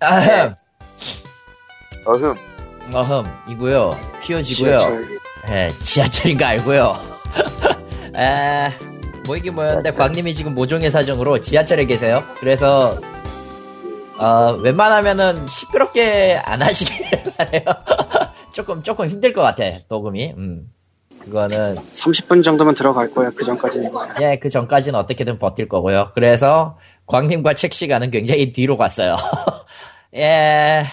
아흠, 0.00 0.54
어흠. 2.06 2.34
어흠이고요. 2.94 3.90
피어지고요. 4.22 4.76
지하철. 4.78 5.18
예, 5.50 5.70
지하철인 5.82 6.38
거 6.38 6.44
알고요. 6.46 6.94
에, 8.16 8.70
뭐이긴 9.26 9.54
뭐였는데, 9.54 9.92
광님이 9.92 10.34
지금 10.34 10.54
모종의 10.54 10.90
사정으로 10.90 11.40
지하철에 11.40 11.84
계세요. 11.84 12.24
그래서, 12.38 12.98
어, 14.18 14.52
웬만하면은 14.62 15.46
시끄럽게 15.48 16.40
안 16.44 16.60
하시길 16.62 17.06
바래요. 17.38 17.62
조금, 18.52 18.82
조금 18.82 19.08
힘들 19.08 19.32
것 19.32 19.42
같아, 19.42 19.62
녹음이. 19.88 20.34
음. 20.36 20.72
그거는, 21.24 21.76
30분 21.92 22.42
정도면 22.42 22.74
들어갈 22.74 23.10
거야. 23.12 23.30
그 23.30 23.44
전까지는. 23.44 23.90
예, 24.22 24.36
그 24.36 24.48
전까지는 24.48 24.98
어떻게든 24.98 25.38
버틸 25.38 25.68
거고요. 25.68 26.10
그래서, 26.14 26.78
광님과 27.06 27.54
책 27.54 27.72
시간은 27.72 28.10
굉장히 28.10 28.52
뒤로 28.52 28.76
갔어요. 28.76 29.16
예, 30.16 30.84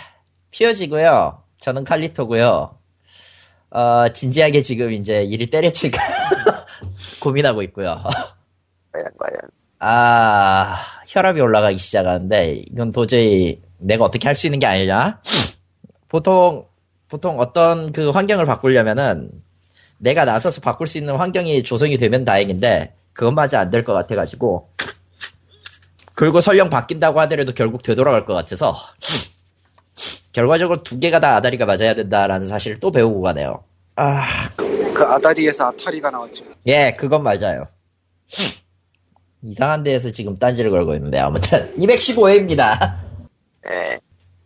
피어지고요. 0.51 1.43
저는 1.59 1.83
칼리토고요. 1.83 2.77
어, 3.71 4.09
진지하게 4.13 4.61
지금 4.61 4.91
이제 4.93 5.23
일이 5.23 5.47
때려칠까 5.47 5.99
고민하고 7.19 7.61
있고요. 7.63 8.01
과연, 8.91 9.07
과연. 9.17 9.39
아, 9.79 10.75
혈압이 11.07 11.39
올라가기 11.41 11.77
시작하는데, 11.77 12.63
이건 12.71 12.91
도저히 12.91 13.61
내가 13.79 14.05
어떻게 14.05 14.27
할 14.27 14.35
수 14.35 14.47
있는 14.47 14.59
게 14.59 14.65
아니냐? 14.65 15.21
보통, 16.07 16.65
보통 17.09 17.39
어떤 17.39 17.91
그 17.91 18.09
환경을 18.09 18.45
바꾸려면은, 18.45 19.31
내가 19.99 20.25
나서서 20.25 20.61
바꿀 20.61 20.87
수 20.87 20.97
있는 20.97 21.15
환경이 21.15 21.63
조성이 21.63 21.97
되면 21.97 22.23
다행인데, 22.25 22.93
그것마저 23.13 23.57
안 23.57 23.69
될 23.71 23.83
것 23.83 23.93
같아가지고, 23.93 24.69
그리고 26.17 26.41
설령 26.41 26.71
바뀐다고 26.71 27.19
하더라도 27.21 27.53
결국 27.53 27.83
되돌아갈 27.83 28.25
것 28.25 28.33
같아서, 28.33 28.75
결과적으로 30.31 30.81
두 30.81 30.99
개가 30.99 31.19
다 31.19 31.35
아다리가 31.35 31.67
맞아야 31.67 31.93
된다라는 31.93 32.47
사실을 32.47 32.77
또 32.77 32.89
배우고 32.89 33.21
가네요. 33.21 33.63
아, 33.97 34.49
그 34.57 35.03
아다리에서 35.03 35.67
아타리가 35.67 36.09
나왔죠. 36.09 36.43
예, 36.65 36.95
그건 36.97 37.21
맞아요. 37.21 37.67
이상한 39.43 39.83
데에서 39.83 40.09
지금 40.09 40.33
딴지를 40.35 40.71
걸고 40.71 40.95
있는데, 40.95 41.19
아무튼, 41.19 41.71
215회입니다. 41.77 42.97
예. 43.69 43.99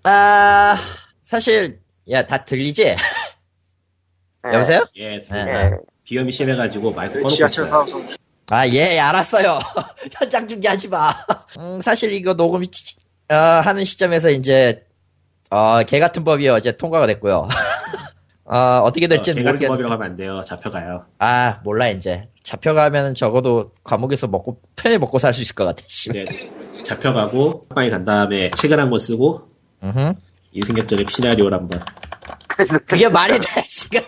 아, 0.03 0.77
사실, 1.23 1.79
야, 2.09 2.21
다 2.27 2.43
들리지? 2.43 2.83
예. 2.83 2.97
여보세요? 4.53 4.85
예, 4.97 5.13
예. 5.13 5.21
예. 5.33 5.71
비염이 6.03 6.33
심해가지고 6.33 6.91
마이크 6.91 7.13
꺼놓고 7.13 7.29
지하철 7.29 7.63
있어요. 7.63 7.85
사와서. 7.85 8.20
아, 8.51 8.67
예, 8.67 8.99
알았어요. 8.99 9.59
현장 10.19 10.45
중계하지 10.47 10.89
마. 10.89 11.13
음, 11.57 11.79
사실 11.81 12.11
이거 12.11 12.33
녹음, 12.33 12.61
시- 12.71 12.95
어, 13.29 13.33
하는 13.35 13.85
시점에서 13.85 14.29
이제, 14.29 14.85
어, 15.49 15.81
개 15.83 15.99
같은 15.99 16.23
법이 16.25 16.49
어제 16.49 16.75
통과가 16.75 17.07
됐고요. 17.07 17.47
어, 18.43 18.57
어떻게 18.83 19.05
어, 19.05 19.09
될지는 19.09 19.37
개 19.37 19.43
같은 19.43 19.53
모르겠는데. 19.53 19.67
법이라고 19.69 19.93
하면 19.93 20.05
안 20.11 20.17
돼요. 20.17 20.41
잡혀가요. 20.43 21.05
아, 21.19 21.59
몰라, 21.63 21.87
이제. 21.87 22.27
잡혀가면 22.43 23.15
적어도 23.15 23.71
감옥에서 23.85 24.27
먹고, 24.27 24.59
편히 24.75 24.97
먹고 24.97 25.17
살 25.17 25.33
수 25.33 25.41
있을 25.41 25.55
것 25.55 25.63
같아, 25.63 25.83
씨. 25.87 26.09
네, 26.11 26.25
잡혀가고 26.83 27.61
빵이 27.73 27.89
간 27.89 28.03
다음에 28.03 28.51
책을 28.51 28.77
한 28.79 28.89
권 28.89 28.99
쓰고. 28.99 29.47
인생격전의 30.51 31.05
시나리오를 31.07 31.57
한 31.57 31.69
번. 31.69 31.79
그게 32.85 33.07
말이 33.07 33.39
돼, 33.39 33.63
지금. 33.69 34.01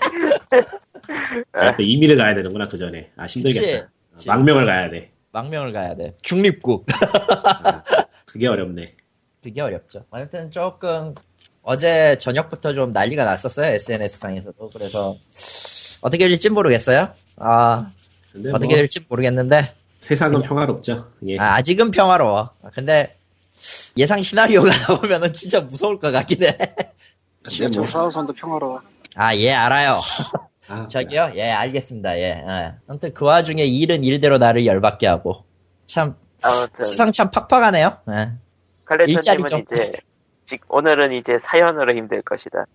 아, 1.54 1.76
또 1.78 1.84
이미를 1.84 2.18
가야 2.18 2.36
되는구나 2.36 2.68
그 2.68 2.78
전에. 2.78 3.10
아 3.16 3.26
힘들겠다. 3.26 3.66
그치. 3.66 3.93
망명을 4.26 4.66
가야 4.66 4.90
돼. 4.90 5.12
망명을 5.32 5.74
가야 5.74 5.96
돼. 5.96 6.16
중립국. 6.22 6.86
그게 8.26 8.48
어렵네. 8.48 8.96
그게 9.44 9.62
어렵죠. 9.62 10.06
아무튼 10.12 10.52
조금 10.52 11.14
어제 11.62 12.18
저녁부터 12.20 12.74
좀 12.74 12.92
난리가 12.92 13.26
났었어요 13.26 13.68
SNS 13.74 14.18
상에서도 14.20 14.70
그래서 14.72 15.18
어떻게 16.02 16.28
될지 16.28 16.50
모르겠어요. 16.50 17.10
아 17.38 17.92
근데 18.32 18.50
어떻게 18.50 18.68
뭐 18.68 18.76
될지 18.76 19.00
모르겠는데 19.08 19.74
세상은 20.02 20.42
평화롭죠. 20.42 21.12
예. 21.28 21.38
아, 21.40 21.56
아직은 21.56 21.92
평화로워. 21.92 22.50
근데 22.74 23.18
예상 23.98 24.22
시나리오가 24.22 24.70
나오면은 24.88 25.34
진짜 25.34 25.62
무서울 25.62 26.00
것 26.00 26.12
같긴 26.12 26.44
해. 26.44 26.58
지하철 27.48 27.82
뭐, 27.82 27.86
사와선도 27.90 28.34
평화로워. 28.34 28.82
아 29.16 29.36
예 29.36 29.52
알아요. 29.54 30.02
아, 30.70 30.88
저기요 30.88 31.32
예 31.36 31.52
알겠습니다 31.52 32.18
예. 32.18 32.44
예. 32.48 32.74
아무튼 32.88 33.14
그 33.14 33.26
와중에 33.26 33.64
일은 33.64 34.04
일대로 34.04 34.38
나를 34.38 34.66
열받게 34.66 35.08
하고 35.08 35.44
참 35.88 36.16
아무튼, 36.42 36.84
세상 36.86 37.12
참 37.12 37.30
팍팍하네요. 37.32 37.98
예. 38.12 38.32
일자리 39.08 39.44
좀. 39.44 39.64
이제, 39.74 39.92
직- 40.50 40.62
오늘은 40.70 41.14
이제 41.14 41.40
사연으로 41.46 41.96
힘들 41.96 42.22
것이다. 42.22 42.66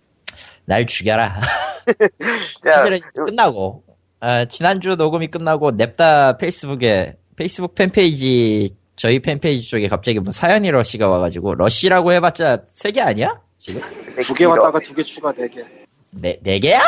날 0.65 0.85
죽여라. 0.85 1.39
자, 2.63 2.77
사실은 2.77 2.99
끝나고 3.25 3.83
아, 4.19 4.45
지난주 4.45 4.95
녹음이 4.95 5.27
끝나고 5.27 5.71
냅다 5.71 6.37
페이스북에 6.37 7.15
페이스북 7.35 7.73
팬페이지 7.75 8.75
저희 8.95 9.19
팬페이지 9.19 9.67
쪽에 9.69 9.87
갑자기 9.87 10.19
뭐 10.19 10.31
사연이 10.31 10.69
러시가 10.71 11.07
와가지고 11.07 11.55
러시라고 11.55 12.11
해봤자 12.11 12.63
세 12.67 12.91
개 12.91 13.01
아니야? 13.01 13.39
지금 13.57 13.81
두 14.21 14.33
개 14.33 14.45
왔다가 14.45 14.79
두 14.79 14.93
개 14.93 15.01
추가 15.01 15.31
네 15.33 15.47
개. 15.47 15.61
네, 16.11 16.37
네 16.41 16.59
개야? 16.59 16.79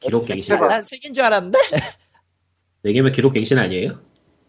기록 0.00 0.26
갱신. 0.26 0.54
해봐. 0.56 0.66
난세 0.66 0.96
개인 0.98 1.14
줄 1.14 1.24
알았는데 1.24 1.58
네 2.82 2.92
개면 2.92 3.12
기록 3.12 3.32
갱신 3.32 3.58
아니에요? 3.58 3.98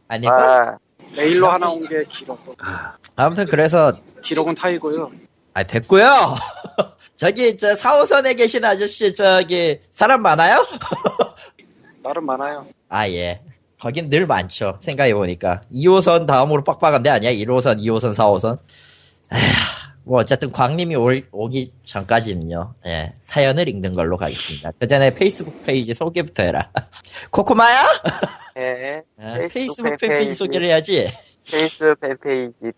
아닐까? 0.07 0.37
아, 0.37 0.77
메일로 1.15 1.47
하나 1.49 1.69
온 1.69 1.85
게 1.87 2.03
기록. 2.07 2.39
아, 2.59 2.95
아무튼 3.15 3.45
그래서 3.47 3.97
기록은 4.23 4.55
타이고요. 4.55 5.11
아 5.53 5.63
됐고요. 5.63 6.05
저기 7.17 7.57
저 7.57 7.75
4호선에 7.75 8.37
계신 8.37 8.63
아저씨 8.65 9.13
저기 9.13 9.79
사람 9.93 10.21
많아요? 10.21 10.65
나름 12.03 12.25
많아요. 12.25 12.65
아 12.89 13.07
예. 13.09 13.41
거긴 13.79 14.09
늘 14.09 14.25
많죠. 14.27 14.77
생각해보니까. 14.81 15.61
2호선 15.73 16.27
다음으로 16.27 16.63
빡빡한 16.63 17.01
데 17.03 17.09
아니야? 17.09 17.31
1호선, 17.33 17.81
2호선, 17.81 18.13
4호선? 18.15 18.59
에휴, 19.33 19.41
뭐 20.03 20.19
어쨌든 20.19 20.51
광님이 20.51 20.95
올- 20.95 21.27
오기 21.31 21.71
전까지는요. 21.85 22.73
예, 22.87 23.13
사연을 23.25 23.67
읽는 23.69 23.93
걸로 23.93 24.17
가겠습니다. 24.17 24.71
그 24.79 24.87
전에 24.87 25.11
페이스북 25.13 25.63
페이지 25.63 25.93
소개부터 25.93 26.43
해라. 26.43 26.71
꼬꼬마야? 27.31 27.83
예. 28.57 29.01
예, 29.21 29.47
페이스북 29.47 29.95
팬페이지 29.97 30.33
소개를 30.33 30.67
해야지. 30.67 31.09
페이스북 31.49 31.99
팬페이지, 31.99 32.71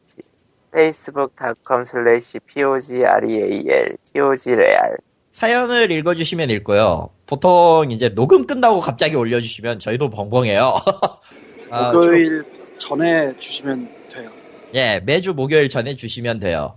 facebook.com 0.74 1.82
slash 1.86 2.40
pogreal, 2.46 3.96
pogreal. 4.14 4.98
사연을 5.34 5.92
읽어주시면 5.92 6.50
읽고요. 6.52 7.10
보통 7.26 7.92
이제 7.92 8.10
녹음 8.10 8.46
끝나고 8.46 8.82
갑자기 8.82 9.16
올려주시면 9.16 9.80
저희도 9.80 10.10
벙벙해요. 10.10 10.76
아, 11.72 11.92
목요일 11.92 12.44
전에 12.78 13.36
주시면 13.38 13.90
돼요. 14.12 14.30
예, 14.76 15.00
매주 15.04 15.34
목요일 15.34 15.70
전에 15.70 15.96
주시면 15.96 16.40
돼요. 16.40 16.74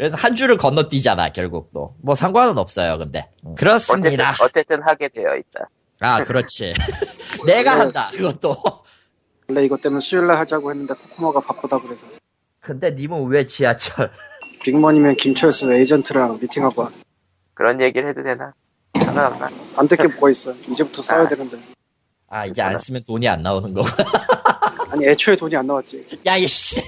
그래서 0.00 0.16
한 0.16 0.34
주를 0.34 0.56
건너뛰잖아, 0.56 1.30
결국 1.32 1.72
또. 1.74 1.94
뭐 2.00 2.14
상관은 2.14 2.56
없어요, 2.56 2.96
근데. 2.96 3.28
음, 3.44 3.50
어쨌든, 3.50 3.54
그렇습니다. 3.54 4.34
어쨌든 4.40 4.82
하게 4.82 5.08
되어 5.08 5.36
있다. 5.36 5.68
아, 6.00 6.24
그렇지. 6.24 6.72
내가 7.44 7.78
한다, 7.78 8.08
그것도. 8.10 8.56
원래 9.46 9.62
이것 9.62 9.82
때문에 9.82 10.00
수요일날 10.00 10.38
하자고 10.38 10.70
했는데 10.70 10.94
코코마가 10.94 11.40
바쁘다 11.40 11.82
그래서. 11.82 12.06
근데 12.60 12.90
님은 12.92 13.26
왜 13.26 13.44
지하철? 13.44 14.10
빅먼이면 14.64 15.16
김철수 15.16 15.70
에이전트랑 15.70 16.38
미팅하고 16.40 16.80
와. 16.80 16.90
그런 17.52 17.78
얘기를 17.82 18.08
해도 18.08 18.22
되나? 18.22 18.54
상관없나? 19.02 19.50
안될게 19.76 20.08
뭐가 20.08 20.30
있어. 20.30 20.54
이제부터 20.66 21.02
써야 21.02 21.24
아. 21.24 21.28
되는데. 21.28 21.58
아, 22.26 22.46
이제 22.46 22.62
안 22.62 22.78
쓰면 22.78 23.04
돈이 23.06 23.28
안 23.28 23.42
나오는 23.42 23.74
거. 23.74 23.82
아니 24.88 25.06
애초에 25.06 25.36
돈이 25.36 25.54
안 25.56 25.66
나왔지. 25.66 26.06
야, 26.24 26.38
이씨. 26.38 26.80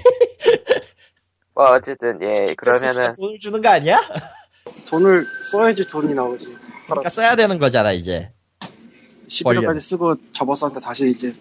뭐, 1.53 1.65
어쨌든, 1.71 2.19
예, 2.21 2.53
그러면은, 2.55 3.13
돈을 3.13 3.39
주는 3.39 3.61
거 3.61 3.69
아니야? 3.69 3.97
돈을 4.89 5.25
써야지 5.43 5.87
돈이 5.87 6.13
나오지. 6.13 6.55
그러니까 6.85 7.09
써야 7.09 7.35
되는 7.35 7.59
거잖아, 7.59 7.91
이제. 7.91 8.31
11월까지 9.27 9.79
쓰고 9.79 10.15
접었었는데 10.33 10.79
다시 10.83 11.09
이제 11.09 11.33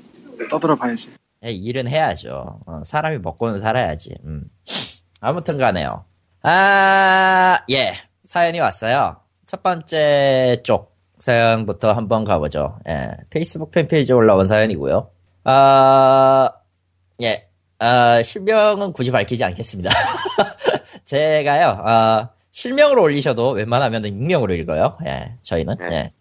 떠들어 0.51 0.77
봐야지. 0.77 1.11
예, 1.45 1.51
일은 1.51 1.89
해야죠. 1.89 2.61
어, 2.67 2.83
사람이 2.85 3.19
먹고는 3.19 3.61
살아야지. 3.61 4.15
음. 4.25 4.45
아무튼 5.21 5.59
가네요. 5.59 6.05
아, 6.43 7.61
예. 7.71 7.95
사연이 8.23 8.61
왔어요. 8.61 9.17
첫 9.47 9.63
번째 9.63 10.59
쪽 10.65 10.97
사연부터 11.19 11.93
한번 11.93 12.25
가보죠. 12.25 12.79
예. 12.89 13.11
페이스북 13.31 13.71
팬페이지에 13.73 14.15
올라온 14.15 14.47
사연이고요. 14.47 15.11
아, 15.45 16.51
예. 17.23 17.49
아, 17.85 18.23
실명은 18.23 18.93
굳이 18.93 19.11
밝히지 19.11 19.43
않겠습니다. 19.43 19.91
제가요, 21.05 21.83
아, 21.85 22.31
실명으로 22.53 23.03
올리셔도 23.03 23.51
웬만하면 23.51 24.05
익명으로 24.05 24.55
읽어요. 24.55 24.97
예, 25.05 25.33
저희는. 25.43 25.77
네. 25.91 25.97
예. 25.97 26.13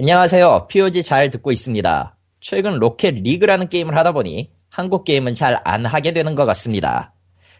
안녕하세요. 0.00 0.66
POG 0.68 1.04
잘 1.04 1.30
듣고 1.30 1.52
있습니다. 1.52 2.16
최근 2.40 2.80
Rocket 2.80 3.14
League라는 3.14 3.68
게임을 3.68 3.96
하다 3.96 4.10
보니 4.10 4.50
한국 4.68 5.04
게임은 5.04 5.36
잘 5.36 5.60
안 5.64 5.86
하게 5.86 6.10
되는 6.10 6.34
것 6.34 6.46
같습니다. 6.46 7.14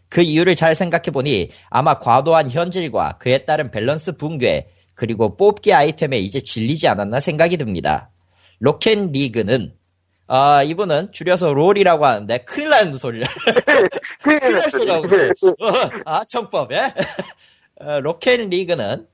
그 0.08 0.20
이유를 0.20 0.56
잘 0.56 0.74
생각해 0.74 1.12
보니 1.12 1.50
아마 1.70 2.00
과도한 2.00 2.50
현질과 2.50 3.18
그에 3.18 3.38
따른 3.44 3.70
밸런스 3.70 4.16
붕괴, 4.16 4.66
그리고 4.96 5.36
뽑기 5.36 5.72
아이템에 5.72 6.18
이제 6.18 6.40
질리지 6.40 6.88
않았나 6.88 7.20
생각이 7.20 7.56
듭니다. 7.56 8.10
Rocket 8.58 8.98
League는 9.12 9.74
아, 10.26 10.62
이분은 10.62 11.12
줄여서 11.12 11.52
롤이라고 11.52 12.06
하는데 12.06 12.38
큰일 12.38 12.70
나는 12.70 12.92
소리를 12.94 13.26
큰일 14.22 14.38
날 14.40 14.60
수가 14.60 14.98
없어. 14.98 15.48
어, 15.48 15.90
아, 16.06 16.24
청법, 16.24 16.72
예? 16.72 16.94
어, 17.80 18.00
Rocket 18.00 18.40
League는 18.40 19.06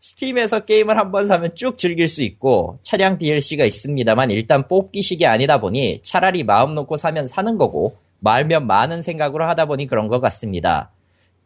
Steam에서 0.00 0.60
게임을 0.60 0.96
한 0.98 1.12
번 1.12 1.26
사면 1.26 1.54
쭉 1.54 1.76
즐길 1.76 2.08
수 2.08 2.22
있고 2.22 2.78
차량 2.82 3.18
DLC가 3.18 3.64
있습니다만 3.66 4.30
일단 4.30 4.66
뽑기식이 4.66 5.26
아니다 5.26 5.60
보니 5.60 6.00
차라리 6.02 6.42
마음 6.42 6.74
놓고 6.74 6.96
사면 6.96 7.28
사는 7.28 7.58
거고 7.58 7.96
말면 8.20 8.66
마는 8.66 9.02
생각으로 9.02 9.44
하다 9.44 9.66
보니 9.66 9.86
그런 9.86 10.08
것 10.08 10.20
같습니다. 10.20 10.90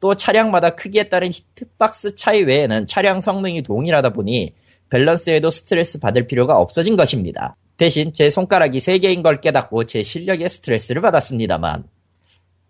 또 0.00 0.14
차량마다 0.14 0.70
크기에 0.70 1.04
따른 1.04 1.28
hitbox 1.32 2.14
차이 2.14 2.42
외에는 2.42 2.86
차량 2.86 3.20
성능이 3.20 3.62
동일하다 3.62 4.10
보니 4.10 4.54
밸런스에도 4.90 5.50
스트레스 5.50 5.98
받을 5.98 6.26
필요가 6.26 6.56
없어진 6.58 6.96
것입니다. 6.96 7.56
대신 7.76 8.14
제 8.14 8.30
손가락이 8.30 8.78
3개인 8.78 9.22
걸 9.22 9.40
깨닫고 9.40 9.84
제 9.84 10.02
실력에 10.02 10.48
스트레스를 10.48 11.02
받았습니다만 11.02 11.84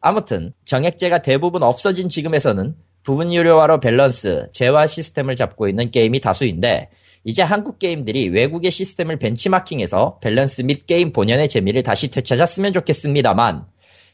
아무튼 0.01 0.53
정액제가 0.65 1.23
대부분 1.23 1.63
없어진 1.63 2.11
지금에서는 2.11 2.75
부분 3.03 3.33
유료화로 3.33 3.81
밸런스, 3.81 4.49
재화 4.51 4.87
시스템을 4.87 5.37
잡고 5.37 5.69
있는 5.69 5.91
게임이 5.91 6.21
다수인데 6.21 6.89
이제 7.25 7.43
한국 7.43 7.79
게임들이 7.79 8.29
외국의 8.29 8.71
시스템을 8.71 9.19
벤치마킹해서 9.19 10.19
밸런스 10.21 10.63
및 10.63 10.87
게임 10.87 11.13
본연의 11.13 11.49
재미를 11.49 11.83
다시 11.83 12.11
되찾았으면 12.11 12.73
좋겠습니다만 12.73 13.65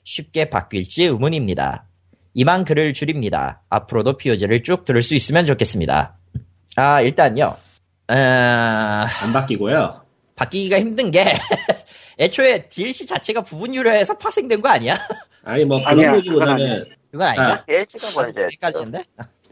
쉽게 0.05 0.51
바뀔지 0.51 1.05
의문입니다. 1.05 1.87
이만 2.35 2.65
글을 2.65 2.93
줄입니다. 2.93 3.63
앞으로도 3.69 4.17
POG를 4.17 4.63
쭉 4.63 4.85
들을 4.85 5.03
수 5.03 5.15
있으면 5.15 5.47
좋겠습니다. 5.47 6.17
아 6.77 7.01
일단요. 7.01 7.57
어, 8.09 8.15
안 8.15 9.33
바뀌고요. 9.33 10.00
바뀌기가 10.41 10.81
힘든 10.81 11.11
게 11.11 11.25
애초에 12.19 12.67
DLC 12.69 13.07
자체가 13.07 13.43
부분 13.43 13.75
유료해서 13.75 14.17
파생된 14.17 14.63
거 14.63 14.69
아니야? 14.71 14.97
아니 15.45 15.65
뭐 15.65 15.79
그런 15.81 15.91
아니야, 15.93 16.17
얘기보다는 16.17 16.85
그건 17.11 17.29
아닌가? 17.29 17.65
DLC가 17.67 18.25
헷갈리는데? 18.51 19.05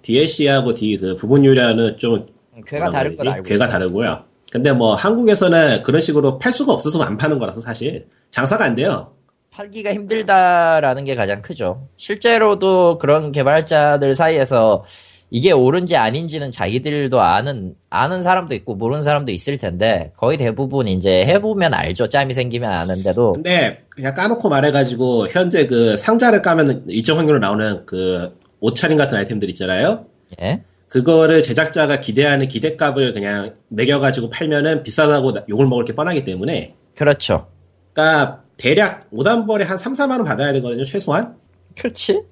DLC하고 0.02 0.74
D 0.74 0.96
그 0.98 1.16
부분 1.16 1.44
유료는 1.44 1.98
좀 1.98 2.26
괴가 2.66 2.86
뭐라 2.86 2.90
다른 2.98 3.10
건 3.10 3.18
그러지? 3.18 3.34
알고 3.36 3.48
괴가. 3.48 3.66
다르고요. 3.66 4.24
근데 4.50 4.72
뭐 4.72 4.94
한국에서는 4.94 5.82
그런 5.82 6.00
식으로 6.00 6.38
팔 6.38 6.52
수가 6.52 6.72
없어서 6.72 7.00
안 7.02 7.16
파는 7.18 7.38
거라서 7.38 7.60
사실 7.60 8.06
장사가 8.30 8.64
안 8.64 8.74
돼요. 8.74 9.12
팔기가 9.50 9.92
힘들다라는 9.92 11.04
게 11.04 11.14
가장 11.14 11.42
크죠. 11.42 11.88
실제로도 11.96 12.98
그런 12.98 13.32
개발자들 13.32 14.14
사이에서 14.14 14.84
이게 15.30 15.52
옳은지 15.52 15.96
아닌지는 15.96 16.50
자기들도 16.52 17.20
아는 17.20 17.74
아는 17.90 18.22
사람도 18.22 18.54
있고 18.54 18.74
모르는 18.76 19.02
사람도 19.02 19.30
있을 19.32 19.58
텐데 19.58 20.12
거의 20.16 20.38
대부분 20.38 20.88
이제 20.88 21.24
해보면 21.26 21.74
알죠. 21.74 22.08
짬이 22.08 22.32
생기면 22.34 22.70
아는데도 22.70 23.34
근데 23.34 23.84
그냥 23.90 24.14
까놓고 24.14 24.48
말해가지고 24.48 25.28
현재 25.28 25.66
그 25.66 25.96
상자를 25.96 26.40
까면 26.42 26.84
일정 26.88 27.18
확률로 27.18 27.38
나오는 27.40 27.84
그 27.84 28.38
옷차림 28.60 28.96
같은 28.96 29.18
아이템들 29.18 29.48
있잖아요. 29.50 30.06
예? 30.40 30.62
그거를 30.88 31.42
제작자가 31.42 32.00
기대하는 32.00 32.48
기대값을 32.48 33.12
그냥 33.12 33.54
매겨가지고 33.68 34.30
팔면은 34.30 34.82
비싸다고 34.82 35.32
나- 35.32 35.44
욕을 35.50 35.66
먹을 35.66 35.84
게 35.84 35.94
뻔하기 35.94 36.24
때문에 36.24 36.74
그렇죠. 36.96 37.48
그러니까 37.92 38.42
대략 38.56 39.00
5단벌에 39.12 39.64
한 39.66 39.76
3, 39.76 39.92
4만 39.92 40.12
원 40.12 40.24
받아야 40.24 40.52
되거든요 40.54 40.84
최소한 40.86 41.36
그렇지. 41.76 42.22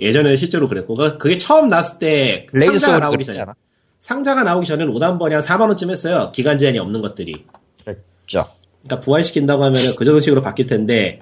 예전에는 0.00 0.36
실제로 0.36 0.68
그랬고 0.68 0.94
그- 0.94 1.18
그게 1.18 1.38
처음 1.38 1.68
나왔을 1.68 1.98
때 1.98 2.46
raid 2.52 2.78
상자가 2.78 2.98
나오기 2.98 3.24
전에 3.24 3.40
않아? 3.40 3.54
상자가 4.00 4.42
나오기 4.42 4.66
전에는 4.66 4.92
5단벌이 4.92 5.30
한 5.32 5.40
4만 5.40 5.68
원쯤 5.68 5.90
했어요 5.90 6.30
기간 6.32 6.58
제한이 6.58 6.78
없는 6.78 7.00
것들이 7.02 7.46
그렇죠. 7.84 8.50
그러니까 8.82 9.00
부활시킨다고 9.04 9.62
하면은 9.64 9.94
그 9.96 10.04
정도 10.04 10.20
식으로 10.20 10.42
바뀔 10.42 10.66
텐데 10.66 11.20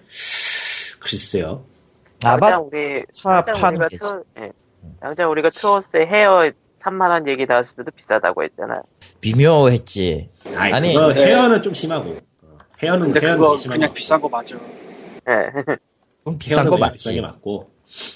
글쎄요 1.00 1.64
아마 2.24 2.58
우리 2.58 3.04
파는 3.22 3.82
우리가. 3.82 3.98
투어, 3.98 4.22
예. 4.38 4.50
당장 5.00 5.30
우리가 5.30 5.50
투어스의 5.50 6.06
헤어 6.06 6.50
3만 6.82 7.08
원 7.10 7.26
얘기 7.28 7.44
나왔을 7.46 7.74
때도 7.76 7.90
비싸다고 7.92 8.42
했잖아. 8.42 8.82
미묘했지. 9.20 10.28
아니, 10.56 10.72
아니, 10.72 10.94
그거 10.94 11.06
근데- 11.08 11.26
헤어는 11.26 11.62
좀 11.62 11.74
심하고 11.74 12.10
어, 12.42 12.58
헤어는 12.82 13.12
근데 13.12 13.20
헤어는 13.20 13.40
그거 13.40 13.56
심하고 13.58 13.78
그냥 13.80 13.94
비싼 13.94 14.20
거 14.20 14.28
맞아. 14.28 14.56
예. 14.56 15.50
그럼 16.24 16.38
비싼 16.38 16.64
거 16.68 16.76
그냥 16.76 16.92
비싼 16.92 17.14
게 17.14 17.20
맞지. 17.20 17.32
맞고 17.34 17.70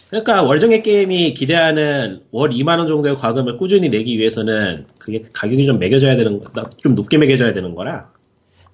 그러니까 0.08 0.42
월정액 0.42 0.82
게임이 0.82 1.34
기대하는 1.34 2.22
월 2.30 2.50
2만 2.50 2.78
원 2.78 2.86
정도의 2.86 3.16
과금을 3.16 3.58
꾸준히 3.58 3.88
내기 3.88 4.18
위해서는 4.18 4.86
그게 4.98 5.22
가격이 5.32 5.66
좀 5.66 5.78
매겨져야 5.78 6.16
되는 6.16 6.40
거, 6.40 6.70
좀 6.78 6.94
높게 6.94 7.18
매겨져야 7.18 7.52
되는 7.52 7.74
거라 7.74 8.10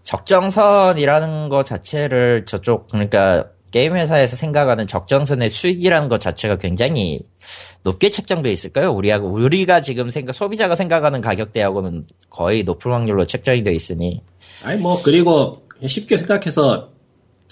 적정선이라는 0.02 1.48
것 1.48 1.64
자체를 1.64 2.44
저쪽 2.46 2.88
그러니까 2.88 3.46
게임 3.72 3.96
회사에서 3.96 4.36
생각하는 4.36 4.86
적정선의 4.86 5.48
수익이라는 5.48 6.08
것 6.08 6.20
자체가 6.20 6.56
굉장히 6.56 7.20
높게 7.82 8.10
책정돼 8.10 8.52
있을까요? 8.52 8.92
우리하고 8.92 9.28
우리가 9.28 9.80
지금 9.80 10.10
생각 10.10 10.34
소비자가 10.34 10.76
생각하는 10.76 11.22
가격대하고는 11.22 12.04
거의 12.28 12.64
높은 12.64 12.92
확률로 12.92 13.26
책정이 13.26 13.62
돼 13.62 13.72
있으니 13.74 14.20
아니 14.62 14.80
뭐 14.80 15.00
그리고 15.02 15.66
쉽게 15.84 16.18
생각해서 16.18 16.91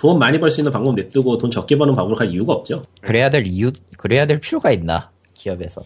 돈 0.00 0.18
많이 0.18 0.40
벌 0.40 0.50
수 0.50 0.60
있는 0.60 0.72
방법 0.72 0.94
냅두고 0.94 1.36
돈 1.38 1.50
적게 1.50 1.76
버는 1.76 1.94
방법을 1.94 2.18
할 2.18 2.30
이유가 2.32 2.54
없죠. 2.54 2.82
그래야 3.02 3.28
될 3.30 3.46
이유 3.46 3.70
그래야 3.98 4.24
될 4.26 4.40
필요가 4.40 4.70
있나 4.70 5.10
기업에서 5.34 5.82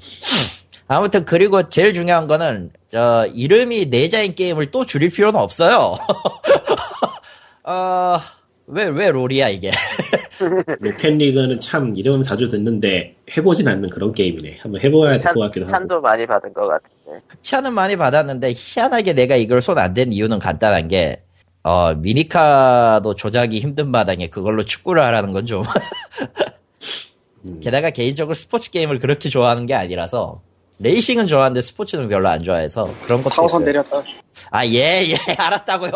아무튼 0.87 1.25
그리고 1.25 1.69
제일 1.69 1.93
중요한 1.95 2.27
거는 2.27 2.71
저 2.91 3.27
이름이 3.35 3.87
내자인 3.87 4.35
게임을 4.35 4.71
또 4.71 4.85
줄일 4.87 5.11
필요는 5.11 5.39
없어요. 5.41 5.97
어 7.65 8.19
왜 8.67 8.89
왜 8.89 9.11
롤이야 9.11 9.49
이게? 9.51 9.71
로켓리그는 10.81 11.61
참 11.61 11.93
이름은 11.95 12.23
자주 12.23 12.49
듣는데 12.49 13.15
해보진 13.37 13.69
않는 13.69 13.91
그런 13.91 14.11
게임이네. 14.13 14.59
한번 14.61 14.81
해봐야 14.81 15.13
될 15.13 15.21
찬, 15.21 15.35
것 15.35 15.41
같기도 15.41 15.67
하고. 15.67 15.73
찬도 15.73 16.01
많이 16.01 16.27
받은 16.27 16.53
것 16.55 16.67
같은데. 16.67 17.21
극찬은 17.29 17.75
많이 17.75 17.95
받았는데 17.97 18.53
희한하게 18.57 19.13
내가 19.13 19.37
이걸 19.37 19.61
손 19.61 19.77
안 19.79 19.93
댄 19.93 20.15
이유는 20.15 20.39
간단한 20.39 20.89
게 20.89 21.23
어, 21.65 21.95
미니카도 21.95 23.15
조작이 23.17 23.59
힘든 23.61 23.91
마당에 23.91 24.29
그걸로 24.29 24.65
축구를 24.65 25.03
하라는 25.03 25.33
건 25.33 25.47
좀. 25.47 25.63
음. 27.47 27.61
게다가 27.61 27.91
개인적으로 27.91 28.35
스포츠 28.35 28.71
게임을 28.71 28.99
그렇게 28.99 29.29
좋아하는 29.29 29.67
게 29.67 29.75
아니라서 29.75 30.41
레이싱은 30.79 31.27
좋아하는데 31.27 31.61
스포츠는 31.63 32.09
별로 32.09 32.29
안 32.29 32.43
좋아해서 32.43 32.91
그런 33.05 33.23
것도 33.23 33.35
4호선 33.35 33.45
있고요. 33.61 33.67
내렸다. 33.67 34.03
아, 34.51 34.67
예, 34.67 35.07
예, 35.09 35.17
알았다고요. 35.39 35.91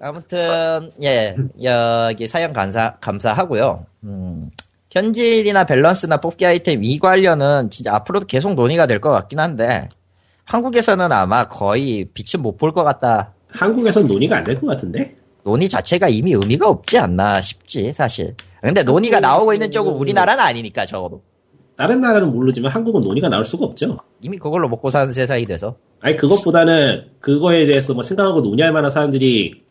아무튼, 0.00 0.90
예, 1.02 1.34
여기 1.62 2.28
사연 2.28 2.52
감사, 2.52 2.96
감사하고요. 3.00 3.86
음, 4.04 4.50
현질이나 4.90 5.64
밸런스나 5.64 6.18
뽑기 6.18 6.44
아이템 6.46 6.84
이 6.84 6.98
관련은 6.98 7.70
진짜 7.70 7.94
앞으로도 7.94 8.26
계속 8.26 8.54
논의가 8.54 8.86
될 8.86 9.00
것 9.00 9.10
같긴 9.10 9.40
한데, 9.40 9.88
한국에서는 10.44 11.10
아마 11.10 11.48
거의 11.48 12.06
빛은 12.12 12.42
못 12.42 12.56
볼 12.58 12.72
것 12.72 12.84
같다. 12.84 13.32
한국에선 13.48 14.06
논의가 14.06 14.36
안 14.38 14.44
될 14.44 14.60
것 14.60 14.66
같은데? 14.66 15.16
논의 15.44 15.68
자체가 15.68 16.08
이미 16.08 16.32
의미가 16.32 16.68
없지 16.68 16.98
않나 16.98 17.40
싶지, 17.40 17.92
사실. 17.92 18.34
근데 18.60 18.82
논의가 18.82 19.20
나오고 19.20 19.52
있는 19.52 19.70
쪽은 19.70 19.92
우리나라는 19.92 20.42
아니니까, 20.42 20.84
적어도. 20.84 21.22
다른 21.76 22.00
나라는 22.00 22.32
모르지만 22.32 22.72
한국은 22.72 23.02
논의가 23.02 23.28
나올 23.28 23.44
수가 23.44 23.66
없죠. 23.66 23.98
이미 24.22 24.38
그걸로 24.38 24.68
먹고 24.68 24.90
사는 24.90 25.12
세상이 25.12 25.46
돼서. 25.46 25.76
아니 26.00 26.16
그것보다는 26.16 27.10
그거에 27.20 27.66
대해서 27.66 27.94
뭐 27.94 28.02
생각하고 28.02 28.40
논의할 28.40 28.72
만한 28.72 28.90
사람들이 28.90 29.62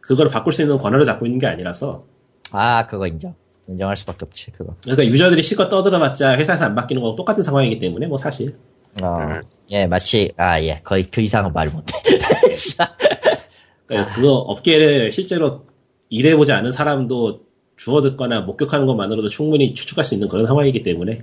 그걸 0.00 0.28
바꿀 0.28 0.52
수 0.52 0.62
있는 0.62 0.78
권한을 0.78 1.04
잡고 1.04 1.26
있는 1.26 1.38
게 1.40 1.46
아니라서 1.46 2.04
아, 2.52 2.86
그거 2.86 3.06
인정. 3.06 3.34
인정할 3.68 3.96
수밖에 3.96 4.24
없지, 4.26 4.52
그거. 4.52 4.76
그러니까 4.84 5.04
유저들이 5.06 5.42
실컷 5.42 5.68
떠들어봤자 5.68 6.36
회사에서 6.36 6.66
안 6.66 6.74
바뀌는 6.76 7.02
거하고 7.02 7.16
똑같은 7.16 7.42
상황이기 7.42 7.80
때문에 7.80 8.06
뭐 8.06 8.16
사실 8.16 8.54
어, 9.02 9.16
음. 9.20 9.40
예, 9.70 9.86
마치, 9.86 10.32
아, 10.36 10.60
예, 10.62 10.80
거의 10.84 11.08
그 11.10 11.20
이상은 11.20 11.52
말 11.52 11.68
못해. 11.68 11.92
그러니까 13.86 14.12
그거 14.14 14.32
업계를 14.34 15.12
실제로 15.12 15.64
일해보지 16.08 16.52
않은 16.52 16.72
사람도 16.72 17.40
주워 17.76 18.00
듣거나 18.02 18.40
목격하는 18.40 18.86
것만으로도 18.86 19.28
충분히 19.28 19.74
추측할 19.74 20.04
수 20.04 20.14
있는 20.14 20.28
그런 20.28 20.46
상황이기 20.46 20.82
때문에 20.82 21.22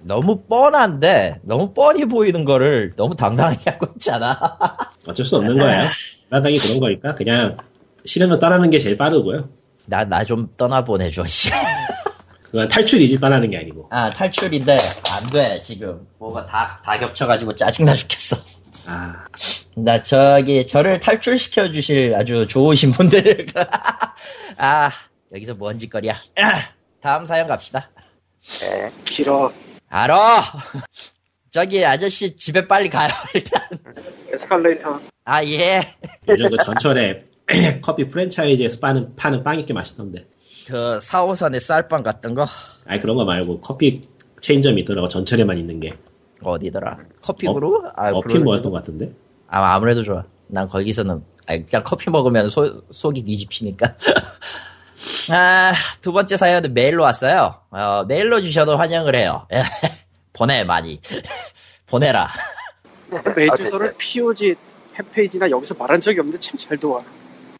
너무 0.00 0.40
뻔한데, 0.42 1.40
너무 1.42 1.72
뻔히 1.72 2.04
보이는 2.04 2.44
거를 2.44 2.92
너무 2.96 3.14
당당하게 3.16 3.70
하고 3.70 3.86
있잖아. 3.94 4.38
어쩔 5.06 5.24
수 5.24 5.36
없는 5.36 5.56
거예요. 5.58 5.84
마당이 6.30 6.58
그런 6.58 6.80
거니까 6.80 7.14
그냥 7.14 7.56
싫으면 8.04 8.38
떠나는 8.38 8.68
게 8.70 8.78
제일 8.78 8.96
빠르고요. 8.98 9.48
나, 9.86 10.04
나 10.04 10.24
좀 10.24 10.48
떠나보내줘, 10.58 11.24
씨. 11.26 11.50
그건 12.54 12.68
탈출이지 12.68 13.18
떠나는 13.18 13.50
게 13.50 13.58
아니고. 13.58 13.88
아, 13.90 14.08
탈출인데, 14.10 14.78
안 15.10 15.28
돼, 15.28 15.60
지금. 15.60 16.06
뭐가 16.20 16.46
다, 16.46 16.80
다 16.84 16.96
겹쳐가지고 17.00 17.56
짜증나 17.56 17.94
죽겠어. 17.94 18.36
아 18.86 19.24
나 19.74 20.00
저기, 20.00 20.64
저를 20.68 21.00
탈출시켜 21.00 21.72
주실 21.72 22.14
아주 22.14 22.46
좋으신 22.46 22.92
분들. 22.92 23.46
아, 24.56 24.88
여기서 25.34 25.54
뭔 25.54 25.76
짓거리야. 25.78 26.14
다음 27.02 27.26
사연 27.26 27.48
갑시다. 27.48 27.90
예. 28.62 28.88
길어. 29.04 29.52
알아! 29.88 30.44
저기 31.50 31.84
아저씨 31.84 32.36
집에 32.36 32.68
빨리 32.68 32.88
가요, 32.88 33.10
일단. 33.34 33.62
에스컬레이터. 34.32 35.00
아, 35.24 35.44
예. 35.44 35.82
요즘 36.28 36.50
그 36.50 36.56
전철에 36.64 37.24
커피 37.82 38.06
프랜차이즈에서 38.06 38.78
파는, 38.78 39.16
파는 39.16 39.42
빵이 39.42 39.66
꽤 39.66 39.74
맛있던데. 39.74 40.24
그 40.66 40.98
4호선의 41.00 41.60
쌀빵 41.60 42.02
같은 42.02 42.34
거 42.34 42.46
아니, 42.86 43.00
그런 43.00 43.16
거 43.16 43.24
말고 43.24 43.60
커피 43.60 44.00
체인점이 44.40 44.82
있더라고. 44.82 45.08
전철에만 45.08 45.58
있는 45.58 45.80
게. 45.80 45.96
어디더라? 46.42 46.98
커피그루? 47.22 47.90
아, 47.96 48.10
어핀 48.10 48.22
그러네. 48.28 48.44
뭐였던 48.44 48.72
것 48.72 48.78
같은데? 48.78 49.12
아, 49.48 49.74
아무래도 49.74 50.02
좋아. 50.02 50.24
난 50.46 50.68
거기서는 50.68 51.22
아, 51.46 51.56
그냥 51.56 51.82
커피 51.84 52.10
먹으면 52.10 52.50
소, 52.50 52.82
속이 52.90 53.22
뒤집히니까. 53.24 53.94
아, 55.30 55.72
두 56.00 56.12
번째 56.12 56.36
사연은 56.36 56.74
메일로 56.74 57.02
왔어요. 57.02 57.60
어, 57.70 58.04
메일로 58.04 58.40
주셔도 58.42 58.76
환영을 58.76 59.14
해요. 59.16 59.46
보내 60.32 60.64
많이. 60.64 61.00
보내라. 61.86 62.28
메일 63.36 63.50
아, 63.52 63.54
주소를 63.56 63.88
네. 63.92 63.94
POG 63.98 64.54
홈페이지나 64.98 65.48
여기서 65.50 65.74
말한 65.76 66.00
적이 66.00 66.20
없는데 66.20 66.38
참 66.40 66.56
잘 66.58 66.76
도와. 66.78 67.00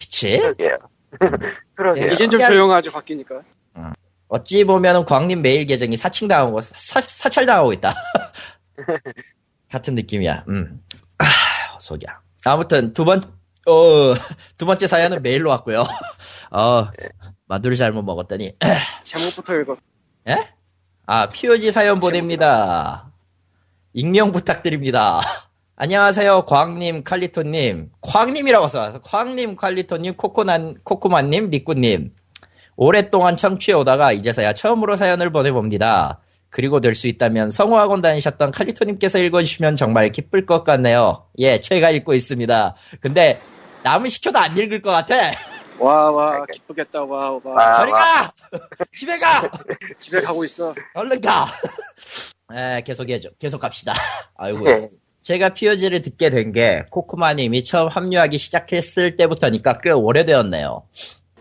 그치? 0.01 0.39
그러게요. 0.39 0.79
그러게요. 1.77 2.07
예. 2.07 2.09
이젠 2.11 2.31
좀 2.31 2.41
조용하죠 2.41 2.93
바뀌니까. 2.93 3.43
어찌 4.29 4.65
보면은 4.65 5.05
광님 5.05 5.43
메일 5.43 5.67
계정이 5.67 5.97
사칭당하고 5.97 6.61
사, 6.61 7.01
사찰당하고 7.01 7.73
있다. 7.75 7.95
같은 9.71 9.95
느낌이야. 9.95 10.45
음. 10.49 10.81
아, 11.19 11.25
속이야. 11.79 12.21
아무튼 12.45 12.93
두 12.95 13.05
번, 13.05 13.23
어, 13.67 14.15
두 14.59 14.67
번째 14.67 14.87
사연은 14.87 15.23
메일로 15.23 15.51
왔고요. 15.51 15.85
어, 16.51 16.89
마두를 17.47 17.77
잘못 17.77 18.03
먹었더니. 18.03 18.57
제목부터 19.03 19.55
읽어. 19.61 19.77
예? 20.29 20.51
아, 21.07 21.29
POG 21.29 21.71
사연 21.71 21.99
보냅니다. 21.99 23.13
익명 23.93 24.33
부탁드립니다. 24.33 25.21
안녕하세요, 25.77 26.45
광님, 26.47 27.03
칼리토님. 27.03 27.91
광님이라고 28.01 28.69
써서 28.69 29.01
광님, 29.01 29.57
칼리토님, 29.57 30.17
코코난, 30.17 30.77
코코만님, 30.85 31.51
리꾸님. 31.51 32.15
오랫동안 32.77 33.37
청취해 33.37 33.77
오다가 33.77 34.13
이제서야 34.13 34.53
처음으로 34.53 34.95
사연을 34.97 35.33
보내봅니다. 35.33 36.21
그리고 36.51 36.79
될 36.81 36.95
수 36.95 37.09
있다면 37.09 37.51
성우학원 37.51 38.03
다니셨던 38.03 38.53
칼리토님께서 38.53 39.19
읽어주시면 39.19 39.75
정말 39.75 40.13
기쁠 40.13 40.47
것 40.47 40.63
같네요. 40.63 41.27
예, 41.39 41.61
제가 41.61 41.91
읽고 41.91 42.15
있습니다. 42.15 42.77
근데 43.01 43.41
남은 43.83 44.09
시켜도 44.09 44.39
안 44.39 44.57
읽을 44.57 44.81
것 44.81 44.91
같아. 44.93 45.17
와, 45.81 46.09
와, 46.13 46.47
기쁘겠다, 46.53 47.03
와, 47.03 47.33
와. 47.43 47.69
아, 47.69 47.73
저리 47.73 47.91
가! 47.91 48.33
집에 48.95 49.19
가! 49.19 49.51
집에 49.99 50.21
가고 50.21 50.45
있어. 50.45 50.73
얼른 50.95 51.21
가! 51.21 51.47
에, 52.55 52.81
계속 52.83 53.11
해줘. 53.11 53.31
계속 53.41 53.59
갑시다. 53.59 53.93
아이고. 54.37 54.65
예. 55.25 55.33
제가 55.33 55.51
POG를 55.51 56.03
듣게 56.03 56.31
된 56.31 56.53
게 56.53 56.85
코코마님이 56.91 57.65
처음 57.65 57.89
합류하기 57.89 58.37
시작했을 58.39 59.17
때부터니까 59.17 59.79
꽤 59.81 59.91
오래되었네요. 59.91 60.87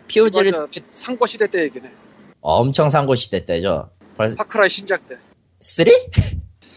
POG를. 0.07 0.51
듣게 0.53 0.81
상고 0.93 1.25
시대 1.27 1.47
때 1.47 1.63
얘기네. 1.63 1.91
엄청 2.41 2.89
상고 2.89 3.15
시대 3.15 3.45
때죠. 3.45 3.89
벌써 4.17 4.35
파크라이 4.35 4.69
신작 4.69 5.07
때. 5.07 5.17
3? 5.61 5.85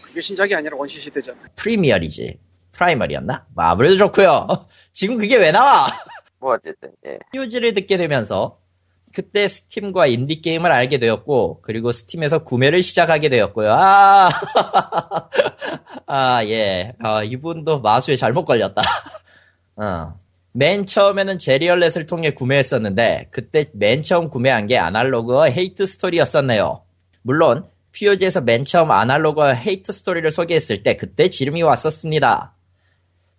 그게 0.03 0.21
신작이 0.21 0.53
아니라 0.55 0.75
원시 0.77 0.99
시대잖아. 0.99 1.37
프리미어리지. 1.55 2.39
프라이머리였나? 2.73 3.47
뭐 3.55 3.63
아무래도 3.65 3.97
좋고요. 3.97 4.47
지금 4.93 5.17
그게 5.17 5.37
왜 5.37 5.51
나와? 5.51 5.87
뭐 6.39 6.53
어쨌든 6.53 6.91
예. 7.05 7.17
POG를 7.31 7.73
듣게 7.73 7.97
되면서 7.97 8.59
그때 9.17 9.47
스팀과 9.47 10.05
인디 10.05 10.41
게임을 10.41 10.71
알게 10.71 10.99
되었고 10.99 11.61
그리고 11.63 11.91
스팀에서 11.91 12.43
구매를 12.43 12.83
시작하게 12.83 13.29
되었고요. 13.29 13.73
아, 13.73 14.29
아 16.05 16.45
예, 16.45 16.93
아, 16.99 17.23
이분도 17.23 17.81
마수에 17.81 18.15
잘못 18.15 18.45
걸렸다. 18.45 18.83
어. 19.77 20.13
맨 20.51 20.85
처음에는 20.85 21.39
제리얼렛을 21.39 22.05
통해 22.05 22.29
구매했었는데 22.29 23.29
그때 23.31 23.65
맨 23.73 24.03
처음 24.03 24.29
구매한 24.29 24.67
게 24.67 24.77
아날로그 24.77 25.33
어 25.33 25.45
헤이트 25.45 25.87
스토리였었네요. 25.87 26.83
물론 27.23 27.65
POG에서 27.93 28.41
맨 28.41 28.65
처음 28.65 28.91
아날로그와 28.91 29.53
헤이트 29.53 29.91
스토리를 29.91 30.29
소개했을 30.29 30.83
때 30.83 30.95
그때 30.95 31.31
지름이 31.31 31.63
왔었습니다. 31.63 32.53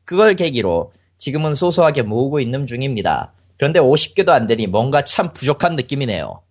그걸 0.04 0.34
계기로 0.34 0.92
지금은 1.18 1.54
소소하게 1.54 2.02
모으고 2.02 2.40
있는 2.40 2.66
중입니다. 2.66 3.32
그런데 3.58 3.80
50개도 3.80 4.30
안 4.30 4.46
되니 4.46 4.66
뭔가 4.66 5.04
참 5.04 5.32
부족한 5.32 5.76
느낌이네요. 5.76 6.42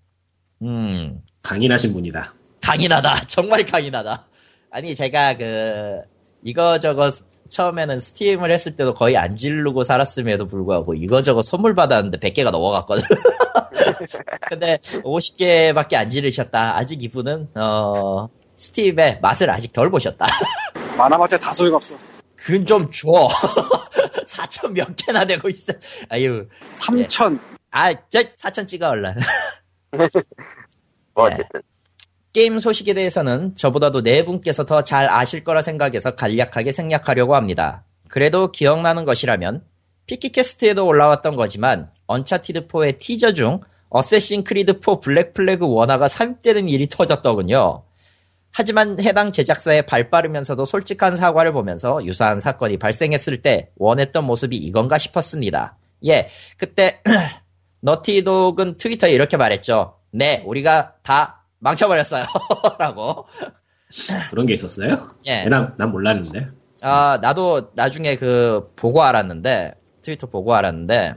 음, 0.63 1.21
강인하신 1.41 1.93
분이다. 1.93 2.33
강인하다. 2.61 3.21
정말 3.27 3.65
강인하다. 3.65 4.25
아니, 4.71 4.93
제가 4.93 5.37
그, 5.37 6.01
이거저거 6.43 7.11
처음에는 7.49 8.01
스팀을 8.01 8.51
했을 8.51 8.75
때도 8.75 8.93
거의 8.93 9.15
안 9.15 9.37
지르고 9.37 9.83
살았음에도 9.83 10.47
불구하고 10.47 10.93
이거저거 10.93 11.41
선물 11.41 11.75
받았는데 11.75 12.17
100개가 12.19 12.51
넘어갔거든. 12.51 13.03
근데 14.49 14.77
50개밖에 15.03 15.95
안 15.95 16.11
지르셨다. 16.11 16.75
아직 16.77 17.01
이분은, 17.01 17.49
어, 17.55 18.27
스팀의 18.57 19.19
맛을 19.21 19.49
아직 19.49 19.71
덜 19.71 19.89
보셨다. 19.89 20.27
많아봤자 20.97 21.37
다 21.37 21.53
소용없어. 21.53 21.95
그건 22.35 22.65
좀 22.65 22.91
줘. 22.91 23.07
4천 24.37 24.71
몇 24.73 24.95
개나 24.95 25.25
되고 25.25 25.49
있어. 25.49 25.73
아유. 26.09 26.47
3천. 26.71 27.39
아, 27.71 27.93
저 28.09 28.21
4천 28.21 28.67
찍어 28.67 28.89
얼른. 28.89 29.15
뭐 31.13 31.29
예. 31.29 31.33
어쨌든 31.33 31.61
게임 32.33 32.59
소식에 32.59 32.93
대해서는 32.93 33.55
저보다도 33.55 34.03
네 34.03 34.23
분께서 34.23 34.65
더 34.65 34.83
잘 34.83 35.09
아실 35.09 35.43
거라 35.43 35.61
생각해서 35.61 36.11
간략하게 36.11 36.71
생략하려고 36.71 37.35
합니다. 37.35 37.83
그래도 38.09 38.51
기억나는 38.51 39.05
것이라면 39.05 39.63
피키캐스트에도 40.05 40.85
올라왔던 40.85 41.35
거지만 41.35 41.89
언차티드4의 42.07 42.99
티저 42.99 43.33
중 43.33 43.61
어쌔신 43.89 44.43
크리드 44.43 44.79
4 44.83 44.99
블랙 44.99 45.33
플래그 45.33 45.67
원화가 45.67 46.07
삽입되는 46.07 46.69
일이 46.69 46.87
터졌더군요. 46.87 47.83
하지만 48.57 48.99
해당 48.99 49.31
제작사의 49.31 49.85
발 49.85 50.09
빠르면서도 50.09 50.65
솔직한 50.65 51.15
사과를 51.15 51.53
보면서 51.53 52.03
유사한 52.03 52.39
사건이 52.39 52.77
발생했을 52.77 53.43
때 53.43 53.69
원했던 53.75 54.23
모습이 54.23 54.57
이건가 54.57 54.97
싶었습니다. 54.97 55.77
예, 56.07 56.29
그때 56.57 56.99
너티독은 57.81 58.77
트위터에 58.77 59.11
이렇게 59.11 59.37
말했죠. 59.37 59.99
네, 60.11 60.41
우리가 60.43 60.95
다 61.03 61.45
망쳐버렸어요. 61.59 62.25
라고. 62.79 63.27
그런 64.31 64.47
게 64.47 64.55
있었어요? 64.55 65.11
예. 65.27 65.45
난, 65.45 65.75
난 65.77 65.91
몰랐는데. 65.91 66.49
아, 66.81 67.19
나도 67.21 67.73
나중에 67.75 68.15
그, 68.15 68.71
보고 68.75 69.03
알았는데, 69.03 69.75
트위터 70.01 70.25
보고 70.25 70.55
알았는데, 70.55 71.13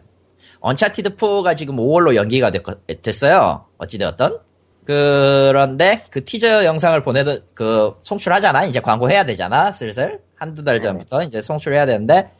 언차티드 0.60 1.16
4가 1.16 1.56
지금 1.56 1.76
5월로 1.76 2.14
연기가 2.16 2.50
됐, 2.50 2.62
됐어요. 3.00 3.64
어찌되었던. 3.78 4.49
그런데 4.90 6.02
그 6.10 6.24
티저 6.24 6.64
영상을 6.64 7.00
보내도 7.04 7.38
그 7.54 7.92
송출하잖아. 8.02 8.64
이제 8.64 8.80
광고해야 8.80 9.24
되잖아. 9.24 9.70
슬슬. 9.70 10.18
한두 10.34 10.64
달 10.64 10.80
전부터 10.80 11.22
이제 11.22 11.40
송출해야 11.40 11.86
되는데, 11.86 12.30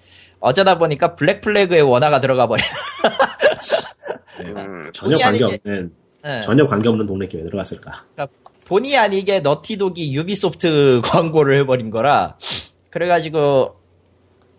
어쩌다 0.40 0.76
보니까 0.78 1.14
블랙 1.14 1.42
플래그의 1.42 1.82
원화가 1.82 2.20
들어가 2.20 2.46
버려. 2.48 2.62
네, 4.40 4.46
음. 4.50 4.90
전혀 4.92 5.16
아니게- 5.16 5.22
관계 5.22 5.44
없는, 5.44 5.92
예. 6.26 6.40
전혀 6.42 6.66
관계 6.66 6.88
없는 6.88 7.06
동네께 7.06 7.38
왜 7.38 7.44
들어갔을까? 7.44 8.04
그러니까 8.14 8.36
본의 8.66 8.96
아니게 8.96 9.40
너티독이 9.40 10.12
유비소프트 10.14 11.02
광고를 11.04 11.56
해버린 11.58 11.90
거라 11.90 12.36
그래가지고 12.90 13.76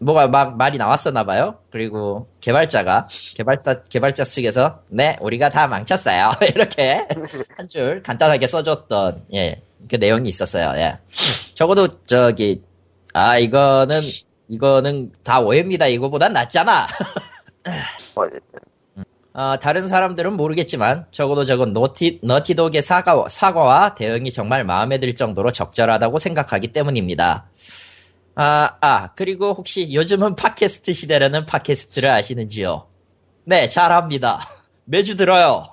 뭐가 0.02 0.28
막 0.28 0.58
말이 0.58 0.78
나왔었나 0.78 1.24
봐요. 1.24 1.60
그리고 1.72 2.28
개발자가 2.42 3.08
개발자 3.36 3.84
개발자 3.84 4.24
측에서 4.26 4.82
네 4.90 5.18
우리가 5.22 5.50
다 5.50 5.68
망쳤어요 5.68 6.32
이렇게 6.56 7.08
한 7.58 7.70
줄 7.70 8.02
간단하게 8.04 8.48
써줬던 8.48 9.26
예 9.34 9.62
그 9.90 9.96
내용이 9.96 10.30
있었어요. 10.30 10.74
예 10.80 11.00
적어도 11.56 12.04
저기 12.06 12.62
아 13.14 13.38
이거는 13.38 14.02
이거는 14.48 15.12
다 15.24 15.40
오해입니다. 15.40 15.88
이거보단 15.88 16.34
낫잖아. 16.34 16.88
뭐 18.14 18.26
어쨌든 18.26 18.60
어, 19.34 19.56
다른 19.58 19.88
사람들은 19.88 20.34
모르겠지만 20.34 21.06
적어도 21.12 21.46
저건 21.46 21.72
너티, 21.72 22.20
너티독의 22.22 22.82
사과, 22.82 23.28
사과와 23.30 23.96
대응이 23.96 24.30
정말 24.32 24.66
마음에 24.66 25.00
들 25.00 25.16
정도로 25.16 25.52
적절하다고 25.52 26.20
생각하기 26.20 26.74
때문입니다. 26.74 27.50
아, 28.36 28.78
아, 28.82 29.14
그리고 29.16 29.54
혹시 29.54 29.94
요즘은 29.94 30.36
팟캐스트 30.36 30.94
시대라는 30.94 31.46
팟캐스트를 31.46 32.10
아시는지요? 32.10 32.88
네, 33.46 33.70
잘합니다. 33.70 34.48
매주 34.86 35.16
들어요. 35.16 35.64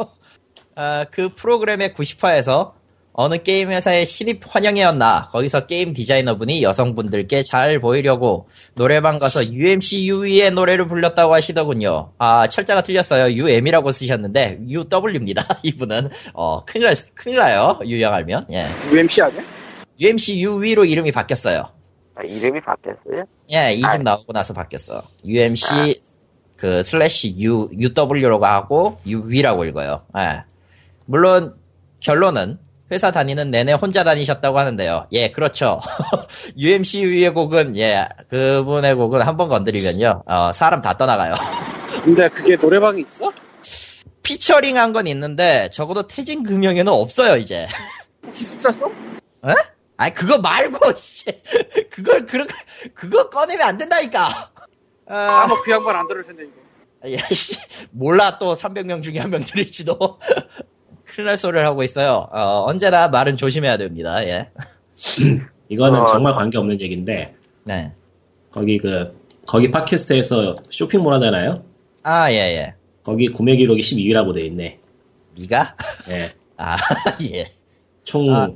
아, 0.74 1.04
그 1.10 1.34
프로그램의 1.34 1.90
90화에서 1.90 2.78
어느 3.20 3.42
게임 3.42 3.72
회사의 3.72 4.06
신입 4.06 4.42
환영회였나 4.46 5.30
거기서 5.32 5.66
게임 5.66 5.92
디자이너분이 5.92 6.62
여성분들께 6.62 7.42
잘 7.42 7.80
보이려고 7.80 8.48
노래방 8.76 9.18
가서 9.18 9.44
UMC 9.44 10.06
UE의 10.06 10.52
노래를 10.52 10.86
불렀다고 10.86 11.34
하시더군요. 11.34 12.12
아 12.18 12.46
철자가 12.46 12.82
틀렸어요. 12.82 13.34
UM이라고 13.34 13.90
쓰셨는데 13.90 14.60
UW입니다. 14.68 15.44
이분은 15.64 16.10
어 16.32 16.64
큰일 16.64 16.86
날 16.86 16.94
큰일 17.16 17.38
나요. 17.38 17.80
유형하면 17.84 18.46
예. 18.52 18.68
UMC 18.92 19.22
아니야? 19.22 19.42
UMC 20.00 20.40
UE로 20.40 20.84
이름이 20.84 21.10
바뀌었어요. 21.10 21.77
아, 22.18 22.22
이름이 22.22 22.60
바뀌었어요? 22.62 23.24
예, 23.52 23.72
이집 23.74 24.02
나오고 24.02 24.32
나서 24.32 24.52
바뀌었어. 24.52 25.02
UMC 25.24 26.00
그 26.56 26.82
슬래시 26.82 27.36
U 27.38 27.68
UW라고 27.72 28.44
하고 28.44 28.98
UV라고 29.06 29.64
읽어요. 29.66 30.02
예. 30.18 30.42
물론 31.06 31.54
결론은 32.00 32.58
회사 32.90 33.10
다니는 33.12 33.50
내내 33.50 33.72
혼자 33.74 34.02
다니셨다고 34.02 34.58
하는데요. 34.58 35.06
예, 35.12 35.30
그렇죠. 35.30 35.78
UMC 36.58 37.02
U의 37.02 37.32
곡은 37.34 37.76
예, 37.76 38.08
그분의 38.28 38.94
곡은 38.96 39.20
한 39.22 39.36
번 39.36 39.48
건드리면요. 39.48 40.24
어, 40.26 40.50
사람 40.52 40.82
다 40.82 40.96
떠나가요. 40.96 41.34
근데 42.04 42.28
그게 42.28 42.56
노래방이 42.56 43.02
있어? 43.02 43.30
피처링 44.22 44.76
한 44.76 44.92
건 44.92 45.06
있는데 45.06 45.68
적어도 45.72 46.06
태진 46.06 46.42
금융에는 46.42 46.92
없어요, 46.92 47.36
이제. 47.36 47.68
혹시 48.26 48.44
숫자 48.44 48.70
써? 48.70 48.86
에? 48.88 49.52
아니 49.98 50.14
그거 50.14 50.38
말고 50.38 50.78
이제 50.96 51.42
그걸 51.90 52.24
그런 52.24 52.46
그거 52.94 53.28
꺼내면 53.28 53.66
안 53.68 53.76
된다니까. 53.76 54.28
아, 55.10 55.42
아마 55.42 55.54
그 55.62 55.70
양반 55.70 55.96
안 55.96 56.06
들을 56.06 56.22
텐데 56.22 56.44
이거. 56.44 57.12
야, 57.14 57.18
씨, 57.30 57.56
몰라, 57.90 58.38
또 58.38 58.54
300명 58.54 59.02
중에 59.02 59.18
한 59.18 59.30
명 59.30 59.40
들을지도. 59.42 59.96
큰일 61.04 61.26
날 61.26 61.36
소리를 61.36 61.64
하고 61.66 61.82
있어요. 61.82 62.28
어, 62.32 62.64
언제나 62.66 63.08
말은 63.08 63.36
조심해야 63.36 63.76
됩니다, 63.76 64.24
예. 64.24 64.50
이거는 65.68 66.00
어. 66.00 66.04
정말 66.06 66.32
관계없는 66.34 66.80
얘기인데 66.80 67.34
네. 67.64 67.92
거기 68.50 68.78
그 68.78 69.16
거기 69.46 69.70
팟캐스트에서 69.70 70.56
쇼핑몰 70.70 71.12
하잖아요. 71.14 71.64
아, 72.02 72.30
예, 72.30 72.36
예. 72.36 72.74
거기 73.02 73.28
구매 73.28 73.56
기록이 73.56 73.80
12위라고 73.80 74.34
돼 74.34 74.42
있네. 74.46 74.78
니가? 75.38 75.76
예. 76.10 76.34
아, 76.56 76.76
예. 77.32 77.50
총, 78.04 78.34
아. 78.34 78.48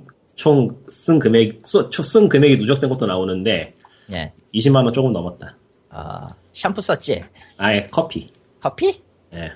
총 0.43 0.75
쓴 0.89 1.21
금액, 1.21 1.63
쓴 1.65 2.29
금액이 2.29 2.57
누적된 2.57 2.91
것도 2.91 3.07
나오는데, 3.07 3.75
예. 4.11 4.33
20만 4.53 4.85
원 4.85 4.93
조금 4.93 5.13
넘었다. 5.13 5.57
어, 5.91 6.27
샴푸 6.53 6.81
썼지? 6.81 7.23
아예 7.59 7.87
커피. 7.89 8.29
커피? 8.61 9.01
예. 9.35 9.53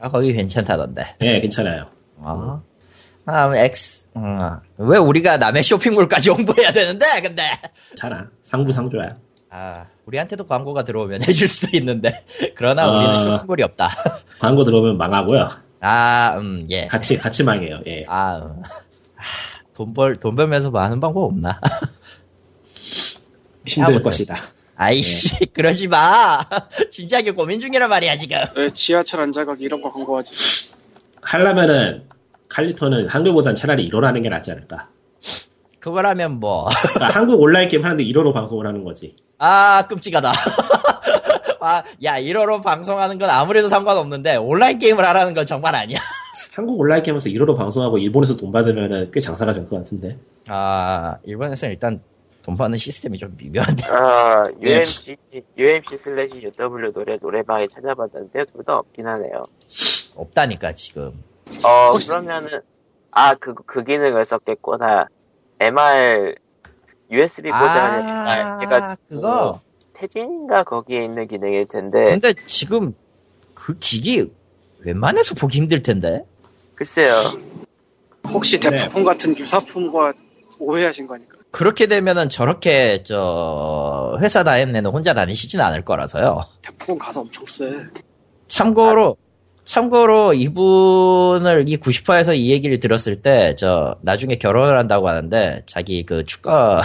아, 0.00 0.10
거기 0.10 0.32
괜찮다던데. 0.32 1.14
예, 1.22 1.40
괜찮아요. 1.40 1.86
어. 2.16 2.60
아, 3.26 3.56
X, 3.56 4.08
음, 4.16 4.38
왜 4.76 4.98
우리가 4.98 5.36
남의 5.36 5.62
쇼핑몰까지 5.62 6.30
홍보해야 6.34 6.72
되는데, 6.72 7.06
근데? 7.22 7.52
잘아. 7.96 8.26
상부상조야. 8.42 9.16
아, 9.50 9.86
우리한테도 10.06 10.48
광고가 10.48 10.82
들어오면 10.82 11.22
해줄 11.28 11.46
수도 11.46 11.76
있는데. 11.76 12.24
그러나 12.56 12.90
우리는 12.90 13.14
아. 13.14 13.18
쇼핑몰이 13.20 13.62
없다. 13.62 13.88
광고 14.40 14.64
들어오면 14.64 14.98
망하고요. 14.98 15.48
아, 15.80 16.36
음, 16.40 16.66
예. 16.70 16.88
같이, 16.88 17.16
같이 17.18 17.44
망해요. 17.44 17.78
예. 17.86 18.04
아, 18.08 18.38
음. 18.38 18.62
하, 19.74 19.76
돈 19.76 19.92
벌, 19.92 20.16
돈 20.16 20.36
벌면서 20.36 20.70
뭐 20.70 20.80
하는 20.80 21.00
방법 21.00 21.24
없나? 21.24 21.60
힘들. 23.66 24.02
것이다. 24.02 24.36
아이씨, 24.76 25.46
그러지 25.52 25.88
마! 25.88 26.44
진지하게 26.90 27.32
고민 27.32 27.60
중이란 27.60 27.88
말이야, 27.88 28.16
지금. 28.16 28.38
왜 28.56 28.70
지하철 28.70 29.20
안자가기 29.22 29.64
이런 29.64 29.82
거 29.82 29.92
광고하지? 29.92 30.32
하려면은, 31.22 32.04
칼리토는 32.48 33.08
한글보단 33.08 33.54
차라리 33.54 33.88
1호로 33.88 34.02
하는 34.02 34.22
게 34.22 34.28
낫지 34.28 34.50
않을까. 34.50 34.88
그거라면 35.80 36.40
뭐. 36.40 36.68
그러니까 36.94 37.18
한국 37.18 37.40
온라인 37.40 37.68
게임 37.68 37.84
하는데 37.84 38.02
1호로 38.04 38.32
방송을 38.32 38.66
하는 38.66 38.84
거지. 38.84 39.16
아, 39.38 39.86
끔찍하다. 39.88 40.32
아, 41.60 41.82
야, 42.02 42.20
1호로 42.20 42.62
방송하는 42.62 43.18
건 43.18 43.30
아무래도 43.30 43.68
상관없는데, 43.68 44.36
온라인 44.36 44.78
게임을 44.78 45.04
하라는 45.04 45.34
건 45.34 45.46
정말 45.46 45.74
아니야. 45.74 45.98
한국 46.54 46.78
온라인 46.80 47.02
게임에서 47.02 47.28
1호로 47.30 47.56
방송하고 47.56 47.98
일본에서 47.98 48.36
돈 48.36 48.52
받으면은 48.52 49.10
꽤 49.12 49.18
장사가 49.20 49.52
될 49.54 49.66
것 49.68 49.76
같은데. 49.78 50.16
아, 50.46 51.16
일본에서는 51.24 51.72
일단 51.74 52.00
돈 52.42 52.56
버는 52.56 52.76
시스템이 52.78 53.18
좀 53.18 53.34
미묘한데. 53.36 53.84
아, 53.86 54.42
예. 54.62 54.74
UMC, 54.76 55.16
UMC 55.58 55.98
슬래시 56.04 56.42
UW 56.58 56.92
노래 56.92 57.16
노래방에 57.20 57.66
찾아봤는데 57.74 58.44
둘 58.52 58.62
다 58.64 58.76
없긴 58.78 59.06
하네요. 59.06 59.42
없다니까, 60.14 60.72
지금. 60.74 61.12
어, 61.64 61.90
혹시- 61.92 62.08
그러면은, 62.08 62.60
아, 63.10 63.34
그, 63.34 63.54
그 63.54 63.82
기능을 63.82 64.24
썼겠구나. 64.24 65.08
MR, 65.58 66.34
USB 67.10 67.50
꽂아야 67.50 68.24
아, 68.26 68.58
해가지고. 68.60 69.02
그거. 69.08 69.60
태진인가 69.92 70.64
거기에 70.64 71.04
있는 71.04 71.26
기능일 71.26 71.64
텐데. 71.66 72.10
근데 72.10 72.34
지금 72.46 72.94
그 73.54 73.76
기기 73.78 74.30
웬만해서 74.80 75.34
보기 75.34 75.58
힘들 75.58 75.82
텐데. 75.82 76.24
글쎄요. 76.74 77.08
혹시 78.28 78.58
네. 78.58 78.70
대포폰 78.70 79.04
같은 79.04 79.36
유사품과 79.36 80.12
오해하신 80.58 81.06
거니까. 81.06 81.38
그렇게 81.50 81.86
되면은 81.86 82.30
저렇게 82.30 83.04
저 83.04 84.18
회사 84.20 84.42
다니는 84.42 84.86
혼자 84.86 85.14
다니시진 85.14 85.60
않을 85.60 85.84
거라서요. 85.84 86.40
대포폰 86.62 86.98
가서 86.98 87.20
엄청 87.20 87.44
세. 87.46 87.70
참고로 88.48 89.16
참고로 89.64 90.34
이분을 90.34 91.68
이 91.68 91.76
90화에서 91.78 92.36
이 92.36 92.50
얘기를 92.50 92.78
들었을 92.80 93.22
때 93.22 93.54
저 93.56 93.96
나중에 94.02 94.34
결혼을 94.36 94.76
한다고 94.78 95.08
하는데 95.08 95.62
자기 95.66 96.04
그 96.04 96.24
축가로 96.26 96.82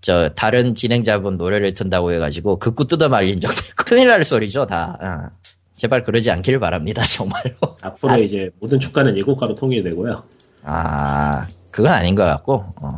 저 0.00 0.30
다른 0.30 0.74
진행자분 0.74 1.36
노래를 1.36 1.74
튼다고 1.74 2.12
해가지고 2.12 2.58
극구 2.58 2.86
뜯어 2.86 3.08
말린 3.08 3.38
적도 3.40 3.60
큰일 3.76 4.08
날 4.08 4.24
소리죠 4.24 4.66
다. 4.66 4.96
어. 5.02 5.50
제발 5.80 6.04
그러지 6.04 6.30
않길 6.30 6.58
바랍니다 6.60 7.00
정말로. 7.08 7.54
앞으로 7.80 8.18
이제 8.18 8.50
모든 8.60 8.78
축가는 8.78 9.16
예고가로 9.16 9.54
통일되고요. 9.54 10.22
아, 10.62 11.46
그건 11.70 11.92
아닌 11.94 12.14
것 12.14 12.22
같고, 12.24 12.62
어. 12.82 12.96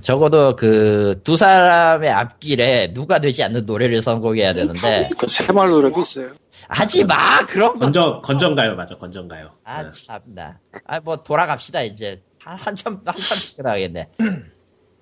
적어도 0.00 0.56
그 0.56 1.20
두 1.24 1.36
사람의 1.36 2.08
앞길에 2.08 2.94
누가 2.94 3.18
되지 3.18 3.42
않는 3.44 3.66
노래를 3.66 4.00
선곡해야 4.00 4.54
되는데, 4.54 5.10
그 5.18 5.26
새말 5.26 5.68
노래도 5.68 6.00
있어요. 6.00 6.30
하지 6.68 7.04
마! 7.04 7.14
그런 7.46 7.74
거! 7.74 7.80
건전, 7.80 8.22
건전가요, 8.22 8.76
맞아, 8.76 8.96
건전가요. 8.96 9.50
아, 9.64 9.82
네. 9.82 9.90
참나. 9.92 10.58
아, 10.86 11.00
뭐, 11.00 11.16
돌아갑시다, 11.16 11.82
이제. 11.82 12.22
한, 12.38 12.56
한참, 12.56 12.98
한참 13.04 13.38
나가겠네. 13.58 14.08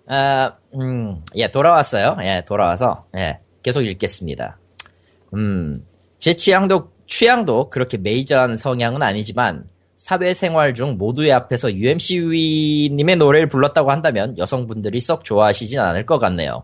아, 0.09 0.53
음, 0.75 1.23
예, 1.37 1.49
돌아왔어요. 1.49 2.17
예, 2.23 2.43
돌아와서, 2.45 3.05
예, 3.17 3.39
계속 3.63 3.83
읽겠습니다. 3.83 4.59
음, 5.35 5.87
제 6.19 6.35
취향도, 6.35 6.91
취향도 7.11 7.69
그렇게 7.71 7.99
메이저한 7.99 8.57
성향은 8.57 9.03
아니지만, 9.03 9.65
사회생활 9.99 10.75
중 10.75 10.97
모두의 10.97 11.33
앞에서 11.33 11.75
UMC님의 11.75 13.17
노래를 13.17 13.49
불렀다고 13.51 13.91
한다면 13.91 14.39
여성분들이 14.39 14.99
썩 15.01 15.25
좋아하시진 15.25 15.79
않을 15.79 16.07
것 16.07 16.19
같네요. 16.19 16.63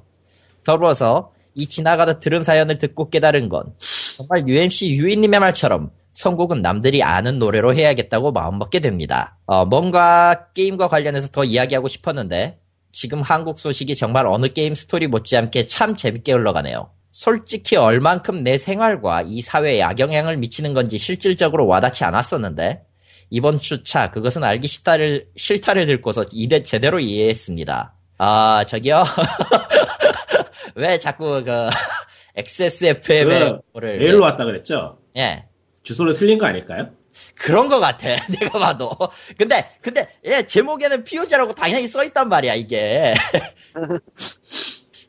더불어서 0.64 1.32
이 1.54 1.66
지나가다 1.66 2.20
들은 2.20 2.42
사연을 2.42 2.78
듣고 2.78 3.10
깨달은 3.10 3.50
건 3.50 3.74
정말 4.16 4.48
UMC 4.48 4.96
유인님의 4.96 5.40
말처럼 5.40 5.90
선곡은 6.12 6.62
남들이 6.62 7.02
아는 7.02 7.38
노래로 7.38 7.74
해야겠다고 7.74 8.32
마음먹게 8.32 8.80
됩니다. 8.80 9.38
어, 9.44 9.66
뭔가 9.66 10.46
게임과 10.54 10.88
관련해서 10.88 11.28
더 11.28 11.44
이야기하고 11.44 11.88
싶었는데 11.88 12.58
지금 12.92 13.20
한국 13.20 13.58
소식이 13.58 13.96
정말 13.96 14.26
어느 14.26 14.48
게임 14.48 14.74
스토리 14.74 15.08
못지않게 15.08 15.66
참 15.66 15.96
재밌게 15.96 16.32
흘러가네요. 16.32 16.90
솔직히 17.16 17.76
얼만큼 17.76 18.44
내 18.44 18.58
생활과 18.58 19.22
이 19.22 19.40
사회에 19.40 19.82
악영향을 19.82 20.36
미치는 20.36 20.74
건지 20.74 20.98
실질적으로 20.98 21.66
와닿지 21.66 22.04
않았었는데 22.04 22.82
이번 23.30 23.58
주차 23.58 24.10
그것은 24.10 24.44
알기 24.44 24.68
싫다를 24.68 25.26
싫다를 25.34 25.86
듣고서 25.86 26.26
이대 26.30 26.62
제대로 26.62 27.00
이해했습니다. 27.00 27.94
아 28.18 28.64
저기요 28.68 29.02
왜 30.76 30.98
자꾸 30.98 31.42
그 31.42 31.70
XSFM의 32.36 33.40
그, 33.40 33.60
거를 33.72 33.98
메일로 33.98 34.20
왔다 34.20 34.44
그랬죠? 34.44 34.98
예 35.16 35.46
주소를 35.84 36.12
틀린 36.12 36.36
거 36.36 36.44
아닐까요? 36.44 36.90
그런 37.34 37.70
것 37.70 37.80
같아 37.80 38.08
내가 38.28 38.58
봐도 38.58 38.90
근데 39.38 39.70
근데 39.80 40.06
예 40.26 40.46
제목에는 40.46 41.02
POG라고 41.04 41.54
당연히 41.54 41.88
써 41.88 42.04
있단 42.04 42.28
말이야 42.28 42.56
이게 42.56 43.14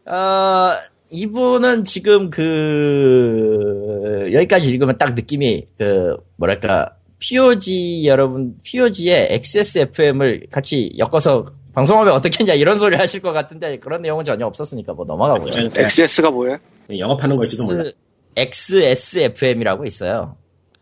어 0.05 0.77
이분은 1.11 1.85
지금 1.85 2.29
그 2.29 4.29
여기까지 4.33 4.69
읽으면 4.69 4.97
딱 4.97 5.13
느낌이 5.13 5.65
그 5.77 6.17
뭐랄까 6.35 6.93
POG 7.19 8.05
여러분 8.05 8.55
POG에 8.63 9.27
XSFM을 9.31 10.47
같이 10.51 10.93
엮어서 10.97 11.45
방송하면 11.73 12.13
어떻겠냐 12.13 12.53
이런 12.53 12.79
소리 12.79 12.95
하실 12.95 13.21
것 13.21 13.33
같은데 13.33 13.77
그런 13.77 14.01
내용은 14.01 14.25
전혀 14.25 14.45
없었으니까 14.45 14.93
뭐 14.93 15.05
넘어가고요. 15.05 15.69
네. 15.69 15.83
XS가 15.83 16.31
뭐예요? 16.31 16.57
영업하는 16.97 17.35
걸지도 17.35 17.65
몰라. 17.65 17.83
XSFM이라고 18.35 19.83
있어요. 19.85 20.37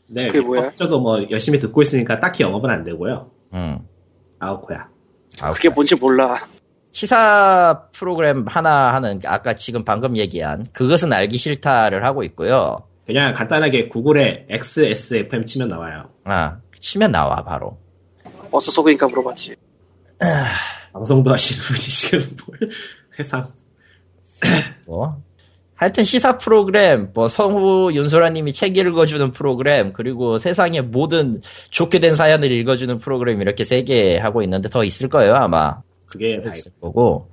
네, 0.07 0.27
그게 0.27 0.41
뭐야? 0.41 0.73
저도 0.75 0.99
뭐 0.99 1.19
열심히 1.31 1.59
듣고 1.59 1.81
있으니까 1.81 2.19
딱히 2.19 2.43
영업은 2.43 2.69
안 2.69 2.83
되고요. 2.83 3.31
음. 3.53 3.79
아우코야. 4.39 4.89
아, 5.41 5.51
그게 5.51 5.69
뭔지 5.69 5.95
몰라. 5.95 6.35
시사 6.99 7.87
프로그램 7.91 8.45
하나 8.47 8.93
하는 8.93 9.19
아까 9.25 9.53
지금 9.57 9.83
방금 9.83 10.15
얘기한 10.15 10.65
그것은 10.71 11.11
알기 11.11 11.35
싫다를 11.37 12.05
하고 12.05 12.23
있고요. 12.23 12.83
그냥 13.05 13.33
간단하게 13.33 13.89
구글에 13.89 14.45
XSFM 14.49 15.43
치면 15.43 15.67
나와요. 15.67 16.09
아 16.23 16.55
치면 16.79 17.11
나와 17.11 17.43
바로. 17.43 17.77
어디서 18.49 18.71
속으니까 18.71 19.09
물어봤지. 19.09 19.57
방송도 20.93 21.33
하시는 21.33 21.61
분이 21.63 21.79
지금 21.79 22.37
뭘 22.47 22.71
세상. 23.11 23.51
뭐 24.87 25.21
하여튼 25.75 26.05
시사 26.05 26.37
프로그램 26.37 27.09
뭐 27.13 27.27
성우 27.27 27.91
윤소라님이 27.91 28.53
책 28.53 28.77
읽어주는 28.77 29.31
프로그램 29.31 29.91
그리고 29.91 30.37
세상의 30.37 30.83
모든 30.83 31.41
좋게 31.71 31.99
된 31.99 32.15
사연을 32.15 32.49
읽어주는 32.51 32.99
프로그램 32.99 33.41
이렇게 33.41 33.65
세 33.65 33.83
개 33.83 34.17
하고 34.17 34.41
있는데 34.43 34.69
더 34.69 34.85
있을 34.85 35.09
거예요 35.09 35.35
아마. 35.35 35.81
그게 36.17 36.41
다 36.41 36.51
있을 36.51 36.71
거고 36.81 37.29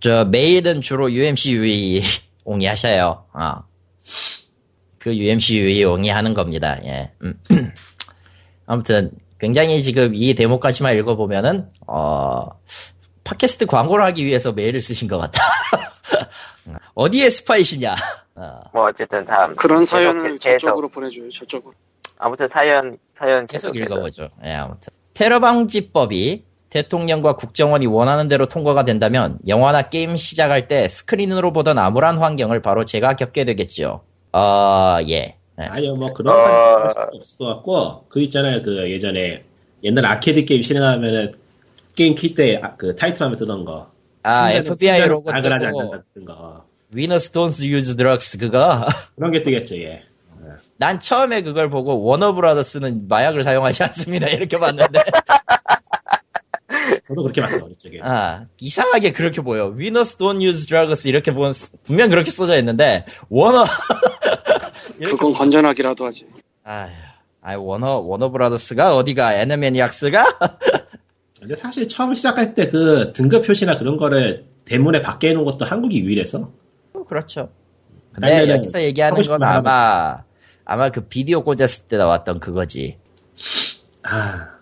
저 0.00 0.24
메일은 0.24 0.80
주로 0.80 1.10
UMC 1.10 1.52
UE 1.52 2.02
옹이 2.44 2.66
하셔요. 2.66 3.24
아. 3.32 3.62
그 4.98 5.14
UMC 5.14 5.56
UE 5.58 5.84
옹이 5.84 6.08
하는 6.10 6.34
겁니다. 6.34 6.78
예. 6.84 7.12
음. 7.22 7.38
아무튼 8.66 9.10
굉장히 9.38 9.82
지금 9.82 10.14
이 10.14 10.34
대목까지만 10.34 10.96
읽어보면은 10.98 11.70
어 11.86 12.48
팟캐스트 13.24 13.66
광고를 13.66 14.04
하기 14.06 14.24
위해서 14.24 14.52
메일을 14.52 14.80
쓰신 14.80 15.08
것 15.08 15.18
같다. 15.18 15.42
어디에 16.94 17.30
스파이시냐? 17.30 17.94
어, 18.36 18.60
뭐 18.72 18.88
어쨌든 18.88 19.24
다음 19.26 19.54
그런 19.56 19.80
계속, 19.80 19.96
사연을 19.96 20.38
계속. 20.38 20.58
저쪽으로 20.60 20.88
보내줘요. 20.88 21.28
저쪽으로. 21.30 21.72
아무튼 22.18 22.48
사연 22.52 22.98
사연 23.18 23.46
계속 23.46 23.72
계속해서. 23.72 23.94
읽어보죠. 23.94 24.28
예, 24.44 24.52
아무튼 24.52 24.92
테러 25.14 25.40
방지법이 25.40 26.44
대통령과 26.74 27.36
국정원이 27.36 27.86
원하는 27.86 28.26
대로 28.26 28.46
통과가 28.46 28.84
된다면 28.84 29.38
영화나 29.46 29.82
게임 29.82 30.16
시작할 30.16 30.66
때 30.66 30.88
스크린으로 30.88 31.52
보던 31.52 31.78
암울한 31.78 32.18
환경을 32.18 32.62
바로 32.62 32.84
제가 32.84 33.14
겪게 33.14 33.44
되겠죠. 33.44 34.02
어, 34.32 34.98
예. 35.08 35.36
예. 35.60 35.62
아니요, 35.62 35.94
뭐 35.94 36.12
그런 36.12 36.34
어. 36.36 36.42
건 36.92 37.06
없을 37.12 37.38
것 37.38 37.44
같고 37.46 38.06
그 38.08 38.20
있잖아요, 38.22 38.62
그 38.62 38.90
예전에 38.90 39.44
옛날 39.84 40.04
아케이드 40.04 40.46
게임 40.46 40.62
실행하면은 40.62 41.34
게임 41.94 42.16
킬 42.16 42.40
때 42.40 42.72
그 42.72 42.96
타이틀 42.96 43.22
하면 43.22 43.38
뜨던 43.38 43.64
거. 43.64 43.92
아, 44.24 44.50
FBI 44.50 45.06
로고 45.06 45.30
뜨고 45.30 46.24
거. 46.24 46.64
Winners 46.90 47.30
don't 47.30 47.62
use 47.62 47.94
drugs 47.94 48.38
그거 48.38 48.84
그런 49.14 49.30
게 49.30 49.44
뜨겠죠, 49.44 49.78
예. 49.78 50.02
난 50.76 50.98
처음에 50.98 51.42
그걸 51.42 51.70
보고 51.70 52.02
워너브라더스는 52.02 53.06
마약을 53.08 53.44
사용하지 53.44 53.84
않습니다 53.84 54.26
이렇게 54.28 54.58
봤는데 54.58 55.00
저도 57.06 57.22
그렇게 57.22 57.40
봤어, 57.42 57.64
어느 57.64 57.74
쪽에. 57.74 58.00
아 58.02 58.46
이상하게 58.60 59.12
그렇게 59.12 59.40
보여 59.42 59.66
Winners 59.66 60.16
don't 60.16 60.40
use 60.42 60.66
drugs 60.66 61.08
이렇게 61.08 61.32
보면 61.34 61.54
분명 61.84 62.08
그렇게 62.10 62.30
써져 62.30 62.56
있는데 62.58 63.04
워너 63.28 63.64
그건 65.04 65.32
건전하기라도 65.32 66.06
하지. 66.06 66.26
아휴, 66.64 66.90
아 67.42 67.56
워너 67.56 67.98
워너 67.98 68.30
브라더스가 68.30 68.96
어디가 68.96 69.34
애니매니악스가? 69.40 70.38
근데 71.40 71.56
사실 71.56 71.86
처음 71.88 72.14
시작할 72.14 72.54
때 72.54 72.70
그 72.70 73.12
등급 73.12 73.46
표시나 73.46 73.76
그런 73.76 73.98
거를 73.98 74.46
대문에 74.64 75.02
밖에 75.02 75.28
해놓은 75.30 75.44
것도 75.44 75.66
한국이 75.66 76.00
유일해서. 76.00 76.50
그렇죠. 77.06 77.50
근데 78.12 78.48
여기서 78.48 78.80
얘기하는 78.82 79.22
건거 79.22 79.44
아마 79.44 80.22
아마 80.64 80.88
그 80.88 81.02
비디오 81.02 81.44
꽂았을 81.44 81.84
때 81.88 81.98
나왔던 81.98 82.40
그거지. 82.40 82.96
아, 84.04 84.53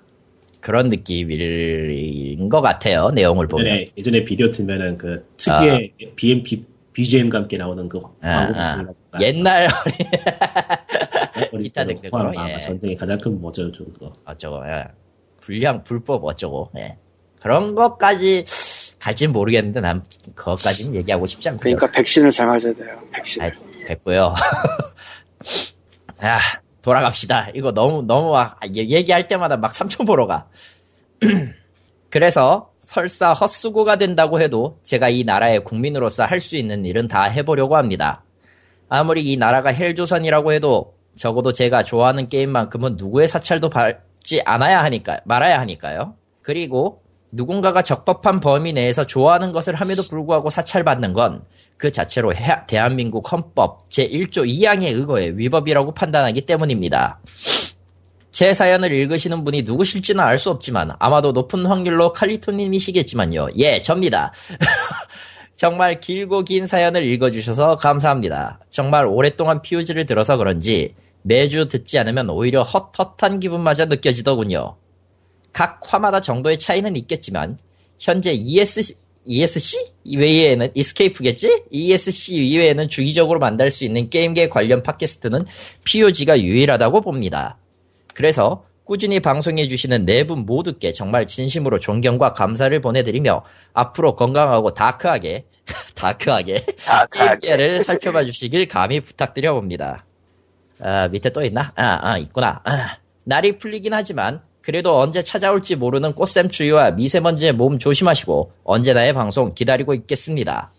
그런 0.63 0.89
느낌인 0.89 2.49
것 2.49 2.63
같아요. 2.63 3.11
내용을 3.11 3.49
보면. 3.49 3.67
예전에, 3.67 3.93
예전에 3.99 4.25
비디오 4.25 4.51
틀면은 4.51 4.97
그 4.97 5.27
특유의 5.37 5.93
BM, 6.15 6.45
B, 6.45 6.65
BGM과 6.93 7.39
함께 7.39 7.59
나오는 7.59 7.89
그 7.89 8.01
아, 8.21 8.47
광고 8.47 8.61
아. 8.61 8.85
거. 8.85 8.95
옛날 9.21 9.67
기타 11.61 11.85
포함, 12.11 12.29
아마 12.29 12.53
예. 12.53 12.61
전쟁의 12.61 12.97
가장 12.97 13.19
큰 13.19 13.41
뭐죠, 13.41 13.71
저거. 13.73 14.13
어쩌고 14.25 14.65
예. 14.69 14.85
불량 15.41 15.83
불법 15.83 16.25
어쩌고 16.25 16.71
예. 16.77 16.97
그런 17.41 17.75
것까지 17.75 18.45
갈진 19.01 19.33
모르겠는데 19.33 19.81
난 19.81 20.05
그것까지는 20.37 20.95
얘기하고 20.95 21.27
싶지 21.27 21.49
않고요. 21.49 21.75
그러니까 21.75 21.91
백신을 21.99 22.31
잘 22.31 22.47
맞아야 22.47 22.73
돼요. 22.73 23.01
백신. 23.13 23.43
아, 23.43 23.51
됐고요. 23.85 24.35
아, 26.19 26.39
돌아갑시다. 26.83 27.51
이거 27.55 27.73
너무 27.73 28.03
너무 28.03 28.37
아, 28.37 28.57
얘- 28.77 28.89
얘기할 28.89 29.29
때마다 29.29 29.57
막 29.57 29.73
삼천 29.75 30.05
보러 30.07 30.27
가. 30.27 30.47
그래서 32.11 32.71
설사 32.83 33.33
헛수고가 33.33 33.97
된다고 33.97 34.41
해도 34.41 34.79
제가 34.83 35.09
이 35.09 35.25
나라의 35.25 35.61
국민으로서 35.65 36.25
할 36.25 36.41
수 36.41 36.57
있는 36.57 36.85
일은 36.85 37.09
다 37.09 37.23
해보려고 37.25 37.77
합니다. 37.77 38.25
아무리 38.89 39.23
이 39.33 39.37
나라가 39.37 39.71
헬조선이라고 39.73 40.53
해도 40.53 40.95
적어도 41.17 41.53
제가 41.53 41.85
좋아하는 41.85 42.29
게임만큼은 42.29 42.97
누구의 42.97 43.29
사찰도 43.29 43.71
받지 43.71 44.43
않아야 44.45 44.83
하니까 44.85 45.21
말아야 45.25 45.61
하니까요. 45.61 46.17
그리고 46.43 47.02
누군가가 47.33 47.83
적법한 47.83 48.41
범위 48.41 48.73
내에서 48.73 49.05
좋아하는 49.05 49.51
것을 49.53 49.75
함에도 49.75 50.03
불구하고 50.09 50.51
사찰받는 50.51 51.13
건 51.15 51.43
그 51.79 51.91
자체로 51.91 52.33
해- 52.33 52.61
대한민국 52.69 53.33
헌법 53.33 53.89
제1조 53.91 54.47
2항에 54.47 54.85
의거해 54.95 55.33
위법이라고 55.35 55.95
판단하기 55.95 56.43
때문입니다. 56.43 57.19
제 58.31 58.55
사연을 58.55 58.93
읽으시는 58.93 59.43
분이 59.43 59.63
누구실지는 59.63 60.23
알 60.23 60.39
수 60.39 60.51
없지만 60.51 60.93
아마도 61.01 61.33
높은 61.33 61.67
확률로 61.67 62.13
칼리토님이시겠지만요. 62.13 63.49
예, 63.59 63.83
접니다. 63.83 64.33
정말 65.57 65.99
길고 66.01 66.43
긴 66.45 66.69
사연을 66.69 67.03
읽어주셔서 67.05 67.77
감사합니다. 67.79 68.61
정말 68.71 69.05
오랫동안 69.07 69.61
피우지를 69.61 70.07
들어서 70.07 70.37
그런지 70.37 70.95
매주 71.23 71.67
듣지 71.67 71.99
않으면 71.99 72.31
오히려 72.31 72.63
헛헛한 72.63 73.41
기분마저 73.41 73.87
느껴지더군요. 73.87 74.77
각 75.53 75.81
화마다 75.83 76.21
정도의 76.21 76.59
차이는 76.59 76.97
있겠지만 76.97 77.59
현재 77.99 78.33
ESC, 78.33 78.95
ESC 79.25 79.93
이외에는 80.05 80.69
이스케이프겠지? 80.75 81.65
ESC 81.71 82.35
이외에는 82.35 82.89
주기적으로 82.89 83.39
만날 83.39 83.71
수 83.71 83.85
있는 83.85 84.11
게임계 84.11 84.49
관련 84.49 84.83
팟캐스트는 84.83 85.45
POG가 85.85 86.41
유일하다고 86.41 87.01
봅니다. 87.03 87.59
그래서 88.15 88.65
꾸준히 88.85 89.21
방송해 89.21 89.69
주시는 89.69 90.05
네 90.05 90.25
분 90.25 90.41
모두께 90.45 90.93
정말 90.93 91.27
진심으로 91.27 91.79
존경과 91.79 92.33
감사를 92.33 92.79
보내드리며 92.81 93.45
앞으로 93.73 94.17
건강하고 94.17 94.75
다크하게 94.75 95.45
다크하게 95.95 96.65
다크하게. 96.85 97.39
게임계를 97.47 97.85
살펴봐 97.85 98.25
주시길 98.25 98.67
감히 98.69 99.01
부탁드려 99.01 99.55
봅니다. 99.55 100.05
아, 100.81 101.07
밑에 101.09 101.31
또 101.31 101.45
있나? 101.45 101.73
아, 101.77 102.01
아, 102.03 102.19
있구나. 102.19 102.61
아, 102.65 102.97
날이 103.25 103.57
풀리긴 103.59 103.95
하지만 103.95 104.43
그래도 104.63 104.99
언제 105.01 105.23
찾아올지 105.23 105.77
모르는 105.77 106.15
꽃샘추위와 106.15 106.93
미세먼지에 106.93 107.53
몸 107.53 107.79
조심하시고 107.79 108.53
언제나의 108.65 109.13
방송 109.13 109.55
기다리고 109.55 109.93
있겠습니다. 109.95 110.73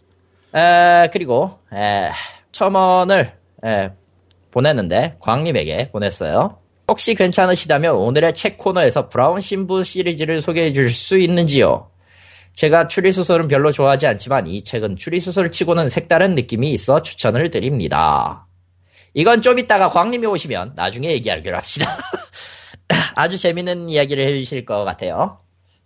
아, 0.54 1.08
그리고 1.12 1.60
에, 1.74 2.10
첨언을 2.52 3.34
에, 3.66 3.92
보냈는데 4.52 5.14
광님에게 5.20 5.92
보냈어요. 5.92 6.58
혹시 6.88 7.16
괜찮으시다면 7.16 7.96
오늘의 7.96 8.34
책 8.34 8.58
코너에서 8.58 9.10
브라운 9.10 9.40
신부 9.40 9.84
시리즈를 9.84 10.42
소개해 10.42 10.74
줄 10.74 10.90
수 10.90 11.18
있는지요? 11.18 11.90
제가 12.54 12.88
추리소설은 12.88 13.48
별로 13.48 13.72
좋아하지 13.72 14.06
않지만 14.06 14.46
이 14.48 14.64
책은 14.64 14.98
추리소설 14.98 15.52
치고는 15.52 15.90
색다른 15.90 16.36
느낌이 16.36 16.72
있어 16.74 17.02
추천을 17.02 17.50
드립니다. 17.50 18.46
이건 19.16 19.42
좀 19.42 19.58
이따가 19.58 19.90
광님이 19.90 20.28
오시면 20.28 20.74
나중에 20.76 21.10
얘기하기로 21.14 21.56
합시다. 21.56 21.98
아주 23.16 23.38
재밌는 23.38 23.90
이야기를 23.90 24.26
해주실 24.26 24.66
것 24.66 24.84
같아요. 24.84 25.38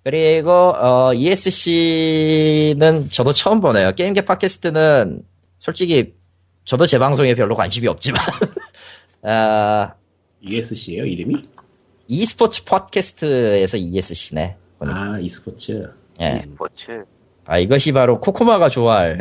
그리고 0.03 0.51
어, 0.51 1.13
ESC는 1.13 3.09
저도 3.09 3.33
처음 3.33 3.59
보네요. 3.59 3.91
게임계 3.91 4.21
팟캐스트는 4.21 5.23
솔직히 5.59 6.13
저도 6.63 6.85
제 6.85 6.97
방송에 6.99 7.35
별로 7.35 7.55
관심이 7.55 7.87
없지만 7.87 8.21
아, 9.23 9.93
USC예요 10.43 11.05
이름이? 11.05 11.35
e스포츠 12.07 12.63
팟캐스트에서 12.63 13.77
ESC네. 13.77 14.55
아 14.79 15.19
e스포츠. 15.19 15.93
예. 16.21 16.43
스포츠. 16.45 17.03
아 17.45 17.57
이것이 17.57 17.91
바로 17.91 18.19
코코마가 18.21 18.69
좋아할 18.69 19.19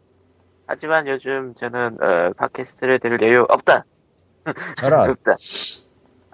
하지만 0.66 1.06
요즘 1.08 1.54
저는 1.58 1.98
어, 2.00 2.32
팟캐스트를 2.36 3.00
들을 3.00 3.20
여유 3.22 3.46
없다. 3.48 3.84
저런 4.76 5.10
없다. 5.10 5.36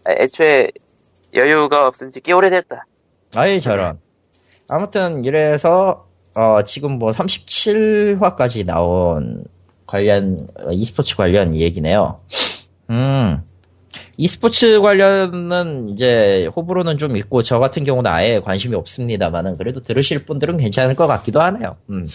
아, 0.07 0.12
애초에 0.23 0.71
여유가 1.35 1.87
없은 1.87 2.11
지 2.11 2.21
꽤 2.21 2.33
오래됐다. 2.33 2.87
아이 3.35 3.61
저런 3.61 3.99
아무튼 4.69 5.25
이래서 5.25 6.07
어 6.35 6.62
지금 6.64 6.99
뭐 6.99 7.11
37화까지 7.12 8.64
나온 8.64 9.45
관련 9.87 10.49
어, 10.59 10.71
e스포츠 10.73 11.16
관련 11.16 11.55
얘기네요. 11.55 12.21
음 12.90 13.38
e스포츠 14.19 14.81
관련은 14.81 15.88
이제 15.90 16.49
호불호는 16.55 16.99
좀 16.99 17.16
있고 17.16 17.42
저 17.42 17.59
같은 17.59 17.85
경우는 17.85 18.11
아예 18.11 18.40
관심이 18.40 18.75
없습니다만은 18.77 19.57
그래도 19.59 19.81
들으실 19.83 20.25
분들은 20.25 20.57
괜찮을 20.59 20.95
것 20.95 21.07
같기도 21.07 21.40
하네요. 21.40 21.77
음. 21.90 22.07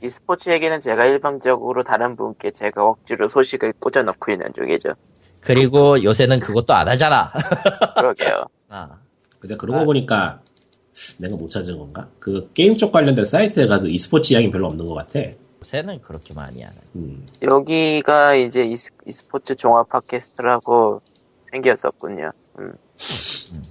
e스포츠 0.00 0.50
얘기는 0.50 0.78
제가 0.80 1.06
일방적으로 1.06 1.82
다른 1.82 2.14
분께 2.16 2.50
제가 2.50 2.84
억지로 2.84 3.28
소식을 3.28 3.74
꽂아넣고 3.78 4.32
있는 4.32 4.52
중이죠. 4.54 4.90
그리고 5.44 6.02
요새는 6.02 6.40
그것도 6.40 6.72
안 6.74 6.88
하잖아. 6.88 7.32
그러게요. 7.96 8.46
아, 8.68 8.98
근데 9.38 9.56
그러고 9.56 9.84
보니까 9.84 10.40
내가 11.18 11.36
못 11.36 11.50
찾은 11.50 11.78
건가? 11.78 12.08
그 12.18 12.50
게임 12.54 12.76
쪽 12.76 12.92
관련된 12.92 13.24
사이트에 13.24 13.66
가도 13.66 13.88
e스포츠 13.88 14.32
이야기는 14.32 14.50
별로 14.50 14.66
없는 14.66 14.86
것 14.86 14.94
같아. 14.94 15.20
요새는 15.60 16.00
그렇게 16.00 16.34
많이 16.34 16.64
안 16.64 16.72
해. 16.72 16.76
음. 16.96 17.26
여기가 17.42 18.34
이제 18.34 18.64
e스, 18.64 18.90
e스포츠 19.06 19.54
종합 19.54 19.88
팟캐스트라고 19.88 21.00
생겼었군요. 21.50 22.32
음. 22.58 22.74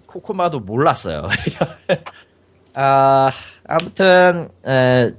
코코마도 0.05 0.59
몰랐어요. 0.59 1.27
아, 2.75 3.31
아무튼, 3.67 4.49
에, 4.67 5.11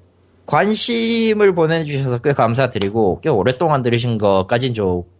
관심을 0.47 1.55
보내주셔서 1.55 2.19
꽤 2.19 2.33
감사드리고, 2.33 3.21
꽤 3.23 3.29
오랫동안 3.31 3.83
들으신 3.83 4.19
것까진 4.19 4.75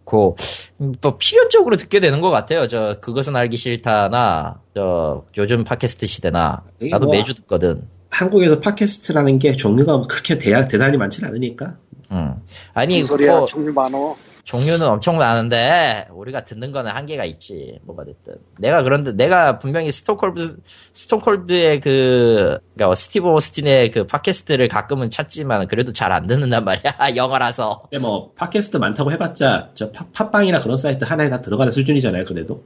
좋고, 0.05 0.37
음, 0.81 0.93
뭐, 1.01 1.17
필연적으로 1.17 1.75
듣게 1.75 1.99
되는 1.99 2.21
것 2.21 2.29
같아요. 2.29 2.67
저, 2.67 2.97
그것은 3.01 3.35
알기 3.35 3.57
싫다나, 3.57 4.61
저, 4.75 5.25
요즘 5.37 5.63
팟캐스트 5.63 6.05
시대나, 6.05 6.63
나도 6.89 7.07
뭐- 7.07 7.15
매주 7.15 7.33
듣거든. 7.33 7.87
한국에서 8.11 8.61
팟캐스트라는 8.61 9.39
게 9.39 9.53
종류가 9.57 9.97
뭐 9.97 10.07
그렇게 10.07 10.37
대야, 10.39 10.67
대단히 10.69 10.95
많지는 10.95 11.27
않으니까. 11.27 11.75
응. 12.11 12.35
아니, 12.73 12.99
무슨 12.99 13.17
소리야 13.17 13.37
뭐, 13.39 13.45
종류 13.45 13.73
많어 13.73 13.97
종류는 14.45 14.87
엄청 14.87 15.17
많은데 15.17 16.07
우리가 16.11 16.45
듣는 16.45 16.71
거는 16.71 16.91
한계가 16.91 17.25
있지 17.25 17.79
뭐가 17.81 18.03
됐든. 18.05 18.35
내가 18.59 18.83
그런데 18.83 19.11
내가 19.11 19.57
분명히 19.57 19.91
스톤콜드 19.91 20.57
스톤콜드의 20.93 21.81
그 21.81 22.59
그러니까 22.75 22.93
스티브 22.95 23.27
오스틴의 23.27 23.89
그 23.89 24.05
팟캐스트를 24.05 24.67
가끔은 24.67 25.09
찾지만 25.09 25.67
그래도 25.67 25.91
잘 25.93 26.11
안 26.11 26.27
듣는단 26.27 26.63
말이야 26.63 26.93
영어라서. 27.17 27.81
근데 27.89 27.97
뭐 27.99 28.31
팟캐스트 28.35 28.77
많다고 28.77 29.11
해봤자 29.11 29.71
저 29.73 29.91
팟- 29.91 30.05
팟빵이나 30.13 30.61
그런 30.61 30.77
사이트 30.77 31.03
하나에 31.03 31.29
다 31.29 31.41
들어가는 31.41 31.71
수준이잖아요. 31.71 32.25
그래도. 32.25 32.63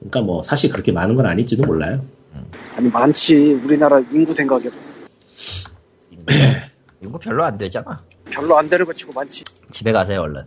그러니까 0.00 0.22
뭐 0.22 0.42
사실 0.42 0.68
그렇게 0.70 0.90
많은 0.90 1.14
건 1.14 1.26
아닐지도 1.26 1.64
몰라요. 1.64 2.04
아니 2.76 2.88
많지. 2.88 3.60
우리나라 3.64 4.00
인구 4.10 4.34
생각에도. 4.34 4.76
이거 7.02 7.18
별로 7.18 7.44
안 7.44 7.56
되잖아. 7.56 8.02
별로 8.30 8.58
안 8.58 8.68
되는 8.68 8.84
거 8.84 8.92
치고 8.92 9.12
많지. 9.14 9.44
집에 9.70 9.92
가세요 9.92 10.20
얼른 10.22 10.44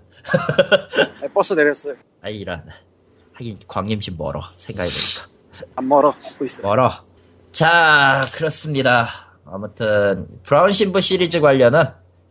아니, 1.21 1.33
버스 1.33 1.53
내렸어요 1.53 1.95
아 2.21 2.29
이런 2.29 2.63
하긴 3.33 3.59
광림집 3.67 4.15
멀어 4.17 4.41
생각해보니까 4.55 5.27
안 5.75 5.87
멀어 5.87 6.11
걷고 6.11 6.45
있어 6.45 6.63
멀어 6.63 7.01
자 7.51 8.21
그렇습니다 8.33 9.07
아무튼 9.45 10.27
브라운 10.43 10.71
신부 10.71 11.01
시리즈 11.01 11.39
관련은 11.39 11.83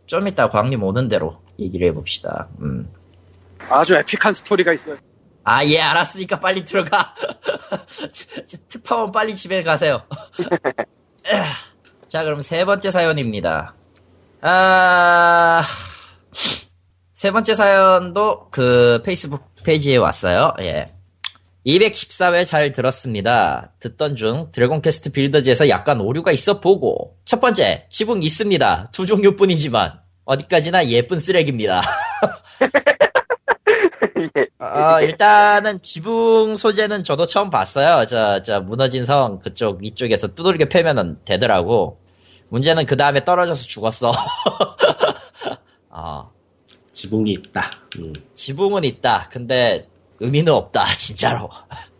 좀 0.05 0.27
이따 0.27 0.49
광림 0.49 0.83
오는 0.83 1.07
대로 1.07 1.41
얘기를 1.59 1.87
해봅시다 1.87 2.49
음. 2.59 2.91
아주 3.69 3.95
에픽한 3.95 4.33
스토리가 4.33 4.73
있어요 4.73 4.97
아, 5.45 5.63
예, 5.65 5.79
알았으니까 5.81 6.39
빨리 6.39 6.63
들어가. 6.63 7.13
특파원 8.69 9.11
빨리 9.11 9.35
집에 9.35 9.61
가세요. 9.61 10.03
자, 12.07 12.23
그럼 12.23 12.41
세 12.41 12.63
번째 12.63 12.91
사연입니다. 12.91 13.75
아, 14.41 15.63
세 17.23 17.31
번째 17.31 17.55
사연도 17.55 18.49
그 18.51 19.01
페이스북 19.05 19.55
페이지에 19.63 19.95
왔어요. 19.95 20.51
예. 20.59 20.91
214회 21.65 22.45
잘 22.45 22.73
들었습니다. 22.73 23.71
듣던 23.79 24.17
중 24.17 24.49
드래곤 24.51 24.81
퀘스트 24.81 25.09
빌더즈에서 25.09 25.69
약간 25.69 26.01
오류가 26.01 26.33
있어 26.33 26.59
보고. 26.59 27.15
첫 27.23 27.39
번째, 27.39 27.87
지붕 27.89 28.23
있습니다. 28.23 28.89
두 28.91 29.05
종류뿐이지만 29.05 30.01
어디까지나 30.25 30.87
예쁜 30.87 31.17
쓰레기입니다. 31.17 31.81
예. 34.35 34.45
어, 34.59 34.99
일단은 34.99 35.79
지붕 35.81 36.57
소재는 36.57 37.05
저도 37.05 37.25
처음 37.25 37.49
봤어요. 37.49 38.05
저, 38.05 38.41
저, 38.41 38.59
무너진 38.59 39.05
성 39.05 39.39
그쪽, 39.39 39.85
이쪽에서 39.85 40.27
두들겨 40.27 40.65
패면은 40.65 41.19
되더라고. 41.23 42.01
문제는 42.49 42.85
그 42.85 42.97
다음에 42.97 43.23
떨어져서 43.23 43.63
죽었어. 43.63 44.11
어, 45.89 46.33
지붕이 46.93 47.31
있다. 47.33 47.71
음. 47.97 48.13
지붕은 48.35 48.83
있다. 48.83 49.29
근데 49.31 49.87
의미는 50.19 50.53
없다, 50.53 50.85
진짜로. 50.97 51.49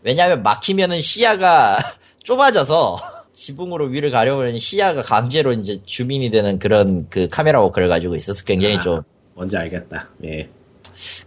왜냐면 0.01 0.43
막히면은 0.43 1.01
시야가 1.01 1.77
좁아져서 2.23 2.97
지붕으로 3.34 3.86
위를 3.88 4.12
가려면 4.12 4.58
시야가 4.58 5.01
강제로 5.01 5.51
이제 5.53 5.82
줌인이 5.86 6.30
되는 6.29 6.60
그런 6.60 7.10
그 7.10 7.27
카메라 7.27 7.60
워크를 7.62 7.89
가지고 7.89 8.15
있어서 8.15 8.43
굉장히 8.43 8.79
좀 8.82 9.01
뭔지 9.34 9.58
알겠다. 9.58 10.10
예. 10.23 10.49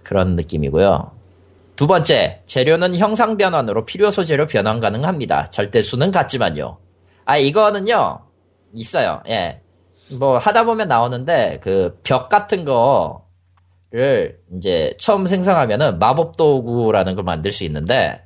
그런 0.03 0.37
느낌이고요. 0.37 1.11
두 1.75 1.87
번째, 1.87 2.41
재료는 2.47 2.95
형상 2.95 3.37
변환으로 3.37 3.85
필요 3.85 4.11
소재로 4.11 4.47
변환 4.47 4.81
가능합니다. 4.81 5.51
절대 5.51 5.83
수는 5.83 6.11
같지만요. 6.11 6.79
아, 7.27 7.37
이거는요, 7.37 8.21
있어요. 8.73 9.23
예. 9.29 9.61
뭐, 10.13 10.39
하다 10.39 10.65
보면 10.65 10.89
나오는데, 10.89 11.61
그, 11.63 11.99
벽 12.03 12.31
같은 12.31 12.65
거 12.65 13.26
를, 13.91 14.41
이제, 14.57 14.95
처음 14.99 15.27
생성하면은, 15.27 15.99
마법 15.99 16.37
도구라는 16.37 17.15
걸 17.15 17.25
만들 17.25 17.53
수 17.53 17.65
있는데, 17.65 18.23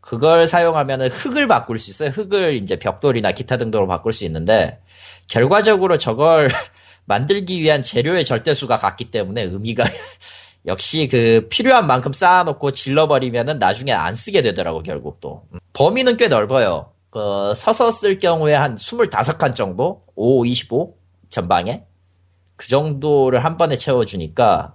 그걸 0.00 0.46
사용하면은 0.46 1.08
흙을 1.08 1.48
바꿀 1.48 1.78
수 1.78 1.90
있어요. 1.90 2.10
흙을 2.10 2.54
이제 2.54 2.78
벽돌이나 2.78 3.32
기타 3.32 3.56
등도로 3.56 3.86
바꿀 3.86 4.12
수 4.12 4.24
있는데, 4.24 4.80
결과적으로 5.26 5.98
저걸 5.98 6.48
만들기 7.04 7.60
위한 7.60 7.82
재료의 7.82 8.24
절대수가 8.24 8.76
같기 8.76 9.10
때문에 9.10 9.42
의미가 9.42 9.84
역시 10.66 11.08
그 11.08 11.46
필요한 11.48 11.86
만큼 11.86 12.12
쌓아놓고 12.12 12.72
질러버리면은 12.72 13.58
나중에 13.58 13.92
안 13.92 14.14
쓰게 14.14 14.42
되더라고 14.42 14.82
결국 14.82 15.20
또. 15.20 15.44
음. 15.52 15.58
범위는 15.72 16.16
꽤 16.16 16.28
넓어요. 16.28 16.92
그 17.10 17.52
서서 17.54 17.90
쓸 17.90 18.18
경우에 18.18 18.54
한 18.54 18.76
25칸 18.76 19.54
정도? 19.54 20.02
5, 20.14 20.44
25 20.44 20.96
전방에? 21.30 21.84
그 22.56 22.68
정도를 22.68 23.44
한 23.44 23.56
번에 23.56 23.76
채워주니까 23.76 24.74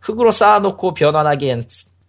흙으로 0.00 0.30
쌓아놓고 0.32 0.94
변환하기엔 0.94 1.62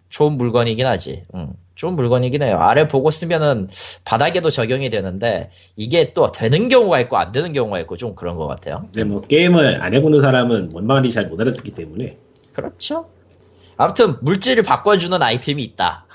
좋은 0.09 0.33
물건이긴 0.33 0.85
하지 0.85 1.23
음, 1.35 1.53
좋은 1.75 1.93
물건이긴 1.95 2.43
해요 2.43 2.57
아래 2.59 2.87
보고 2.87 3.11
쓰면은 3.11 3.67
바닥에도 4.05 4.49
적용이 4.49 4.89
되는데 4.89 5.51
이게 5.75 6.13
또 6.13 6.31
되는 6.31 6.67
경우가 6.67 6.99
있고 7.01 7.17
안 7.17 7.31
되는 7.31 7.53
경우가 7.53 7.79
있고 7.81 7.97
좀 7.97 8.13
그런 8.15 8.35
것 8.35 8.47
같아요 8.47 8.81
근데 8.85 9.03
뭐 9.03 9.21
게임을 9.21 9.81
안 9.81 9.93
해보는 9.93 10.19
사람은 10.19 10.69
뭔 10.69 10.85
말인지 10.87 11.13
잘 11.13 11.27
못 11.29 11.39
알아듣기 11.39 11.71
때문에 11.71 12.17
그렇죠. 12.53 13.09
아무튼 13.77 14.17
물질을 14.21 14.63
바꿔주는 14.63 15.23
아이템이 15.23 15.63
있다. 15.63 16.05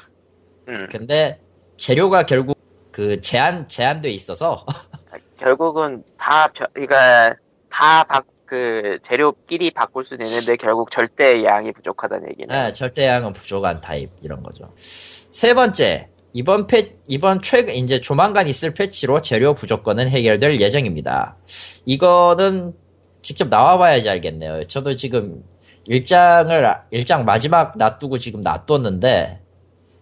음. 0.69 0.87
근데 0.91 1.41
재료가 1.79 2.25
결국 2.25 2.59
그 2.93 3.21
제한 3.23 3.69
제한돼 3.71 4.11
있어서 4.11 4.65
결국은 5.41 6.05
다, 6.19 6.51
벼- 6.55 6.67
그러니까 6.75 7.35
다 7.71 8.05
바, 8.05 8.23
그 8.47 8.99
재료끼리 9.03 9.73
바꿀 9.73 10.05
수는 10.05 10.27
있는데 10.27 10.57
결국 10.57 10.91
절대 10.91 11.45
양이 11.45 11.73
부족하다는 11.73 12.31
얘기는. 12.31 12.49
네, 12.49 12.73
절대량은 12.73 13.33
부족한 13.33 13.81
타입 13.81 14.11
이런 14.23 14.43
거죠. 14.43 14.73
세 14.77 15.53
번째 15.55 16.09
이번 16.33 16.67
패 16.67 16.97
이번 17.09 17.43
최근 17.43 17.75
이제 17.75 18.01
조만간 18.01 18.47
있을 18.47 18.73
패치로 18.75 19.23
재료 19.23 19.55
부족권은 19.55 20.09
해결될 20.09 20.61
예정입니다. 20.61 21.37
이거는 21.85 22.75
직접 23.23 23.49
나와봐야지 23.49 24.09
알겠네요. 24.09 24.65
저도 24.69 24.97
지금 24.97 25.43
일장을 25.87 26.77
일장 26.91 27.25
마지막 27.25 27.77
놔두고 27.77 28.19
지금 28.19 28.41
놔뒀는데 28.41 29.41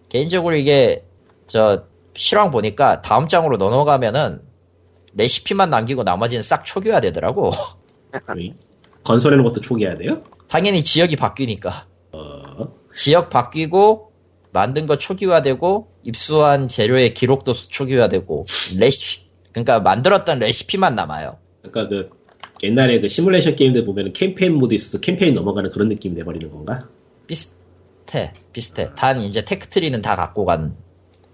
개인적으로 0.09 0.55
이게 0.55 1.03
저 1.47 1.85
실황 2.15 2.51
보니까 2.51 3.01
다음 3.01 3.27
장으로 3.27 3.57
넘어가면은 3.57 4.41
레시피만 5.13 5.69
남기고 5.69 6.03
나머지는 6.03 6.43
싹 6.43 6.65
초기화 6.65 6.99
되더라고. 7.01 7.51
거의 8.19 8.53
건설해놓은 9.03 9.45
것도 9.47 9.61
초기해야 9.61 9.97
돼요? 9.97 10.23
당연히 10.47 10.83
지역이 10.83 11.15
바뀌니까. 11.15 11.87
어, 12.11 12.73
지역 12.93 13.29
바뀌고 13.29 14.11
만든 14.51 14.87
거 14.87 14.97
초기화되고 14.97 15.89
입수한 16.03 16.67
재료의 16.67 17.13
기록도 17.13 17.53
초기화되고 17.53 18.45
레시피 18.77 19.25
그러니까 19.51 19.79
만들었던 19.79 20.39
레시피만 20.39 20.95
남아요. 20.95 21.37
그러니까 21.61 21.89
그 21.89 22.09
옛날에 22.63 22.99
그 23.01 23.09
시뮬레이션 23.09 23.55
게임들 23.55 23.85
보면 23.85 24.13
캠페인 24.13 24.55
모드 24.55 24.75
있어서 24.75 24.99
캠페인 24.99 25.33
넘어가는 25.33 25.71
그런 25.71 25.89
느낌이 25.89 26.15
돼버리는 26.15 26.49
건가? 26.49 26.87
비슷해 27.27 28.33
비슷해. 28.53 28.89
단 28.95 29.19
이제 29.21 29.43
tech 29.43 29.62
tree는 29.62 30.01
다 30.01 30.15
갖고 30.15 30.45
간 30.45 30.75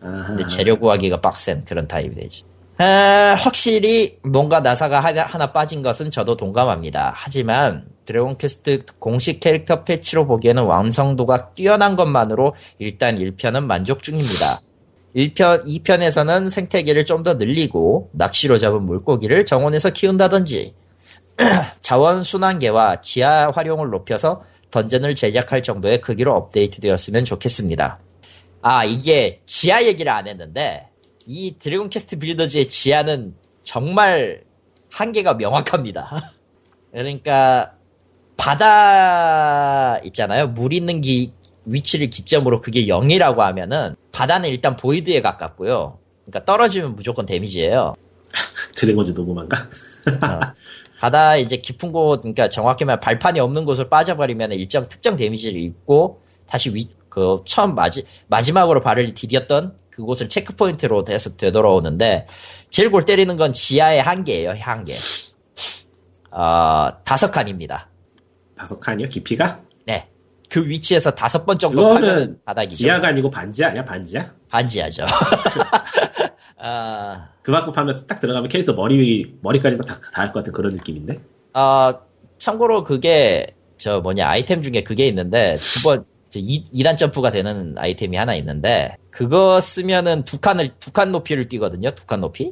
아하. 0.02 0.28
근데 0.28 0.48
재료 0.48 0.80
구하기가 0.80 1.22
빡센 1.22 1.64
그런 1.66 1.88
타입이 1.88 2.16
되지. 2.16 2.44
아, 2.82 3.36
확실히 3.38 4.18
뭔가 4.24 4.60
나사가 4.60 5.02
하나, 5.02 5.24
하나 5.24 5.52
빠진 5.52 5.84
것은 5.84 6.10
저도 6.10 6.36
동감합니다. 6.36 7.14
하지만 7.16 7.86
드래곤 8.06 8.40
퀘스트 8.40 8.80
공식 8.98 9.40
캐릭터 9.40 9.84
패치로 9.84 10.26
보기에는 10.26 10.64
완성도가 10.64 11.54
뛰어난 11.54 11.96
것만으로 11.96 12.56
일단 12.80 13.20
1편은 13.20 13.66
만족 13.66 14.02
중입니다. 14.02 14.62
1편, 15.16 15.66
2편에서는 15.68 16.50
생태계를 16.50 17.06
좀 17.06 17.22
더 17.22 17.36
늘리고 17.36 18.10
낚시로 18.14 18.58
잡은 18.58 18.82
물고기를 18.82 19.46
정원에서 19.46 19.92
키운다든지 19.92 20.74
자원 21.82 22.24
순환계와 22.24 23.02
지하 23.04 23.52
활용을 23.52 23.92
높여서 23.92 24.42
던전을 24.72 25.14
제작할 25.14 25.62
정도의 25.62 26.02
크기로 26.02 26.34
업데이트되었으면 26.34 27.26
좋겠습니다. 27.26 28.00
아, 28.64 28.86
이게 28.86 29.42
지하 29.46 29.84
얘기를 29.84 30.12
안 30.12 30.28
했는데 30.28 30.88
이 31.28 31.56
드래곤 31.58 31.90
퀘스트 31.90 32.18
빌더즈의 32.20 32.68
지하는 32.68 33.36
정말 33.64 34.44
한계가 34.90 35.36
명확합니다. 35.36 36.34
그러니까 36.92 37.74
바다 38.38 40.00
있잖아요. 40.00 40.48
물 40.48 40.74
있는 40.74 41.02
기, 41.02 41.32
위치를 41.66 42.10
기점으로 42.10 42.60
그게 42.62 42.88
0이라고 42.88 43.38
하면은 43.38 43.96
바다는 44.12 44.50
일단 44.50 44.76
void에 44.76 45.22
가깝고요. 45.22 46.00
그러니까 46.26 46.46
떨어지면 46.46 46.96
무조건 46.96 47.26
데미지예요. 47.26 47.94
드래곤즈 48.76 49.12
녹음한가? 49.12 49.70
어. 50.26 50.40
바다 51.00 51.36
이제 51.36 51.58
깊은 51.58 51.92
곳, 51.92 52.22
그러니까 52.22 52.50
정확히 52.50 52.86
말하면 52.86 53.00
발판이 53.02 53.40
없는 53.40 53.66
곳을 53.66 53.90
빠져버리면 53.90 54.52
일정 54.54 54.88
특정 54.88 55.16
데미지를 55.16 55.60
입고 55.60 56.22
다시 56.46 56.74
위, 56.74 56.90
그 57.10 57.42
처음 57.46 57.76
마지, 57.76 58.06
마지막으로 58.28 58.82
발을 58.82 59.14
디뎠던 59.14 59.81
그곳을 59.92 60.30
체크포인트로 60.30 61.04
돼서 61.04 61.36
되돌아오는데 61.36 62.28
제일 62.72 62.90
골 62.90 63.06
때리는 63.06 63.36
건 63.38 63.54
지하의 63.54 64.02
한계예요, 64.02 64.54
한계. 64.60 64.96
어, 66.32 66.90
다섯 67.04 67.30
칸입니다. 67.32 67.90
다섯 68.56 68.80
칸이요? 68.80 69.10
깊이가? 69.10 69.60
네. 69.86 70.08
그 70.50 70.68
위치에서 70.68 71.12
다섯 71.12 71.46
번 71.46 71.60
정도 71.60 71.94
파면 71.94 72.40
바닥이죠. 72.46 72.78
지하가 72.78 73.10
아니고 73.10 73.30
반지 73.30 73.64
아니야? 73.66 73.84
반지야? 73.84 74.34
반지하죠. 74.50 75.06
아, 76.58 77.30
그만큼 77.44 77.74
파면 77.74 78.06
딱 78.08 78.20
들어가면 78.20 78.50
캐릭터 78.50 78.74
머리, 78.74 79.36
머리까지 79.42 79.78
다 79.86 80.00
닿을 80.14 80.32
것 80.32 80.40
같은 80.40 80.54
그런 80.54 80.74
느낌인데? 80.76 81.20
어, 81.54 81.94
참고로 82.40 82.84
그게 82.84 83.56
저 83.78 84.00
뭐냐 84.00 84.28
아이템 84.28 84.62
중에 84.62 84.84
그게 84.84 85.08
있는데 85.08 85.56
두 85.56 85.84
번 85.84 86.06
2단 86.40 86.98
점프가 86.98 87.32
되는 87.32 87.76
아이템이 87.78 88.16
하나 88.18 88.34
있는데 88.36 88.96
그거 89.10 89.60
쓰면은 89.60 90.24
두 90.24 90.40
칸을 90.40 90.72
두 90.80 90.92
칸 90.92 91.12
높이를 91.12 91.48
뛰거든요. 91.50 91.92
두 91.92 92.06
칸 92.06 92.22
높이. 92.22 92.52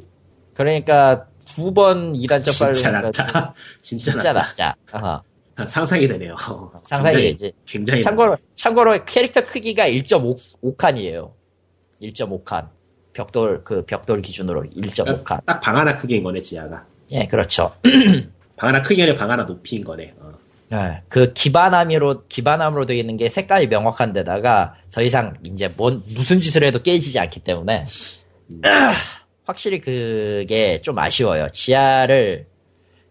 그러니까 0.54 1.26
두 1.46 1.72
번 1.72 2.12
2단 2.12 2.44
점프를 2.44 2.74
진짜 2.74 2.90
낮다. 2.92 3.54
진짜, 3.80 4.10
진짜 4.12 4.32
낮다. 4.32 4.76
상상이 5.68 6.06
되네요. 6.08 6.34
상상이 6.86 7.14
굉장히- 7.16 7.22
되지. 7.32 7.52
굉장히 7.66 8.02
참고로 8.02 8.36
참고로 8.54 9.04
캐릭터 9.04 9.44
크기가 9.44 9.86
1.5 9.88 10.76
칸이에요. 10.76 11.32
1.5칸. 12.02 12.68
벽돌 13.12 13.62
그 13.64 13.84
벽돌 13.84 14.22
기준으로 14.22 14.62
1.5칸. 14.64 15.44
딱 15.44 15.60
방 15.60 15.76
하나 15.76 15.96
크기인 15.96 16.22
거네, 16.22 16.40
지하가. 16.40 16.86
예, 17.10 17.26
그렇죠. 17.26 17.72
방 18.56 18.68
하나 18.68 18.82
크기 18.82 19.02
아니라 19.02 19.18
방 19.18 19.30
하나 19.30 19.44
높이인 19.44 19.82
거네. 19.84 20.14
어. 20.20 20.29
네, 20.70 21.02
그 21.08 21.32
기반함으로 21.32 22.28
기반함으로 22.28 22.86
되어 22.86 22.96
있는 22.96 23.16
게 23.16 23.28
색깔이 23.28 23.66
명확한 23.66 24.12
데다가 24.12 24.74
더 24.92 25.02
이상 25.02 25.34
이제 25.44 25.66
뭔 25.66 26.02
무슨 26.14 26.38
짓을 26.38 26.62
해도 26.62 26.80
깨지지 26.80 27.18
않기 27.18 27.40
때문에 27.40 27.86
확실히 29.44 29.80
그게 29.80 30.80
좀 30.80 30.96
아쉬워요. 30.98 31.48
지하를 31.52 32.46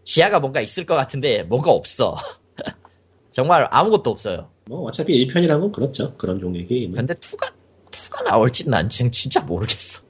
지하가 0.04 0.40
뭔가 0.40 0.62
있을 0.62 0.86
것 0.86 0.94
같은데 0.94 1.42
뭔가 1.42 1.70
없어. 1.70 2.16
정말 3.30 3.68
아무것도 3.70 4.10
없어요. 4.10 4.48
뭐 4.64 4.84
어차피 4.84 5.26
1편이란 5.26 5.60
건 5.60 5.70
그렇죠. 5.70 6.16
그런 6.16 6.40
종류의 6.40 6.64
게임은. 6.64 6.94
근데 6.94 7.12
two가 7.14 7.52
two가 7.90 8.22
나올지는 8.22 8.70
난 8.70 8.88
지금 8.88 9.12
진짜 9.12 9.40
모르겠어. 9.40 10.00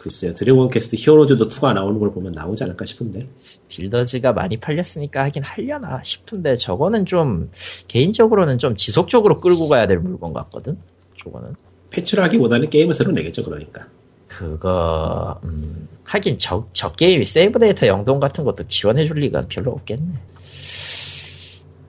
글쎄요. 0.00 0.32
드래곤 0.32 0.70
퀘스트 0.70 0.96
히어로즈도 0.98 1.50
2가 1.50 1.74
나오는 1.74 2.00
걸 2.00 2.10
보면 2.10 2.32
나오지 2.32 2.64
않을까 2.64 2.86
싶은데. 2.86 3.26
빌더즈가 3.68 4.32
많이 4.32 4.56
팔렸으니까 4.56 5.24
하긴 5.24 5.42
하려나 5.42 6.02
싶은데 6.02 6.56
저거는 6.56 7.04
좀 7.04 7.50
개인적으로는 7.86 8.56
좀 8.56 8.74
지속적으로 8.76 9.40
끌고 9.40 9.68
가야 9.68 9.86
될 9.86 9.98
물건 9.98 10.32
같거든. 10.32 10.78
저거는. 11.22 11.54
패치를 11.90 12.24
하기보다는 12.24 12.70
게임을 12.70 12.94
새로 12.94 13.12
내겠죠, 13.12 13.44
그러니까. 13.44 13.88
그거 14.26 15.38
음, 15.44 15.86
하긴 16.04 16.38
저, 16.38 16.66
저 16.72 16.90
게임이 16.92 17.26
세이브 17.26 17.58
데이터 17.58 17.86
연동 17.86 18.20
같은 18.20 18.44
것도 18.44 18.68
지원해 18.68 19.04
줄 19.04 19.18
리가 19.18 19.48
별로 19.50 19.72
없겠네. 19.72 20.14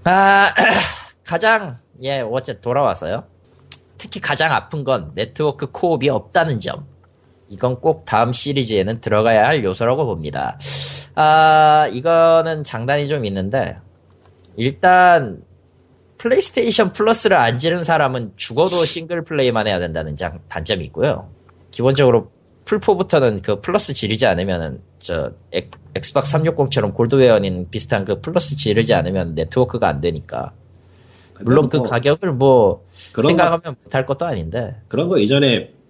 아 0.03 0.49
가장 1.23 1.77
예 2.03 2.19
어째 2.19 2.59
돌아와서요. 2.59 3.23
특히 3.97 4.19
가장 4.19 4.51
아픈 4.51 4.83
건 4.83 5.11
네트워크 5.13 5.71
co-op이 5.71 6.09
없다는 6.09 6.59
점. 6.59 6.85
이건 7.51 7.81
꼭 7.81 8.05
다음 8.05 8.31
시리즈에는 8.31 9.01
들어가야 9.01 9.45
할 9.45 9.63
요소라고 9.63 10.05
봅니다. 10.05 10.57
아 11.15 11.89
이거는 11.91 12.63
장단이 12.63 13.09
좀 13.09 13.25
있는데 13.25 13.75
일단 14.55 15.43
플레이스테이션 16.17 16.93
플러스를 16.93 17.35
안 17.35 17.59
지른 17.59 17.83
사람은 17.83 18.33
죽어도 18.37 18.85
싱글 18.85 19.23
플레이만 19.23 19.67
해야 19.67 19.79
된다는 19.79 20.15
장, 20.15 20.39
단점이 20.47 20.85
있고요. 20.85 21.29
기본적으로 21.71 22.31
플포부터는 22.63 23.41
그 23.41 23.59
플러스 23.59 23.93
지르지 23.93 24.25
않으면은 24.27 24.79
저 24.99 25.31
엑, 25.51 25.71
엑스박스 25.93 26.37
360처럼 26.37 26.93
골드웨어인 26.93 27.67
비슷한 27.69 28.05
그 28.05 28.21
플러스 28.21 28.55
지르지 28.55 28.93
않으면 28.93 29.35
네트워크가 29.35 29.89
안 29.89 29.99
되니까 29.99 30.53
물론 31.41 31.67
그뭐 31.67 31.83
가격을 31.83 32.31
뭐 32.31 32.85
생각하면 33.13 33.75
못할 33.83 34.05
것도 34.05 34.25
아닌데 34.25 34.75
그런 34.87 35.09
거 35.09 35.17
이전에 35.17 35.80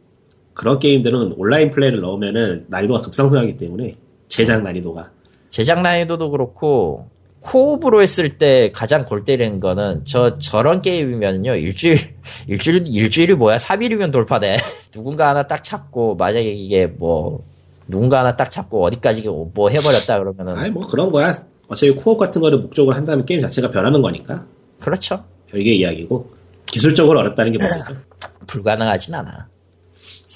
그런 0.54 0.80
게임들은 0.80 1.34
온라인 1.38 1.72
플레이를 1.72 2.02
넣으면은 2.02 2.66
난이도가 2.68 3.02
급상승하기 3.02 3.58
때문에 3.58 3.94
제작 4.28 4.62
난이도가. 4.62 5.12
제작 5.50 5.82
난이도도 5.82 6.32
그렇고 6.32 7.10
코옵으로 7.42 8.02
했을 8.02 8.38
때 8.38 8.70
가장 8.72 9.06
골 9.06 9.24
때리는 9.26 9.60
거는 9.60 10.04
저 10.06 10.38
저런 10.38 10.82
게임이면요 10.82 11.56
일주일 11.56 11.98
일주일 12.48 12.84
일주일이 12.88 13.34
뭐야? 13.34 13.58
3일이면 13.58 14.12
돌파돼. 14.12 14.58
누군가 14.92 15.30
하나 15.30 15.48
딱 15.48 15.64
찾고 15.64 16.16
만약에 16.16 16.50
이게 16.52 16.88
뭐 16.88 17.44
누군가 17.88 18.20
하나 18.20 18.36
딱 18.36 18.52
찾고 18.52 18.84
어디까지 18.84 19.24
뭐 19.54 19.70
해버렸다 19.70 20.20
그러면은 20.20 20.58
아니 20.58 20.70
뭐 20.70 20.86
그런 20.88 21.12
거야. 21.12 21.46
어차피 21.68 21.92
코업 21.94 22.18
같은 22.18 22.42
거를 22.42 22.60
목적으로 22.60 22.96
한다면 22.96 23.26
게임 23.26 23.40
자체가 23.42 23.72
변하는 23.72 24.02
거니까. 24.02 24.46
그렇죠. 24.80 25.24
별개 25.52 25.72
이야기고 25.72 26.32
기술적으로 26.66 27.20
어렵다는 27.20 27.52
게 27.52 27.58
뭐죠 27.58 28.02
불가능하진 28.48 29.14
않아 29.14 29.48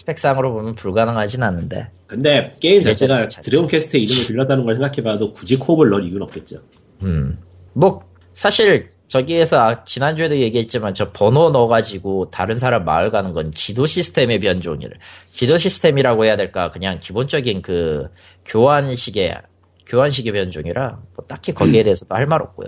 스펙상으로 0.05 0.53
보면 0.53 0.75
불가능하진 0.75 1.41
않은데 1.43 1.87
근데 2.07 2.55
게임 2.59 2.83
자체가 2.83 3.27
드래곤 3.27 3.67
퀘스트의 3.67 4.03
이름을 4.03 4.27
빌렸다는 4.27 4.63
걸 4.65 4.75
생각해봐도 4.75 5.33
굳이 5.33 5.57
co-op을 5.57 5.89
넣을 5.89 6.03
이유는 6.03 6.21
없겠죠 6.21 6.57
음. 7.03 7.37
뭐, 7.73 8.01
사실, 8.33 8.91
저기에서 9.07 9.59
아- 9.59 9.83
지난주에도 9.85 10.37
얘기했지만 10.37 10.93
저 10.93 11.11
번호 11.11 11.49
넣어가지고 11.49 12.31
다른 12.31 12.57
사람 12.57 12.85
마을 12.85 13.11
가는 13.11 13.33
건 13.33 13.51
지도 13.51 13.85
시스템의 13.85 14.39
변종이래. 14.39 14.91
지도 15.31 15.57
시스템이라고 15.57 16.23
해야 16.25 16.35
될까? 16.37 16.71
그냥 16.71 16.99
기본적인 17.01 17.61
그 17.61 18.07
교환식의, 18.45 19.35
교환식의 19.85 20.31
변종이라 20.33 20.99
뭐 21.15 21.25
딱히 21.27 21.51
거기에 21.53 21.83
대해서도 21.83 22.15
할 22.15 22.25
말 22.27 22.41
없고요. 22.41 22.67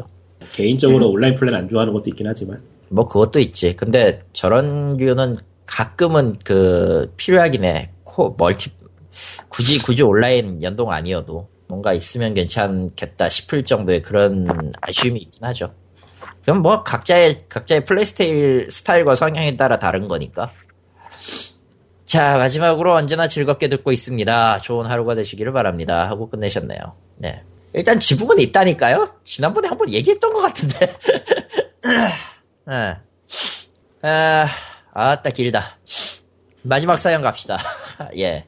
개인적으로 0.52 1.10
온라인 1.10 1.34
플레이를 1.36 1.58
안 1.58 1.70
좋아하는 1.70 1.94
것도 1.94 2.10
있긴 2.10 2.28
하지만 2.28 2.60
뭐 2.90 3.08
그것도 3.08 3.40
있지. 3.40 3.76
근데 3.76 4.22
저런 4.34 4.98
류는 4.98 5.38
가끔은 5.68 6.40
그 6.44 7.14
필요하긴 7.18 7.64
해. 7.64 7.92
코, 8.04 8.36
멀티, 8.38 8.72
굳이, 9.50 9.80
굳이 9.80 10.02
온라인 10.02 10.64
연동 10.64 10.92
아니어도 10.92 11.48
뭔가 11.68 11.94
있으면 11.94 12.34
괜찮겠다 12.34 13.30
싶을 13.30 13.64
정도의 13.64 14.02
그런 14.02 14.72
아쉬움이 14.82 15.20
있긴 15.20 15.44
하죠. 15.44 15.74
그럼 16.44 16.62
뭐 16.62 16.82
각자의, 16.84 17.46
각자의 17.50 17.86
플레이 17.86 18.06
스타일, 18.06 18.68
스타일과 18.72 19.16
성향에 19.16 19.58
따라 19.58 19.78
다른 19.78 20.08
거니까. 20.08 20.52
자, 22.06 22.38
마지막으로 22.38 22.96
언제나 22.96 23.28
즐겁게 23.28 23.68
듣고 23.68 23.92
있습니다. 23.92 24.60
좋은 24.60 24.86
하루가 24.86 25.14
되시기를 25.14 25.52
바랍니다. 25.52 26.08
하고 26.10 26.30
끝내셨네요. 26.30 26.80
네. 27.18 27.44
일단 27.74 28.00
지붕은 28.00 28.40
있다니까요? 28.40 29.10
지난번에 29.26 29.68
한번 29.68 29.92
얘기했던 29.92 30.32
것 30.32 30.40
같은데. 30.40 30.94
네. 32.66 32.98
아, 34.04 34.46
아따 35.00 35.30
길다. 35.30 35.62
마지막 36.64 36.98
사연 36.98 37.22
갑시다. 37.22 37.58
예. 38.18 38.48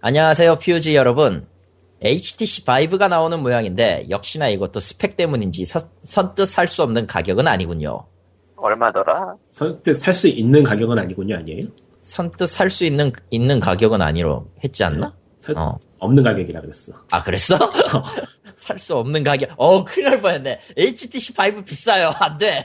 안녕하세요, 0.00 0.56
POG 0.56 0.96
여러분. 0.96 1.46
HTC 2.00 2.64
바이브가 2.64 3.08
나오는 3.08 3.38
모양인데 3.38 4.06
역시나 4.08 4.48
이것도 4.48 4.80
스펙 4.80 5.16
때문인지 5.16 5.66
서- 5.66 5.90
선뜻 6.04 6.48
살 6.48 6.66
수 6.66 6.82
없는 6.82 7.06
가격은 7.06 7.46
아니군요. 7.46 8.06
얼마더라? 8.56 9.36
선뜻 9.50 10.00
살 10.00 10.14
수 10.14 10.28
있는 10.28 10.62
가격은 10.64 10.98
아니군요 10.98 11.36
아니에요? 11.36 11.66
선뜻 12.00 12.48
살 12.48 12.70
수 12.70 12.84
있는 12.86 13.12
있는 13.30 13.60
가격은 13.60 14.00
아니로 14.00 14.46
했지 14.64 14.82
않나? 14.84 15.14
살- 15.40 15.58
어. 15.58 15.78
없는 15.98 16.22
가격이라 16.22 16.62
그랬어. 16.62 16.92
아, 17.10 17.22
그랬어? 17.22 17.54
살 18.56 18.78
수 18.78 18.96
없는 18.96 19.22
가격. 19.24 19.50
어, 19.58 19.84
큰일 19.84 20.08
날 20.08 20.22
뻔했네. 20.22 20.58
HTC 20.74 21.34
5 21.38 21.62
비싸요. 21.66 22.12
안 22.18 22.38
돼. 22.38 22.64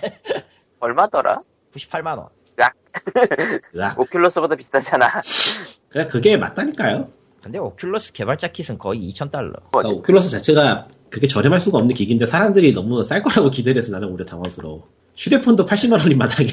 얼마더라? 0.80 1.40
98만 1.74 2.18
원. 2.18 2.30
으악. 2.60 2.74
오큘러스보다 3.98 4.58
비싸잖아. 4.58 5.22
그냥 5.90 6.08
그게 6.08 6.38
맞다니까요. 6.38 7.10
근데 7.44 7.60
오큘러스 7.60 8.14
개발자 8.14 8.48
킷은 8.50 8.78
거의 8.78 9.10
2,000달러. 9.12 9.54
그러니까 9.72 10.02
오큘러스 10.02 10.32
자체가 10.32 10.88
그렇게 11.10 11.28
저렴할 11.28 11.60
수가 11.62 11.78
없는 11.78 11.96
기기인데 11.96 12.26
사람들이 12.26 12.74
너무 12.74 13.04
쌀 13.04 13.22
거라고 13.24 13.50
기대해서 13.50 13.92
나는 13.92 14.10
오히려 14.10 14.26
당황스러워. 14.26 14.88
휴대폰도 15.16 15.66
80만 15.66 16.00
원인 16.00 16.18
마당에 16.18 16.50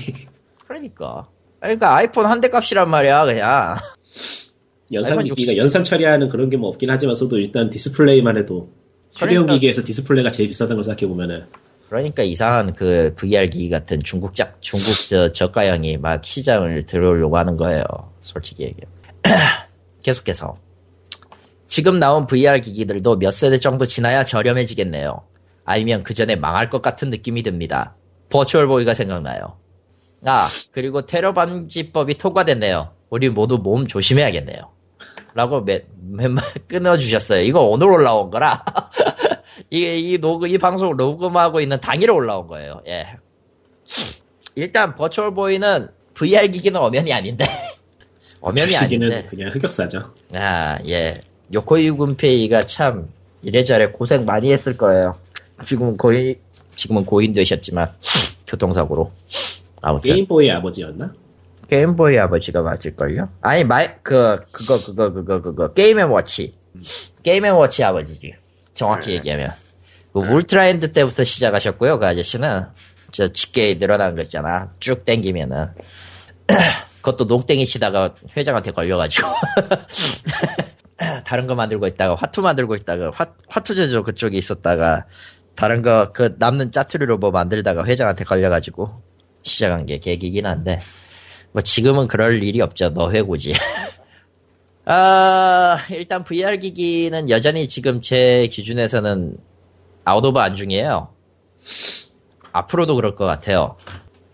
그러니까. 0.67 1.27
그러니까 1.61 1.97
아이폰 1.97 2.27
한 2.27 2.41
대 2.41 2.49
값이란 2.49 2.89
말이야, 2.91 3.25
그냥. 3.25 3.77
연산 4.93 5.25
기기가 5.25 5.57
연산 5.57 5.83
처리하는 5.83 6.29
그런 6.29 6.51
게 6.51 6.57
뭐 6.59 6.69
없긴 6.69 6.91
하지만서도 6.91 7.39
일단 7.39 7.71
디스플레이만 7.71 8.37
해도 8.39 8.71
휴대용 9.13 9.47
그러니까- 9.47 9.55
기기에서 9.55 9.83
디스플레이가 9.83 10.31
제일 10.31 10.49
비싸다는 10.51 10.77
걸 10.77 10.85
생각해 10.85 11.09
보면은 11.09 11.47
그러니까 11.95 12.25
이상한 12.25 12.75
그 12.75 13.15
VR 13.17 13.49
기기 13.49 13.71
같은 13.71 14.03
중국 14.03 14.35
작, 14.35 14.61
중국 14.61 14.93
저 15.09 15.29
저가형이 15.29 15.99
막 15.99 16.25
시장을 16.25 16.87
들어오려고 16.87 17.39
하는 17.39 17.57
거예요. 17.57 17.85
솔직히 18.21 18.65
얘기해. 18.65 18.89
계속해서. 20.03 20.59
지금 21.69 22.01
나온 22.01 22.27
VR 22.27 22.59
기기들도 22.59 23.21
몇 23.21 23.31
세대 23.31 23.59
정도 23.59 23.87
지나야 23.87 24.25
저렴해지겠네요. 24.25 25.23
아니면 25.65 26.03
그 26.03 26.15
전에 26.15 26.35
망할 26.35 26.69
것 26.69 26.83
같은 26.83 27.11
느낌이 27.11 27.45
듭니다. 27.45 27.95
버추얼 28.29 28.67
보이가 28.67 28.93
생각나요. 28.93 29.57
아, 30.25 30.49
그리고 30.73 31.07
테러 31.07 31.33
방지법이 31.33 32.19
통과됐네요. 32.19 32.91
우리 33.09 33.29
모두 33.29 33.59
몸 33.59 33.87
조심해야겠네요. 33.87 34.69
라고 35.35 35.65
몇, 35.65 35.85
몇말 36.01 36.45
끊어주셨어요. 36.67 37.43
이거 37.43 37.61
오늘 37.61 37.89
올라온 37.89 38.31
거라. 38.31 38.65
이게 39.71 39.99
이 39.99 40.19
녹음 40.19 40.49
이 40.49 40.59
방송 40.59 40.97
녹음하고 40.97 41.61
있는 41.61 41.81
당일에 41.81 42.13
올라온 42.13 42.47
거예요. 42.47 42.83
예. 42.87 43.07
일단 44.57 44.95
버추얼 44.95 45.35
보이는 45.35 45.89
VR 46.15 46.49
기기는 46.49 46.81
엄연히 46.81 47.13
아닌데. 47.13 47.45
엄연히 48.41 48.77
아닌데. 48.77 49.27
그냥 49.29 49.51
흑역사죠. 49.51 50.15
아, 50.35 50.79
예. 50.89 51.21
요코이 51.53 51.91
군페이가 51.91 52.67
참 52.67 53.09
이래저래 53.43 53.89
고생 53.89 54.25
많이 54.25 54.53
했을 54.53 54.77
거예요. 54.77 55.19
지금은 55.65 55.97
거의 55.97 56.39
지금은 56.77 57.05
고인 57.05 57.33
되셨지만 57.33 57.93
교통사고로. 58.47 59.13
아무튼 59.81 60.13
게임보이의 60.13 60.51
아버지였나? 60.53 61.13
게임보이 61.69 62.19
아버지가 62.19 62.63
맞을걸요? 62.63 63.29
아니, 63.41 63.65
마이, 63.65 63.89
그, 64.03 64.41
그거, 64.51 64.83
그거, 64.85 65.13
그거, 65.13 65.41
그거, 65.41 65.73
게임앤워치. 65.73 66.55
게임앤워치 67.23 67.85
아버지지. 67.85 68.35
정확히 68.75 69.13
얘기하면. 69.13 69.53
그 70.13 70.21
울트라핸드 70.21 70.93
때부터 70.93 71.25
시작하셨고요, 71.25 71.99
그 71.99 72.07
아저씨는. 72.07 72.67
저 73.13 73.33
집게 73.33 73.79
늘어난 73.79 74.15
거 74.15 74.23
있잖아. 74.23 74.73
쭉 74.81 75.05
땡기면은. 75.05 75.69
그것도 77.01 77.25
농땡이 77.25 77.67
치다가 77.67 78.15
회장한테 78.37 78.73
걸려가지고. 78.73 79.29
다른 81.25 81.47
거 81.47 81.55
만들고 81.55 81.87
있다가, 81.87 82.15
화투 82.15 82.41
만들고 82.43 82.75
있다가, 82.77 83.11
화, 83.13 83.27
화투 83.49 83.75
제조 83.75 84.03
그쪽에 84.03 84.37
있었다가, 84.39 85.07
다른 85.55 85.83
거, 85.83 86.13
그 86.13 86.37
남는 86.39 86.73
짜투리로 86.73 87.19
뭐 87.19 87.31
만들다가 87.31 87.85
회장한테 87.85 88.25
걸려가지고, 88.25 89.03
시작한 89.43 89.87
게 89.87 89.99
계기긴 89.99 90.47
한데, 90.47 90.81
뭐 91.53 91.63
지금은 91.63 92.09
그럴 92.09 92.43
일이 92.43 92.61
없죠. 92.61 92.91
너 92.91 93.11
회고지. 93.11 93.53
아, 94.87 95.79
일단 95.91 96.25
VR 96.25 96.59
기기는 96.59 97.31
여전히 97.31 97.69
지금 97.69 98.03
제 98.03 98.47
기준에서는 98.49 99.39
out 100.05 100.25
of 100.25 100.39
안중이에요. 100.39 101.09
앞으로도 102.53 102.95
그럴 102.97 103.15
것 103.15 103.25
같아요. 103.25 103.77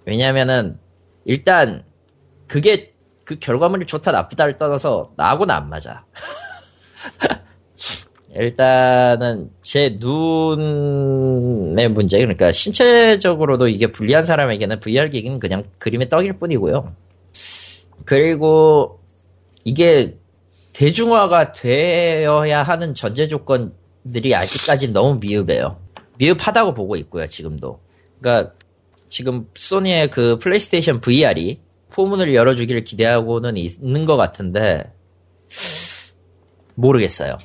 왜냐면은 0.05 0.79
일단 1.25 1.85
그게 2.49 2.93
그 3.25 3.39
결과물이 3.39 3.87
좋다 3.87 4.11
나쁘다를 4.11 4.59
떠나서 4.59 5.13
나하고는 5.17 5.55
안 5.55 5.69
맞아. 5.69 6.05
일단은 8.35 9.51
제 9.63 9.97
눈의 10.01 11.89
문제 11.89 12.19
그러니까 12.19 12.51
신체적으로도 12.51 13.69
이게 13.69 13.89
불리한 13.89 14.25
사람에게는 14.25 14.81
VR 14.81 15.11
기기는 15.11 15.39
그냥 15.39 15.65
그림의 15.79 16.09
떡일 16.09 16.35
뿐이고요. 16.35 16.93
그리고 18.05 19.01
이게 19.65 20.20
대중화가 20.73 21.53
되어야 21.53 22.62
하는 22.62 22.95
전제 22.95 23.29
조건들이 23.29 24.35
아직까지 24.35 24.89
너무 24.89 25.18
미흡해요. 25.18 25.81
미흡하다고 26.18 26.75
보고 26.75 26.97
있고요, 26.97 27.27
지금도. 27.27 27.81
그러니까 28.21 28.53
지금 29.09 29.49
소니의 29.55 30.11
그 30.11 30.39
플레이스테이션 30.39 31.01
VR이 31.01 31.61
포문을 31.91 32.35
열어주기를 32.35 32.85
기대하고는 32.85 33.57
있는 33.57 34.05
것 34.05 34.16
같은데 34.16 34.93
모르겠어요. 36.75 37.37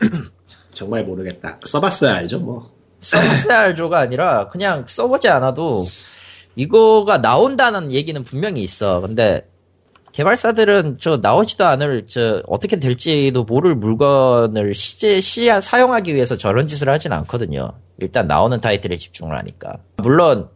정말 0.72 1.04
모르겠다. 1.04 1.58
써봤어야 1.64 2.14
알죠, 2.16 2.38
뭐. 2.40 2.70
써봤어야 3.00 3.60
알죠가 3.60 3.98
아니라 3.98 4.48
그냥 4.48 4.84
써보지 4.86 5.28
않아도 5.28 5.86
이거가 6.54 7.18
나온다는 7.18 7.92
얘기는 7.92 8.22
분명히 8.24 8.62
있어. 8.62 9.00
근데 9.00 9.48
개발사들은 10.16 10.96
저 10.98 11.18
나오지도 11.18 11.66
않을 11.66 12.06
저 12.06 12.42
어떻게 12.46 12.76
될지도 12.78 13.44
모를 13.44 13.74
물건을 13.74 14.72
시제 14.72 15.20
시 15.20 15.48
사용하기 15.60 16.14
위해서 16.14 16.38
저런 16.38 16.66
짓을 16.66 16.88
하진 16.88 17.12
않거든요. 17.12 17.72
일단 17.98 18.26
나오는 18.26 18.58
타이틀에 18.58 18.96
집중을 18.96 19.36
하니까. 19.36 19.76
물론 19.98 20.48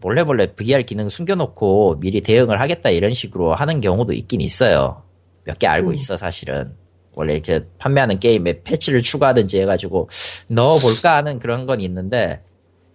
몰래 0.00 0.22
몰래 0.22 0.46
VR 0.54 0.84
기능 0.84 1.10
숨겨놓고 1.10 2.00
미리 2.00 2.22
대응을 2.22 2.58
하겠다 2.58 2.88
이런 2.88 3.12
식으로 3.12 3.54
하는 3.54 3.82
경우도 3.82 4.14
있긴 4.14 4.40
있어요. 4.40 5.02
몇 5.44 5.58
개 5.58 5.66
알고 5.66 5.92
있어 5.92 6.16
사실은. 6.16 6.72
원래 7.16 7.34
이제 7.36 7.68
판매하는 7.76 8.18
게임에 8.18 8.62
패치를 8.62 9.02
추가하든지 9.02 9.60
해가지고 9.60 10.08
넣어볼까 10.48 11.16
하는 11.16 11.38
그런 11.38 11.66
건 11.66 11.82
있는데 11.82 12.40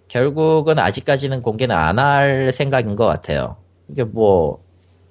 결국은 0.07 0.79
아직까지는 0.79 1.43
공개는 1.43 1.75
안 1.75 1.99
할 1.99 2.51
생각인 2.51 2.95
것 2.95 3.05
같아요. 3.05 3.57
이게 3.87 4.03
뭐 4.03 4.67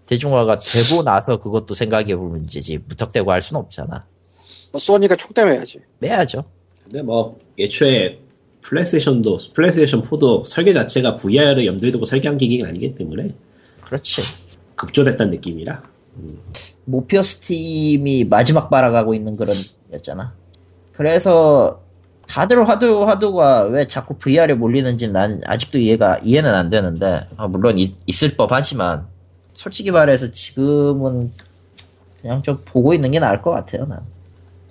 대중화가 0.09 0.59
되고 0.59 1.03
나서 1.03 1.37
그것도 1.37 1.75
생각해볼 1.75 2.29
문제지 2.31 2.79
무턱대고 2.89 3.31
할 3.31 3.43
수는 3.43 3.61
없잖아. 3.61 4.05
뭐 4.73 4.79
소니가 4.79 5.17
총대 5.17 5.45
매야지. 5.45 5.81
내야죠. 5.99 6.45
근데 6.85 7.03
뭐, 7.03 7.37
애초에 7.59 8.19
플레이스테이션도, 8.63 9.39
플레이스테이션 9.55 10.03
4도 10.03 10.45
설계 10.47 10.73
자체가 10.73 11.17
VR을 11.17 11.67
염두에 11.67 11.91
두고 11.91 12.07
설계한 12.07 12.39
기기는 12.39 12.69
아니기 12.69 12.95
때문에 12.95 13.29
그렇지. 13.83 14.23
급조됐다는 14.75 15.33
느낌이라. 15.35 15.83
모피어스 16.87 17.41
팀이 17.41 18.25
마지막 18.25 18.71
발아가고 18.71 19.15
있는 19.15 19.37
그런 19.37 19.55
였잖아. 19.93 20.33
그래서 20.93 21.83
다들 22.27 22.67
화두 22.69 23.05
화두가 23.07 23.65
왜 23.65 23.87
자꾸 23.87 24.15
VR에 24.19 24.55
몰리는지 24.55 25.09
난 25.09 25.41
아직도 25.45 25.79
이해가 25.79 26.19
이해는 26.25 26.53
안 26.55 26.71
되는데 26.71 27.27
아, 27.37 27.47
물론 27.47 27.79
이- 27.79 27.95
있을 28.07 28.37
법하지만 28.37 29.07
솔직히 29.59 29.91
말해서 29.91 30.31
지금은 30.31 31.33
그냥 32.23 32.43
좀 32.45 32.63
보고 32.65 32.95
있는 32.95 33.11
게 33.11 33.19
나을 33.19 33.43
것 33.43 33.51
같아요. 33.51 33.87
난 33.87 33.99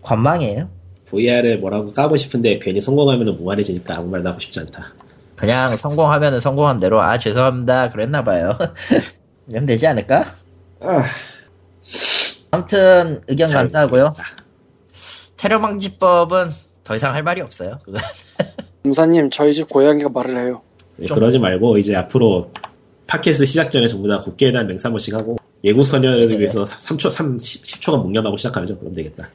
관망이에요. 0.01 0.69
VR을 1.03 1.59
뭐라고 1.59 1.91
까고 1.91 2.15
싶은데 2.15 2.57
괜히 2.59 2.79
성공하면 2.79 3.35
무한해지니까 3.35 3.97
아무 3.97 4.07
말도 4.07 4.29
하고 4.29 4.39
싶지 4.39 4.61
않다. 4.61 4.85
그냥 5.35 5.75
성공하면은 5.75 6.39
성공한 6.39 6.79
대로 6.79 7.01
아 7.01 7.19
죄송합니다 7.19 7.89
그랬나 7.89 8.23
봐요. 8.23 8.57
이러면 9.49 9.65
되지 9.65 9.85
않을까? 9.87 10.23
아, 10.79 11.03
아무튼 12.51 13.21
의견 13.27 13.49
잘 13.49 13.63
감사하고요. 13.63 14.15
테러 15.35 15.59
방지법은 15.59 16.51
더 16.85 16.95
이상 16.95 17.13
할 17.13 17.23
말이 17.23 17.41
없어요. 17.41 17.79
그거. 17.83 17.97
검사님 18.83 19.31
저희 19.31 19.53
집 19.53 19.67
고양이가 19.67 20.07
말을 20.07 20.37
해요. 20.37 20.61
네, 20.95 21.07
좀- 21.07 21.15
그러지 21.15 21.39
말고 21.39 21.77
이제 21.77 21.93
앞으로 21.93 22.51
팟캐스트 23.07 23.45
시작 23.45 23.71
전에 23.71 23.87
전부 23.87 24.07
다 24.07 24.19
국기에 24.19 24.51
대한 24.51 24.67
맹사 24.67 24.87
한 24.87 24.93
번씩 24.93 25.13
하고 25.13 25.37
예고 25.63 25.83
선언을 25.83 26.37
위해서 26.37 26.63
3초, 26.63 27.09
3, 27.09 27.39
10, 27.39 27.81
초간 27.81 28.01
묵념하고 28.01 28.37
시작하죠. 28.37 28.77
그럼 28.77 28.93
되겠다. 28.93 29.29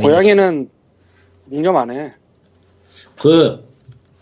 고양이는 0.00 0.68
묵념 1.44 1.76
안 1.76 1.90
해. 1.90 2.12
그 3.20 3.64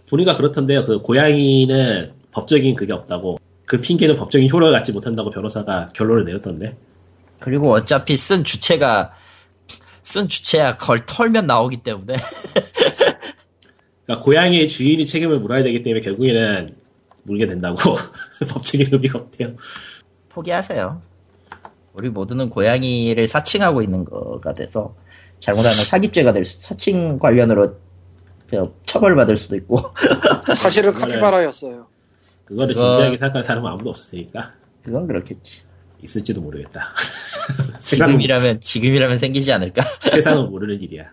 보니까 0.08 0.36
그렇던데요. 0.36 0.84
그 0.84 1.00
고양이는 1.00 2.12
법적인 2.32 2.74
그게 2.76 2.92
없다고 2.92 3.38
그 3.64 3.80
핑계는 3.80 4.14
법적인 4.14 4.50
효력을 4.50 4.72
갖지 4.72 4.92
못한다고 4.92 5.30
변호사가 5.30 5.90
결론을 5.94 6.24
내렸던데. 6.24 6.76
그리고 7.38 7.70
어차피 7.72 8.16
쓴 8.16 8.44
주체가 8.44 9.12
쓴 10.02 10.28
주체야 10.28 10.76
걸 10.76 11.04
털면 11.04 11.46
나오기 11.46 11.78
때문에 11.78 12.16
그러니까 14.06 14.24
고양이의 14.24 14.68
주인이 14.68 15.04
책임을 15.04 15.40
물어야 15.40 15.62
되기 15.64 15.82
때문에 15.82 16.00
결국에는 16.00 16.76
물게 17.26 17.46
된다고 17.46 17.76
법적인 18.48 18.88
의미가 18.92 19.18
없대요. 19.18 19.56
포기하세요. 20.30 21.02
우리 21.94 22.08
모두는 22.08 22.50
고양이를 22.50 23.26
사칭하고 23.26 23.82
있는 23.82 24.04
거가 24.04 24.54
돼서 24.54 24.94
잘못하면 25.40 25.84
사기죄가 25.84 26.32
될 26.32 26.44
수, 26.44 26.58
사칭 26.60 27.18
관련으로 27.18 27.76
저 28.50 28.72
처벌받을 28.86 29.36
수도 29.36 29.56
있고. 29.56 29.80
사실은 30.56 30.92
카피바라였어요. 30.92 31.86
그거를 32.44 32.74
그거- 32.74 32.86
진지하게 32.94 33.16
생각하는 33.16 33.42
사람은 33.44 33.70
아무도 33.70 33.90
없을 33.90 34.10
테니까 34.10 34.52
그건 34.82 35.06
그렇겠지. 35.06 35.62
있을지도 36.02 36.42
모르겠다. 36.42 36.88
지금이라면, 37.80 38.60
지금이라면 38.60 39.18
생기지 39.18 39.50
않을까? 39.52 39.82
세상은 40.10 40.50
모르는 40.50 40.80
일이야. 40.82 41.06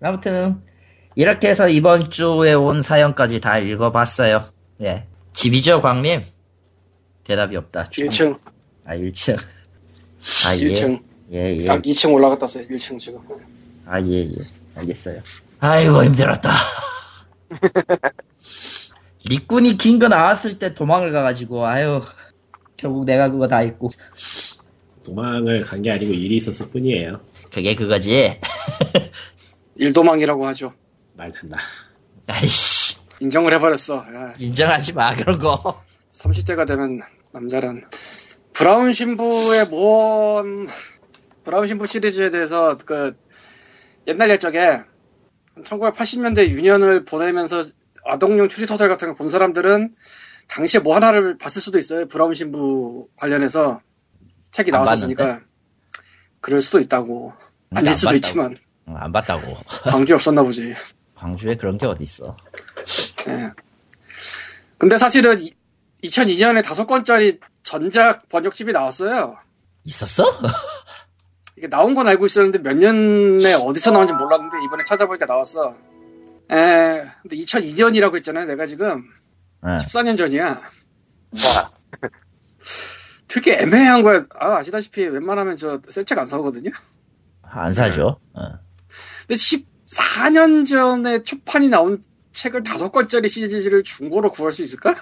아무튼, 0.00 0.62
이렇게 1.16 1.48
해서 1.48 1.68
이번 1.68 2.08
주에 2.10 2.54
온 2.54 2.80
사연까지 2.82 3.40
다 3.40 3.58
읽어봤어요. 3.58 4.44
예. 4.82 5.04
집이죠, 5.34 5.80
광님? 5.80 6.22
대답이 7.24 7.56
없다. 7.56 7.88
주- 7.90 8.06
1층, 8.06 8.38
아, 8.84 8.96
1층. 8.96 9.36
아, 10.46 10.56
예. 10.56 10.60
1층. 10.60 11.00
예, 11.32 11.56
예. 11.58 11.64
딱 11.64 11.82
2층 11.82 12.12
올라갔다 12.14 12.44
왔어요. 12.44 12.66
1층 12.68 12.98
지금. 12.98 13.18
아, 13.86 14.00
예, 14.00 14.24
예. 14.24 14.34
알겠어요. 14.76 15.20
아이고, 15.60 16.04
힘들었다. 16.04 16.50
리꾼이 19.24 19.76
긴 19.76 19.98
거 19.98 20.08
나왔을 20.08 20.58
때 20.58 20.74
도망을 20.74 21.12
가가지고, 21.12 21.66
아유. 21.66 22.02
결국 22.76 23.04
내가 23.06 23.30
그거 23.30 23.48
다 23.48 23.62
읽고. 23.62 23.90
도망을 25.04 25.62
간 25.64 25.82
게 25.82 25.90
아니고 25.90 26.12
일이 26.12 26.36
있었을 26.36 26.68
뿐이에요. 26.70 27.20
그게 27.52 27.74
그거지. 27.74 28.38
일도망이라고 29.76 30.46
하죠. 30.48 30.72
말 31.14 31.32
탄다. 31.32 31.58
아이씨. 32.26 32.75
인정을 33.20 33.52
해버렸어. 33.54 33.96
야, 34.14 34.34
인정하지 34.38 34.92
마, 34.92 35.14
그런 35.14 35.38
거. 35.38 35.82
30대가 36.12 36.66
되면 36.66 37.00
남자란. 37.32 37.82
브라운 38.52 38.92
신부의 38.92 39.66
모험, 39.66 40.66
브라운 41.44 41.66
신부 41.66 41.86
시리즈에 41.86 42.30
대해서 42.30 42.76
그 42.78 43.16
옛날 44.06 44.30
옛적에 44.30 44.80
1980년대 45.62 46.48
유년을 46.48 47.04
보내면서 47.04 47.64
아동용 48.04 48.48
추리소설 48.48 48.88
같은 48.88 49.08
거본 49.08 49.28
사람들은 49.28 49.94
당시에 50.48 50.80
뭐 50.80 50.94
하나를 50.94 51.38
봤을 51.38 51.60
수도 51.60 51.78
있어요. 51.78 52.06
브라운 52.06 52.34
신부 52.34 53.08
관련해서 53.16 53.80
책이 54.52 54.70
안 54.70 54.82
나왔었으니까. 54.84 55.40
그럴 56.40 56.60
수도 56.60 56.78
있다고. 56.78 57.32
아닐 57.74 57.88
안 57.88 57.94
수도 57.94 58.06
봤다고. 58.10 58.16
있지만 58.16 58.56
응, 58.88 58.96
안 58.96 59.10
봤다고. 59.10 59.42
광주에 59.90 60.14
없었나 60.14 60.42
보지. 60.42 60.72
광주에 61.14 61.56
그런 61.56 61.76
게 61.78 61.86
어딨어. 61.86 62.36
예. 63.28 63.52
근데 64.78 64.96
사실은 64.96 65.36
2002년에 66.04 66.64
다섯 66.64 66.86
권짜리 66.86 67.38
전작 67.62 68.28
번역집이 68.28 68.72
나왔어요. 68.72 69.36
있었어? 69.84 70.24
이게 71.56 71.68
나온 71.68 71.94
건 71.94 72.06
알고 72.06 72.26
있었는데 72.26 72.58
몇 72.58 72.76
년에 72.76 73.54
어디서 73.54 73.90
나온지 73.90 74.12
몰랐는데 74.12 74.56
이번에 74.64 74.84
찾아보니까 74.84 75.26
나왔어. 75.26 75.74
에, 76.50 77.06
근데 77.22 77.36
2002년이라고 77.36 78.16
했잖아요. 78.16 78.44
내가 78.46 78.66
지금 78.66 79.04
응. 79.64 79.76
14년 79.76 80.18
전이야. 80.18 80.60
와, 81.44 81.70
되게 83.26 83.54
애매한 83.58 84.02
거야. 84.02 84.26
아, 84.38 84.56
아시다시피 84.56 85.04
웬만하면 85.06 85.56
저새책 85.56 86.18
안 86.18 86.26
사거든요. 86.26 86.70
안 87.42 87.72
사죠. 87.72 88.20
응. 88.36 88.42
근데 89.26 89.34
14년 89.34 90.68
전에 90.68 91.22
초판이 91.22 91.68
나온 91.68 92.02
책을 92.36 92.62
다섯 92.62 92.90
권짜리 92.92 93.28
시리즈를 93.28 93.82
중고로 93.82 94.30
구할 94.30 94.52
수 94.52 94.62
있을까? 94.62 94.94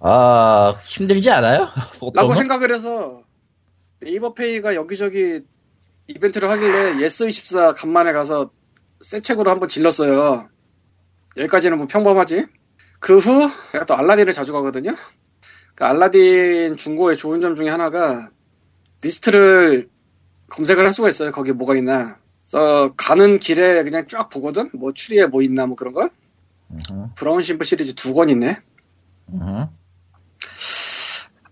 아, 0.00 0.74
힘들지 0.84 1.30
않아요? 1.30 1.68
라고? 2.14 2.34
생각을 2.34 2.74
해서 2.74 3.22
네이버페이가 4.00 4.74
여기저기 4.74 5.40
이벤트를 6.08 6.50
하길래 6.50 6.94
예스24 7.04 7.74
간만에 7.76 8.12
가서 8.12 8.50
새 9.02 9.20
책으로 9.20 9.50
한번 9.50 9.68
질렀어요. 9.68 10.48
여기까지는 11.36 11.76
뭐 11.78 11.86
평범하지. 11.86 12.46
그 12.98 13.18
후 13.18 13.50
내가 13.72 13.84
또 13.84 13.94
알라딘을 13.94 14.32
자주 14.32 14.52
가거든요. 14.54 14.94
그 15.74 15.84
알라딘 15.84 16.76
중고의 16.76 17.16
좋은 17.18 17.42
점 17.42 17.54
중에 17.54 17.68
하나가 17.68 18.30
리스트를 19.02 19.90
검색을 20.48 20.82
할 20.84 20.92
수가 20.94 21.08
있어요. 21.10 21.30
거기에 21.30 21.52
뭐가 21.52 21.76
있나. 21.76 22.16
그래서 22.46 22.94
가는 22.96 23.38
길에 23.38 23.82
그냥 23.82 24.06
쫙 24.08 24.28
보거든. 24.30 24.70
뭐 24.72 24.92
추리에 24.92 25.26
뭐 25.26 25.42
있나 25.42 25.66
뭐 25.66 25.76
그런 25.76 25.92
거. 25.92 26.08
브라운 27.14 27.42
신부 27.42 27.64
시리즈 27.64 27.94
두 27.94 28.14
권 28.14 28.28
있네. 28.30 28.56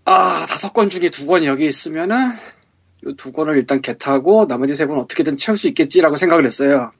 아, 0.05 0.45
다섯 0.47 0.73
권 0.73 0.89
중에 0.89 1.09
두 1.09 1.25
권이 1.25 1.45
여기 1.47 1.65
있으면은, 1.67 2.17
이 3.05 3.13
두 3.15 3.31
권을 3.31 3.55
일단 3.57 3.81
개타고, 3.81 4.47
나머지 4.47 4.75
세 4.75 4.85
권 4.85 4.99
어떻게든 4.99 5.37
채울 5.37 5.57
수 5.57 5.67
있겠지라고 5.69 6.15
생각을 6.17 6.45
했어요. 6.45 6.91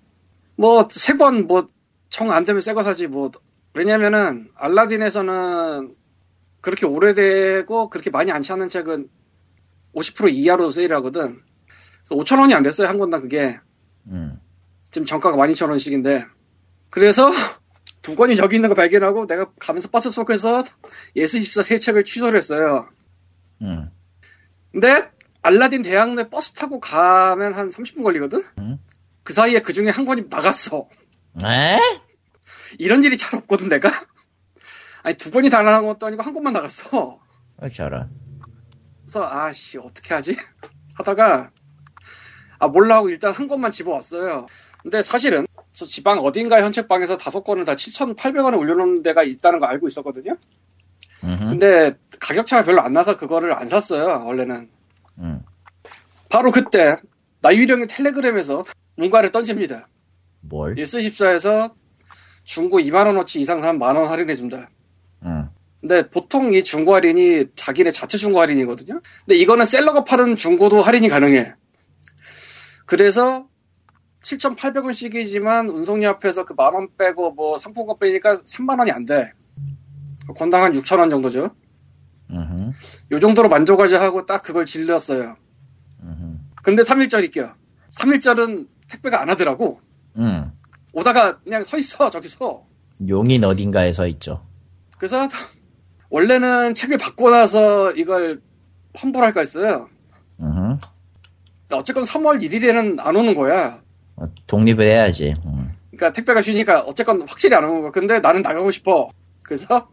뭐, 0.56 0.88
세 0.92 1.14
권, 1.16 1.48
뭐, 1.48 1.68
정 2.10 2.32
안 2.32 2.44
되면 2.44 2.62
새 2.62 2.74
거 2.74 2.84
사지, 2.84 3.08
뭐, 3.08 3.32
왜냐면은, 3.74 4.50
알라딘에서는 4.56 5.96
그렇게 6.62 6.86
오래되고, 6.86 7.90
그렇게 7.90 8.10
많이 8.10 8.32
안 8.32 8.42
차는 8.42 8.70
책은 8.70 9.10
50% 9.96 10.32
이하로 10.34 10.72
세일하거든. 10.72 11.42
그래서 11.68 12.16
5천 12.16 12.40
원이 12.40 12.54
안 12.54 12.64
됐어요, 12.64 12.88
한 12.88 12.98
권당 12.98 13.22
그게. 13.22 13.58
음. 14.08 14.40
지금 14.92 15.06
정가가 15.06 15.36
12,000원씩인데. 15.38 16.28
그래서, 16.90 17.32
두 18.04 18.16
권이 18.16 18.36
저기 18.36 18.58
있는 18.58 18.70
거 18.70 18.76
발견하고, 18.76 19.26
내가 19.26 19.52
가면서 19.60 19.90
버스 19.90 20.12
속에서 20.12 20.64
Yes24 21.16 21.64
세 21.64 21.80
책을 21.80 22.04
취소를 22.04 22.38
했어요. 22.38 22.88
음. 23.62 23.90
근데 24.72 25.10
알라딘 25.42 25.82
대학로 25.82 26.30
버스 26.30 26.52
타고 26.52 26.80
가면 26.80 27.54
한 27.54 27.70
30분 27.70 28.04
걸리거든? 28.04 28.44
음. 28.60 28.78
그 29.24 29.34
사이에 29.34 29.60
그 29.60 29.74
중에 29.74 29.90
한 29.90 30.06
권이 30.06 30.26
나갔어. 30.30 30.86
에? 31.44 31.80
이런 32.78 33.04
일이 33.04 33.18
잘 33.18 33.40
없거든, 33.40 33.70
내가? 33.70 33.90
아니, 35.04 35.16
두 35.16 35.32
권이 35.32 35.50
다 35.50 35.64
나간 35.64 35.86
것도 35.86 36.06
아니고 36.06 36.22
한 36.24 36.34
권만 36.34 36.54
나갔어. 36.54 37.20
어, 37.58 37.70
저런. 37.70 38.10
그래서, 39.02 39.28
아씨, 39.30 39.78
어떻게 39.78 40.14
하지? 40.14 40.36
하다가, 40.96 41.52
아, 42.60 42.68
몰라 42.68 42.98
하고 42.98 43.10
일단 43.10 43.34
한 43.34 43.48
권만 43.48 43.72
집어왔어요. 43.72 44.46
근데 44.82 45.02
사실은, 45.04 45.46
저 45.74 45.88
지방 45.88 46.20
어딘가 46.20 46.62
헌책방에서 46.62 47.18
다섯 47.18 47.44
권을 47.44 47.66
다 47.66 47.74
7,800원에 47.74 48.58
올려놓은 48.58 49.02
데가 49.02 49.24
있다는 49.24 49.60
거 49.60 49.66
알고 49.66 49.88
있었거든요? 49.88 50.38
음흠, 51.24 51.50
근데 51.50 51.94
가격차가 52.20 52.64
별로 52.64 52.82
안 52.82 52.94
나서 52.94 53.18
그거를 53.18 53.54
안 53.54 53.68
샀어요, 53.68 54.24
원래는. 54.26 54.70
음. 55.18 55.42
바로 56.30 56.52
그때, 56.52 56.96
나유령이 57.42 57.88
Telegram에서 57.88 58.64
뭔가를 58.98 59.32
던집니다. 59.32 59.88
뭘? 60.42 60.76
Yes24에서 60.76 61.74
중고 62.44 62.80
2만원어치 62.80 63.40
이상 63.40 63.62
사면 63.62 63.80
만원 63.80 64.08
할인해준다. 64.08 64.70
음. 65.24 65.50
근데 65.80 66.08
보통 66.10 66.54
이 66.54 66.64
중고 66.64 66.94
할인이 66.94 67.48
자기네 67.56 67.92
자체 67.92 68.18
중고 68.18 68.40
할인이거든요? 68.40 69.02
근데 69.26 69.36
이거는 69.36 69.66
seller가 69.66 70.04
파는 70.04 70.36
중고도 70.36 70.82
할인이 70.82 71.10
가능해. 71.10 71.56
그래서 72.86 73.48
7,800원씩이지만 74.24 75.70
운송료 75.74 76.08
합해서 76.10 76.46
그 76.46 76.54
만 76.56 76.74
원 76.74 76.88
빼고 76.98 77.32
뭐 77.34 77.58
상품권 77.58 78.00
빼니까 78.00 78.34
3만 78.36 78.80
원이 78.80 78.92
안 78.92 79.06
돼. 79.06 79.32
권당 80.38 80.64
한 80.64 80.72
6천 80.72 81.00
원 81.00 81.10
정도죠. 81.10 81.50
음흠, 82.32 82.72
요 83.12 83.20
정도로 83.20 83.50
만족하자 83.50 84.02
하고 84.02 84.26
딱 84.26 84.42
그걸 84.42 84.66
질렀어요. 84.66 85.36
음흠. 86.04 86.38
근데 86.64 86.82
3일절이 86.84 87.32
껴. 87.34 87.54
3일절은 87.92 88.68
택배가 88.90 89.22
안 89.22 89.30
하더라고. 89.30 89.82
음. 90.18 90.52
오다가 90.94 91.40
그냥 91.42 91.64
서 91.64 91.78
있어, 91.78 92.10
저기서. 92.10 92.66
용인 93.08 93.44
어딘가에 93.44 93.92
서 93.92 94.08
있죠. 94.08 94.46
그래서 94.98 95.28
원래는 96.10 96.74
책을 96.76 96.98
받고 96.98 97.30
나서 97.32 97.92
이걸 97.92 98.42
환불할까 98.96 99.40
했어요. 99.42 99.90
어쨌건 101.74 102.04
3월 102.04 102.42
1일에는 102.42 103.00
안 103.00 103.16
오는 103.16 103.34
거야. 103.36 103.82
어, 104.16 104.26
독립을 104.48 104.86
해야지. 104.86 105.34
음. 105.46 105.70
그러니까 105.92 106.12
택배가 106.14 106.42
쉬니까 106.42 106.82
어쨌건 106.82 107.22
확실히 107.22 107.56
안 107.56 107.64
오는 107.66 107.82
거야. 107.82 107.92
근데 107.92 108.20
나는 108.20 108.42
나가고 108.42 108.72
싶어. 108.72 109.10
그래서 109.46 109.90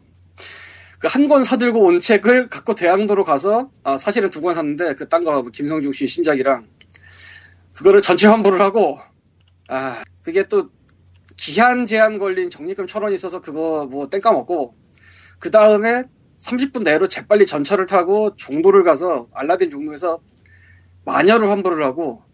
그 0.99 1.07
한 1.07 1.27
권 1.27 1.43
사들고 1.43 1.83
온 1.83 1.99
책을 1.99 2.47
갖고 2.49 2.75
대학로로 2.75 3.23
가서 3.23 3.69
아, 3.83 3.97
사실은 3.97 4.29
두 4.29 4.41
권 4.41 4.53
샀는데 4.53 4.93
그 4.95 5.09
딴 5.09 5.23
거 5.23 5.41
김성중 5.43 5.93
씨 5.93 6.05
신작이랑 6.07 6.67
그거를 7.75 8.01
전체 8.01 8.27
환불을 8.27 8.61
하고 8.61 8.99
아 9.67 10.03
그게 10.21 10.43
또 10.43 10.69
기한 11.37 11.85
제한 11.85 12.19
걸린 12.19 12.51
적립금 12.51 12.85
천 12.85 13.01
원이 13.01 13.15
있어서 13.15 13.41
그거 13.41 13.87
뭐 13.89 14.09
땡까 14.09 14.31
먹고 14.31 14.75
그 15.39 15.49
다음에 15.49 16.03
30분 16.39 16.83
내로 16.83 17.07
재빨리 17.07 17.47
전철을 17.47 17.87
타고 17.87 18.35
종로를 18.35 18.83
가서 18.83 19.27
알라딘 19.33 19.71
종로에서 19.71 20.19
마녀를 21.05 21.49
환불을 21.49 21.83
하고 21.83 22.21
음. 22.27 22.30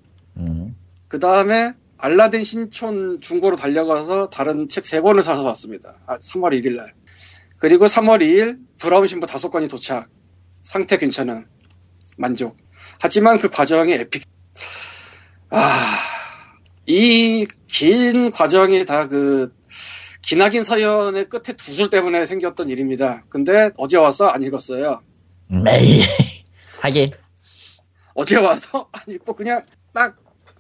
그 1.07 1.19
다음에 1.19 1.73
알라딘 1.97 2.43
신촌 2.43 3.21
중고로 3.21 3.55
달려가서 3.55 4.29
다른 4.29 4.69
책세 4.69 5.01
권을 5.01 5.23
사서 5.23 5.43
왔습니다. 5.43 5.95
아, 6.05 6.17
3월 6.19 6.53
1일 6.61 6.75
날. 6.75 6.93
그리고 7.59 7.85
3월 7.85 8.21
2일 8.21 8.59
브라운 8.79 9.07
신부 9.07 9.25
다섯 9.25 9.49
권이 9.49 9.67
도착. 9.67 10.09
상태 10.63 10.97
괜찮은 10.97 11.47
만족. 12.17 12.57
하지만 13.01 13.39
그 13.39 13.49
과정이 13.49 13.93
에픽. 13.93 14.23
아 15.49 15.59
이 16.87 17.45
긴 17.67 18.31
과정이 18.31 18.85
다 18.85 19.07
그 19.07 19.53
기나긴 20.23 20.63
사연의 20.63 21.29
끝에 21.29 21.55
두 21.57 21.71
줄 21.73 21.89
때문에 21.89 22.25
생겼던 22.25 22.69
일입니다. 22.69 23.23
근데 23.29 23.71
어제 23.77 23.97
와서 23.97 24.27
안 24.27 24.41
읽었어요. 24.43 25.01
매일 25.47 26.03
하긴 26.81 27.11
어제 28.13 28.37
와서 28.37 28.89
안 28.93 29.01
읽고 29.07 29.33
그냥 29.35 29.65
딱 29.93 30.17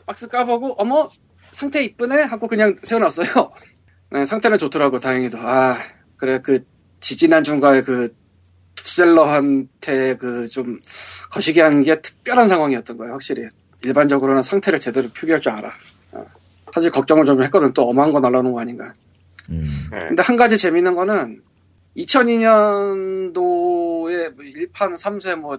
박스 0.07 0.27
까보고 0.27 0.73
어머 0.79 1.07
상태 1.51 1.83
이쁘네 1.83 2.23
하고 2.23 2.47
그냥 2.47 2.75
세워놨어요. 2.81 3.27
네, 4.11 4.25
상태는 4.25 4.57
좋더라고 4.57 4.99
다행히도. 4.99 5.37
아 5.39 5.77
그래 6.17 6.39
그 6.41 6.65
지지난 6.99 7.43
중가에 7.43 7.81
그 7.81 8.15
툭셀러한테 8.75 10.15
그 10.17 10.47
좀 10.47 10.79
거시기 11.31 11.59
한 11.59 11.81
게 11.83 12.01
특별한 12.01 12.47
상황이었던 12.47 12.97
거예요 12.97 13.13
확실히. 13.13 13.47
일반적으로는 13.85 14.41
상태를 14.41 14.79
제대로 14.79 15.09
표기할 15.09 15.41
줄 15.41 15.51
알아. 15.51 15.71
어. 16.13 16.25
사실 16.73 16.89
걱정을 16.91 17.25
좀 17.25 17.43
했거든. 17.43 17.73
또 17.73 17.87
어마한 17.89 18.11
거 18.13 18.19
날라오는 18.19 18.51
거 18.53 18.59
아닌가. 18.61 18.93
음. 19.49 19.63
근데 19.91 20.23
한 20.23 20.35
가지 20.35 20.57
재밌는 20.57 20.95
거는 20.95 21.41
2002년도에 21.97 24.35
1판 24.37 24.93
3세 24.93 25.35
뭐 25.35 25.57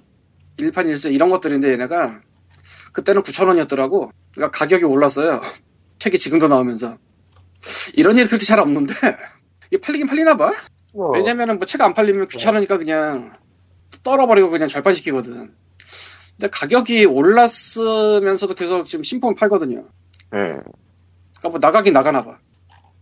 1판 0.59 0.87
1세 0.87 1.13
이런 1.13 1.31
것들인데 1.31 1.71
얘네가 1.73 2.21
그때는 2.93 3.23
9,000원이었더라고. 3.23 4.11
그러니까 4.39 4.57
가격이 4.57 4.85
올랐어요. 4.85 5.41
책이 5.99 6.17
지금도 6.19 6.47
나오면서. 6.47 6.97
이런 7.95 8.17
일이 8.17 8.29
그렇게 8.29 8.45
잘 8.45 8.61
없는데 8.61 8.95
이게 9.67 9.81
팔리긴 9.81 10.07
팔리나 10.07 10.37
봐. 10.37 10.55
뭐, 10.95 11.11
왜냐면은 11.11 11.59
뭐 11.59 11.67
책 11.67 11.81
안 11.81 11.93
팔리면 11.93 12.29
귀찮으니까 12.29 12.79
그냥 12.79 13.33
떨어버리고 14.05 14.49
그냥 14.51 14.69
절판시키거든. 14.69 15.53
근데 16.39 16.49
가격이 16.53 17.05
올랐으면서도 17.07 18.55
계속 18.55 18.87
지금 18.87 19.03
신품 19.03 19.35
팔거든요. 19.35 19.79
음, 20.35 20.51
그러니까 21.41 21.49
뭐 21.51 21.59
나가긴 21.61 21.93
나가나 21.93 22.25
봐. 22.25 22.39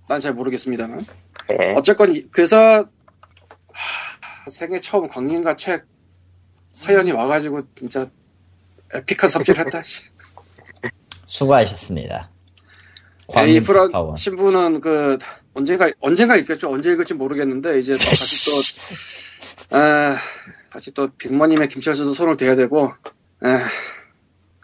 난 0.08 0.20
잘 0.20 0.32
모르겠습니다만. 0.32 1.00
네. 1.50 1.74
어쨌건 1.76 2.14
이- 2.16 2.22
그래서 2.30 2.86
하, 3.72 4.50
생애 4.50 4.78
처음 4.78 5.06
광림과 5.08 5.56
책 5.56 5.84
사연이 6.72 7.12
와가지고 7.12 7.60
진짜 7.74 8.08
에픽한 8.94 9.28
삽질했다. 9.28 9.82
씨. 11.26 11.38
수고하셨습니다. 11.38 12.30
이 13.28 13.32
광림 13.32 13.64
프란 13.64 13.90
파원. 13.92 14.16
신부는 14.16 14.80
그 14.80 15.18
언젠가 15.54 15.90
언젠가 16.00 16.36
읽겠죠. 16.36 16.70
언제 16.72 16.92
읽을지 16.92 17.14
모르겠는데 17.14 17.78
이제 17.78 17.96
또 17.96 18.04
다시 18.04 18.50
또 18.50 19.76
아, 19.76 20.16
다시 20.70 20.92
또 20.92 21.08
빅머님의 21.18 21.68
김철수도 21.68 22.14
손을 22.14 22.36
대야 22.36 22.54
되고 22.54 22.92
에, 23.44 23.58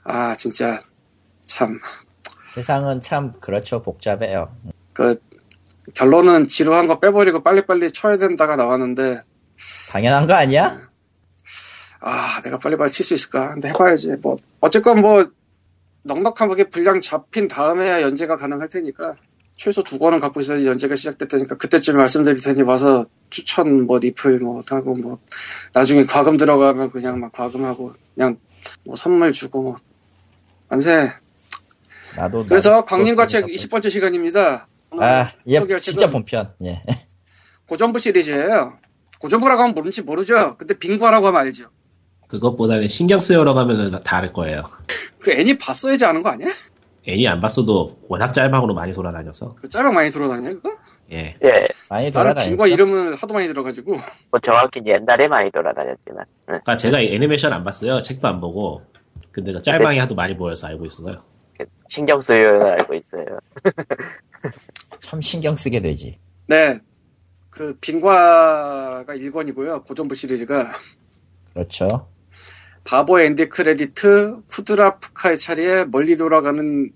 아 0.05 0.35
진짜 0.37 0.81
참 1.45 1.81
세상은 2.55 3.01
참 3.01 3.33
그렇죠 3.41 3.83
복잡해요. 3.83 4.55
그 4.93 5.15
결론은 5.95 6.47
지루한 6.47 6.87
거 6.87 7.01
빼버리고 7.01 7.43
빨리빨리 7.43 7.91
쳐야 7.93 8.17
된다가 8.17 8.57
나왔는데 8.57 9.23
당연한 9.91 10.27
거 10.27 10.35
아니야? 10.35 10.81
아 12.01 12.41
내가 12.45 12.59
빨리빨리 12.59 12.91
칠 12.91 13.05
수 13.05 13.15
있을까? 13.15 13.55
근데 13.55 13.69
해봐야지 13.71 14.09
뭐 14.23 14.37
어쨌건 14.61 15.01
뭐 15.01 15.27
넉넉하게 16.05 16.69
분량 16.71 17.01
잡힌 17.01 17.49
다음에야 17.49 18.03
연재가 18.03 18.37
가능할 18.37 18.69
테니까 18.69 19.17
최소 19.57 19.83
두 19.83 19.99
권은 19.99 20.19
갖고 20.19 20.41
있어야 20.41 20.65
연재가 20.65 20.97
시작됐다니까 20.97 21.57
그때쯤 21.57 21.97
말씀드릴 21.97 22.41
테니 22.41 22.63
와서 22.63 23.05
추천 23.31 23.87
뭐 23.87 23.99
리플 23.99 24.41
뭐 24.41 24.61
하고 24.69 24.95
뭐 24.95 25.19
나중에 25.75 26.05
과금 26.05 26.37
들어가면 26.37 26.91
그냥 26.91 27.21
막 27.21 27.33
과금하고 27.33 27.93
그냥 28.15 28.39
뭐 28.85 28.97
선물 28.97 29.33
주고 29.33 29.63
뭐. 29.63 29.77
만세. 30.69 31.13
나도 32.17 32.47
그래서 32.47 32.71
나도 32.71 32.85
광림과 32.87 33.27
책 33.27 33.43
갖고 33.43 33.55
20번째 33.55 33.91
시간입니다. 33.91 34.69
아, 34.99 35.33
얘 35.47 35.59
소개할 35.59 35.81
진짜 35.81 36.11
본편. 36.11 36.51
예. 36.65 36.83
고전부 37.69 37.99
시리즈예요. 37.99 38.79
고전부라고 39.21 39.63
하면 39.63 39.75
모르는지 39.75 40.03
모르죠. 40.03 40.57
근데 40.57 40.79
빙과라고 40.79 41.27
하면 41.29 41.41
알죠. 41.41 41.67
그것보다는 42.29 42.89
신경 42.89 43.21
쓰여라고 43.21 43.59
하면 43.61 44.03
다알 44.03 44.33
거예요. 44.33 44.65
그 45.23 45.31
애니 45.33 45.59
봤어야지 45.59 46.05
아는 46.05 46.23
거 46.23 46.31
아니야? 46.31 46.49
애니 47.07 47.27
안 47.27 47.41
봤어도 47.41 47.99
워낙 48.09 48.33
짤방으로 48.33 48.75
많이 48.75 48.93
돌아다녀서 48.93 49.55
그 49.57 49.69
짤방 49.69 49.95
많이 49.95 50.11
돌아다녀 50.11 50.51
그거? 50.51 50.77
예. 51.13 51.37
예, 51.43 51.61
많이 51.91 52.11
돌아다녔죠. 52.11 52.51
빙과 52.51 52.67
이름을 52.69 53.17
하도 53.17 53.35
많이 53.35 53.47
들어가지고 53.49 53.93
뭐 54.31 54.41
정확히 54.45 54.81
옛날에 54.87 55.29
많이 55.29 55.51
돌아다녔지만. 55.51 56.25
응. 56.25 56.45
그러니까 56.47 56.77
제가 56.77 57.01
애니메이션 57.01 57.53
안 57.53 57.65
봤어요. 57.65 58.03
책도 58.03 58.27
안 58.29 58.41
보고. 58.41 58.83
근데 59.31 59.53
그 59.53 59.63
짤방이 59.63 59.99
하도 59.99 60.15
많이 60.15 60.37
보여서 60.37 60.67
알고 60.67 60.87
있어요. 60.87 61.23
신경 61.89 62.21
쓰여는 62.21 62.63
알고 62.63 62.95
있어요. 62.95 63.39
참 65.01 65.21
신경 65.21 65.57
쓰게 65.57 65.81
되지. 65.81 66.19
네. 66.47 66.79
그 67.51 67.77
빙과가 67.81 69.07
1권이고요. 69.07 69.85
고전부 69.87 70.15
시리즈가 70.15 70.71
그렇죠. 71.53 72.09
바보의 72.85 73.21
end 73.21 73.49
credit, 73.49 74.43
쿠드랴프카의 74.49 75.39
차례에 75.39 75.85
멀리 75.85 76.17
돌아가는 76.17 76.93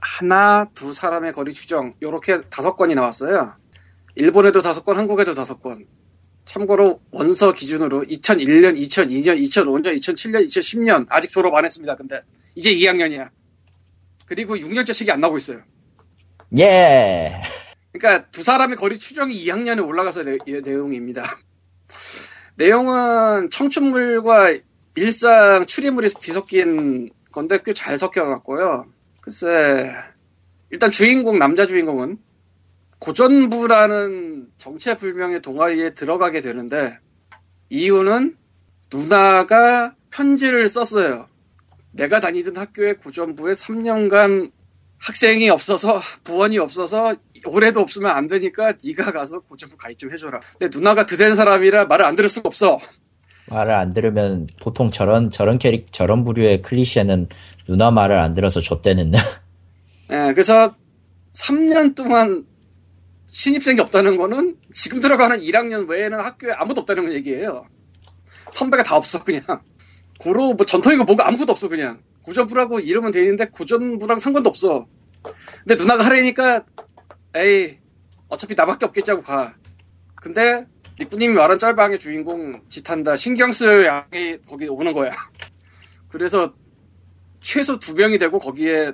하나, 0.00 0.66
두 0.74 0.92
사람의 0.92 1.32
거리 1.32 1.52
추정 1.52 1.92
요렇게 2.00 2.42
다섯 2.50 2.76
권이 2.76 2.94
나왔어요. 2.94 3.54
일본에도 4.14 4.62
다섯 4.62 4.84
권, 4.84 4.96
한국에도 4.96 5.34
다섯 5.34 5.60
권. 5.60 5.86
참고로 6.46 7.00
원서 7.10 7.52
기준으로 7.52 8.02
2001년, 8.02 8.76
2002년, 8.76 9.40
2005년, 9.40 9.96
2007년, 9.98 10.44
2010년 10.46 11.06
아직 11.10 11.30
졸업 11.30 11.54
안 11.54 11.64
했습니다. 11.64 11.94
근데 11.96 12.22
이제 12.54 12.74
2학년이야. 12.74 13.30
그리고 14.26 14.56
6년째 14.56 14.94
책이 14.94 15.10
안 15.10 15.20
나오고 15.20 15.36
있어요. 15.36 15.62
예. 16.58 17.42
그러니까 17.92 18.28
두 18.30 18.42
사람의 18.42 18.76
거리 18.76 18.98
추정이 18.98 19.44
2학년에 19.44 19.86
올라가서 19.86 20.24
내, 20.24 20.38
이 20.46 20.60
내용입니다. 20.60 21.22
내용은 22.56 23.50
청춘물과 23.50 24.58
일상 24.96 25.66
추리물이 25.66 26.08
뒤섞인 26.20 27.10
건데 27.32 27.58
꽤 27.64 27.72
잘 27.72 27.96
섞여갖고요. 27.96 28.86
글쎄 29.20 29.90
일단 30.70 30.90
주인공 30.90 31.38
남자 31.38 31.66
주인공은 31.66 32.18
고전부라는 33.00 34.48
정체불명의 34.56 35.42
동아리에 35.42 35.94
들어가게 35.94 36.40
되는데 36.40 36.98
이유는 37.70 38.36
누나가 38.92 39.94
편지를 40.10 40.68
썼어요. 40.68 41.28
내가 41.92 42.20
다니던 42.20 42.56
학교의 42.56 42.98
고전부에 42.98 43.52
3년간 43.52 44.52
학생이 44.98 45.48
없어서 45.48 46.00
부원이 46.24 46.58
없어서 46.58 47.16
올해도 47.46 47.80
없으면 47.80 48.10
안 48.10 48.26
되니까 48.26 48.74
네가 48.84 49.12
가서 49.12 49.40
고전부 49.40 49.76
가입 49.76 49.98
좀 49.98 50.12
해줘라. 50.12 50.40
근데 50.58 50.76
누나가 50.76 51.06
드된 51.06 51.34
사람이라 51.34 51.86
말을 51.86 52.04
안 52.04 52.16
들을 52.16 52.28
수가 52.28 52.48
없어. 52.48 52.78
말을 53.50 53.72
안 53.72 53.90
들으면 53.90 54.46
보통 54.60 54.90
저런 54.90 55.30
저런 55.30 55.58
캐릭 55.58 55.92
저런 55.92 56.24
부류의 56.24 56.62
클리셰는 56.62 57.28
누나 57.68 57.90
말을 57.90 58.18
안 58.18 58.34
들어서 58.34 58.60
좆대는 58.60 59.12
예, 60.12 60.32
그래서 60.32 60.74
3년 61.34 61.94
동안 61.94 62.46
신입생이 63.28 63.80
없다는 63.80 64.16
거는 64.16 64.56
지금 64.72 65.00
들어가는 65.00 65.38
1학년 65.38 65.88
외에는 65.88 66.18
학교에 66.18 66.52
아무도 66.52 66.80
없다는 66.80 67.12
얘기예요. 67.12 67.64
선배가 68.50 68.82
다 68.82 68.96
없어 68.96 69.22
그냥. 69.22 69.42
고로 70.18 70.54
뭐 70.54 70.66
전통이고 70.66 71.04
뭐가 71.04 71.28
아무것도 71.28 71.52
없어 71.52 71.68
그냥. 71.68 72.02
고전부라고 72.24 72.80
이름은 72.80 73.12
돼 73.12 73.20
있는데 73.20 73.46
고전부랑 73.46 74.18
상관도 74.18 74.50
없어. 74.50 74.86
근데 75.64 75.76
누나가 75.76 76.04
하라니까 76.06 76.64
에이 77.36 77.78
어차피 78.28 78.54
나밖에 78.54 78.86
없겠지 78.86 79.12
하고 79.12 79.22
가. 79.22 79.54
근데 80.16 80.66
니꾸님이 81.00 81.34
말한 81.34 81.58
짤방의 81.58 81.98
주인공 81.98 82.60
짓한다 82.68 83.16
신경 83.16 83.52
쓸 83.52 83.86
양이 83.86 84.36
거기 84.46 84.68
오는 84.68 84.92
거야. 84.92 85.10
그래서 86.08 86.52
최소 87.40 87.78
두 87.78 87.94
명이 87.94 88.18
되고 88.18 88.38
거기에 88.38 88.92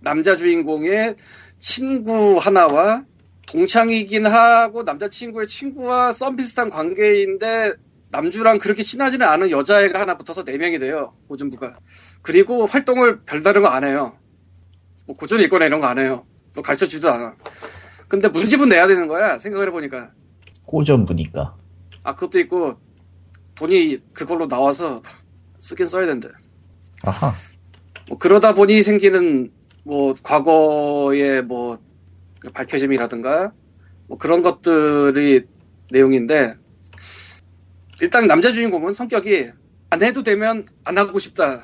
남자 0.00 0.36
주인공의 0.36 1.16
친구 1.58 2.38
하나와 2.38 3.04
동창이긴 3.48 4.26
하고 4.26 4.84
남자친구의 4.84 5.48
친구와 5.48 6.12
썸 6.12 6.36
비슷한 6.36 6.70
관계인데 6.70 7.72
남주랑 8.10 8.58
그렇게 8.58 8.84
친하지는 8.84 9.26
않은 9.26 9.50
여자애가 9.50 9.98
하나 10.00 10.16
붙어서 10.16 10.44
네 10.44 10.58
명이 10.58 10.78
돼요 10.78 11.14
고전부가. 11.28 11.80
그리고 12.22 12.66
활동을 12.66 13.24
별다른 13.24 13.62
거 13.62 13.68
안 13.68 13.82
해요. 13.82 14.16
뭐 15.06 15.16
고전 15.16 15.40
읽거나 15.40 15.66
이런 15.66 15.80
거 15.80 15.88
안 15.88 15.98
해요. 15.98 16.24
뭐 16.54 16.62
가르쳐 16.62 16.86
주지도 16.86 17.10
않아. 17.10 17.34
근데 18.06 18.28
문집은 18.28 18.68
내야 18.68 18.86
되는 18.86 19.08
거야 19.08 19.38
생각을 19.38 19.68
해보니까 19.68 20.12
꼬전부니까. 20.68 21.56
아 22.04 22.14
그것도 22.14 22.38
있고 22.40 22.74
돈이 23.56 23.98
그걸로 24.12 24.46
나와서 24.46 25.02
쓰긴 25.58 25.86
써야 25.86 26.06
된대 26.06 26.28
아하. 27.02 27.32
뭐 28.08 28.18
그러다 28.18 28.54
보니 28.54 28.82
생기는 28.82 29.50
뭐 29.84 30.14
과거의 30.22 31.42
뭐 31.42 31.78
밝혀짐이라든가 32.54 33.52
뭐 34.06 34.16
그런 34.18 34.42
것들이 34.42 35.42
내용인데 35.90 36.54
일단 38.00 38.26
남자 38.26 38.52
주인공은 38.52 38.92
성격이 38.92 39.50
안 39.90 40.02
해도 40.02 40.22
되면 40.22 40.66
안 40.84 40.98
하고 40.98 41.18
싶다는 41.18 41.60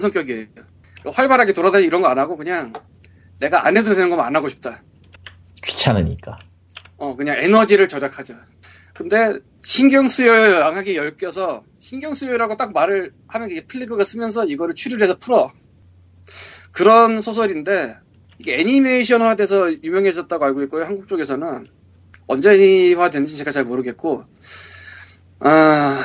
성격이에요. 0.00 0.46
그러니까 0.54 1.10
활발하게 1.12 1.52
돌아다니 1.52 1.84
이런 1.86 2.00
거 2.02 2.08
안 2.08 2.18
하고 2.18 2.36
그냥 2.36 2.72
내가 3.40 3.66
안 3.66 3.76
해도 3.76 3.92
되는 3.94 4.08
거면 4.10 4.24
안 4.24 4.36
하고 4.36 4.48
싶다. 4.48 4.82
귀찮으니까. 5.62 6.38
어, 6.96 7.16
그냥 7.16 7.36
에너지를 7.38 7.88
절약하자. 7.88 8.44
근데 8.94 9.38
신경 9.62 10.06
쓰여요 10.06 10.60
양하게 10.60 10.96
엮여서 10.96 11.64
신경 11.80 12.14
쓰여라고 12.14 12.56
딱 12.56 12.72
말을 12.72 13.12
하면 13.26 13.50
이게 13.50 13.66
플리그가 13.66 14.04
쓰면서 14.04 14.44
이거를 14.44 14.74
추리를 14.74 15.02
해서 15.02 15.16
풀어. 15.18 15.50
그런 16.72 17.20
소설인데 17.20 17.96
이게 18.38 18.58
애니메이션화돼서 18.58 19.82
유명해졌다고 19.82 20.44
알고 20.44 20.62
있고요. 20.64 20.84
한국 20.84 21.08
쪽에서는 21.08 21.66
언제 22.26 22.52
애니화됐는지 22.52 23.36
제가 23.36 23.50
잘 23.50 23.64
모르겠고 23.64 24.24
아 25.40 26.00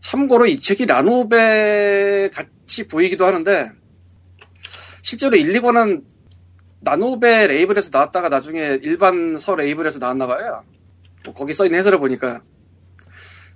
참고로 0.00 0.46
이 0.46 0.60
책이 0.60 0.86
라노베 0.86 2.30
같이 2.32 2.86
보이기도 2.86 3.26
하는데 3.26 3.70
실제로 5.02 5.36
1, 5.36 5.52
2권은 5.60 6.04
나노베 6.80 7.46
레이블에서 7.46 7.90
나왔다가 7.92 8.28
나중에 8.28 8.78
일반 8.82 9.36
서 9.36 9.54
레이블에서 9.54 9.98
나왔나 9.98 10.26
봐요. 10.26 10.64
뭐 11.24 11.34
거기 11.34 11.52
써있는 11.52 11.78
해설을 11.78 11.98
보니까. 11.98 12.42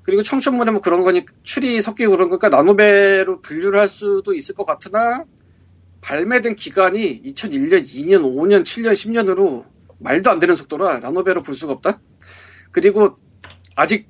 그리고 0.02 0.22
청춘물에 0.22 0.70
뭐 0.70 0.80
그런 0.82 1.02
거니 1.02 1.24
추리 1.42 1.80
섞이고 1.80 2.10
그런 2.10 2.28
거니까 2.28 2.50
나노베로 2.50 3.40
분류를 3.40 3.80
할 3.80 3.88
수도 3.88 4.34
있을 4.34 4.54
것 4.54 4.64
같으나 4.64 5.24
발매된 6.02 6.56
기간이 6.56 7.22
2001년, 7.22 7.80
2년, 7.80 8.22
5년, 8.22 8.62
7년, 8.62 8.92
10년으로 8.92 9.64
말도 9.98 10.30
안 10.30 10.38
되는 10.38 10.54
속도라 10.54 10.98
나노베로 10.98 11.42
볼 11.42 11.54
수가 11.54 11.72
없다. 11.72 12.00
그리고 12.70 13.16
아직 13.76 14.08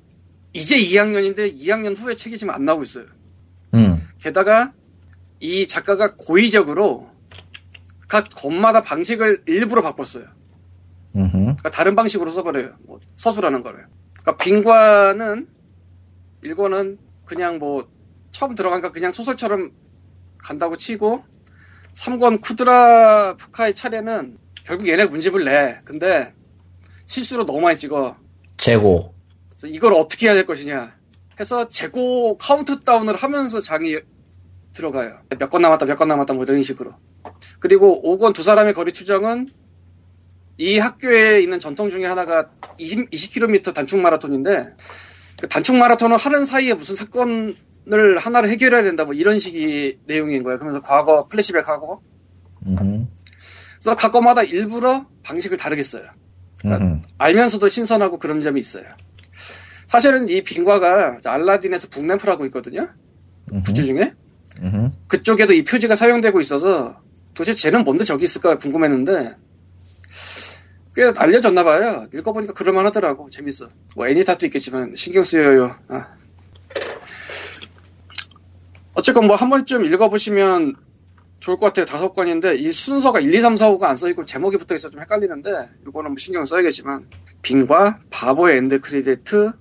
이제 0.51 0.75
2학년인데 0.75 1.57
2학년 1.57 1.97
후에 1.97 2.15
책이 2.15 2.37
지금 2.37 2.53
안 2.53 2.65
나오고 2.65 2.83
있어요. 2.83 3.05
음. 3.75 3.97
게다가 4.19 4.73
이 5.39 5.65
작가가 5.67 6.15
고의적으로 6.15 7.14
각 8.07 8.27
권마다 8.35 8.81
방식을 8.81 9.43
일부러 9.47 9.81
바꿨어요. 9.81 10.25
그러니까 11.31 11.69
다른 11.69 11.95
방식으로 11.95 12.31
써버려요. 12.31 12.75
뭐 12.81 12.99
서술하는 13.15 13.63
거를. 13.63 13.87
그러니까 14.19 14.37
빙과는 14.43 15.47
일권은 16.41 16.99
그냥 17.25 17.57
뭐 17.57 17.87
처음 18.31 18.55
들어가니까 18.55 18.91
그냥 18.91 19.11
소설처럼 19.11 19.71
간다고 20.37 20.75
치고 20.77 21.23
3권 21.93 22.41
쿠드라 22.41 23.35
푸카의 23.37 23.73
차례는 23.73 24.37
결국 24.63 24.87
얘네 24.87 25.05
문집을 25.05 25.45
내. 25.45 25.79
근데 25.85 26.33
실수로 27.05 27.45
너무 27.45 27.61
많이 27.61 27.77
찍어. 27.77 28.17
재고. 28.57 29.15
이걸 29.65 29.93
어떻게 29.93 30.27
해야 30.27 30.33
될 30.33 30.45
것이냐 30.45 30.93
해서 31.39 31.67
재고 31.67 32.37
카운트다운을 32.37 33.15
하면서 33.15 33.59
장이 33.59 33.97
들어가요. 34.73 35.21
몇건 35.39 35.61
남았다, 35.61 35.85
몇건 35.85 36.07
남았다, 36.07 36.33
뭐 36.33 36.43
이런 36.43 36.61
식으로. 36.63 36.93
그리고 37.59 38.01
5권 38.03 38.33
두 38.33 38.43
사람의 38.43 38.73
거리 38.73 38.91
추정은 38.91 39.49
이 40.57 40.77
학교에 40.77 41.41
있는 41.41 41.59
전통 41.59 41.89
중에 41.89 42.05
하나가 42.05 42.49
20, 42.77 43.09
20km 43.11 43.73
단축 43.73 43.99
마라톤인데 43.99 44.75
그 45.39 45.49
단축 45.49 45.75
마라톤을 45.75 46.17
하는 46.17 46.45
사이에 46.45 46.73
무슨 46.73 46.95
사건을 46.95 48.17
하나를 48.17 48.49
해결해야 48.49 48.83
된다, 48.83 49.03
뭐 49.03 49.13
이런 49.13 49.37
식의 49.39 49.99
내용인 50.05 50.43
거예요. 50.43 50.57
그러면서 50.57 50.81
과거 50.81 51.27
플래시백하고 51.27 52.01
음흠. 52.67 53.05
그래서 53.75 53.95
각 53.95 54.11
거마다 54.11 54.43
일부러 54.43 55.05
방식을 55.23 55.57
다르게 55.57 55.83
써요. 55.83 56.05
음흠. 56.65 57.01
알면서도 57.17 57.67
신선하고 57.67 58.17
그런 58.17 58.41
점이 58.41 58.59
있어요. 58.59 58.85
사실은 59.87 60.29
이 60.29 60.41
빙과가 60.41 61.19
알라딘에서 61.25 61.89
북램프라고 61.89 62.45
있거든요. 62.45 62.87
굿즈 63.65 63.83
중에. 63.83 64.13
음흠. 64.61 64.89
그쪽에도 65.07 65.53
이 65.53 65.63
표지가 65.63 65.95
사용되고 65.95 66.39
있어서 66.39 67.01
도대체 67.35 67.53
쟤는 67.53 67.83
뭔데 67.83 68.03
저기 68.03 68.23
있을까 68.23 68.57
궁금했는데 68.57 69.35
꽤 70.95 71.11
알려졌나 71.15 71.63
봐요. 71.63 72.07
읽어보니까 72.13 72.53
그럴만하더라고. 72.53 73.29
재밌어. 73.29 73.69
뭐 73.95 74.07
애니탓도 74.07 74.45
있겠지만 74.45 74.95
신경 74.95 75.23
쓰여요. 75.23 75.75
아. 75.89 76.15
어쨌건 78.93 79.27
뭐 79.27 79.35
한 79.35 79.49
번쯤 79.49 79.85
읽어보시면 79.85 80.75
좋을 81.41 81.57
것 81.57 81.67
같아요. 81.67 81.85
다섯 81.85 82.13
권인데 82.13 82.55
이 82.55 82.71
순서가 82.71 83.19
1, 83.19 83.33
2, 83.33 83.41
3, 83.41 83.57
4, 83.57 83.69
5가 83.71 83.83
안 83.83 83.97
써있고 83.97 84.23
제목이 84.25 84.57
붙어있어 84.57 84.89
좀 84.89 85.01
헷갈리는데 85.01 85.69
이거는 85.87 86.11
뭐 86.11 86.17
신경 86.17 86.45
써야겠지만 86.45 87.09
빙과 87.41 87.99
바보의 88.09 88.57
end 88.57 88.79
credit 88.79 89.51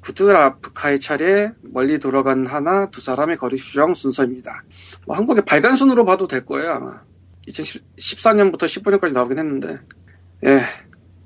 쿠드랴프카의 0.00 1.00
차례 1.00 1.52
멀리 1.60 1.98
돌아가는 1.98 2.46
히나 2.46 2.86
두 2.90 3.02
사람의 3.02 3.36
거리 3.36 3.58
추정 3.58 3.92
순서입니다. 3.92 4.64
뭐 5.06 5.16
한국의 5.16 5.44
발간 5.44 5.76
순으로 5.76 6.04
봐도 6.06 6.26
될 6.26 6.46
거예요 6.46 6.72
아마. 6.72 7.02
2014년부터 7.48 8.64
15년까지 8.64 9.12
나오긴 9.12 9.38
했는데 9.38 9.78
예 10.46 10.60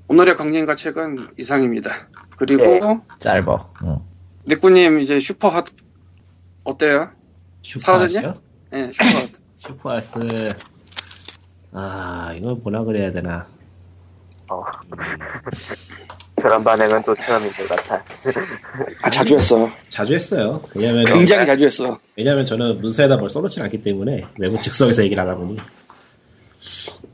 오늘의 0.07 0.35
강림과 0.35 0.75
책은 0.75 1.29
이상입니다. 1.37 1.91
그리고 2.37 2.63
네. 2.63 2.79
짧어. 3.19 3.73
응. 3.85 3.99
니꾸님 4.47 4.99
이제 4.99 5.19
SUPERHOT 5.19 5.65
어때요? 6.63 7.11
사라졌냐? 7.63 8.33
예 8.73 8.91
SUPERHOT. 8.91 9.29
SUPERHOT. 9.59 10.19
아, 11.71 12.33
이걸 12.37 12.55
뭐라 12.55 12.83
그래야 12.83 13.11
되나. 13.11 13.47
어. 14.49 14.63
그런 16.35 16.61
반응은 16.63 17.03
또 17.03 17.15
처음인 17.15 17.51
것 17.53 17.69
같아. 17.69 18.03
아 19.01 19.09
자주 19.09 19.35
했어. 19.35 19.69
자주 19.87 20.13
했어요. 20.13 20.61
왜냐면, 20.75 21.05
굉장히 21.05 21.45
자주 21.45 21.63
했어. 21.63 21.97
왜냐면 22.17 22.45
저는 22.45 22.81
문서에다 22.81 23.15
뭘 23.15 23.29
써놓진 23.29 23.63
않기 23.63 23.81
때문에 23.81 24.27
외부 24.39 24.61
즉석에서 24.61 25.03
얘기를 25.05 25.23
하다 25.23 25.37
보니. 25.37 25.57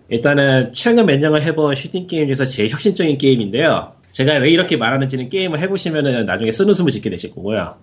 일단은 0.10 0.72
최근 0.74 1.05
몇 1.05 1.20
년을 1.20 1.41
해본 1.43 1.76
슈팅 1.76 2.07
게임 2.07 2.28
중에서 2.28 2.45
제일 2.45 2.70
혁신적인 2.70 3.18
게임인데요. 3.18 3.93
제가 4.12 4.36
왜 4.36 4.49
이렇게 4.49 4.76
말하는지는 4.76 5.30
게임을 5.30 5.60
해보시면은 5.60 6.26
나중에 6.26 6.51
쓰는 6.51 6.74
숨을 6.74 6.91
짓게 6.91 7.10
되실 7.10 7.34
거고요. 7.34 7.76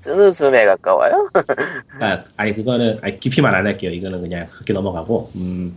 쓰는 0.00 0.30
숨에 0.30 0.66
가까워요? 0.66 1.30
아, 2.00 2.24
아니 2.36 2.54
그거는 2.54 2.98
아니, 3.00 3.18
깊이만 3.18 3.54
안 3.54 3.66
할게요. 3.66 3.90
이거는 3.90 4.20
그냥 4.20 4.46
그렇게 4.50 4.74
넘어가고 4.74 5.30
음, 5.36 5.74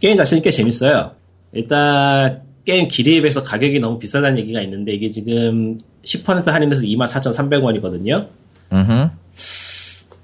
게임 0.00 0.16
자체는 0.16 0.42
꽤 0.42 0.50
재밌어요. 0.50 1.12
일단 1.52 2.42
게임 2.64 2.88
길이에 2.88 3.20
비해서 3.20 3.44
가격이 3.44 3.78
너무 3.78 4.00
비싸다는 4.00 4.38
얘기가 4.38 4.60
있는데 4.62 4.92
이게 4.92 5.08
지금 5.10 5.78
10% 6.04 6.46
할인해서 6.46 6.82
24,300원이거든요. 6.82 8.26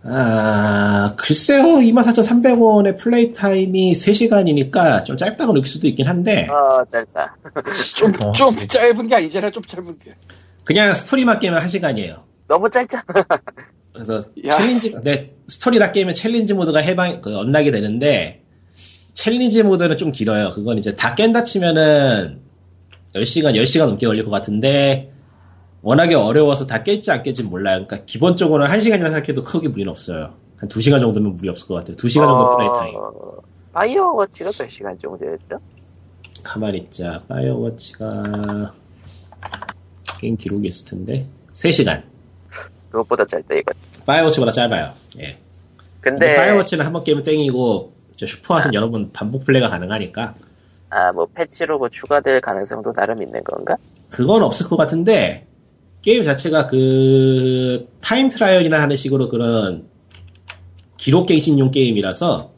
아 0.09 1.14
글쎄요 1.16 1.62
24,300원의 1.62 2.98
플레이 2.98 3.32
타임이 3.32 3.92
3시간이니까 3.92 5.04
좀 5.04 5.16
짧다고 5.16 5.52
느낄 5.52 5.66
수도 5.68 5.86
있긴 5.88 6.07
한데 6.07 6.46
어, 6.48 6.84
짧다. 6.88 7.36
좀 7.96 8.12
어, 8.22 8.32
좀 8.32 8.54
네. 8.57 8.66
짧은 8.66 9.09
게 9.09 9.14
아니잖아. 9.14 9.50
좀 9.50 9.62
짧은 9.64 9.98
게. 9.98 10.12
그냥 10.64 10.92
스토리만 10.94 11.40
게임은 11.40 11.59
1시간이에요. 11.61 12.22
너무 12.48 12.70
짧잖아. 12.70 13.04
그래서 13.96 14.20
야. 14.44 14.59
challenge, 14.59 14.95
네, 15.02 15.34
스토리라 15.48 15.92
게임은 15.92 16.14
challenge 16.14 16.53
mode가 16.55 16.80
해방, 16.80 17.22
그, 17.22 17.34
unlock이 17.37 17.72
되는데, 17.72 18.42
challenge 19.14 19.62
mode는 19.62 19.97
좀 19.96 20.12
길어요. 20.12 20.52
그건 20.52 20.78
이제 20.78 20.94
다 20.94 21.14
깬다 21.14 21.44
치면은, 21.44 22.40
10시간, 23.14 23.54
10시간 23.54 23.86
넘게 23.86 24.07
걸릴 24.07 24.24
것 24.24 24.30
같은데, 24.30 25.12
워낙에 25.87 26.16
어려워서 26.16 26.66
다 26.66 26.82
깰지 26.82 27.11
안 27.11 27.22
깰지 27.22 27.49
몰라요. 27.49 27.87
그러니까 27.87 28.05
기본적으로는 28.07 28.66
1시간이나 28.76 29.03
생각해도 29.03 29.45
크게 29.45 29.68
무리는 29.68 29.89
없어요. 29.89 30.34
한 30.57 30.68
2시간 30.68 30.99
정도면 30.99 31.37
무리 31.37 31.49
없을 31.49 31.68
것 31.68 31.74
같아요. 31.74 31.97
2시간 31.97 32.26
정도 32.26 32.57
play 32.57 32.68
time. 32.76 32.97
어, 32.97 33.37
Firewatch가 33.72 34.51
몇 34.59 34.68
시간 34.68 34.99
정도였죠? 34.99 35.61
가만히 36.43 36.78
있자. 36.78 37.22
Firewatch가, 37.28 38.72
게임 40.18 40.37
기록이 40.37 40.66
있을 40.66 40.91
텐데, 40.91 41.28
3시간. 41.55 42.03
그것보다 42.91 43.24
짧다, 43.24 43.55
이거. 43.55 43.72
Firewatch보다 44.07 44.51
짧아요. 44.51 44.93
예. 45.18 45.39
근데 46.01 46.26
근데, 46.26 46.37
Firewatch는 46.37 46.84
한번 46.84 47.05
게임은 47.05 47.22
땡이고 47.22 47.93
저 48.16 48.26
SUPERHOT은 48.26 48.74
여러 48.74 48.91
번 48.91 49.12
반복 49.12 49.45
플레이가 49.45 49.68
가능하니까 49.68 50.34
아, 50.91 51.12
뭐, 51.12 51.26
패치로 51.32 51.78
뭐 51.78 51.89
추가될 51.89 52.41
가능성도 52.41 52.93
나름 52.93 53.22
있는 53.22 53.45
건가? 53.45 53.76
그건 54.11 54.43
없을 54.43 54.66
것 54.66 54.76
같은데 54.76 55.47
게임 56.07 56.22
자체가 56.22 56.68
그 56.68 57.88
time 58.01 58.28
trial이나 58.28 58.80
하는 58.80 58.94
식으로 58.96 59.28
그런 59.28 59.88
기록 60.96 61.26
갱신용 61.26 61.72
게임이라서 61.72 62.52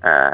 아, 0.00 0.30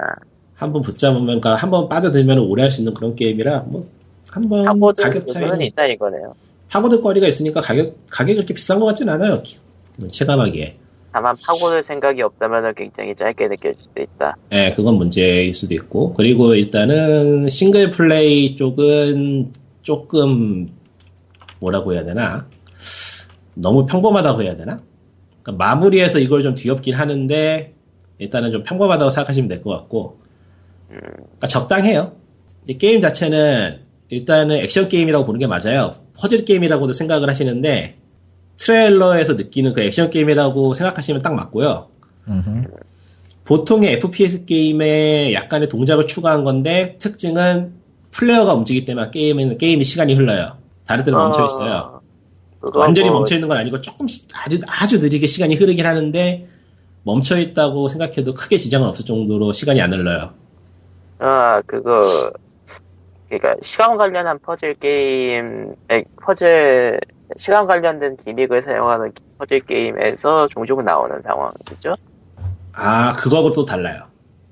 한번 0.54 0.80
붙잡으면 0.80 1.26
그러니까 1.26 1.56
한번 1.56 1.90
빠져들면 1.90 2.38
오래 2.38 2.62
할 2.62 2.70
수 2.70 2.80
있는 2.80 2.94
그런 2.94 3.14
게임이라 3.16 3.64
뭐 3.66 3.84
한번 4.30 4.64
파고들 4.64 5.04
가격 5.04 5.26
차이는 5.26 5.60
있다, 5.60 5.84
이거네요. 5.88 6.34
파고들 6.70 7.02
거리가 7.02 7.28
있으니까 7.28 7.60
가격 7.60 7.96
가격이 8.08 8.36
그렇게 8.36 8.54
비싼 8.54 8.80
것 8.80 8.86
같진 8.86 9.10
않아요 9.10 9.42
체감하기에 10.10 10.76
다만 11.12 11.36
파고들 11.44 11.82
생각이 11.82 12.22
없다면 12.22 12.74
굉장히 12.74 13.14
짧게 13.14 13.46
느껴질 13.46 13.74
수도 13.78 14.02
있다. 14.02 14.38
예, 14.52 14.72
그건 14.74 14.94
문제일 14.94 15.52
수도 15.52 15.74
있고. 15.74 16.14
그리고 16.14 16.54
일단은 16.54 17.48
싱글 17.50 17.90
플레이 17.90 18.56
쪽은 18.56 19.52
조금 19.82 20.70
뭐라고 21.60 21.92
해야 21.94 22.04
되나? 22.04 22.46
너무 23.54 23.86
평범하다고 23.86 24.42
해야 24.42 24.56
되나? 24.56 24.80
그러니까 25.42 25.64
마무리해서 25.64 26.18
이걸 26.18 26.42
좀 26.42 26.54
뒤엎긴 26.54 26.94
하는데 26.94 27.72
일단은 28.18 28.52
좀 28.52 28.62
평범하다고 28.62 29.10
생각하시면 29.10 29.48
될 29.48 29.62
것 29.62 29.70
같고 29.70 30.20
그러니까 30.88 31.46
적당해요. 31.48 32.12
이 32.66 32.78
게임 32.78 33.00
자체는 33.00 33.80
일단은 34.08 34.56
액션 34.56 34.88
게임이라고 34.88 35.24
보는 35.24 35.40
게 35.40 35.46
맞아요. 35.46 35.96
퍼즐 36.16 36.44
게임이라고도 36.44 36.92
생각을 36.92 37.28
하시는데 37.28 37.96
트레일러에서 38.56 39.34
느끼는 39.34 39.72
그 39.72 39.80
액션 39.82 40.10
게임이라고 40.10 40.74
생각하시면 40.74 41.22
딱 41.22 41.34
맞고요. 41.34 41.88
음흠. 42.28 42.64
보통의 43.44 43.92
FPS 43.94 44.46
게임에 44.46 45.34
약간의 45.34 45.68
동작을 45.68 46.06
추가한 46.06 46.44
건데 46.44 46.96
특징은 46.98 47.74
플레이어가 48.12 48.54
움직일 48.54 48.86
때만 48.86 49.10
게임은 49.10 49.58
게임이 49.58 49.84
시간이 49.84 50.14
흘러요. 50.14 50.56
다른 50.86 51.04
데는 51.04 51.18
멈춰 51.18 51.44
있어요. 51.46 51.93
완전히 52.74 53.08
뭐, 53.08 53.20
멈춰 53.20 53.34
있는 53.34 53.48
건 53.48 53.58
아니고 53.58 53.80
조금씩 53.80 54.28
아주 54.34 54.58
아주 54.66 54.98
느리게 55.00 55.26
시간이 55.26 55.56
흐르긴 55.56 55.86
하는데 55.86 56.48
멈춰 57.02 57.38
있다고 57.38 57.88
생각해도 57.88 58.34
크게 58.34 58.56
지장은 58.56 58.88
없을 58.88 59.04
정도로 59.04 59.52
시간이 59.52 59.80
안 59.80 59.92
흘러요. 59.92 60.32
아, 61.18 61.60
그거, 61.66 62.32
그니까, 63.28 63.54
시간 63.62 63.96
관련한 63.96 64.38
퍼즐 64.38 64.74
게임, 64.74 65.74
에, 65.90 66.04
퍼즐, 66.22 67.00
시간 67.36 67.66
관련된 67.66 68.16
기믹을 68.16 68.60
사용하는 68.60 69.12
퍼즐 69.38 69.60
게임에서 69.60 70.48
종종 70.48 70.84
나오는 70.84 71.20
상황이죠? 71.22 71.96
아 72.72 73.12
그거하고 73.14 73.52
또 73.52 73.64
달라요. 73.64 74.02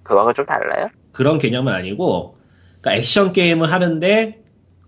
그거하고 0.03 0.33
좀 0.33 0.47
달라요? 0.47 0.89
그런 1.13 1.39
개념은 1.39 1.73
아니고 1.73 2.37
그러니까 2.81 2.99
액션 2.99 3.33
게임을 3.33 3.71
하는데 3.71 4.43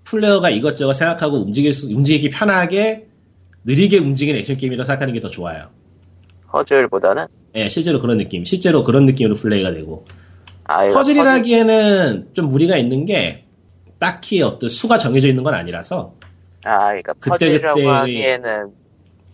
플레이어가 0.05 0.51
이것저것 0.51 0.93
생각하고 0.95 1.39
움직일 1.39 1.73
수, 1.73 1.87
움직이기 1.89 2.31
편하게 2.31 3.09
느리게 3.65 3.99
움직이는 3.99 4.41
액션 4.41 4.57
게임이라고 4.57 4.87
생각하는 4.87 5.15
게 5.15 5.21
더 5.21 5.29
좋아요. 5.29 5.69
퍼즐보다는? 6.49 7.27
예, 7.57 7.69
실제로 7.69 8.01
그런 8.01 8.19
느낌, 8.19 8.45
실제로 8.45 8.85
그런 8.85 9.07
느낌으로 9.07 9.35
플레이가 9.37 9.73
되고 9.73 10.05
아, 10.65 10.87
퍼즐이라기에는 10.87 12.29
좀 12.33 12.49
무리가 12.49 12.77
있는 12.77 13.05
게 13.05 13.45
딱히 13.99 14.43
어떤 14.43 14.69
수가 14.69 14.99
정해져 14.99 15.29
있는 15.29 15.43
건 15.43 15.55
아니라서 15.55 16.15
퍼즐- 16.63 16.69
아, 16.69 16.91
그니까 16.93 17.13
그때, 17.15 17.31
퍼즐이라고 17.31 17.75
그때- 17.77 17.89
하기에는, 17.89 18.73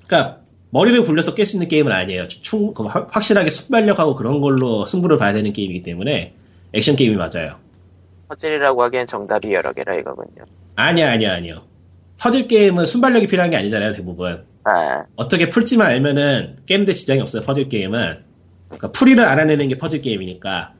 그러니까 0.07 0.41
머리를 0.71 1.03
굴려서 1.05 1.35
깰 1.35 1.45
수 1.45 1.57
있는 1.57 1.69
게임은 1.69 1.93
아니에요. 1.93 2.29
충그 2.29 2.85
확- 2.85 3.09
확실하게 3.15 3.51
순발력하고 3.51 4.15
그런 4.15 4.41
걸로 4.41 4.87
승부를 4.87 5.19
봐야 5.19 5.33
되는 5.33 5.53
게임이기 5.53 5.83
때문에 5.83 6.35
액션 6.73 6.97
게임이 6.97 7.17
맞아요. 7.17 7.57
퍼즐이라고 8.29 8.83
하기엔 8.85 9.07
정답이 9.07 9.53
여러 9.53 9.73
개라 9.73 9.95
이거군요. 9.97 10.45
아니야, 10.77 11.11
아니야, 11.13 11.35
아니요. 11.35 11.63
퍼즐 12.21 12.49
게임은 12.49 12.87
순발력이 12.87 13.27
필요한 13.27 13.51
게 13.51 13.57
아니잖아요, 13.57 13.95
대부분. 13.95 14.45
아, 14.65 15.03
어떻게 15.17 15.49
풀지만 15.49 15.87
알면은 15.89 16.59
깨는데 16.67 16.93
지장이 16.93 17.21
없어요, 17.21 17.43
퍼즐 17.43 17.69
게임은. 17.69 18.23
그러니까 18.69 18.93
풀이를 18.93 19.25
알아내는 19.25 19.69
게 19.69 19.79
퍼즐 19.79 20.03
게임이니까. 20.03 20.75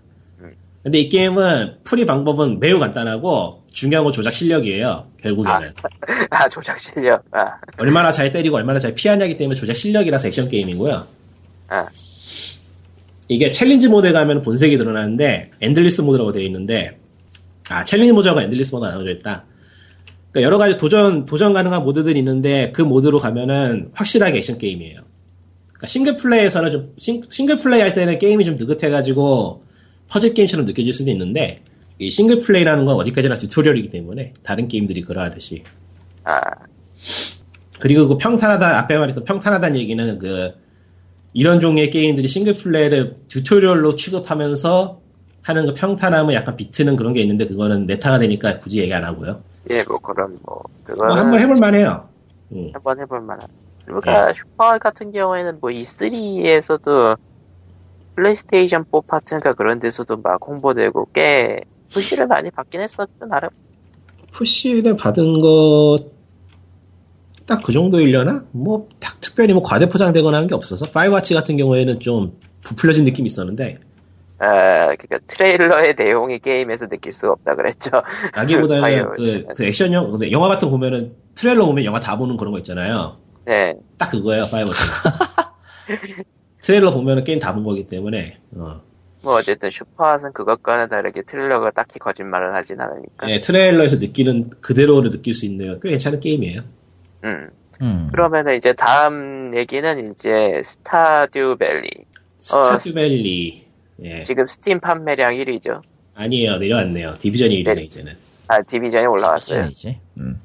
근데 0.83 0.99
이 0.99 1.09
게임은 1.09 1.79
풀이 1.85 2.07
방법은 2.07 2.61
매우 2.61 2.79
간단하고 2.79 3.65
중요한 3.73 4.05
건 4.05 4.13
조작 4.13 4.33
실력이에요, 4.33 5.09
결국에는. 5.23 5.73
아, 6.31 6.49
조작 6.49 6.79
실력. 6.79 7.25
아, 7.33 7.57
얼마나 7.79 8.13
잘 8.13 8.33
때리고 8.33 8.57
얼마나 8.57 8.79
잘 8.79 8.95
피하냐기 8.95 9.37
때문에 9.37 9.59
조작 9.59 9.75
실력이라서 9.75 10.29
액션 10.29 10.49
게임이고요. 10.49 11.07
아, 11.69 11.87
이게 13.29 13.51
challenge 13.51 13.89
mode에 13.89 14.13
가면 14.13 14.43
본색이 14.43 14.77
드러나는데 14.77 15.53
endless 15.61 16.01
mode라고 16.01 16.33
되어 16.33 16.43
있는데 16.43 16.99
아 17.69 17.85
challenge 17.85 18.13
mode하고 18.13 18.41
endless 18.41 18.73
mode가 18.75 18.91
나눠져 18.91 19.11
있다. 19.11 19.45
그러니까 20.31 20.47
여러 20.47 20.59
가지 20.59 20.77
도전 20.77 21.25
도전 21.25 21.53
가능한 21.53 21.83
모드들이 21.83 22.19
있는데 22.19 22.71
그 22.73 22.83
모드로 22.83 23.19
가면은 23.19 23.91
확실하게 23.93 24.39
액션 24.39 24.59
게임이에요. 24.59 25.01
그러니까 25.69 25.87
single 25.87 26.17
play에서는 26.17 26.71
좀 26.71 26.93
싱, 26.97 27.23
single 27.31 27.59
play 27.59 27.81
할 27.81 27.95
때는 27.95 28.19
게임이 28.19 28.45
좀 28.45 28.57
느긋해가지고 28.57 29.65
퍼즐 30.09 30.35
게임처럼 30.35 30.67
느껴질 30.67 30.93
수도 30.93 31.11
있는데 31.11 31.63
이 31.99 32.11
single 32.11 32.41
play라는 32.41 32.85
건 32.85 32.97
어디까지나 32.97 33.37
tutorial이기 33.37 33.91
때문에 33.91 34.35
다른 34.43 34.69
게임들이 34.69 35.03
그러하듯이 35.03 35.65
아, 36.25 36.41
그리고 37.79 38.09
그 38.09 38.19
평탄하다 38.19 38.79
앞에 38.81 38.99
말했던 38.99 39.25
평탄하다는 39.25 39.79
얘기는 39.79 40.19
그 40.19 40.53
이런 41.33 41.61
종류의 41.61 41.91
게임들이 41.91 42.29
single 42.29 42.55
play를 42.55 43.17
tutorial로 43.29 43.97
취급하면서 43.97 45.01
하는 45.43 45.67
그 45.67 45.75
평탄함을 45.75 46.35
약간 46.35 46.57
비트는 46.57 46.97
그런 46.97 47.15
게 47.15 47.21
있는데 47.23 47.47
그거는 47.47 47.87
meta가 47.87 48.19
되니까 48.19 48.61
굳이 48.61 48.81
얘기 48.81 48.93
안 48.93 49.05
하고요. 49.05 49.43
예, 49.69 49.83
뭐, 49.85 49.99
그런, 49.99 50.39
뭐, 50.43 50.55
뭐 50.57 50.63
그거는. 50.85 51.17
한번 51.17 51.41
해볼 51.41 51.57
만해요. 51.57 52.09
음. 52.53 52.71
한번 52.73 52.99
해볼 53.01 53.21
만한. 53.21 53.47
그러니까 53.85 54.33
슈퍼 54.33 54.79
같은 54.79 55.11
경우에는 55.11 55.59
뭐 55.61 55.71
E3에서도 55.71 57.19
PlayStation 58.17 58.85
4 58.91 59.01
파트인가 59.07 59.53
그런 59.55 59.79
데서도 59.81 60.19
막 60.19 60.41
홍보되고 60.47 61.09
꽤 61.13 61.61
push를 61.93 62.27
많이 62.27 62.51
받긴 62.51 62.81
했었죠 62.81 63.13
나름. 63.27 63.51
push를 64.33 64.97
받은 64.97 65.41
거 65.41 65.99
딱 67.47 67.63
그 67.65 67.73
정도이려나? 67.73 68.45
뭐딱 68.53 69.21
특별히 69.21 69.53
뭐 69.53 69.63
과대 69.63 69.89
포장되거나 69.89 70.39
한 70.39 70.47
게 70.47 70.55
없어서 70.55 70.87
Firewatch 70.87 71.35
같은 71.35 71.57
경우에는 71.57 71.99
좀 71.99 72.39
부풀려진 72.63 73.05
느낌이 73.05 73.27
있었는데 73.27 73.81
아, 74.41 74.87
그러니까 74.97 75.19
트레일러의 75.27 75.95
내용이 75.99 76.39
게임에서 76.39 76.89
느낄 76.89 77.13
수가 77.13 77.33
없다 77.33 77.55
그랬죠. 77.57 77.91
Firewatch는. 78.83 79.47
그, 79.49 79.55
그 79.55 79.65
액션형 79.67 80.11
근데 80.13 80.33
영화 80.33 80.49
같은 80.49 80.67
거 80.69 80.71
보면은 80.73 81.15
트레일러 81.35 81.67
보면 81.67 81.85
영화 81.85 82.01
다 82.01 82.17
보는 82.17 82.37
그런 82.37 82.53
거 82.53 82.59
있잖아요. 82.59 83.19
네, 83.45 83.75
딱 83.99 84.11
그거예요, 84.11 84.47
Firewatch는. 84.51 84.93
트레일러 86.63 86.93
보면은 86.93 87.25
게임 87.25 87.39
다 87.39 87.55
본 87.55 87.65
거기 87.65 87.87
때문에, 87.89 88.39
어. 88.57 88.81
뭐 89.23 89.35
어쨌든 89.35 89.69
SUPERHOT은 89.69 90.33
그것과는 90.33 90.89
다르게 90.89 91.23
트레일러가 91.23 91.71
딱히 91.73 91.99
거짓말을 91.99 92.55
하진 92.55 92.81
않으니까. 92.81 93.29
예, 93.31 93.41
트레일러에서 93.41 93.97
느끼는 93.97 94.51
그대로를 94.61 95.11
느낄 95.11 95.35
수 95.35 95.45
있는 95.45 95.79
꽤 95.83 95.91
괜찮은 95.91 96.21
게임이에요. 96.21 96.61
음. 97.25 97.51
음. 97.83 98.09
그러면은 98.11 98.57
이제 98.57 98.73
다음 98.73 99.53
얘기는 99.55 100.11
이제 100.13 100.61
Stardew 100.65 101.57
Valley. 101.59 101.91
Stardew 102.41 103.04
Valley, 103.04 103.67
예. 104.03 104.23
지금 104.23 104.47
스팀 104.47 104.81
판매량 104.81 105.35
1위죠. 105.35 105.83
아니에요, 106.15 106.57
내려왔네요. 106.59 107.19
Division이 107.19 107.63
1위네, 107.63 107.75
네. 107.77 107.83
이제는. 107.83 108.17
아, 108.49 108.63
Division이 108.63 109.07
올라왔어요. 109.07 109.69
음. 110.19 110.41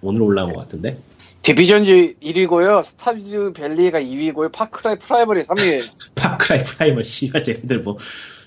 오늘 0.00 0.22
올라온 0.22 0.52
것 0.52 0.60
같은데. 0.60 0.98
Division이 1.42 2.14
1위고요. 2.22 2.82
Stardew 2.82 3.52
Valley가 3.52 4.00
2위고요. 4.00 4.50
Far 4.52 4.74
Cry 4.74 4.96
Primal이 4.96 5.42
3위에요. 5.42 5.84
Far 6.14 6.39
Cry 6.39 6.64
Primal, 6.64 7.04
씨발, 7.04 7.42
쟤네들 7.42 7.80
뭐, 7.80 7.98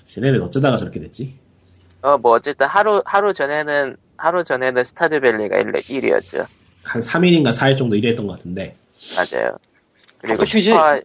쟤네들 0.06 0.42
어쩌다가 0.42 0.76
저렇게 0.76 1.00
됐지? 1.00 1.38
어, 2.02 2.18
뭐, 2.18 2.32
어쨌든 2.32 2.66
하루, 2.66 3.02
하루 3.04 3.32
전에는, 3.32 3.96
하루 4.16 4.42
전에는 4.42 4.84
Stardew 4.84 5.20
Valley가 5.20 5.58
1, 5.58 5.72
1위였죠. 5.72 6.46
한 6.82 7.02
3일인가 7.02 7.54
4일 7.54 7.78
정도 7.78 7.94
1위 7.96 8.06
했던 8.06 8.26
것 8.26 8.36
같은데. 8.36 8.74
맞아요. 9.14 9.56
그리고? 10.18 10.44
슈퍼, 10.44 11.00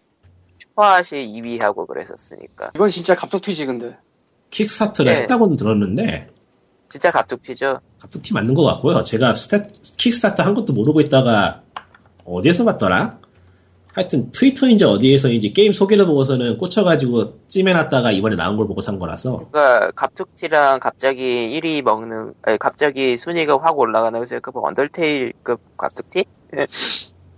슈퍼핫이 0.74 1.32
2위하고 1.39 1.88
그랬었으니까. 1.88 2.71
이건 2.76 2.89
진짜 2.89 3.15
갑툭튀지 3.15 3.65
근데. 3.67 3.95
Kickstart를 4.49 5.13
네. 5.13 5.21
했다고는 5.21 5.55
들었는데, 5.55 6.28
진짜 6.89 7.11
갑툭튀죠? 7.11 7.79
갑툭튀 7.99 8.34
맞는 8.34 8.53
것 8.53 8.63
같고요. 8.63 9.03
제가 9.03 9.36
스타, 9.36 9.63
Kickstart 9.97 10.41
한 10.41 10.53
것도 10.53 10.74
모르고 10.74 11.01
있다가 11.01 11.61
어디에서 12.26 12.65
봤더라? 12.65 13.19
하여튼 13.93 14.32
트위터인지 14.32 14.86
어디에서인지 14.86 15.53
게임 15.53 15.71
소개를 15.71 16.07
보고서는 16.07 16.57
꽂혀가지고 16.57 17.47
찜해놨다가 17.47 18.11
이번에 18.11 18.36
나온 18.36 18.57
걸 18.57 18.67
보고 18.67 18.82
산 18.82 18.97
거라서 18.97 19.38
그니까, 19.38 19.91
갑툭튀랑 19.91 20.80
갑자기 20.80 21.59
1위 21.61 21.84
먹는, 21.84 22.34
아니, 22.41 22.57
갑자기 22.57 23.15
순위가 23.15 23.59
확 23.59 23.78
올라가는, 23.78 24.19
그래서 24.19 24.39
그 24.39 24.51
Undertale급 24.55 25.77
갑툭튀? 25.78 26.26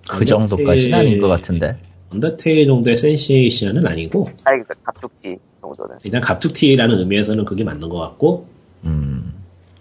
그 0.08 0.24
정도까지는 0.26 0.98
아닌 0.98 1.20
것 1.20 1.28
같은데. 1.28 1.78
Undertale 2.14 2.68
정도의 2.68 2.98
센세이션은 2.98 3.86
아니고 3.88 4.26
아니, 4.46 4.60
그니까, 4.64 4.76
갑툭튀 4.84 5.38
정도는. 5.62 5.98
일단 6.04 6.22
갑툭튀라는 6.22 7.00
의미에서는 7.00 7.44
그게 7.46 7.64
맞는 7.64 7.90
것 7.90 7.98
같고 8.00 8.48
음. 8.84 9.34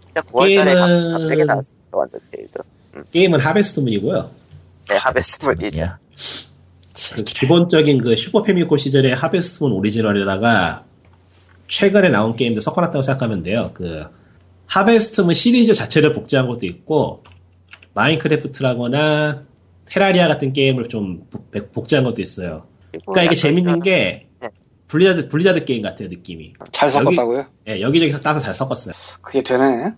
진짜 0.07 0.20
9월달에 0.22 0.75
게임은- 0.75 1.12
갑자기 1.12 1.45
나왔으니까, 1.45 1.83
Undertale도. 1.99 2.61
게임은 3.12 3.41
Harvest 3.41 3.78
Moon이고요. 3.78 4.31
네, 4.89 4.97
하베스물이죠. 4.97 5.81
야. 5.81 5.99
그 7.14 7.22
기본적인 7.25 7.99
그 8.03 8.14
Super 8.17 8.43
Famicom 8.43 8.79
시절의 8.79 9.14
Harvest 9.17 9.52
Moon 9.52 9.73
오리지널에다가 9.72 10.85
최근에 11.66 12.09
나온 12.11 12.37
게임들 12.37 12.62
섞어놨다고 12.62 13.03
생각하면 13.03 13.43
돼요. 13.43 13.70
그 13.75 14.05
Harvest 14.67 15.10
Moon 15.10 15.35
시리즈 15.35 15.75
자체를 15.75 16.12
복제한 16.12 16.47
것도 16.47 16.66
있고 16.66 17.25
마인크래프트라거나 17.95 19.43
Terraria 19.87 20.29
같은 20.28 20.53
게임을 20.53 20.89
좀 20.89 21.26
복- 21.30 21.72
복제한 21.72 22.05
것도 22.05 22.22
있어요. 22.22 22.66
그러니까 22.91 23.22
이게 23.24 23.35
재밌는 23.35 23.80
게 23.80 24.28
네. 24.41 24.49
블리자드 24.89 25.28
블리자드 25.28 25.64
게임 25.64 25.82
같아요 25.82 26.09
느낌이. 26.09 26.53
잘 26.72 26.89
섞었다고요? 26.89 27.47
예, 27.68 27.80
여기저기서 27.80 28.20
따서 28.20 28.41
잘 28.41 28.55
섞었어요. 28.55 28.95
그게 29.20 29.43
되네. 29.43 29.93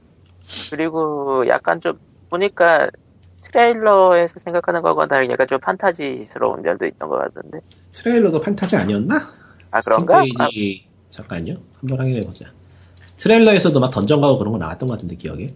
그리고 0.70 1.46
약간 1.48 1.80
좀, 1.80 1.98
보니까, 2.30 2.88
트레일러에서 3.42 4.38
생각하는 4.40 4.82
거하고는 4.82 5.08
다르게 5.08 5.32
약간 5.32 5.46
좀 5.46 5.58
판타지스러운 5.60 6.62
면도 6.62 6.86
있던 6.86 7.08
것 7.08 7.18
같은데. 7.18 7.60
트레일러도 7.92 8.40
판타지 8.40 8.76
아니었나? 8.76 9.32
아, 9.70 9.80
그런가? 9.80 10.18
아, 10.18 10.22
스팀페이지 10.24 10.88
잠깐요. 11.10 11.54
한번 11.80 11.98
확인해 12.00 12.20
보자. 12.20 12.46
트레일러에서도 13.16 13.78
막 13.80 13.90
던전 13.90 14.20
가고 14.20 14.38
그런 14.38 14.52
거 14.52 14.58
나왔던 14.58 14.88
것 14.88 14.94
같은데 14.94 15.16
기억에. 15.16 15.48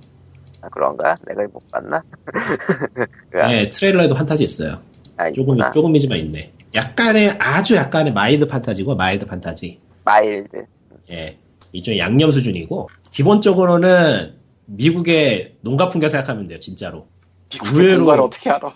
아, 0.62 0.68
그런가? 0.68 1.14
내가 1.26 1.42
못 1.52 1.62
봤나? 1.72 2.02
그, 3.30 3.36
네, 3.36 3.70
트레일러에도 3.70 4.14
판타지 4.14 4.44
있어요. 4.44 4.80
아, 5.16 5.26
조금 5.32 5.54
있구나. 5.56 5.70
조금이지만 5.70 6.18
있네. 6.18 6.52
약간의 6.74 7.36
아주 7.38 7.74
약간의 7.74 8.12
mild 8.12 8.46
판타지고 8.46 8.94
mild 8.96 9.26
판타지. 9.26 9.78
mild. 10.04 10.64
예, 11.10 11.36
이쪽 11.72 11.96
양념 11.98 12.30
수준이고 12.30 12.88
기본적으로는 13.10 14.34
미국의 14.66 15.56
농가 15.62 15.88
풍경 15.90 16.08
생각하면 16.08 16.46
돼요, 16.46 16.58
진짜로. 16.60 17.06
미국의 17.52 17.84
의외로- 17.86 17.98
농가를 17.98 18.22
어떻게 18.22 18.50
알아? 18.50 18.68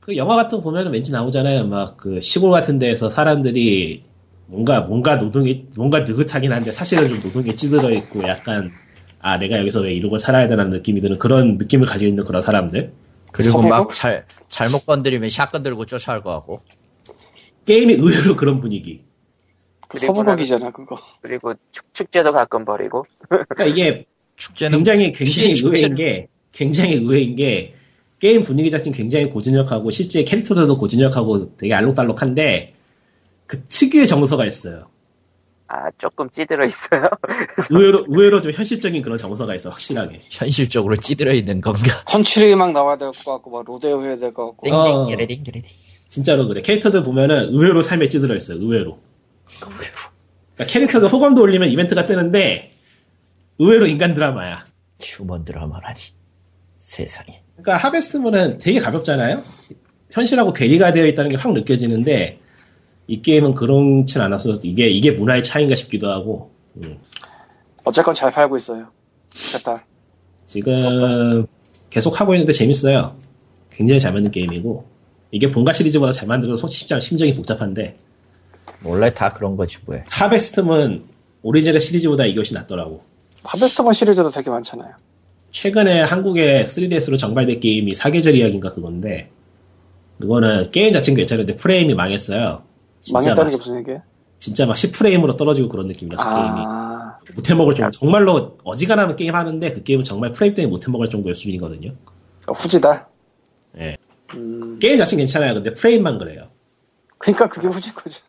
그 0.00 0.16
영화 0.16 0.34
같은 0.36 0.58
거 0.58 0.64
보면 0.64 0.90
왠지 0.92 1.12
나오잖아요. 1.12 1.66
막 1.66 1.96
그 1.96 2.20
시골 2.20 2.50
같은 2.50 2.78
데에서 2.78 3.10
사람들이 3.10 4.02
뭔가 4.46 4.80
뭔가 4.80 5.16
노동이 5.16 5.66
뭔가 5.76 6.00
느긋하긴 6.00 6.52
한데 6.52 6.72
사실은 6.72 7.08
좀 7.08 7.20
노동에 7.20 7.54
찌들어 7.54 7.90
있고 7.90 8.26
약간 8.26 8.70
아 9.20 9.38
내가 9.38 9.58
여기서 9.58 9.80
왜 9.80 9.92
이러고 9.92 10.18
살아야 10.18 10.48
되는 10.48 10.70
느낌이 10.70 11.00
드는 11.00 11.18
그런 11.18 11.58
느낌을 11.58 11.86
가지고 11.86 12.08
있는 12.08 12.24
그런 12.24 12.42
사람들. 12.42 12.92
그리고? 13.32 13.60
막 13.62 13.92
잘, 13.92 14.24
잘못 14.48 14.86
건드리면 14.86 15.28
샷건 15.28 15.62
들고 15.62 15.86
쫓아올 15.86 16.22
것 16.22 16.30
같고. 16.32 16.62
게임이 17.66 17.94
의외로 17.94 18.34
그런 18.34 18.60
분위기. 18.60 19.02
그 19.82 19.98
그리고 19.98 20.06
서부곡이잖아 20.14 20.70
그거. 20.70 20.96
그리고 21.20 21.52
축, 21.70 21.84
축제도 21.92 22.32
가끔 22.32 22.64
벌이고. 22.64 23.04
그러니까 23.28 23.64
이게 23.66 24.06
축제는 24.36 24.78
굉장히 24.78 25.12
굉장히 25.12 25.54
축제는- 25.54 25.66
의외인 25.76 25.94
게 25.94 26.28
굉장히 26.52 26.94
의외인 26.94 27.36
게 27.36 27.74
게임 28.18 28.42
분위기 28.42 28.70
자체는 28.70 28.96
굉장히 28.96 29.26
고즈넉하고 29.30 29.90
실제 29.90 30.24
캐릭터들도 30.24 30.78
고즈넉하고 30.78 31.56
되게 31.56 31.74
알록달록한데 31.74 32.74
그 33.46 33.62
특유의 33.64 34.06
정서가 34.06 34.46
있어요. 34.46 34.88
아, 35.72 35.88
조금 35.98 36.28
찌들어 36.30 36.64
있어요. 36.64 37.08
의외로 37.70 38.04
의외로 38.08 38.40
좀 38.40 38.50
현실적인 38.50 39.02
그런 39.02 39.16
정서가 39.16 39.54
있어 39.54 39.70
확실하게. 39.70 40.22
현실적으로 40.28 40.96
찌들어 40.96 41.32
있는 41.32 41.60
건가? 41.60 41.80
컨츄리 42.06 42.56
막 42.56 42.72
나와야 42.72 42.96
될 42.96 43.10
것 43.12 43.24
같고 43.34 43.50
막 43.50 43.64
로데오 43.64 44.02
해야 44.02 44.16
될 44.16 44.34
것 44.34 44.46
같고. 44.48 44.66
띵띵, 44.66 44.78
어. 44.78 45.06
게레딩. 45.06 45.44
진짜로 46.08 46.48
그래. 46.48 46.60
캐릭터들 46.62 47.04
보면은 47.04 47.50
의외로 47.50 47.82
삶에 47.82 48.08
찌들어 48.08 48.34
있어요. 48.34 48.58
의외로. 48.58 48.98
그러니까 50.56 50.72
캐릭터들 50.72 51.08
호감도 51.08 51.40
올리면 51.40 51.68
이벤트가 51.68 52.04
뜨는데 52.06 52.72
의외로 53.60 53.86
인간 53.86 54.12
드라마야. 54.12 54.66
휴먼 55.00 55.44
드라마라니. 55.44 56.00
세상에. 56.80 57.42
그러니까 57.56 57.76
하베스트문은 57.86 58.58
되게 58.58 58.80
가볍잖아요. 58.80 59.40
현실하고 60.10 60.52
괴리가 60.52 60.90
되어 60.90 61.06
있다는 61.06 61.30
게 61.30 61.36
확 61.36 61.52
느껴지는데 61.52 62.39
이 63.10 63.22
게임은 63.22 63.54
그렇진 63.54 64.20
않아서 64.20 64.56
이게 64.62 64.88
이게 64.88 65.10
문화의 65.10 65.42
차이인가 65.42 65.74
싶기도 65.74 66.12
하고 66.12 66.52
음. 66.76 66.96
어쨌건 67.82 68.14
잘 68.14 68.30
팔고 68.30 68.56
있어요. 68.56 68.86
됐다. 69.52 69.84
지금 70.46 71.44
계속 71.90 72.20
하고 72.20 72.34
있는데 72.34 72.52
재밌어요. 72.52 73.16
굉장히 73.72 73.98
잘 73.98 74.12
만든 74.12 74.30
게임이고 74.30 74.84
이게 75.32 75.50
본가 75.50 75.72
시리즈보다 75.72 76.12
잘 76.12 76.28
만들어서 76.28 76.60
솔직히 76.60 77.00
심정이 77.00 77.32
복잡한데 77.32 77.98
원래 78.84 79.12
다 79.12 79.32
그런 79.32 79.56
거지 79.56 79.78
뭐야. 79.86 80.04
Harvest 80.08 80.69
Moon 80.69 81.04
오리지널 81.42 81.80
시리즈보다 81.80 82.26
이것이 82.26 82.54
낫더라고. 82.54 83.02
Harvest 83.42 83.74
Moon 83.74 83.92
시리즈도 83.92 84.30
되게 84.30 84.50
많잖아요. 84.50 84.92
최근에 85.50 86.02
한국에 86.02 86.64
3DS로 86.64 87.18
정발된 87.18 87.58
게임이 87.58 87.92
사계절 87.96 88.36
이야기인가 88.36 88.72
그건데 88.72 89.30
그거는 90.20 90.70
게임 90.70 90.92
자체는 90.92 91.16
괜찮은데 91.16 91.56
프레임이 91.56 91.94
망했어요. 91.94 92.69
진짜 93.00 93.18
망했다는 93.18 93.44
막, 93.44 93.50
게 93.50 93.56
무슨 93.56 93.78
얘기예요? 93.78 94.02
진짜 94.36 94.66
막 94.66 94.74
10프레임으로 94.74 95.36
떨어지고 95.36 95.68
그런 95.68 95.86
느낌이라서 95.88 96.28
게임이 96.28 96.64
아, 96.66 97.18
못해먹을 97.34 97.74
정도 97.74 97.90
정말로 97.90 98.56
어지간하면 98.64 99.16
게임 99.16 99.34
하는데 99.34 99.72
그 99.72 99.82
게임은 99.82 100.04
정말 100.04 100.32
프레임 100.32 100.54
때문에 100.54 100.70
못 100.70 100.86
해먹을 100.86 101.10
정도의 101.10 101.34
수준이거든요. 101.34 101.92
어, 102.46 102.52
후지다. 102.52 103.08
예. 103.78 103.96
음, 104.34 104.78
게임 104.78 104.98
자체는 104.98 105.22
괜찮아요. 105.22 105.54
근데 105.54 105.74
프레임만 105.74 106.18
그래요. 106.18 106.48
그러니까 107.18 107.48
그게 107.48 107.68
후진 107.68 107.94
거죠. 107.94 108.22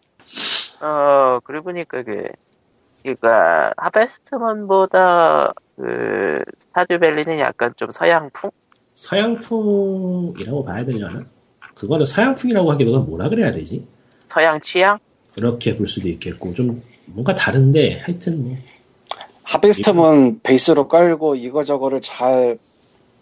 어, 0.81 1.39
그러고 1.43 1.65
보니까 1.65 2.03
그, 2.03 2.23
그니까, 3.03 3.71
하베스트먼보다, 3.77 5.53
그, 5.75 6.39
스타듀밸리는 6.59 7.39
약간 7.39 7.73
좀 7.75 7.89
서양풍? 7.91 8.51
서양풍이라고 8.93 10.65
봐야 10.65 10.83
되려나? 10.83 11.23
그거는 11.75 12.05
서양풍이라고 12.05 12.71
하기보다 12.71 12.99
뭐라 12.99 13.29
그래야 13.29 13.51
되지? 13.51 13.87
서양 14.31 14.61
취향? 14.61 14.97
그렇게 15.35 15.75
볼 15.75 15.87
수도 15.89 16.07
있겠고 16.07 16.53
좀 16.53 16.81
뭔가 17.05 17.35
다른데 17.35 17.99
하여튼 18.03 18.43
뭐 18.43 18.57
하베스트먼 19.43 20.39
베이스로 20.41 20.87
깔고 20.87 21.35
이거저거를 21.35 21.99
잘 21.99 22.57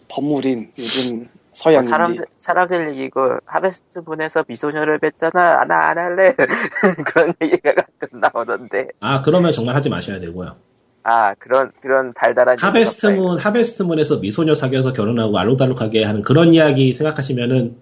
버무린 0.08 0.70
요즘 0.78 1.28
서양 1.52 1.82
인디. 1.82 1.90
사람들, 1.90 2.24
사람들 2.38 3.00
이거 3.00 3.40
하베스트문에서 3.44 4.44
미소녀를 4.46 4.98
뵀잖아. 5.00 5.66
나 5.66 5.88
안 5.90 5.98
할래. 5.98 6.34
그런 7.06 7.34
얘기가 7.42 7.74
가끔 7.74 8.20
나오던데. 8.20 8.88
아 9.00 9.20
그러면 9.22 9.52
정말 9.52 9.74
하지 9.74 9.88
마셔야 9.88 10.20
되고요. 10.20 10.54
아, 11.02 11.34
그런, 11.38 11.72
그런 11.80 12.12
달달한. 12.14 12.56
하베스트문 12.58 13.38
하베스트문에서 13.38 14.18
미소녀 14.18 14.54
사귀어서 14.54 14.92
결혼하고 14.92 15.36
알록달록하게 15.38 16.04
하는 16.04 16.22
그런 16.22 16.52
이야기 16.54 16.92
생각하시면은 16.92 17.76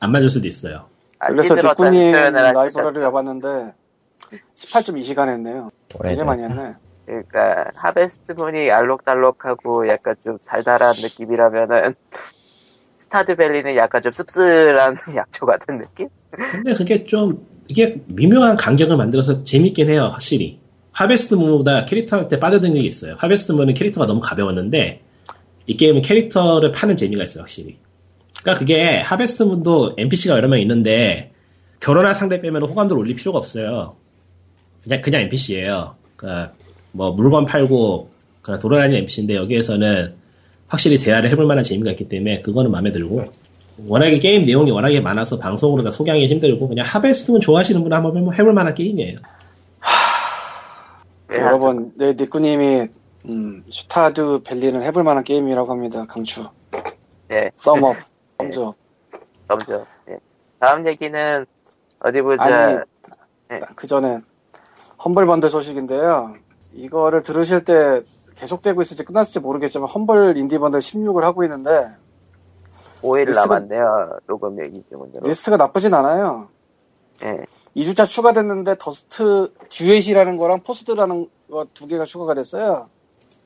안 0.00 0.10
맞을 0.10 0.28
수도 0.30 0.48
있어요. 0.48 0.86
아, 1.24 1.28
그래서 1.28 1.54
하시죠. 1.54 1.72
라이브러리 2.52 3.06
해봤는데 3.06 3.48
18.2시간 4.56 5.28
했네요. 5.28 5.70
되게 5.88 5.98
오래됐다. 6.00 6.24
많이 6.24 6.42
했네. 6.42 6.74
그러니까 7.06 7.70
하베스트문이 7.74 8.70
알록달록하고 8.70 9.88
약간 9.88 10.16
좀 10.22 10.38
달달한 10.46 10.94
느낌이라면은 10.96 11.94
스타드밸리는 12.98 13.76
약간 13.76 14.02
좀 14.02 14.12
씁쓸한 14.12 14.96
약초 15.16 15.46
같은 15.46 15.78
느낌? 15.78 16.08
근데 16.30 16.74
그게 16.74 17.04
좀 17.04 17.46
이게 17.68 18.00
미묘한 18.08 18.56
간격을 18.56 18.96
만들어서 18.96 19.44
재밌긴 19.44 19.90
해요 19.90 20.10
확실히. 20.12 20.58
하베스트문보다 20.92 21.86
캐릭터한테 21.86 22.38
빠져드는 22.38 22.74
게 22.74 22.80
있어요. 22.80 23.16
하베스트문은 23.18 23.74
캐릭터가 23.74 24.06
너무 24.06 24.20
가벼웠는데 24.20 25.02
이 25.66 25.76
게임은 25.76 26.02
캐릭터를 26.02 26.72
파는 26.72 26.96
재미가 26.96 27.24
있어요 27.24 27.42
확실히. 27.42 27.78
그러니까 28.44 28.58
그게 28.58 28.98
하베스트문도 28.98 29.94
NPC가 29.96 30.36
여러 30.36 30.48
명 30.48 30.60
있는데 30.60 31.32
결혼할 31.80 32.14
상대 32.14 32.40
빼면 32.42 32.62
호감도를 32.64 33.00
올릴 33.00 33.16
필요가 33.16 33.38
없어요. 33.38 33.96
그냥 34.82 35.00
그냥 35.00 35.22
NPC예요. 35.22 35.94
그러니까 36.16 36.52
뭐 36.92 37.10
물건 37.12 37.46
팔고 37.46 38.08
그냥 38.42 38.60
돌아다니는 38.60 38.98
NPC인데 39.00 39.34
여기에서는 39.36 40.14
확실히 40.68 40.98
대화를 40.98 41.30
해볼 41.30 41.46
만한 41.46 41.64
재미가 41.64 41.92
있기 41.92 42.08
때문에 42.10 42.40
그거는 42.40 42.70
마음에 42.70 42.92
들고 42.92 43.24
워낙에 43.86 44.18
게임 44.18 44.42
내용이 44.42 44.70
워낙에 44.70 45.00
많아서 45.00 45.38
방송으로 45.38 45.82
다 45.82 45.90
소개하기 45.90 46.26
힘들고 46.26 46.68
그냥 46.68 46.86
Harvest 46.86 47.20
Moon 47.20 47.40
좋아하시는 47.40 47.82
분 47.82 47.92
한번 47.94 48.12
해볼- 48.14 48.38
해볼 48.38 48.52
만한 48.52 48.74
게임이에요. 48.74 49.16
왜 51.28 51.38
여러분, 51.38 51.92
네, 51.96 52.12
니꾸님이 52.12 52.86
음, 53.26 53.64
Stardew 53.70 54.40
Valley는 54.44 54.82
해볼 54.82 55.02
만한 55.02 55.24
게임이라고 55.24 55.70
합니다. 55.72 56.04
강추. 56.06 56.46
예, 57.32 57.50
thumb 57.56 57.81
up. 57.81 57.96
thumb 58.38 58.61
up. 58.61 58.74
넘죠. 59.48 59.84
예. 60.10 60.18
다음 60.58 60.86
얘기는 60.86 61.46
어디 62.00 62.22
보자. 62.22 62.44
아니, 62.44 62.78
네. 63.48 63.58
그 63.76 63.86
전에 63.86 64.18
Humble 65.04 65.26
Bundle 65.26 65.48
소식인데요. 65.48 66.34
이거를 66.72 67.22
들으실 67.22 67.64
때 67.64 68.02
계속되고 68.36 68.82
있을지 68.82 69.04
끝났을지 69.04 69.40
모르겠지만 69.40 69.88
Humble 69.88 70.36
Indie 70.36 70.58
Bundle 70.58 70.80
16을 70.80 71.20
하고 71.22 71.44
있는데 71.44 71.70
5일 73.02 73.28
리스트가- 73.28 73.48
남았네요. 73.48 74.18
녹음 74.26 74.62
얘기 74.64 74.82
때문에. 74.82 75.12
리스트가 75.22 75.56
나쁘진 75.56 75.94
않아요. 75.94 76.48
예. 77.24 77.44
2주차 77.76 78.06
추가됐는데 78.06 78.76
더스트 78.78 79.48
듀엣이라는 79.68 80.36
거랑 80.36 80.60
포스트라는 80.64 81.28
거 81.50 81.66
두 81.74 81.86
개가 81.86 82.04
추가가 82.04 82.34
됐어요. 82.34 82.88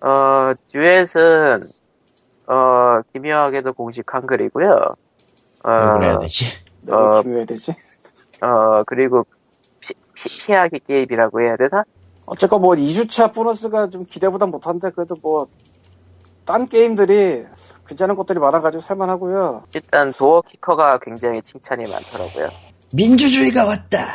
어, 0.01 0.55
듀엣은, 0.69 1.69
어, 2.51 3.03
기묘하게도 3.13 3.73
공식 3.75 4.13
한글이고요. 4.13 4.81
어, 5.65 5.71
왜 5.71 5.91
그래야 5.99 6.19
되지? 6.19 6.47
어, 6.91 7.23
기묘해야 7.23 7.45
되지? 7.45 7.75
어, 8.41 8.83
그리고 8.85 9.27
피, 9.81 9.95
피, 10.15 10.47
피하기 10.47 10.81
게임이라고 10.81 11.41
해야 11.41 11.57
되나? 11.57 11.85
어쨌건 12.27 12.61
뭐 12.61 12.75
2주차 12.75 13.35
보너스가 13.35 13.89
좀 13.89 14.05
기대보다 14.05 14.47
못한데 14.47 14.91
그래도 14.91 15.17
뭐 15.21 15.47
딴 16.49 16.65
게임들이 16.65 17.45
괜찮은 17.87 18.15
것들이 18.15 18.39
많아가지고 18.39 18.81
살만하고요. 18.81 19.65
일단 19.75 20.11
도어 20.11 20.41
키커가 20.41 20.99
굉장히 21.01 21.43
칭찬이 21.43 21.83
많더라고요. 21.83 22.49
민주주의가 22.95 23.67
왔다. 23.67 24.15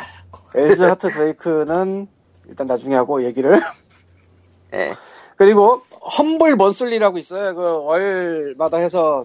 엘즈 0.56 0.82
하트 0.82 1.10
브레이크는 1.10 2.08
일단 2.48 2.66
나중에 2.66 2.96
하고 2.96 3.22
얘기를. 3.22 3.60
예. 4.74 4.88
그리고 5.36 5.82
험블 6.18 6.56
먼슬리라고 6.56 7.18
있어요. 7.18 7.54
그 7.54 7.62
월마다 7.84 8.78
해서 8.78 9.24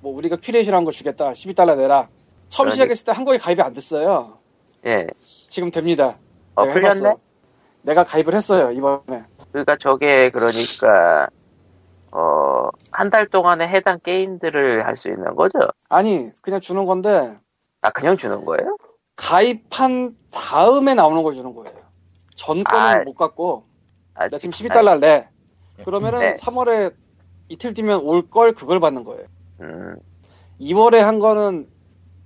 뭐 0.00 0.14
우리가 0.14 0.36
큐레이션한 0.40 0.84
거 0.84 0.90
주겠다. 0.90 1.30
12달러 1.32 1.76
내라. 1.76 2.06
처음 2.48 2.68
그러니- 2.68 2.72
시작했을 2.72 3.04
때 3.06 3.12
한국에 3.12 3.38
가입이 3.38 3.60
안 3.62 3.72
됐어요. 3.74 4.38
예. 4.86 5.06
지금 5.48 5.70
됩니다. 5.70 6.18
어, 6.54 6.62
내가 6.62 6.72
풀렸네? 6.74 6.98
해봤어. 7.08 7.18
내가 7.82 8.04
가입을 8.04 8.34
했어요 8.34 8.70
이번에. 8.72 9.24
그러니까 9.52 9.76
저게 9.76 10.30
그러니까 10.30 11.28
어 12.12 12.70
한 12.92 13.10
달 13.10 13.26
동안에 13.26 13.68
해당 13.68 13.98
게임들을 14.00 14.86
할 14.86 14.96
수 14.96 15.08
있는 15.08 15.34
거죠? 15.34 15.58
아니 15.90 16.30
그냥 16.42 16.60
주는 16.60 16.84
건데 16.84 17.36
아 17.82 17.90
그냥 17.90 18.16
주는 18.16 18.44
거예요? 18.44 18.76
가입한 19.16 20.16
다음에 20.32 20.94
나오는 20.94 21.22
걸 21.22 21.34
주는 21.34 21.52
거예요. 21.54 21.74
전 22.34 22.64
거는 22.64 22.86
아, 22.86 22.98
못 23.04 23.14
갖고 23.14 23.65
아, 24.16 24.28
나 24.28 24.38
지금 24.38 24.50
지금 24.52 24.70
12달러 24.70 24.86
할래. 25.00 25.28
그러면은 25.84 26.18
네. 26.20 26.34
3월에 26.34 26.94
이틀 27.48 27.74
뒤면 27.74 28.00
올 28.00 28.22
걸 28.28 28.52
그걸 28.52 28.80
받는 28.80 29.04
거예요. 29.04 29.24
음, 29.60 29.96
2월에 30.60 30.98
한 30.98 31.18
거는 31.18 31.68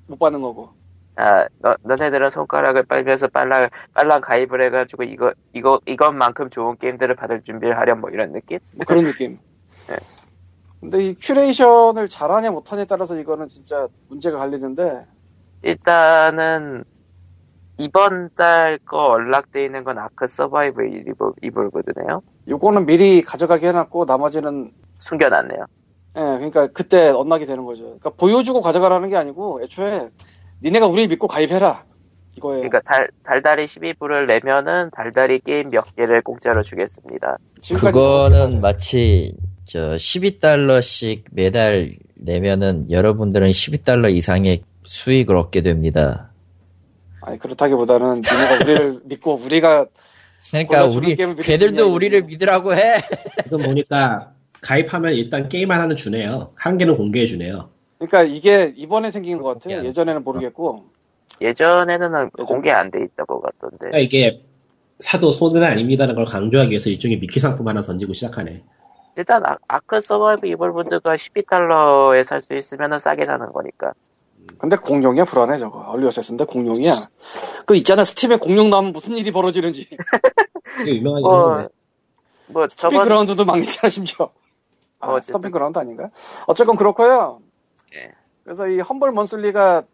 못 0.07 0.18
받는 0.18 0.41
거고. 0.41 0.70
아, 1.16 1.47
너, 1.59 1.74
너네들은 1.82 2.30
손가락을 2.30 2.84
빨면서 2.84 3.28
빨랑, 3.28 3.68
빨랑 3.93 4.20
가입을 4.22 4.62
해가지고 4.62 5.03
이거, 5.03 5.34
이거, 5.53 5.80
이것만큼 5.84 6.49
좋은 6.49 6.76
게임들을 6.78 7.14
받을 7.16 7.43
준비를 7.43 7.76
하렴 7.76 8.01
뭐 8.01 8.09
이런 8.11 8.32
느낌? 8.32 8.59
뭐 8.76 8.84
그런 8.86 9.05
느낌. 9.05 9.38
네. 9.91 9.97
근데 10.80 11.05
이 11.05 11.14
curation을 11.14 12.09
잘하냐 12.09 12.51
못하냐에 12.53 12.86
따라서 12.86 13.18
이거는 13.18 13.49
진짜 13.49 13.86
문제가 14.09 14.38
갈리는데 14.38 15.03
일단은, 15.62 16.84
이번 17.81 18.31
달거 18.37 19.12
unlock돼 19.12 19.64
있는 19.64 19.85
건 19.85 19.99
ARK 19.99 20.28
Survival 20.28 20.84
Evol, 20.84 21.14
Evolved거든요. 21.43 22.20
요거는 22.49 22.85
미리 22.85 23.22
가져가게 23.22 23.68
해놨고 23.68 24.05
나머지는 24.05 24.70
숨겨놨네요. 24.99 25.64
예, 26.16 26.20
그러니까 26.20 26.66
그때 26.68 27.09
unlock이 27.09 27.47
되는 27.47 27.64
거죠. 27.64 27.85
그러니까 27.85 28.11
보여주고 28.11 28.61
가져가라는 28.61 29.09
게 29.09 29.16
아니고 29.16 29.62
애초에 29.62 30.11
니네가 30.62 30.87
우리 30.87 31.09
믿고 31.09 31.26
가입해라 31.26 31.85
이거예요. 32.37 32.68
그러니까 32.68 32.81
달, 32.81 33.09
달달이 33.22 33.64
12불을 33.64 34.26
내면은 34.26 34.91
달달이 34.93 35.41
게임 35.41 35.70
몇 35.70 35.97
개를 35.97 36.20
공짜로 36.22 36.62
주겠습니다. 36.62 37.39
지금까지 37.61 37.93
그거는 37.93 38.61
마치 38.61 39.35
저 39.64 39.95
12달러씩 39.95 41.24
매달 41.33 41.93
내면은 42.16 42.91
여러분들은 42.91 43.51
12달러 43.51 44.12
이상의 44.12 44.62
수익을 44.85 45.37
얻게 45.37 45.62
됩니다. 45.62 46.30
아니 47.23 47.39
그렇다기보다는 47.39 48.23
니네가 48.23 48.55
우리를 48.64 49.01
믿고 49.05 49.35
우리가 49.35 49.87
그러니까 50.51 50.85
우리 50.87 51.14
걔들도 51.14 51.93
우리를. 51.95 52.23
믿으라고 52.23 52.75
해. 52.75 52.95
지금 53.45 53.59
보니까 53.62 54.33
가입하면 54.61 55.12
일단 55.14 55.49
게임 55.49 55.71
하나는 55.71 55.95
주네요. 55.97 56.53
한 56.57 56.77
개는 56.77 56.97
공개해 56.97 57.27
주네요. 57.27 57.71
그러니까 57.99 58.23
이게 58.23 58.73
이번에 58.77 59.11
생긴 59.11 59.39
것 59.39 59.55
같아요. 59.61 59.85
예전에는 59.85 60.25
모르겠고 60.25 60.87
예전에는 61.41 62.31
공개 62.31 62.71
안 62.71 62.91
돼 62.91 63.03
있다고 63.05 63.41
같던데. 63.41 63.77
그러니까 63.79 63.99
이게 63.99 64.43
사도 64.99 65.31
손해는 65.30 65.62
아닙니다라는 65.62 66.14
걸 66.16 66.25
강조하기 66.25 66.71
위해서 66.71 66.91
일종의 66.91 67.21
미끼 67.21 67.39
상품 67.39 67.68
하나 67.68 67.81
던지고 67.83 68.12
시작하네. 68.12 68.62
일단 69.16 69.45
아, 69.47 69.57
ARK 69.68 70.01
Survival 70.01 70.47
Evolved가 70.49 71.14
12달러에 71.14 72.25
살 72.25 72.41
수 72.43 72.55
있으면 72.55 72.99
싸게 72.99 73.25
사는 73.27 73.47
거니까. 73.53 73.93
근데 74.61 74.76
공룡이야 74.76 75.24
불안해 75.24 75.58
저거 75.58 75.80
early 75.91 76.07
access인데 76.07 76.45
공룡이야. 76.44 77.08
그 77.66 77.76
있잖아 77.76 78.04
Steam에 78.05 78.36
공룡 78.36 78.70
나오면 78.70 78.92
무슨 78.92 79.16
일이 79.16 79.32
벌어지는지. 79.32 79.88
되게 80.76 80.96
유명하긴 80.96 81.22
뭐, 81.22 81.50
한데. 81.50 81.68
뭐 82.48 82.68
Stomping 82.68 83.01
저번 83.00 83.04
Ground도 83.05 83.45
망했잖아 83.46 83.90
심지어. 83.90 84.30
아, 85.00 85.08
어쨌든. 85.08 85.22
Stomping 85.22 85.51
Ground 85.53 85.78
아닌가? 85.78 86.08
어쨌건 86.46 86.76
그렇고요. 86.76 87.40
예. 87.94 88.12
그래서 88.44 88.68
이 88.68 88.80
Humble 88.80 89.12
Monthly가 89.12 89.84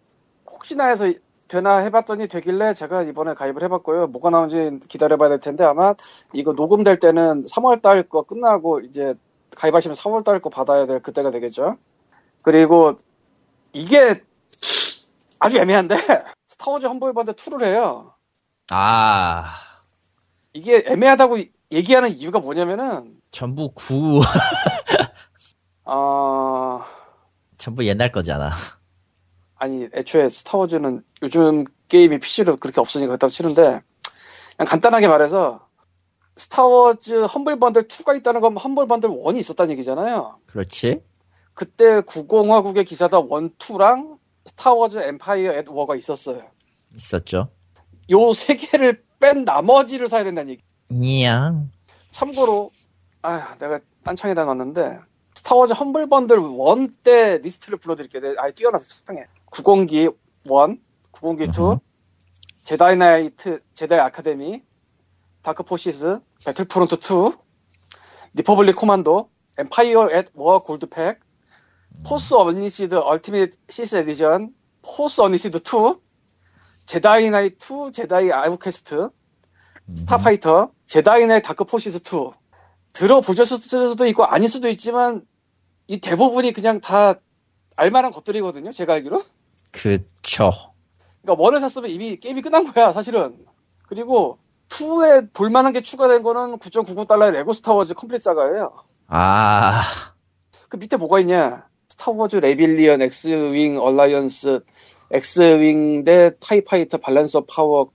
혹시나 0.50 0.86
해서 0.88 1.12
되나 1.48 1.78
해봤더니 1.78 2.28
되길래 2.28 2.74
제가 2.74 3.02
이번에 3.02 3.34
가입을 3.34 3.62
해봤고요. 3.64 4.08
뭐가 4.08 4.30
나온지 4.30 4.80
기다려봐야 4.88 5.28
될 5.28 5.40
텐데 5.40 5.64
아마 5.64 5.94
이거 6.32 6.52
녹음될 6.52 6.98
때는 7.00 7.44
3월 7.46 7.82
달 7.82 8.02
거 8.08 8.22
끝나고 8.22 8.80
이제 8.80 9.14
가입하시면 9.56 9.94
4월 9.96 10.24
달 10.24 10.40
거 10.40 10.50
받아야 10.50 10.86
될 10.86 11.00
그때가 11.00 11.30
되겠죠. 11.30 11.78
그리고 12.42 12.96
이게 13.72 14.22
아주 15.38 15.58
애매한데 15.58 15.96
스타워즈 16.48 16.86
험블 16.86 17.12
번드 17.14 17.32
2를 17.32 17.64
해요. 17.64 18.14
아 18.70 19.54
이게 20.52 20.82
애매하다고 20.86 21.38
얘기하는 21.72 22.10
이유가 22.10 22.38
뭐냐면은 22.40 23.20
전부 23.30 23.70
구 23.74 24.20
어 25.84 26.82
전부 27.58 27.84
옛날 27.86 28.10
거잖아. 28.12 28.50
아니 29.56 29.88
애초에 29.94 30.28
스타워즈는 30.28 31.02
요즘 31.22 31.64
게임이 31.88 32.18
PC로 32.18 32.56
그렇게 32.56 32.80
없으니까 32.80 33.08
그렇다고 33.08 33.30
치는데 33.30 33.80
그냥 34.56 34.66
간단하게 34.66 35.08
말해서 35.08 35.66
스타워즈 36.36 37.24
Humble 37.24 37.58
Bundle 37.58 37.84
2가 37.84 38.16
있다는 38.18 38.40
건 38.40 38.56
Humble 38.56 38.86
Bundle 38.86 39.08
1이 39.10 39.38
있었다는 39.38 39.72
얘기잖아요. 39.72 40.38
그렇지? 40.46 41.02
그때 41.54 42.00
구공화국의 42.02 42.86
기사단 42.86 43.18
1, 43.18 43.24
2랑 43.26 44.18
스타워즈 44.46 44.98
엠파이어 44.98 45.52
앳 45.54 45.74
워가 45.76 45.96
있었어요. 45.96 46.42
있었죠. 46.96 47.50
요 48.10 48.32
세 48.32 48.54
개를 48.54 49.04
뺀 49.20 49.44
나머지를 49.44 50.08
사야 50.08 50.24
된다는 50.24 50.50
얘기. 50.52 50.62
냥 50.90 51.70
참고로 52.10 52.70
아 53.22 53.56
내가 53.58 53.80
딴창에다 54.04 54.44
놨는데 54.44 55.00
스타워즈 55.34 55.72
Humble 55.72 56.08
Bundle 56.08 56.38
1 56.38 56.94
때 57.02 57.38
리스트를 57.38 57.78
불러드릴게요. 57.78 58.34
아예 58.38 58.52
띄워놔서 58.52 59.04
창에 59.06 59.26
구공기 59.50 59.92
1, 59.94 60.10
구공기 61.12 61.48
2, 61.54 61.60
음흠. 61.60 61.78
Jedi 62.62 62.96
Knight, 62.96 63.60
Jedi 63.74 64.00
Academy, 64.00 64.62
Dark 65.42 65.62
Forces, 65.62 66.18
Battlefront 66.44 66.96
2, 66.96 67.36
Republic 68.36 68.74
Commando, 68.76 69.30
Empire 69.58 70.10
at 70.10 70.30
War 70.34 70.58
Gold 70.64 70.89
Pack, 70.89 71.20
Force 72.04 72.34
Unleashed 72.34 72.96
Ultimate 72.96 73.54
Sith 73.68 73.96
Edition, 73.96 74.52
Force 74.82 75.20
Unleashed 75.20 75.58
2, 75.58 75.96
Jedi 76.84 77.30
Knight 77.30 77.88
2, 77.88 77.92
Jedi 77.92 78.30
Outcast, 78.32 79.10
Starfighter, 79.94 80.70
Jedi 80.86 81.26
Knight 81.26 81.46
Dark 81.48 81.64
Forces 81.64 81.98
2. 81.98 82.30
들어보셨을 82.92 83.58
수도 83.88 84.06
있고 84.06 84.24
아닐 84.24 84.48
수도 84.48 84.68
있지만 84.68 85.26
이 85.86 86.00
대부분이 86.00 86.52
그냥 86.52 86.80
다 86.80 87.14
알만한 87.76 88.10
것들이거든요. 88.12 88.72
제가 88.72 88.94
알기로. 88.94 89.22
그쵸. 89.70 90.50
그러니까 91.22 91.42
one을 91.42 91.60
샀으면 91.60 91.90
이미 91.90 92.16
게임이 92.16 92.40
끝난 92.40 92.72
거야, 92.72 92.92
사실은. 92.92 93.44
그리고 93.86 94.38
2에 94.70 95.32
볼만한 95.34 95.72
게 95.72 95.82
추가된 95.82 96.22
거는 96.22 96.58
9.99달러의 96.58 97.32
Lego 97.32 97.52
Star 97.52 97.73
Wars 97.73 97.94
Complete 97.94 98.22
Saga예요. 98.22 98.72
아 99.08 99.82
그 100.68 100.76
밑에 100.76 100.96
뭐가 100.96 101.20
있냐? 101.20 101.68
Star 101.96 102.16
Wars 102.16 102.36
Rebellion, 102.36 103.02
X-Wing 103.02 103.78
Alliance, 103.80 104.60
X-Wing 105.10 106.04
대 106.04 106.32
TIE 106.38 106.56
Fighter 106.56 106.98
Balance 106.98 107.38
of 107.38 107.46
Power 107.48 107.90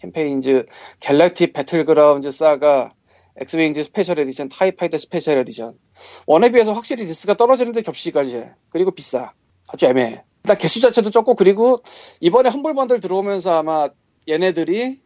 Campaigns, 0.00 0.66
Galactic 0.98 1.52
Battlegrounds 1.52 2.30
Saga, 2.30 2.92
X-Wings 3.36 3.84
Special 3.84 4.18
Edition, 4.20 4.48
TIE 4.48 4.63
Fighter 4.63 4.98
Special 4.98 5.38
Edition. 5.38 5.78
one에 6.26 6.50
비해서 6.50 6.72
확실히 6.72 7.06
디스가 7.06 7.36
떨어지는데 7.36 7.82
겹치기까지 7.82 8.36
해. 8.36 8.50
그리고 8.70 8.90
비싸. 8.90 9.32
아주 9.68 9.86
애매해. 9.86 10.24
일단 10.44 10.58
개수 10.58 10.80
자체도 10.80 11.10
적고 11.10 11.34
그리고 11.36 11.82
이번에 12.20 12.48
Humble 12.48 12.74
Bundle 12.74 13.00
들어오면서 13.00 13.58
아마 13.58 13.88
얘네들이 14.28 15.00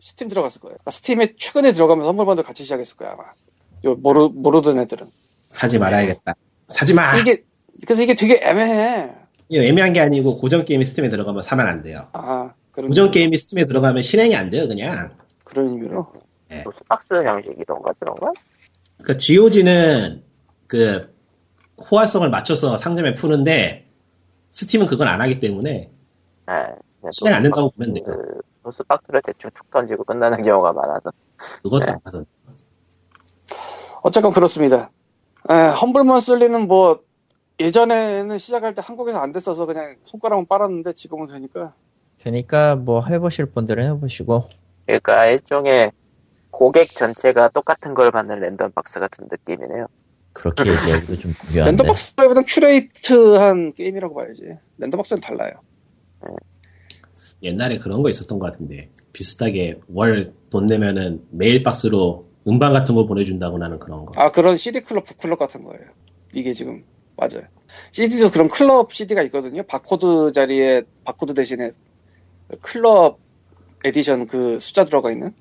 스팀 0.00 0.28
들어갔을 0.28 0.60
거예요. 0.60 0.76
그러니까 0.76 0.90
Steam에 0.90 1.34
최근에 1.38 1.72
들어가면서 1.72 2.08
Humble 2.08 2.24
Bundle 2.24 2.42
같이 2.42 2.64
시작했을 2.64 2.96
거야 2.96 3.12
아마. 3.12 3.24
요 3.84 3.94
모르 3.94 4.28
모르던 4.32 4.78
애들은. 4.80 5.10
사지 5.48 5.78
말아야겠다. 5.78 6.34
사지 6.68 6.94
마! 6.94 7.16
이게 7.18 7.44
그래서 7.84 8.02
이게 8.02 8.14
되게 8.14 8.40
애매해. 8.42 9.10
이거 9.48 9.62
애매한 9.64 9.92
게 9.92 10.00
아니고 10.00 10.36
고전 10.36 10.64
게임이 10.64 10.84
Steam에 10.84 11.08
들어가면 11.08 11.42
사면 11.42 11.66
안 11.66 11.82
돼요. 11.82 12.08
아 12.12 12.52
그런 12.70 12.88
고전 12.88 13.10
게임이 13.10 13.36
Steam에 13.36 13.64
들어가면 13.64 14.02
실행이 14.02 14.34
안 14.34 14.50
돼요, 14.50 14.68
그냥. 14.68 15.10
그런 15.44 15.68
의미로. 15.68 16.06
로스박스 16.64 17.14
형식이던가 17.14 17.92
그런 17.98 18.14
거? 18.16 18.32
그 19.02 19.16
GOG는 19.16 20.22
그 20.66 21.14
호환성을 21.90 22.28
맞춰서 22.28 22.78
상점에 22.78 23.14
푸는데 23.14 23.88
스팀은 24.50 24.86
그걸 24.86 25.08
안 25.08 25.20
하기 25.22 25.40
때문에 25.40 25.70
네. 25.70 26.54
그냥 27.00 27.10
실행 27.10 27.34
안 27.34 27.42
된다고 27.42 27.70
보면 27.70 27.94
돼요. 27.94 28.04
그, 28.04 28.40
로스박스를 28.64 29.22
대충 29.24 29.50
툭 29.54 29.70
던지고 29.70 30.04
끝나는 30.04 30.42
경우가 30.44 30.72
많아서. 30.72 31.10
그것도 31.62 31.84
네. 31.84 31.92
안 31.92 32.00
봐서 32.00 32.24
어쨌건 34.02 34.32
그렇습니다. 34.32 34.90
에, 35.50 35.54
험블먼 35.54 36.20
쓸리는 36.20 36.68
뭐 36.68 37.00
예전에는 37.60 38.38
시작할 38.38 38.74
때 38.74 38.82
한국에서 38.84 39.18
안 39.20 39.32
됐어서 39.32 39.66
그냥 39.66 39.96
손가락만 40.04 40.46
빨았는데 40.46 40.92
지금은 40.94 41.26
되니까 41.26 41.74
되니까 42.18 42.76
뭐 42.76 43.04
해보실 43.04 43.46
분들은 43.46 43.84
해보시고 43.96 44.48
그러니까 44.86 45.26
일종의 45.26 45.92
고객 46.50 46.88
전체가 46.90 47.48
똑같은 47.48 47.94
걸 47.94 48.10
받는 48.10 48.40
랜덤 48.40 48.72
박스 48.72 49.00
같은 49.00 49.26
느낌이네요. 49.30 49.86
그렇게 50.34 50.64
얘기하기도 50.68 51.16
좀 51.18 51.34
미안한데. 51.48 51.70
랜덤 51.70 51.86
박스보다는 51.86 52.44
curate한 52.46 53.72
게임이라고 53.74 54.14
봐야지. 54.14 54.42
랜덤 54.78 54.98
박스는 54.98 55.20
달라요. 55.20 55.52
옛날에 57.42 57.78
그런 57.78 58.02
거 58.02 58.10
있었던 58.10 58.38
것 58.38 58.46
같은데 58.52 58.90
비슷하게 59.12 59.80
월 59.88 60.32
돈 60.50 60.66
내면은 60.66 61.24
메일 61.30 61.62
박스로 61.62 62.28
음반 62.46 62.72
같은 62.74 62.94
거 62.94 63.06
보내준다고 63.06 63.62
하는 63.62 63.78
그런 63.78 64.04
거. 64.04 64.12
아 64.20 64.30
그런 64.30 64.56
CD 64.58 64.80
클럽, 64.80 65.04
북클럽 65.04 65.38
같은 65.38 65.62
거예요. 65.62 65.80
이게 66.34 66.52
지금 66.52 66.84
맞아요. 67.16 67.46
CD도 67.92 68.30
그런 68.30 68.48
클럽 68.48 68.92
CD가 68.92 69.22
있거든요. 69.22 69.62
바코드 69.64 70.32
자리에 70.32 70.82
바코드 71.04 71.34
대신에 71.34 71.70
클럽 72.60 73.18
에디션 73.84 74.26
그 74.26 74.58
숫자 74.60 74.84
들어가 74.84 75.10
있는. 75.10 75.34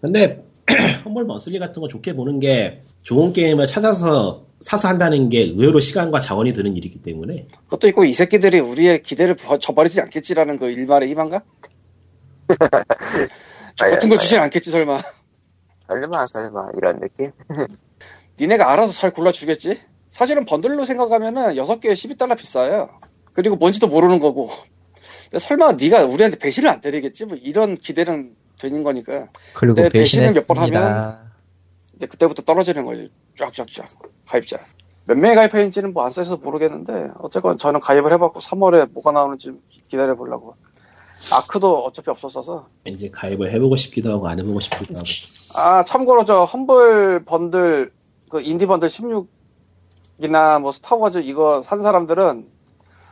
근데 0.00 0.44
Humble 1.04 1.24
Monthly 1.24 1.58
같은 1.58 1.80
거 1.80 1.88
좋게 1.88 2.14
보는 2.14 2.40
게 2.40 2.82
좋은 3.02 3.32
게임을 3.32 3.66
찾아서 3.66 4.44
사서 4.60 4.88
한다는 4.88 5.28
게 5.28 5.40
의외로 5.42 5.80
시간과 5.80 6.18
자원이 6.20 6.52
드는 6.54 6.76
일이기 6.76 7.02
때문에 7.02 7.46
그것도 7.64 7.88
있고 7.88 8.04
이 8.04 8.12
새끼들이 8.14 8.58
우리의 8.58 9.02
기대를 9.02 9.34
버- 9.36 9.58
저버리지 9.58 10.00
않겠지라는 10.00 10.56
그 10.58 10.70
일말의 10.70 11.10
희망감? 11.10 11.40
저 13.76 13.88
같은 13.88 14.08
거 14.08 14.16
주진 14.16 14.38
않겠지 14.38 14.70
설마. 14.70 15.00
설마 15.88 16.26
설마 16.26 16.70
이런 16.76 16.98
느낌? 17.00 17.32
니네가 18.40 18.72
알아서 18.72 18.92
잘 18.92 19.12
골라 19.12 19.30
주겠지? 19.30 19.78
사실은 20.16 20.46
번들로 20.46 20.86
생각하면은 20.86 21.56
6개에 21.56 21.92
12달러 21.92 22.38
비싸요. 22.38 22.88
그리고 23.34 23.56
뭔지도 23.56 23.86
모르는 23.86 24.18
거고. 24.18 24.48
근데 25.24 25.38
설마 25.38 25.72
네가 25.72 26.06
우리한테 26.06 26.38
배신을 26.38 26.70
안 26.70 26.80
때리겠지? 26.80 27.26
뭐 27.26 27.36
이런 27.36 27.74
기대는 27.74 28.34
되는 28.58 28.82
거니까. 28.82 29.26
그리고 29.52 29.74
네, 29.74 29.90
배신을 29.90 30.32
몇번 30.32 30.56
배신했습니다. 30.56 31.20
이제 31.96 32.06
그때부터 32.06 32.42
떨어지는 32.44 32.86
거지. 32.86 33.10
쫙쫙쫙. 33.36 33.90
가입자. 34.26 34.58
몇 35.04 35.18
명이 35.18 35.34
가입했는지는 35.34 35.92
뭐 35.92 36.06
안 36.06 36.12
써서 36.12 36.38
모르겠는데, 36.38 37.10
어쨌건 37.18 37.58
저는 37.58 37.80
가입을 37.80 38.10
해봤고, 38.14 38.40
3월에 38.40 38.90
뭐가 38.92 39.12
나오는지 39.12 39.52
기다려 39.90 40.14
보려고. 40.16 40.56
아크도 41.30 41.84
어차피 41.84 42.08
없었어서. 42.08 42.68
이제 42.86 43.10
가입을 43.10 43.52
해보고 43.52 43.76
싶기도 43.76 44.12
하고 44.12 44.28
안 44.28 44.38
해보고 44.38 44.60
싶기도 44.60 44.94
하고 44.94 45.04
아, 45.56 45.84
참고로 45.84 46.24
저 46.24 46.44
Humble 46.44 47.26
Bundle, 47.26 47.92
그 48.30 48.40
Indie 48.40 48.64
Bundle 48.64 48.88
16 48.88 49.35
이나 50.18 50.58
뭐 50.58 50.70
Star 50.70 50.94
Wars 50.94 51.18
이거 51.18 51.62
산 51.62 51.82
사람들은 51.82 52.46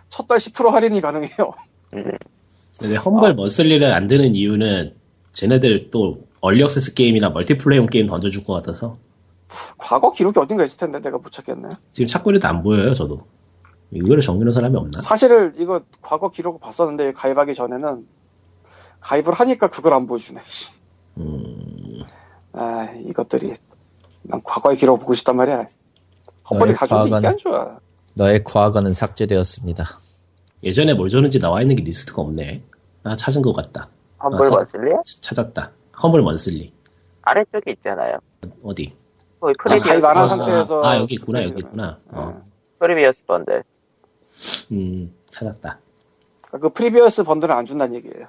첫 0.08 0.26
달 0.26 0.38
10% 0.38 0.70
할인이 0.70 1.00
가능해요. 1.00 1.52
근데 1.90 2.96
Humble 2.96 3.34
Monthly를 3.34 3.92
안 3.92 4.06
드는 4.06 4.34
이유는 4.34 4.94
쟤네들 5.32 5.90
또 5.90 6.18
early 6.40 6.65
access 6.65 6.94
게임이나 6.94 7.30
multiplay용 7.30 7.86
게임 7.86 8.06
던져줄 8.06 8.44
것 8.44 8.52
같아서 8.54 8.96
과거 9.78 10.12
기록이 10.12 10.38
어딘가 10.38 10.64
있을 10.64 10.78
텐데 10.78 11.00
내가 11.00 11.18
못 11.18 11.30
찾겠네. 11.32 11.68
지금 11.92 12.06
찾고 12.06 12.30
있는데 12.30 12.46
안 12.48 12.62
보여요 12.62 12.94
저도 12.94 13.18
이거를 13.90 14.22
정리하는 14.22 14.52
사람이 14.52 14.76
없나? 14.76 15.00
사실 15.00 15.52
이거 15.58 15.82
과거 16.00 16.30
기록을 16.30 16.60
봤었는데 16.60 17.12
가입하기 17.12 17.54
전에는 17.54 18.06
가입을 19.00 19.32
하니까 19.32 19.68
그걸 19.68 19.94
안 19.94 20.06
보여주네. 20.06 20.40
씨. 20.46 20.70
음, 21.18 22.02
아 22.52 22.88
이것들이 23.06 23.52
난 24.22 24.40
과거의 24.42 24.76
기록을 24.76 25.00
보고 25.00 25.14
싶단 25.14 25.36
말이야. 25.36 25.66
Humble이 26.50 26.74
좋은데 26.74 27.08
이게 27.08 27.16
과거는- 27.16 27.24
안 27.26 27.36
좋아. 27.38 27.78
너의 28.14 28.44
과거는 28.44 28.92
삭제되었습니다. 28.94 30.00
예전에 30.62 30.94
뭘 30.94 31.10
줬는지 31.10 31.38
나와 31.38 31.60
있는 31.62 31.76
게 31.76 31.82
리스트가 31.82 32.22
없네 32.22 32.62
아 33.02 33.16
찾은 33.16 33.42
것 33.42 33.52
같다 33.52 33.88
Humble 34.22 34.40
아, 34.40 34.44
사- 34.44 34.50
머슬리요? 34.56 35.02
찾았다 35.20 35.70
Humble 36.02 36.22
Monthly 36.22 36.72
아래쪽에 37.22 37.72
있잖아요. 37.72 38.18
어디? 38.62 38.94
거기 39.40 39.52
아, 39.58 39.62
previous 39.62 40.06
아, 40.06 40.26
상태에서 40.26 40.84
아, 40.84 40.96
여기 40.98 41.14
있구나. 41.16 41.42
여기 41.44 41.58
있구나 41.60 41.98
어, 42.12 42.20
어. 42.20 42.42
previous 42.78 43.26
bundle. 43.26 43.62
음 44.72 45.12
찾았다 45.30 45.78
그 46.60 46.68
previous 46.70 47.24
bundle은 47.24 47.54
안 47.54 47.64
준다는 47.64 47.94
얘기예요. 47.96 48.26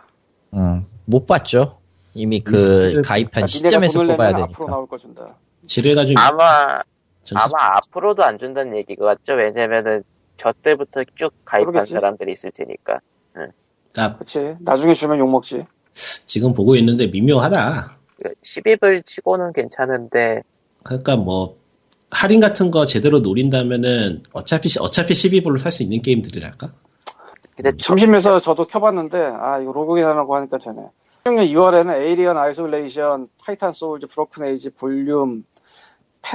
음, 0.56 0.86
못 1.06 1.26
봤죠. 1.26 1.78
이미 2.16 2.40
그 2.40 3.02
가입한 3.04 3.32
그러니까 3.32 3.48
시점에서 3.48 4.00
뽑아야 4.02 4.30
내면 4.32 4.44
앞으로 4.44 4.58
되니까. 4.58 4.72
나올 4.72 4.88
거 4.88 4.98
준다. 4.98 5.36
지뢰가 5.68 6.06
좀 6.06 6.16
아마 6.18 6.82
전- 7.26 7.38
아마 7.38 7.78
앞으로도 7.78 8.24
안 8.24 8.38
준다는 8.38 8.76
얘기 8.76 8.96
같죠? 8.96 9.34
왜냐면은 9.34 10.04
저 10.38 10.54
때부터 10.54 11.04
쭉 11.16 11.34
가입한 11.46 11.72
그러겠지. 11.74 11.94
사람들이 11.94 12.32
있을 12.32 12.52
테니까. 12.52 13.00
아, 13.98 14.18
그치. 14.18 14.56
나중에 14.60 14.94
주면 14.94 15.20
욕 15.20 15.30
먹지. 15.30 15.64
지금 16.26 16.54
보고 16.54 16.76
있는데 16.76 17.08
미묘하다 17.08 17.98
12불 18.44 19.06
치고는 19.06 19.54
괜찮은데 19.54 20.42
그러니까 20.84 21.16
뭐 21.16 21.58
할인 22.12 22.42
같은 22.42 22.70
거 22.72 22.86
제대로 22.86 23.20
노린다면은 23.20 24.24
어차피 24.34 24.68
어차피 24.82 25.14
12불로 25.14 25.58
살 25.58 25.72
수 25.72 25.84
있는 25.84 26.02
게임들이랄까? 26.02 26.74
근데 27.56 27.70
음. 27.70 27.78
심심해서 27.78 28.38
저도 28.40 28.68
켜봤는데 28.68 29.18
아 29.18 29.60
이거 29.60 29.72
로그인하라고 29.72 30.36
하니까 30.36 30.58
되네. 30.58 30.82
16년 31.24 31.50
2월에는 31.54 31.96
Alien 32.02 32.38
Isolation, 32.38 33.30
Titan 33.46 33.72
Souls, 33.72 34.08
Broken 34.08 34.46
Age, 34.48 34.72
Volume, 34.72 35.46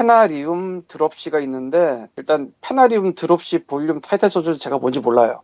Penarium, 0.00 0.82
Dropsy가 0.86 1.40
있는데 1.40 2.06
일단 2.16 2.54
Penarium, 2.60 3.14
Dropsy, 3.16 3.64
Volume, 3.64 4.00
Titan 4.00 4.30
Souls 4.30 4.56
제가 4.58 4.78
뭔지 4.78 5.00
몰라요. 5.00 5.42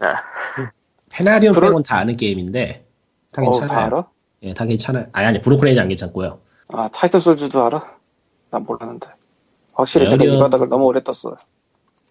아, 0.00 0.16
Penarium 1.12 1.54
그럴- 1.54 1.68
빼곤 1.70 1.82
다 1.84 1.98
아는 1.98 2.16
게임인데 2.16 2.84
다 3.30 3.42
어, 3.42 3.44
괜찮아요. 3.44 3.68
다 3.68 3.86
알아? 3.86 4.08
예, 4.42 4.52
다 4.54 4.66
괜찮아요. 4.66 5.06
아니 5.12 5.26
아니 5.28 5.40
Broken 5.40 5.67
Age 5.67 5.80
안 5.80 5.88
괜찮고요. 5.88 6.40
아 6.72 6.88
Titan 6.88 7.20
Souls도 7.20 7.64
알아? 7.64 7.96
난 8.50 8.64
몰랐는데. 8.64 9.08
확실히 9.74 10.08
제가 10.08 10.24
이 10.24 10.26
Alien- 10.26 10.40
바닥을 10.40 10.68
너무 10.68 10.86
오래 10.86 11.00
떴어. 11.02 11.36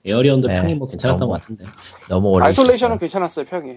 Alien도 0.06 0.48
네. 0.48 0.56
평이 0.62 0.76
뭐 0.76 0.88
괜찮았던 0.88 1.20
너무- 1.20 1.34
것 1.34 1.42
같은데. 1.42 1.66
너무 2.08 2.30
오래 2.30 2.46
Isolation은 2.46 2.96
있었어요. 2.96 3.00
괜찮았어요 3.00 3.46
평이. 3.46 3.76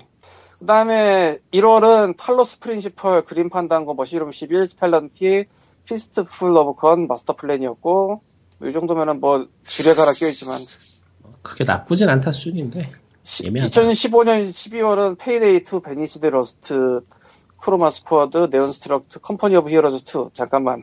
그 0.60 0.66
다음에 0.66 1.38
1월은 1.52 2.16
Talos 2.16 2.60
Principle, 2.60 3.24
Grim 3.24 3.50
Fandango, 3.50 3.94
Mushroom 3.94 4.30
11, 4.30 4.66
Spelunky, 4.68 5.46
Fistful 5.88 6.56
of 6.56 6.74
Gun, 6.80 7.06
Master 7.08 7.34
Plan이었고 7.34 8.22
이 8.64 8.72
정도면은 8.72 9.20
뭐 9.20 9.46
지뢰가 9.66 10.02
하나 10.02 10.12
껴있지만. 10.12 10.60
그게 11.42 11.64
나쁘진 11.64 12.08
않다 12.08 12.32
수준인데. 12.32 12.82
시- 13.22 13.46
애매하다. 13.46 13.70
2015년 13.70 14.48
12월은 14.48 15.18
Payday 15.18 15.56
2, 15.56 15.80
Banished, 15.82 16.26
Rust, 16.26 17.00
Chroma 17.58 17.90
Squad, 17.90 18.48
Neon 18.50 18.72
Struct, 18.72 19.20
Company 19.20 19.56
of 19.56 19.70
Heroes 19.70 20.04
2 20.04 20.30
잠깐만. 20.34 20.82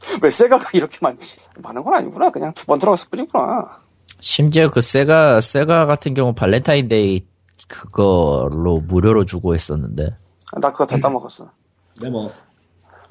왜 0.22 0.30
Sega가 0.30 0.70
이렇게 0.74 0.98
많지? 1.00 1.36
많은 1.60 1.82
건 1.82 1.94
아니구나. 1.94 2.30
그냥 2.30 2.52
두 2.54 2.66
번 2.66 2.78
들어갔을 2.78 3.08
뿐이구나. 3.10 3.78
심지어 4.20 4.68
그 4.68 4.80
Sega 4.80 5.40
Sega 5.40 5.86
같은 5.86 6.14
경우 6.14 6.32
발렌타인데이 6.34 7.26
그걸로 7.68 8.76
무료로 8.86 9.24
주고 9.24 9.54
했었는데. 9.54 10.16
나 10.60 10.70
그거 10.72 10.86
다 10.86 10.98
따먹었어. 10.98 11.50
근데 11.94 12.10
뭐 12.10 12.28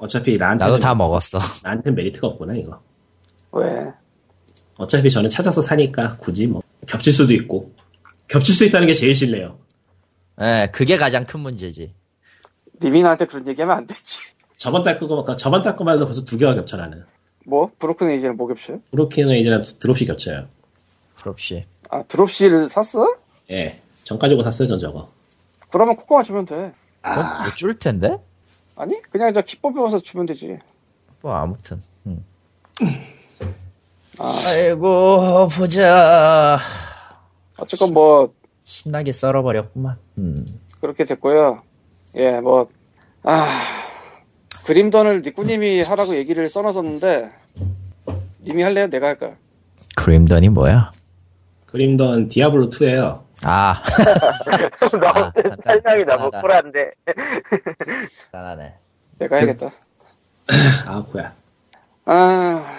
어차피 0.02 0.36
나한테 0.36 0.64
나도 0.64 0.78
다 0.78 0.96
먹었어. 0.96 1.38
나한테 1.62 1.92
메리트가 1.92 2.26
없구나 2.26 2.54
이거. 2.56 2.82
왜? 3.52 3.92
어차피 4.76 5.08
저는 5.08 5.30
찾아서 5.30 5.62
사니까 5.62 6.16
굳이 6.16 6.48
뭐 6.48 6.60
겹칠 6.88 7.12
수도 7.12 7.32
있고 7.34 7.72
겹칠 8.26 8.52
수 8.52 8.64
있다는 8.64 8.88
게 8.88 8.94
제일 8.94 9.14
싫네요. 9.14 9.58
예, 10.40 10.68
그게 10.72 10.96
가장 10.96 11.24
큰 11.24 11.38
문제지. 11.38 11.94
나한테 12.80 13.26
그런 13.26 13.46
얘기하면 13.46 13.76
안 13.76 13.86
되지 13.86 14.22
저번 14.56 14.82
달 14.82 14.98
거만 14.98 15.36
저번 15.36 15.62
달 15.62 15.76
거만 15.76 15.94
해도 15.94 16.04
벌써 16.06 16.24
두 16.24 16.36
개가 16.36 16.56
겹쳐 16.56 16.76
나는. 16.76 17.04
뭐? 17.46 17.70
브로큰 17.78 18.10
에이지는 18.10 18.36
뭐 18.36 18.48
겹쳐요? 18.48 18.80
브로키너이즈랑 18.90 19.62
드롭시 19.78 20.04
겹쳐요. 20.04 20.48
프롭시. 21.14 21.64
아 21.90 22.02
드롭실 22.02 22.68
샀어? 22.68 23.06
예. 23.52 23.80
전 24.02 24.18
가지고 24.18 24.42
샀어요 24.42 24.66
전 24.66 24.80
저거. 24.80 25.12
그러면 25.70 25.94
코코마 25.94 26.24
주면 26.24 26.44
돼 26.44 26.72
아, 27.02 27.44
뭐줄 27.44 27.78
텐데? 27.78 28.18
아니 28.76 29.00
그냥 29.10 29.32
저 29.32 29.42
키법 29.42 29.74
배워서 29.74 29.98
주면 29.98 30.26
되지 30.26 30.58
뭐 31.20 31.34
아무튼. 31.34 31.80
음. 32.06 32.24
아 34.18 34.42
아이고 34.46 35.48
보자. 35.48 36.58
어쨌건 37.60 37.92
뭐 37.94 38.32
신나게 38.64 39.12
썰어버렸구만. 39.12 39.96
음. 40.18 40.60
그렇게 40.80 41.04
됐고요 41.04 41.60
예 42.16 42.40
뭐 42.40 42.66
아 43.24 43.46
그림던을 44.64 45.22
니꾸님이 45.24 45.82
하라고 45.82 46.16
얘기를 46.16 46.48
써놨었는데 46.48 47.28
님이 48.44 48.62
할래요? 48.64 48.88
내가 48.88 49.08
할까? 49.08 49.36
그림던이 49.94 50.48
뭐야? 50.48 50.90
그림던 51.66 52.28
디아블로 52.28 52.70
2예요. 52.70 53.22
아, 53.44 53.82
너무 54.92 55.06
아, 55.06 55.32
간단- 55.32 55.80
설명이 55.82 56.04
너무. 56.04 56.30
쿨한데. 56.30 56.90
간단하네. 58.30 58.74
내가 59.18 59.36
해야겠다 59.36 59.70
아, 60.86 61.06
뭐야. 61.12 61.34
아 62.04 62.78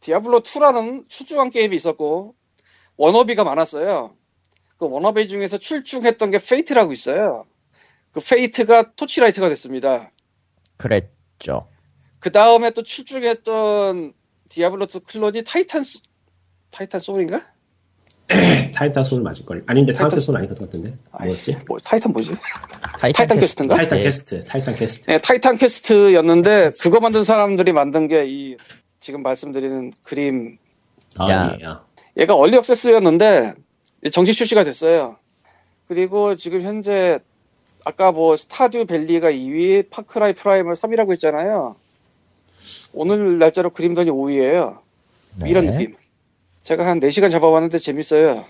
Diablo 0.00 0.40
2라는 0.40 1.08
출중한 1.08 1.50
게임이 1.50 1.74
있었고 1.74 2.34
wannabe가 2.96 3.42
많았어요 3.44 4.14
그 4.78 4.88
워너비 4.88 5.26
중에서 5.28 5.58
출중했던 5.58 6.30
게 6.30 6.38
Fate라고 6.38 6.92
있어요 6.92 7.46
그 8.12 8.20
Fate가 8.20 8.92
Torchlight가 8.94 9.48
됐습니다 9.48 10.10
그랬죠. 10.76 11.68
그 12.20 12.30
다음에 12.30 12.70
또 12.70 12.82
출중했던 12.84 14.12
Diablo 14.50 14.96
2 14.96 15.04
클론이 15.06 15.42
타이탄, 15.44 15.82
소- 15.82 16.00
Titan 16.70 17.00
Soul인가? 17.00 17.42
Titan 18.74 19.04
Soul 19.04 19.22
맞을 19.22 19.44
걸. 19.44 19.62
아닌데 19.66 19.92
Titan 19.92 20.18
Soul 20.20 20.36
아닌 20.36 20.48
것 20.48 20.58
같은데. 20.58 20.92
뭐였지? 21.18 21.58
뭐, 21.68 21.78
타이탄 21.78 22.12
뭐지? 22.12 22.34
Titan, 22.98 23.12
Titan 23.12 23.38
Quest인가? 23.38 23.74
Titan 23.76 23.98
네. 23.98 24.04
Quest. 24.04 24.44
Titan 24.44 24.74
Quest. 24.74 25.06
네, 25.10 25.20
Titan 25.20 25.56
Quest였는데 25.56 26.70
그거 26.80 27.00
만든 27.00 27.22
사람들이 27.22 27.72
만든 27.72 28.08
게 28.08 28.24
이 28.26 28.56
지금 29.00 29.22
말씀드리는 29.22 29.92
Grim 30.02 30.56
Dawn이에요. 31.16 31.80
얘가 32.16 32.34
early 32.34 32.56
access였는데 32.56 33.52
이제 34.00 34.10
정식 34.10 34.32
출시가 34.32 34.64
됐어요. 34.64 35.16
그리고 35.88 36.36
지금 36.36 36.62
현재 36.62 37.18
아까 37.84 38.12
뭐 38.12 38.34
Stardew 38.34 38.86
Valley가 38.86 39.30
2위, 39.30 39.90
Far 39.90 40.11
Cry 40.11 40.32
Primal을 40.32 40.72
3위라고 40.74 41.12
했잖아요. 41.12 41.76
오늘 42.94 43.38
날짜로 43.38 43.68
Grim 43.68 43.87
Dawn이 43.87 44.10
5위예요. 44.10 44.78
네. 45.42 45.50
이런 45.50 45.66
느낌. 45.66 45.96
제가 46.64 46.86
한 46.86 46.98
4시간 46.98 47.30
잡아봤는데 47.30 47.78
재밌어요. 47.78 48.44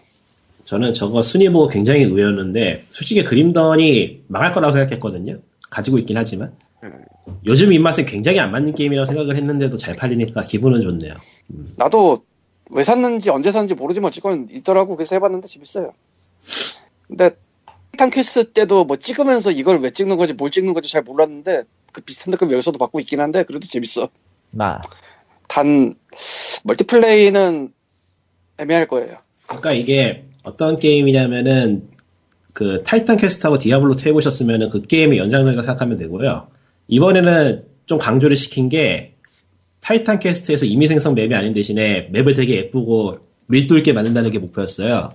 저는 0.64 0.92
저거 0.94 1.22
순위 1.22 1.48
보고 1.50 1.68
굉장히 1.68 2.04
의외였는데 2.04 2.86
솔직히 2.88 3.22
Grim 3.22 3.67
Dawn이 3.67 4.22
망할 4.28 4.52
거라고 4.52 4.72
생각했거든요. 4.72 5.38
가지고 5.70 5.98
있긴 5.98 6.16
하지만 6.16 6.54
요즘 7.44 7.72
입맛에 7.72 8.04
굉장히 8.04 8.38
안 8.38 8.52
맞는 8.52 8.74
게임이라고 8.74 9.04
생각을 9.04 9.36
했는데도 9.36 9.76
잘 9.76 9.96
팔리니까 9.96 10.44
기분은 10.44 10.80
좋네요. 10.82 11.14
나도 11.76 12.24
왜 12.70 12.82
샀는지 12.82 13.30
언제 13.30 13.50
샀는지 13.50 13.74
모르지만 13.74 14.08
어쨌건 14.08 14.48
있더라고 14.50 14.96
그래서 14.96 15.16
해봤는데 15.16 15.48
재밌어요. 15.48 15.92
근데 17.08 17.30
Titan 17.92 18.10
Quest 18.10 18.52
때도 18.52 18.84
뭐 18.84 18.96
찍으면서 18.96 19.50
이걸 19.50 19.80
왜 19.80 19.90
찍는 19.90 20.16
건지 20.16 20.32
뭘 20.32 20.50
찍는 20.50 20.72
건지 20.72 20.90
잘 20.90 21.02
몰랐는데 21.02 21.64
그 21.92 22.00
비슷한 22.00 22.30
느낌 22.30 22.50
여기서도 22.52 22.78
받고 22.78 23.00
있긴 23.00 23.20
한데 23.20 23.42
그래도 23.42 23.66
재밌어. 23.66 24.08
나 24.52 24.80
단 25.48 25.94
multiplay는 26.64 27.72
애매할 28.58 28.86
거예요. 28.86 29.18
그러니까 29.46 29.72
이게 29.72 30.24
어떤 30.42 30.76
게임이냐면은 30.76 31.88
그 32.52 32.82
Titan 32.84 33.16
Quest하고 33.16 33.58
Diablo 33.58 33.94
2 33.94 34.06
해보셨으면은 34.08 34.70
그 34.70 34.82
게임의 34.82 35.18
연장선이라고 35.18 35.62
생각하면 35.62 35.98
되고요. 35.98 36.48
이번에는 36.88 37.64
좀 37.86 37.98
강조를 37.98 38.36
시킨 38.36 38.68
게 38.68 39.14
Titan 39.80 40.18
Quest에서 40.18 40.64
이미 40.64 40.86
생성 40.86 41.14
맵이 41.14 41.34
아닌 41.34 41.52
대신에 41.52 42.08
맵을 42.12 42.34
되게 42.34 42.56
예쁘고 42.56 43.18
밀도 43.46 43.76
있게 43.78 43.92
만든다는 43.92 44.30
게 44.30 44.38
목표였어요. 44.38 45.10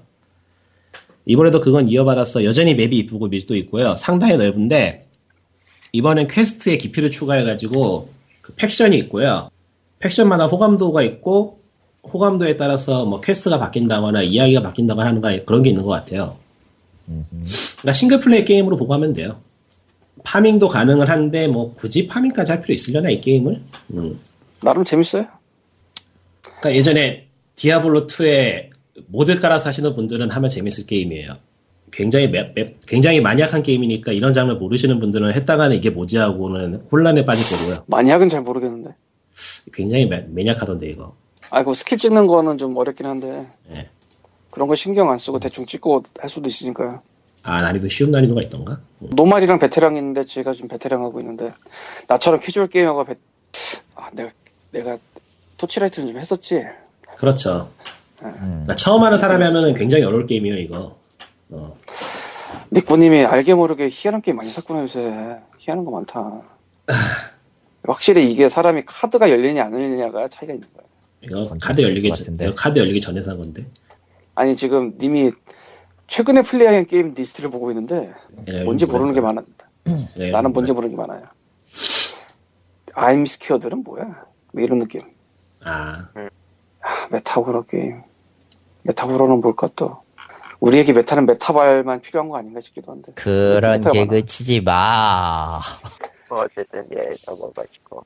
이번에도 1.26 1.62
그건 1.62 1.88
이어받아서 1.88 2.44
여전히 2.44 2.76
맵이 2.76 2.98
이쁘고 2.98 3.28
밀도 3.28 3.56
있고요. 3.56 3.96
상당히 3.98 4.38
넓은데 4.38 5.04
이번엔 5.92 6.28
퀘스트에 6.28 6.78
깊이를 6.78 7.10
추가해가지고 7.10 8.10
그 8.42 8.54
faction이 8.56 8.98
있고요. 9.00 9.50
faction마다 10.00 10.48
호감도가 10.48 11.02
있고 11.04 11.59
호감도에 12.04 12.58
따라서 12.58 13.06
뭐 13.06 13.22
퀘스트가 13.22 13.60
바뀐다거나 13.60 14.22
이야기가 14.24 14.62
바뀐다거나 14.62 15.08
하는 15.10 15.22
거 15.22 15.30
그런 15.46 15.64
게 15.64 15.70
있는 15.70 15.84
것 15.84 15.90
같아요. 15.90 16.38
그러니까 17.06 17.94
싱글 17.94 18.20
플레이 18.20 18.46
게임으로 18.46 18.78
보고 18.78 18.94
하면 18.94 19.14
돼요. 19.14 19.40
farming도 20.24 20.68
가능을 20.68 21.10
한데 21.10 21.48
뭐 21.48 21.74
굳이 21.76 22.08
farming까지 22.08 22.52
할 22.52 22.62
필요 22.62 22.74
있으려나 22.74 23.10
이 23.10 23.22
게임을? 23.22 23.62
음. 23.94 24.20
나름 24.62 24.84
재밌어요. 24.84 25.26
그러니까 26.44 26.76
예전에 26.76 27.28
Diablo 27.56 28.08
2에 28.08 28.70
mod 29.08 29.40
깔아서 29.40 29.70
하시는 29.70 29.96
분들은 29.96 30.30
하면 30.30 30.50
재밌을 30.50 30.86
게임이에요. 30.86 31.34
굉장히 31.92 32.28
맵, 32.28 32.54
맵- 32.54 32.86
굉장히 32.86 33.22
maniac한 33.22 33.64
게임이니까 33.64 34.12
이런 34.12 34.34
장르 34.34 34.54
모르시는 34.54 35.00
분들은 35.00 35.34
했다가는 35.34 35.76
이게 35.76 35.90
뭐지 35.90 36.18
하고는 36.18 36.84
혼란에 36.92 37.26
빠질 37.26 37.58
거고요. 37.58 37.84
만약은 37.88 38.30
잘 38.30 38.42
모르겠는데. 38.42 38.92
굉장히 39.74 40.06
매, 40.06 40.26
maniac하던데 40.30 40.88
이거. 40.90 41.16
아이고 41.52 41.74
스킬 41.74 41.98
찍는 41.98 42.28
거는 42.28 42.58
좀 42.58 42.76
어렵긴 42.78 43.06
한데 43.06 43.48
예. 43.72 43.90
그런 44.52 44.68
거 44.68 44.76
신경 44.76 45.10
안 45.10 45.18
쓰고 45.18 45.40
대충 45.40 45.66
찍고 45.66 46.04
할 46.20 46.30
수도 46.30 46.48
있으니까요. 46.48 47.02
아 47.44 47.62
난이도 47.62 47.90
쉬운 47.90 48.12
난이도가 48.12 48.42
있던가? 48.44 48.82
음. 49.02 49.10
normal이랑 49.12 49.60
베테랑 49.60 49.96
있는데 49.98 50.26
제가 50.26 50.54
지금 50.54 50.68
베테랑 50.68 51.04
하고 51.04 51.20
있는데 51.20 51.54
나처럼 52.08 52.40
캐주얼 52.40 52.68
게이머가 52.68 53.06
베... 53.06 53.16
아 53.96 54.10
내가 54.14 54.30
내가 54.72 54.98
Torchlight는 55.58 56.10
좀 56.10 56.18
했었지. 56.20 56.66
그렇죠. 57.18 57.70
음. 58.24 58.34
그러니까 58.42 58.76
처음 58.76 59.04
하는 59.04 59.18
사람이 59.18 59.44
하면은 59.44 59.74
굉장히 59.74 60.04
어려울 60.04 60.26
게임이에요 60.26 60.58
이거. 60.58 60.98
어. 61.50 61.78
닉부님이 62.72 63.26
알게 63.26 63.54
모르게 63.56 63.90
희한한 63.90 64.22
게임 64.22 64.38
많이 64.38 64.52
샀구나 64.52 64.82
요새 64.82 65.40
희한한 65.58 65.86
거 65.86 65.92
많다. 65.92 66.42
확실히 67.88 68.32
이게 68.32 68.48
사람이 68.48 68.84
카드가 68.86 69.30
열리냐 69.30 69.66
안 69.66 69.74
열리냐가 69.74 70.28
차이가 70.28 70.54
있는 70.54 70.68
거야. 70.74 70.89
이거 71.22 71.56
카드 71.62 71.82
열리기 71.82 72.10
것 72.10 72.24
전. 72.24 72.36
이거 72.36 72.54
카드 72.56 72.80
열리기 72.80 73.02
전에 73.02 73.22
산 73.22 73.38
건데. 73.38 73.66
아니 74.36 74.56
지금 74.56 74.94
님이 75.00 75.32
최근에 76.08 76.42
플레이한 76.42 76.86
게임 76.88 77.14
리스트를 77.14 77.50
보고 77.50 77.70
있는데 77.72 78.14
예, 78.48 78.64
뭔지 78.64 78.86
모르는 78.86 79.14
게. 79.14 79.22
많아. 79.22 79.44
예, 80.18 80.32
나는 80.32 80.54
뭔지 80.54 80.72
모르는 80.72 80.96
게 80.96 81.02
많아요. 81.02 81.24
I'm 82.94 83.22
Scared는 83.22 83.84
뭐야? 83.84 84.26
뭐 84.52 84.64
이런 84.64 84.80
느낌. 84.80 85.02
아, 85.64 86.08
아, 86.14 87.08
meta호러 87.12 87.64
게임. 87.64 88.02
meta호러는 88.84 89.42
뭘까 89.42 89.68
또? 89.76 90.02
우리에게 90.60 90.94
meta는 90.94 91.26
meta발만 91.26 92.02
필요한 92.02 92.30
거 92.30 92.38
아닌가 92.38 92.60
싶기도 92.62 92.92
한데. 92.92 93.12
그런 93.16 93.80
개그 93.82 94.16
많아. 94.16 94.26
치지 94.26 94.62
마. 94.62 95.62
뭐 96.30 96.42
어쨌든 96.42 96.86
예 96.96 97.10
넘어가시고 97.28 98.06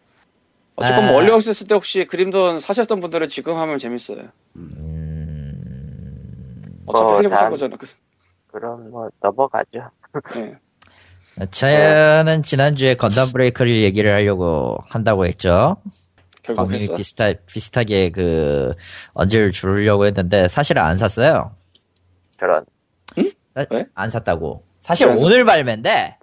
어쨌건 0.76 1.06
아. 1.06 1.08
뭐 1.08 1.18
얼리 1.18 1.32
액세스 1.34 1.66
때 1.68 1.76
혹시 1.76 2.06
그림돈 2.06 2.60
사셨던 2.60 3.00
분들은 3.00 3.30
지금 3.30 3.56
하면 3.58 3.80
재밌어요. 3.80 4.24
음, 4.56 5.54
어차피 6.86 7.12
어, 7.12 7.16
하려고 7.18 7.36
산 7.36 7.44
난- 7.44 7.52
거잖아. 7.52 7.76
그- 7.78 7.88
그럼 8.48 8.90
뭐 8.91 9.10
넘어가죠. 9.22 9.90
예. 10.38 10.56
저는 11.50 12.44
지난주에 12.44 12.94
건담 12.95 13.32
브레이크를 13.32 13.82
얘기를 13.82 14.14
하려고 14.14 14.78
한다고 14.88 15.26
했죠. 15.26 15.78
결국 16.44 16.72
했어. 16.74 16.95
비슷하, 16.95 17.34
비슷하게 17.48 18.12
그, 18.12 18.70
언제를 19.14 19.52
주려고 19.52 20.06
했는데, 20.06 20.48
사실은 20.50 20.82
안 20.84 20.98
샀어요. 20.98 21.56
저런 22.38 22.66
사- 23.56 23.66
왜? 23.72 23.86
안 23.95 24.10
샀다고. 24.10 24.64
사실 24.82 25.08
왜 25.08 25.14
안 25.14 25.18
오늘 25.20 25.45
발매인데, 25.45 26.18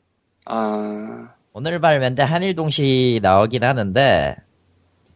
아, 0.44 1.32
오늘 1.52 1.78
발매인데 1.78 2.22
한일 2.22 2.54
동시 2.54 3.18
나오긴 3.22 3.64
하는데, 3.64 4.36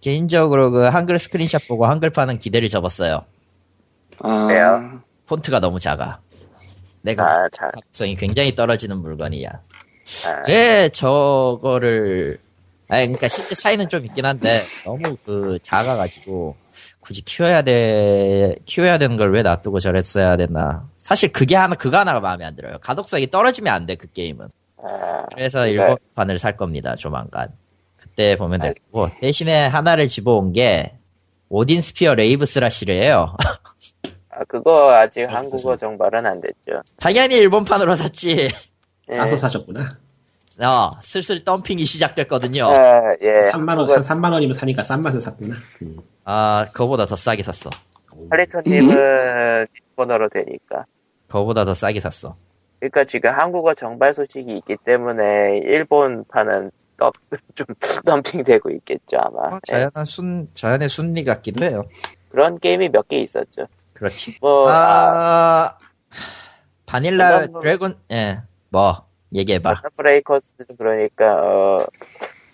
개인적으로 0.01 0.71
그 0.71 0.85
한글 0.85 1.19
스크린샷 1.19 1.67
보고 1.69 1.87
한글판은 1.87 2.39
기대를 2.39 2.69
접었어요. 2.69 3.25
아. 4.21 4.47
왜요? 4.51 5.01
폰트가 5.27 5.61
너무 5.61 5.79
작아. 5.79 6.21
내가 7.03 7.25
아, 7.45 7.49
자, 7.51 7.71
가독성이 7.71 8.17
굉장히 8.17 8.55
떨어지는 8.55 8.99
물건이야. 8.99 9.49
아, 9.51 10.43
왜 10.49 10.89
저거를 10.91 12.39
아니 12.89 13.07
그러니까 13.07 13.29
실제 13.29 13.55
차이는 13.55 13.89
좀 13.89 14.05
있긴 14.05 14.27
한데 14.27 14.63
너무 14.85 15.17
그 15.25 15.59
작아가지고 15.63 16.55
굳이 17.01 17.23
키워야 17.23 17.63
돼 17.63 18.57
키워야 18.67 18.99
되는 18.99 19.17
걸 19.17 19.31
왜 19.33 19.43
놔두고 19.43 19.81
저랬어야 19.81 20.37
됐나 20.37 20.87
사실 20.99 21.33
그게 21.33 21.57
하나 21.57 21.75
그거 21.75 21.99
하나가 21.99 22.21
마음에 22.21 22.45
안 22.45 22.55
들어요 22.55 22.77
가독성이 22.83 23.31
떨어지면 23.31 23.73
안 23.73 23.87
돼 23.87 23.97
그 23.97 24.07
게임은 24.13 24.45
아, 24.45 24.49
그래서 25.35 25.65
네. 25.65 25.71
일본판을 25.71 26.39
살 26.39 26.57
겁니다 26.57 26.95
조만간 26.97 27.49
그때 27.97 28.37
보면 28.37 28.61
되고 28.61 29.09
대신에 29.21 29.67
하나를 29.67 30.09
집어온 30.09 30.53
게 30.53 30.95
Odin 31.49 31.81
Sphere 31.81 32.15
Leifthrasir래요 32.15 33.37
아, 34.37 34.45
그거 34.49 34.93
아직 34.93 35.31
아, 35.31 35.37
한국어 35.37 35.77
정발은 35.77 36.27
안 36.27 36.41
됐죠. 36.41 36.83
당연히 36.97 37.37
일본판으로 37.37 37.95
샀지 37.95 38.51
예. 39.11 39.15
싸서 39.15 39.37
사셨구나. 39.37 39.99
어 40.61 40.91
슬슬 41.03 41.45
덤핑이 41.45 41.85
시작됐거든요 41.85 42.65
아, 42.67 43.17
예. 43.23 43.51
3만 43.51 43.77
원, 43.77 43.87
그거 43.87 43.95
한 43.95 44.01
3만 44.03 44.33
원이면 44.33 44.55
사니까 44.55 44.83
싼 44.83 45.03
맛에 45.03 45.21
샀구나. 45.21 45.57
음. 45.83 45.99
아 46.25 46.67
그거보다 46.73 47.07
더 47.07 47.17
싸게 47.17 47.43
샀어 47.43 47.71
할리톤님은 48.31 49.67
일본어로 49.91 50.29
되니까. 50.29 50.85
그거보다 51.27 51.65
더 51.65 51.75
싸게 51.75 52.01
샀어. 52.01 52.37
그러니까 52.85 53.05
지금 53.05 53.31
한국어 53.31 53.73
정발 53.73 54.13
소식이 54.13 54.57
있기 54.59 54.77
때문에 54.85 55.59
일본판은 55.65 56.71
더, 56.99 57.11
좀 57.55 57.67
덤핑되고 58.05 58.71
있겠죠 58.71 59.17
아마. 59.19 59.57
예. 59.57 59.73
자연한 59.73 60.05
순, 60.05 60.49
자연의 60.55 60.89
순리 60.91 61.25
같기도 61.25 61.65
해요. 61.65 61.85
그런 62.31 62.59
게임이 62.59 62.91
몇 62.91 63.09
개 63.09 63.19
있었죠. 63.21 63.67
그렇지. 63.95 64.37
뭐 64.41 64.69
아, 64.69 64.75
아, 64.75 65.79
바닐라 66.85 67.41
건담- 67.47 67.63
드래곤, 67.63 67.99
예, 68.13 68.43
뭐, 68.69 69.07
얘기해봐. 69.33 69.81
브레이커스 69.97 70.55
그러니까 70.79 71.37
어, 71.43 71.79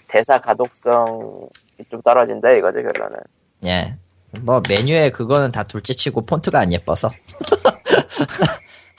대사 0.06 0.38
가독성 0.38 1.48
좀 1.90 2.02
떨어진다 2.02 2.50
이거죠 2.52 2.82
결론은. 2.82 3.18
예. 3.64 3.96
뭐, 4.42 4.62
메뉴에 4.68 5.10
그거는 5.10 5.50
다 5.50 5.64
둘째 5.64 5.92
치고 5.94 6.24
폰트가 6.24 6.60
안 6.60 6.72
예뻐서. 6.72 7.10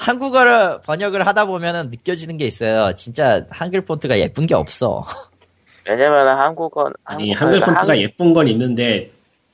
한국어를 0.06 0.80
번역을 0.84 1.28
하다 1.28 1.45
보면은 1.45 1.91
느껴지는 1.91 2.38
게 2.38 2.45
있어요. 2.48 2.95
진짜 2.95 3.45
한글 3.52 3.82
폰트가 3.86 4.18
예쁜 4.19 4.48
게 4.48 4.56
없어. 4.56 5.06
왜냐면 5.88 6.28
한국어 6.40 6.91
아니, 7.03 7.32
한글 7.34 7.60
폰트가 7.60 7.90
한- 7.94 7.98
예쁜 7.99 8.34
건 8.34 8.48
있는데 8.48 9.11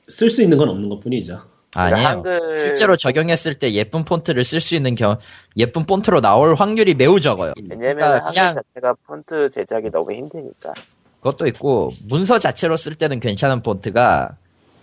쓸 0.08 0.30
수 0.30 0.42
있는 0.42 0.56
건 0.56 0.70
없는 0.70 0.88
것 0.88 1.00
뿐이죠. 1.00 1.42
아니에요. 1.74 2.08
한글- 2.08 2.60
실제로 2.60 2.96
적용했을 2.96 3.54
때 3.56 3.72
예쁜 3.74 4.06
폰트를 4.06 4.42
쓸 4.42 4.60
수 4.60 4.74
있는 4.74 4.94
경 4.94 5.18
예쁜 5.58 5.84
폰트로 5.84 6.22
나올 6.22 6.54
확률이 6.54 6.94
매우 6.94 7.20
적어요. 7.20 7.52
왜냐면 7.68 7.96
그러니까 7.96 8.14
한글 8.26 8.30
그냥- 8.32 8.54
자체가 8.54 8.94
폰트 9.06 9.50
제작이 9.50 9.90
너무 9.90 10.12
힘드니까. 10.12 10.72
그것도 11.20 11.46
있고 11.48 11.90
문서 12.08 12.38
자체로 12.38 12.76
쓸 12.78 12.94
때는 12.94 13.20
괜찮은 13.20 13.62
폰트가 13.62 14.30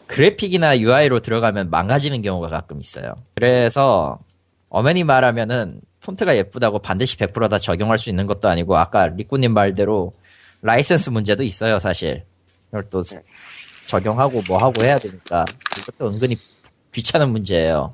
그래픽이나 0.05 0.77
UI로 0.79 1.21
들어가면 1.21 1.71
망가지는 1.71 2.21
경우가 2.21 2.49
가끔 2.49 2.79
있어요. 2.79 3.15
그래서 3.35 4.19
엄밀히 4.75 5.05
말하면은 5.05 5.79
폰트가 6.01 6.35
예쁘다고 6.35 6.79
반드시 6.79 7.15
100%다 7.15 7.59
적용할 7.59 7.97
수 7.97 8.09
있는 8.09 8.27
것도 8.27 8.49
아니고 8.49 8.75
아까 8.77 9.07
리꾸님 9.07 9.53
말대로 9.53 10.13
라이센스 10.61 11.11
문제도 11.11 11.41
있어요 11.43 11.79
사실. 11.79 12.25
이걸 12.67 12.89
또 12.89 13.01
적용하고 13.87 14.41
뭐 14.49 14.57
하고 14.57 14.83
해야 14.83 14.97
되니까 14.99 15.45
이것도 15.79 16.09
은근히 16.11 16.35
귀찮은 16.91 17.29
문제예요. 17.29 17.93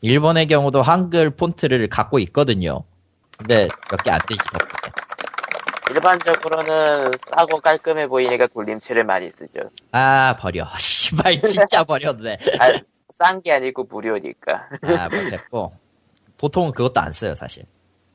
일본의 0.00 0.46
경우도 0.46 0.80
한글 0.80 1.28
폰트를 1.30 1.88
갖고 1.90 2.18
있거든요. 2.20 2.84
근데 3.36 3.68
몇 3.90 4.02
개 4.02 4.10
안 4.10 4.18
되지 4.26 4.38
덕분에. 4.50 4.92
일반적으로는 5.90 7.04
싸고 7.36 7.60
깔끔해 7.60 8.06
보이니까 8.06 8.46
굴림체를 8.46 9.04
많이 9.04 9.28
쓰죠. 9.28 9.60
아 9.92 10.34
버려 10.38 10.66
씨발 10.80 11.42
진짜 11.42 11.84
버렸네 11.84 12.38
아, 12.60 12.80
싼 13.10 13.42
게 13.42 13.52
아니고 13.52 13.84
무료니까. 13.84 14.68
아뭐 14.82 15.10
됐고 15.30 15.72
보통은 16.38 16.72
그것도 16.72 17.00
안 17.00 17.12
써요 17.12 17.34
사실. 17.34 17.64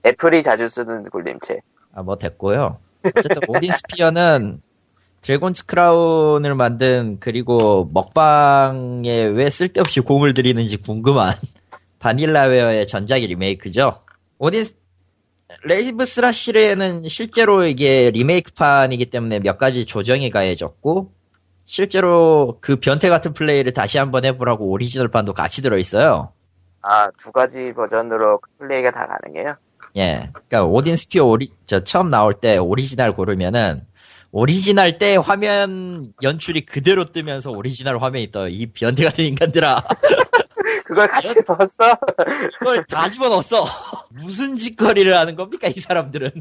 Apple이 0.06 0.42
자주 0.44 0.68
쓰는 0.68 1.04
굴림체. 1.04 1.60
아 1.96 2.02
뭐 2.02 2.18
됐고요. 2.18 2.80
어쨌든 3.06 3.38
Odin 3.48 3.72
Sphere는 3.72 4.62
Dragon's 5.22 5.66
Crown을 5.68 6.56
만든 6.56 7.18
그리고 7.20 7.90
먹방에 7.94 9.24
왜 9.26 9.50
쓸데없이 9.50 10.00
공을 10.02 10.34
들이는지 10.34 10.78
궁금한 10.78 11.36
Vanillaware의 12.00 12.88
전작이 12.88 13.28
리메이크죠. 13.28 14.02
Odin 14.40 14.64
S- 14.66 14.76
Leifthrasir에는 15.66 17.08
실제로 17.08 17.64
이게 17.66 18.10
리메이크판이기 18.12 19.10
때문에 19.12 19.40
몇 19.40 19.58
가지 19.58 19.86
조정이 19.86 20.30
가해졌고 20.32 21.12
실제로 21.66 22.58
그 22.60 22.78
변태 22.78 23.08
같은 23.10 23.34
플레이를 23.34 23.72
다시 23.74 23.98
한번 24.00 24.26
해보라고 24.26 24.66
오리지널판도 24.72 25.34
같이 25.34 25.62
들어있어요 25.62 26.32
아, 26.84 27.10
두 27.18 27.32
가지 27.32 27.74
버전으로 27.74 28.40
플레이가 28.60 28.92
다 28.92 29.08
가능해요? 29.08 29.56
예. 29.98 30.30
그러니까 30.34 30.64
Odin 30.66 30.98
Sphere 30.98 31.26
오리 31.26 31.52
저 31.66 31.84
처음 31.84 32.10
나올 32.10 32.34
때 32.34 32.58
오리지널 32.58 33.14
고르면은 33.14 33.78
오리지널 34.32 34.98
때 34.98 35.16
화면 35.16 36.12
연출이 36.22 36.66
그대로 36.66 37.06
뜨면서 37.06 37.52
오리지널 37.52 38.02
화면이 38.02 38.32
떠. 38.32 38.50
이 38.50 38.66
변태 38.66 39.04
같은 39.04 39.24
인간들아. 39.26 39.84
그걸 40.86 41.08
같이 41.08 41.36
넣었어? 41.48 41.96
그걸 42.58 42.84
다 42.86 43.08
집어넣었어. 43.10 43.66
무슨 44.10 44.58
짓거리를 44.58 45.16
하는 45.16 45.36
겁니까, 45.36 45.68
이 45.68 45.80
사람들은. 45.80 46.32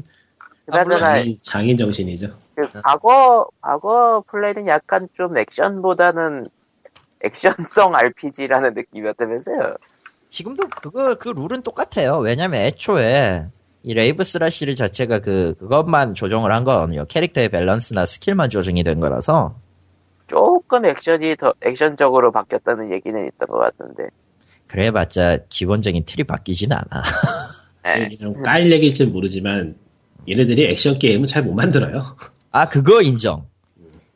그나저나, 0.65 0.99
장인, 0.99 1.39
장인 1.41 1.77
정신이죠. 1.77 2.27
그 2.55 2.67
과거, 2.83 3.47
과거 3.61 4.23
플레이는 4.27 4.67
약간 4.67 5.07
좀 5.13 5.37
액션보다는 5.37 6.45
액션성 7.21 7.93
RPG라는 7.95 8.73
느낌이었다면서요? 8.73 9.75
지금도 10.33 10.63
그거, 10.81 11.13
그 11.13 11.29
룰은 11.29 11.61
똑같아요. 11.61 12.17
왜냐면 12.17 12.61
애초에 12.61 13.45
이 13.83 13.93
Leifthrasir를 13.93 14.73
자체가 14.73 15.19
그, 15.19 15.53
그것만 15.59 16.15
조정을 16.15 16.51
한 16.51 16.63
거거든요. 16.63 17.05
캐릭터의 17.05 17.49
밸런스나 17.49 18.07
스킬만 18.07 18.49
조정이 18.49 18.83
된 18.83 18.99
거라서. 18.99 19.55
조금 20.25 20.85
액션이 20.85 21.35
더 21.35 21.53
액션적으로 21.61 22.31
바뀌었다는 22.31 22.91
얘기는 22.91 23.27
있던 23.27 23.47
것 23.47 23.59
같은데. 23.59 24.07
그래봤자 24.65 25.37
기본적인 25.49 26.03
틀이 26.03 26.23
바뀌진 26.23 26.71
않아. 26.71 27.03
예. 27.85 28.05
이게 28.05 28.15
좀 28.15 28.41
까일 28.41 28.71
얘기일지 28.71 29.05
모르지만 29.05 29.75
얘네들이 30.27 30.65
액션 30.65 30.97
게임은 30.97 31.27
잘 31.27 31.43
못 31.43 31.53
만들어요. 31.53 32.17
아, 32.49 32.67
그거 32.67 33.03
인정. 33.03 33.45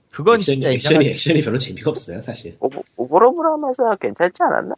그건 0.10 0.40
액션이, 0.40 0.62
진짜 0.62 0.70
액션이 0.72 1.10
액션이 1.10 1.44
별로 1.44 1.60
재미가 1.60 1.92
없어요, 1.92 2.22
사실. 2.22 2.56
오버, 2.60 2.82
오버로브라면서 2.96 3.98
괜찮지 3.98 4.42
않았나? 4.42 4.74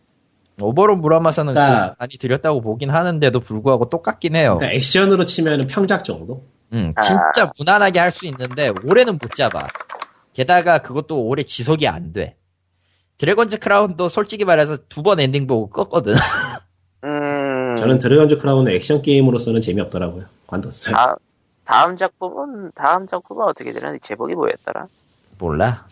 오버로 0.60 0.98
무라마사는 0.98 1.54
그러니까- 1.54 1.92
그 1.92 1.96
많이 2.00 2.18
들였다고 2.18 2.62
보긴 2.62 2.90
하는데도 2.90 3.40
불구하고 3.40 3.90
똑같긴 3.90 4.36
해요. 4.36 4.58
그러니까 4.58 4.76
액션으로 4.78 5.26
치면은 5.26 5.68
평작 5.68 6.04
정도. 6.04 6.44
음, 6.74 6.94
아. 6.96 7.02
진짜 7.02 7.52
무난하게 7.58 8.00
할 8.00 8.12
수 8.12 8.26
있는데 8.28 8.72
오래는 8.86 9.14
못 9.14 9.34
잡아. 9.36 9.60
게다가 10.34 10.80
그것도 10.80 11.22
오래 11.26 11.44
지속이 11.44 11.88
안 11.88 12.14
돼. 12.14 12.36
Dragon's 13.18 13.60
Crown도 13.60 14.08
솔직히 14.10 14.46
말해서 14.46 14.78
두 14.88 15.02
번 15.04 15.20
엔딩 15.20 15.48
보고 15.48 15.70
껐거든. 15.70 16.14
음, 17.04 17.76
저는 17.78 18.00
Dragon's 18.00 18.38
Crown은 18.40 18.72
액션 18.72 19.02
게임으로서는 19.02 19.62
재미없더라고요. 19.62 20.26
관뒀어요. 20.48 20.94
다, 20.96 21.16
다음 21.66 21.96
작품은, 21.96 22.72
다음 22.76 23.08
작품은 23.08 23.46
어떻게 23.46 23.72
되나? 23.72 23.96
제목이 24.02 24.36
뭐였더라? 24.36 24.88
몰라. 25.38 25.86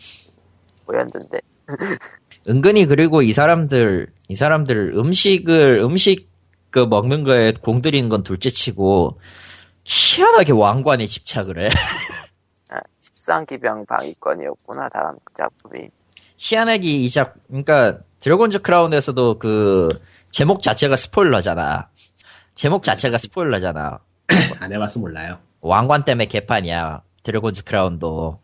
뭐였는데. 0.86 1.40
은근히 2.48 2.86
그리고 2.86 3.20
이 3.22 3.32
사람들 3.32 4.08
이 4.28 4.34
사람들 4.34 4.92
음식을 4.94 5.78
음식 5.78 6.28
그 6.70 6.80
먹는 6.80 7.24
거에 7.24 7.52
공들이는 7.52 8.08
건 8.08 8.22
둘째치고 8.22 9.18
희한하게 9.84 10.52
왕관에 10.52 11.06
집착을 11.06 11.58
해. 11.64 11.68
아, 12.68 12.80
13기병 13.00 13.86
방위권이었구나, 13.86 14.88
다음 14.90 15.16
작품이. 15.34 15.88
희한하게 16.36 16.86
이 16.86 17.10
작, 17.10 17.36
그러니까 17.48 18.00
Dragon's 18.20 18.60
Crown에서도 18.60 19.38
그 19.38 20.00
제목 20.30 20.60
자체가 20.60 20.96
스포일러잖아. 20.96 21.88
제목 22.54 22.82
자체가 22.82 23.16
스포일러잖아. 23.16 23.98
안 24.60 24.72
해봐서 24.72 25.00
몰라요. 25.00 25.38
왕관 25.60 26.04
때문에 26.04 26.26
개판이야. 26.26 27.02
Dragon's 27.22 27.64
Crown도 27.64 28.40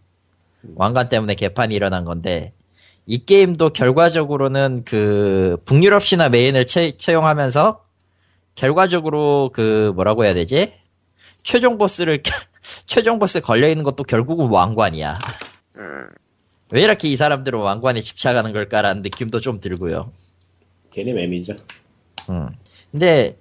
왕관 0.76 1.10
때문에 1.10 1.34
개판이 1.34 1.74
일어난 1.74 2.04
건데 2.04 2.54
이 3.06 3.24
게임도 3.24 3.70
결과적으로는 3.70 4.84
그 4.84 5.58
북유럽 5.66 6.04
신화 6.04 6.28
메인을 6.28 6.66
채, 6.66 6.96
채용하면서 6.96 7.84
결과적으로 8.54 9.50
그 9.52 9.92
뭐라고 9.94 10.24
해야 10.24 10.32
되지? 10.32 10.72
최종 11.42 11.76
보스를 11.76 12.22
최종 12.86 13.18
보스에 13.18 13.40
걸려 13.40 13.68
있는 13.68 13.84
것도 13.84 14.04
결국은 14.04 14.48
왕관이야. 14.48 15.18
음, 15.76 16.08
왜 16.70 16.82
이렇게 16.82 17.08
이 17.08 17.16
사람들은 17.16 17.58
왕관에 17.58 18.00
집착하는 18.00 18.52
걸까라는 18.52 19.02
느낌도 19.02 19.40
좀 19.40 19.60
들고요. 19.60 20.10
걔네 20.90 21.12
맴이죠. 21.12 21.56
음. 22.30 22.48
근데 22.90 23.36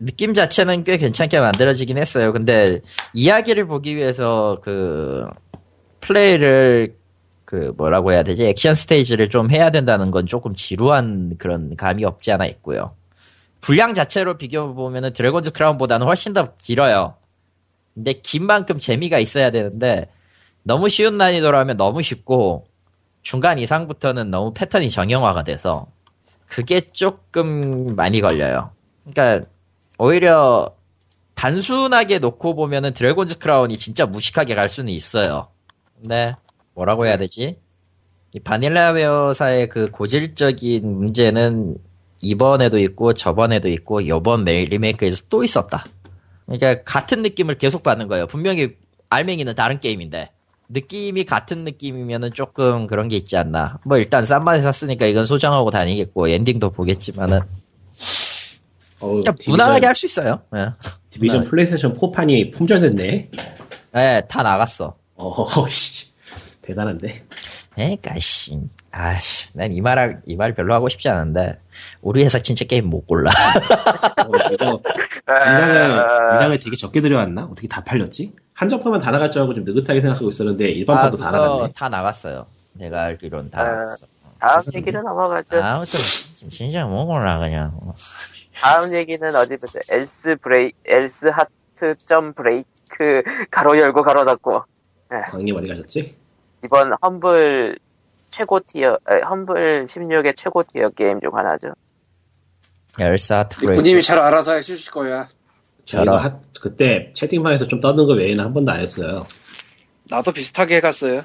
느낌 0.00 0.32
자체는 0.32 0.84
꽤 0.84 0.96
괜찮게 0.96 1.40
만들어지긴 1.40 1.98
했어요. 1.98 2.32
근데 2.32 2.80
이야기를 3.12 3.66
보기 3.66 3.96
위해서 3.96 4.60
그 4.62 5.26
플레이를 6.00 6.94
그 7.48 7.72
뭐라고 7.78 8.12
해야 8.12 8.22
되지? 8.22 8.44
액션 8.44 8.74
스테이지를 8.74 9.30
좀 9.30 9.50
해야 9.50 9.70
된다는 9.70 10.10
건 10.10 10.26
조금 10.26 10.54
지루한 10.54 11.36
그런 11.38 11.76
감이 11.76 12.04
없지 12.04 12.30
않아 12.30 12.44
있고요. 12.44 12.94
분량 13.62 13.94
자체로 13.94 14.36
비교해 14.36 14.74
보면은 14.74 15.14
Dragon's 15.14 15.52
Crown보다는 15.52 16.06
훨씬 16.06 16.34
더 16.34 16.54
길어요. 16.56 17.14
근데 17.94 18.12
긴 18.12 18.44
만큼 18.44 18.78
재미가 18.78 19.18
있어야 19.18 19.50
되는데 19.50 20.10
너무 20.62 20.90
쉬운 20.90 21.16
난이도로 21.16 21.56
하면 21.56 21.78
너무 21.78 22.02
쉽고 22.02 22.66
중간 23.22 23.58
이상부터는 23.58 24.30
너무 24.30 24.52
패턴이 24.52 24.90
정형화가 24.90 25.44
돼서 25.44 25.86
그게 26.48 26.82
조금 26.92 27.96
많이 27.96 28.20
걸려요. 28.20 28.72
그러니까 29.10 29.48
오히려 29.96 30.74
단순하게 31.34 32.18
놓고 32.18 32.54
보면은 32.56 32.92
Dragon's 32.92 33.38
Crown이 33.38 33.78
진짜 33.78 34.04
무식하게 34.04 34.54
갈 34.54 34.68
수는 34.68 34.92
있어요. 34.92 35.48
근데 35.98 36.34
뭐라고 36.78 37.06
해야 37.06 37.16
되지? 37.16 37.58
이 38.34 38.38
Vanillaware사의 38.40 39.68
그 39.68 39.90
고질적인 39.90 40.86
문제는 40.86 41.76
이번에도 42.20 42.78
있고 42.78 43.14
저번에도 43.14 43.68
있고 43.68 44.00
이번 44.00 44.44
메- 44.44 44.64
리메이크에서 44.64 45.24
또 45.28 45.42
있었다. 45.42 45.84
그러니까 46.46 46.82
같은 46.84 47.22
느낌을 47.22 47.58
계속 47.58 47.82
받는 47.82 48.06
거예요. 48.06 48.28
분명히 48.28 48.76
알맹이는 49.10 49.54
다른 49.56 49.80
게임인데 49.80 50.30
느낌이 50.68 51.24
같은 51.24 51.64
느낌이면은 51.64 52.32
조금 52.32 52.86
그런 52.86 53.08
게 53.08 53.16
있지 53.16 53.36
않나. 53.36 53.80
뭐 53.84 53.98
일단 53.98 54.24
싼 54.24 54.44
맛에 54.44 54.60
샀으니까 54.60 55.06
이건 55.06 55.26
소장하고 55.26 55.70
다니겠고 55.72 56.28
엔딩도 56.28 56.70
보겠지만은 56.70 57.40
Division- 59.34 59.50
무난하게 59.50 59.86
할 59.86 59.94
수 59.96 60.06
있어요. 60.06 60.42
예. 60.54 60.68
Division 61.10 61.44
플레이스테이션 61.44 61.96
4판이 61.96 62.52
품절됐네. 62.52 63.30
예, 63.96 64.22
다 64.28 64.42
나갔어. 64.44 64.96
어, 65.16 65.66
씨. 65.66 66.06
대단한데. 66.68 67.24
그러니까 67.74 68.14
씨, 68.18 68.58
아씨, 68.90 69.48
난 69.54 69.72
이 69.72 69.80
말, 69.80 70.20
이말 70.26 70.54
별로 70.54 70.74
하고 70.74 70.88
싶지 70.88 71.08
않은데 71.08 71.58
우리 72.02 72.22
회사 72.24 72.38
진짜 72.38 72.64
게임 72.66 72.86
못 72.90 73.06
골라. 73.06 73.30
어, 73.30 74.52
이거 74.52 74.80
인당을, 75.28 76.32
인당을 76.32 76.58
되게 76.58 76.76
적게 76.76 77.00
들여왔나? 77.00 77.44
어떻게 77.44 77.66
다 77.68 77.82
팔렸지? 77.84 78.32
한정판만 78.54 79.00
다 79.00 79.10
나갈 79.10 79.30
줄 79.30 79.42
알고 79.42 79.54
좀 79.54 79.64
느긋하게 79.64 80.00
생각하고 80.00 80.28
있었는데 80.28 80.68
일반판도 80.68 81.16
다 81.16 81.30
그거 81.30 81.46
나갔네. 81.46 81.72
다 81.76 81.88
나갔어요. 81.88 82.46
내가 82.74 83.02
알기로는 83.04 83.50
다 83.50 83.60
아. 83.60 83.64
나갔어. 83.64 84.06
다음 84.40 84.62
얘기로 84.74 85.02
넘어가죠. 85.02 85.60
아무튼 85.62 85.98
진- 86.34 86.48
진짜 86.50 86.84
뭐 86.84 87.04
몰라 87.06 87.38
그냥. 87.38 87.78
다음 88.54 88.92
얘기는 88.94 89.34
어디 89.34 89.56
보자. 89.56 89.78
Else 89.90 90.36
Brea, 90.42 90.72
Else 90.84 91.28
Heart 91.28 91.96
점 92.04 92.32
브레이크 92.34 93.22
가로 93.50 93.78
열고 93.78 94.02
가로 94.02 94.24
닫고. 94.24 94.62
광님 95.30 95.56
어디 95.56 95.68
가셨지? 95.68 96.16
이번 96.64 96.92
험블 97.02 97.78
최고 98.30 98.60
티어, 98.60 98.98
에, 99.10 99.20
험블 99.22 99.86
16의 99.86 100.36
최고 100.36 100.62
티어 100.62 100.90
게임 100.90 101.20
중 101.20 101.30
하나죠. 101.36 101.68
열사 103.00 103.48
트레이. 103.48 103.70
니꾸님이 103.70 104.02
잘 104.02 104.18
알아서 104.18 104.54
해주실 104.54 104.90
거야. 104.90 105.28
저희가 105.86 106.04
저런. 106.04 106.18
하- 106.20 106.40
그때 106.60 107.12
채팅방에서 107.14 107.68
좀 107.68 107.80
떠든 107.80 108.06
거 108.06 108.14
외에는 108.14 108.44
한 108.44 108.52
번도 108.52 108.72
안 108.72 108.80
했어요. 108.80 109.24
나도 110.10 110.32
비슷하게 110.32 110.76
해갔어요. 110.76 111.22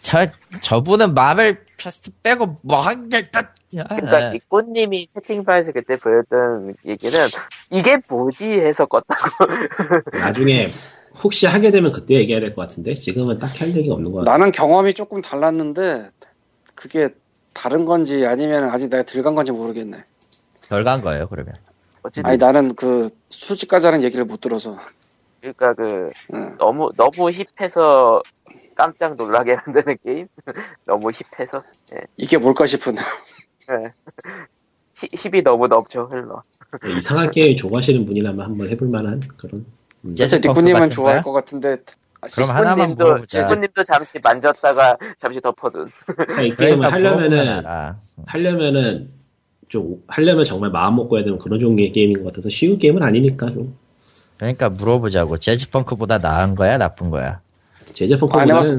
저 0.00 0.26
저분은 0.62 1.14
마벨 1.14 1.64
패스트 1.76 2.10
빼고 2.22 2.58
뭐 2.62 2.80
한게 2.80 3.24
그러니까 3.70 4.32
이 4.32 4.38
꽃님이 4.48 5.06
채팅방에서 5.08 5.72
그때 5.72 5.96
보였던 5.96 6.74
얘기는 6.86 7.18
이게 7.70 7.98
뭐지 8.08 8.58
해서 8.60 8.86
껐다고. 8.86 10.18
나중에 10.18 10.68
혹시 11.22 11.46
하게 11.46 11.70
되면 11.70 11.92
그때 11.92 12.14
얘기해야 12.14 12.40
될 12.40 12.54
것 12.54 12.68
같은데 12.68 12.94
지금은 12.94 13.38
딱히 13.38 13.58
할 13.60 13.76
얘기가 13.76 13.94
없는 13.94 14.12
것 14.12 14.18
같아요. 14.18 14.32
나는 14.38 14.52
경험이 14.52 14.94
조금 14.94 15.22
달랐는데 15.22 16.10
그게 16.74 17.08
다른 17.54 17.84
건지 17.84 18.26
아니면 18.26 18.64
아직 18.70 18.88
내가 18.90 19.02
들어간 19.02 19.34
건지 19.34 19.52
모르겠네. 19.52 20.04
덜 20.68 20.84
간 20.84 21.00
거예요 21.00 21.28
그러면. 21.28 21.54
어쨌든 22.02 22.26
아니 22.30 22.38
나는 22.38 22.74
그 22.74 23.10
수직가자는 23.30 24.02
얘기를 24.02 24.24
못 24.24 24.40
들어서. 24.40 24.78
그러니까 25.40 25.74
그 25.74 26.10
응. 26.34 26.56
너무 26.58 26.90
너무 26.96 27.30
힙해서 27.30 28.22
깜짝 28.74 29.16
놀라게 29.16 29.56
만드는 29.66 29.96
게임. 30.04 30.28
너무 30.86 31.10
힙해서. 31.10 31.62
이게 32.16 32.36
뭘까 32.36 32.66
싶은. 32.66 32.96
예. 33.70 33.92
히- 34.98 35.08
힙이 35.14 35.42
너무 35.42 35.66
넘쳐 35.68 36.04
흘러. 36.04 36.42
네, 36.82 36.92
이상한 36.98 37.30
게임 37.30 37.56
좋아하시는 37.56 38.04
분이라면 38.06 38.44
한번 38.44 38.68
해볼 38.68 38.88
만한 38.88 39.20
그런. 39.36 39.64
음. 40.06 40.14
그래서 40.16 40.38
같은 40.40 40.90
좋아할 40.90 41.16
거야? 41.16 41.22
것 41.22 41.32
같은데. 41.32 41.76
아, 42.20 42.26
그럼 42.34 42.50
하나만 42.50 42.94
물어보자. 42.96 43.40
일꾼님도 43.40 43.84
잠시 43.84 44.18
만졌다가 44.22 44.96
잠시 45.18 45.40
덮어둔. 45.40 45.90
그러니까 46.06 46.42
이 46.42 46.54
게임을 46.54 46.56
그러니까 46.56 46.88
하려면은. 46.92 47.62
하려면은 48.26 49.10
좀 49.68 50.02
하려면 50.06 50.44
정말 50.44 50.70
마음 50.70 50.96
먹고 50.96 51.16
해야 51.16 51.24
되는 51.24 51.38
그런 51.38 51.58
종류의 51.60 51.92
게임인 51.92 52.22
것 52.22 52.30
같아서 52.32 52.48
쉬운 52.48 52.78
게임은 52.78 53.02
아니니까 53.02 53.46
좀 53.52 53.76
그러니까 54.38 54.68
물어보자고. 54.68 55.38
재즈펑크보다 55.38 56.18
나은 56.18 56.54
거야 56.54 56.78
나쁜 56.78 57.10
거야? 57.10 57.40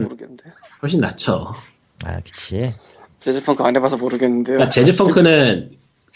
모르겠는데. 0.03 0.45
훨씬 0.81 1.01
낫죠. 1.01 1.53
아 2.03 2.19
그치. 2.21 2.73
재즈펑크 3.17 3.63
안 3.63 3.75
해봐서 3.75 3.97
모르겠는데요. 3.97 4.57
그러니까 4.57 4.69
제제펑크는 4.69 5.71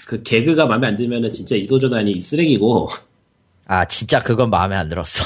그 0.05 0.23
개그가 0.23 0.67
마음에 0.67 0.87
안 0.87 0.97
들면은 0.97 1.31
진짜 1.31 1.55
이도저단이 1.55 2.21
쓰레기고 2.21 2.89
아 3.71 3.85
진짜 3.85 4.21
그건 4.21 4.49
마음에 4.49 4.75
안 4.75 4.89
들었어. 4.89 5.23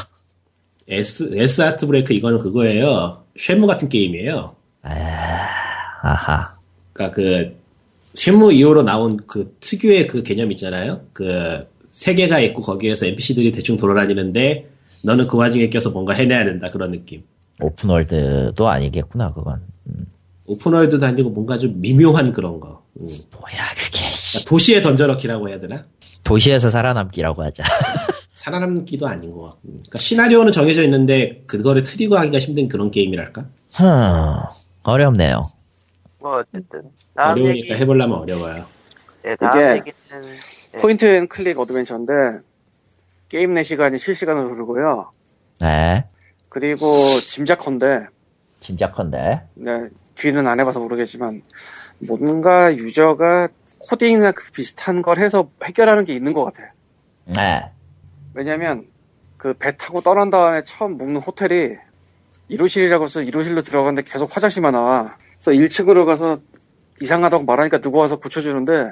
S 0.88 1.31
S 1.35 1.63
아트 1.63 1.88
브레이크 1.88 2.13
이거는 2.13 2.38
그거예요. 2.38 3.23
쉐무 3.35 3.65
같은 3.65 3.89
게임이에요. 3.89 4.55
아하. 4.84 6.53
그러니까 6.93 7.15
그 7.15 7.57
쉐무 8.13 8.53
이후로 8.53 8.84
나온 8.84 9.17
그 9.26 9.57
특유의 9.61 10.05
그 10.05 10.22
개념 10.22 10.51
있잖아요. 10.51 11.01
그 11.11 11.67
세계가 11.89 12.39
있고 12.41 12.61
거기에서 12.61 13.07
NPC들이 13.07 13.51
대충 13.51 13.77
돌아다니는데 13.77 14.69
너는 15.01 15.26
그 15.26 15.38
와중에 15.38 15.72
껴서 15.72 15.89
뭔가 15.89 16.13
해내야 16.13 16.45
된다 16.45 16.69
그런 16.69 16.91
느낌. 16.91 17.23
오픈월드도 17.59 18.69
아니겠구나 18.69 19.34
그건. 19.34 19.63
오픈월드도 20.45 21.03
아니고 21.03 21.31
뭔가 21.31 21.57
좀 21.57 21.81
미묘한 21.81 22.31
그런 22.31 22.59
거. 22.59 22.84
음. 22.99 23.07
뭐야 23.31 23.73
그게. 23.76 24.11
씨. 24.11 24.34
그러니까 24.34 24.49
도시에 24.49 24.84
던져넣기라고 24.84 25.49
해야 25.49 25.57
되나? 25.57 25.85
도시에서 26.30 26.69
살아남기라고 26.69 27.43
하자. 27.43 27.64
살아남기도 28.34 29.07
아닌 29.07 29.31
것 29.31 29.45
같고. 29.45 29.60
그러니까 29.64 29.99
시나리오는 29.99 30.52
정해져 30.52 30.84
있는데 30.84 31.43
그거를 31.47 31.84
트리거 31.84 32.18
하기가 32.18 32.39
힘든 32.39 32.68
그런 32.68 32.91
게임이랄까? 32.91 33.45
흠, 33.73 33.85
어렵네요. 34.84 35.52
뭐 36.19 36.39
어쨌든 36.39 36.81
다음 37.15 37.38
얘기. 37.38 37.47
어려우니까 37.47 37.76
해보려면 37.76 38.18
어려워요. 38.19 38.65
네, 39.23 39.35
다음 39.38 39.57
이게 39.57 39.69
얘기는 39.69 40.38
네. 40.73 40.77
point 40.81 41.06
and 41.06 41.27
click 41.27 41.60
어드벤처인데 41.60 42.14
게임 43.30 43.53
내 43.53 43.64
시간이 43.64 43.97
실시간으로 43.97 44.49
흐르고요. 44.49 45.11
네. 45.61 46.06
그리고 46.49 46.88
짐작컨대 47.22 48.07
짐작컨대. 48.60 49.41
네, 49.56 49.88
뒤는 50.15 50.47
안 50.47 50.60
해봐서 50.60 50.80
모르겠지만 50.80 51.41
뭔가 51.99 52.73
유저가 52.73 53.47
코딩이나 53.80 54.31
그 54.31 54.52
비슷한 54.52 55.02
걸 55.02 55.19
해서 55.19 55.49
해결하는 55.64 56.06
게 56.06 56.14
있는 56.14 56.34
것 56.34 56.43
같아요. 56.45 56.69
네. 57.26 57.72
왜냐면 58.34 58.88
그 59.38 59.53
배 59.53 59.76
타고 59.77 60.02
떠난 60.02 60.30
다음에 60.30 60.64
처음 60.64 60.97
묵는 60.97 61.22
호텔이 61.22 61.76
1호실이라고 62.49 63.03
해서 63.03 63.19
1호실로 63.22 63.64
들어갔는데 63.64 64.10
계속 64.10 64.35
화장실만 64.35 64.73
나와. 64.73 65.18
그래서 65.39 65.52
1층으로 65.52 66.06
가서 66.06 66.38
이상하다고 67.02 67.43
말하니까 67.45 67.80
누구 67.80 67.97
와서 67.99 68.18
고쳐주는데 68.18 68.91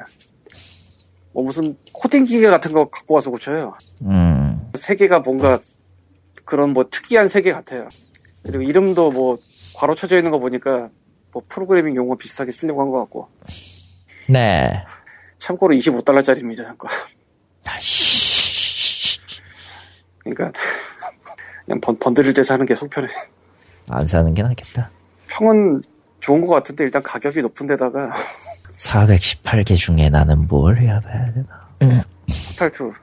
뭐 1.31 1.43
무슨 1.43 1.77
코딩 1.93 2.25
기계 2.25 2.47
같은 2.47 2.71
거 2.73 2.89
갖고 2.89 3.15
와서 3.15 3.31
고쳐요. 3.31 3.75
음. 4.01 4.69
세계가 4.75 5.19
뭔가 5.19 5.59
그런 6.45 6.71
뭐 6.71 6.85
특이한 6.89 7.27
세계 7.27 7.51
같아요. 7.51 7.87
그리고 8.43 8.61
이름도 8.63 9.11
뭐 9.11 9.37
괄호 9.75 9.95
쳐져 9.95 10.17
있는 10.17 10.31
거 10.31 10.39
보니까 10.39 10.89
뭐 11.31 11.41
프로그래밍 11.47 11.95
용어 11.95 12.15
비슷하게 12.15 12.51
쓰려고 12.51 12.81
한 12.81 12.91
것 12.91 12.99
같고. 12.99 13.29
네. 14.27 14.83
참고로 15.37 15.73
25달러짜리입니다, 15.75 16.57
잠깐. 16.65 16.89
아씨. 17.67 19.19
그러니까 20.19 20.51
그냥 21.65 21.81
번, 21.81 21.97
번들일 21.99 22.33
때 22.33 22.43
사는 22.43 22.65
게 22.65 22.75
속편해. 22.75 23.07
안 23.89 24.05
사는 24.05 24.33
게 24.33 24.41
낫겠다. 24.43 24.89
평은 25.27 25.81
좋은 26.21 26.41
것 26.41 26.47
같은데 26.53 26.85
일단 26.85 27.03
가격이 27.03 27.41
높은 27.41 27.67
데다가 27.67 28.11
418개 28.77 29.75
중에 29.75 30.09
나는 30.09 30.47
뭘 30.47 30.77
해야 30.79 30.99
되나? 30.99 32.07
포탈2 32.27 32.93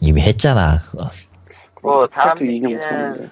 이미 0.00 0.20
했잖아, 0.22 0.78
그거. 0.82 1.10
뭐, 1.82 2.06
다음 2.08 2.34
포탈2 2.34 2.40
2년 2.60 2.68
얘기는- 2.68 2.74
못했는데 2.74 3.28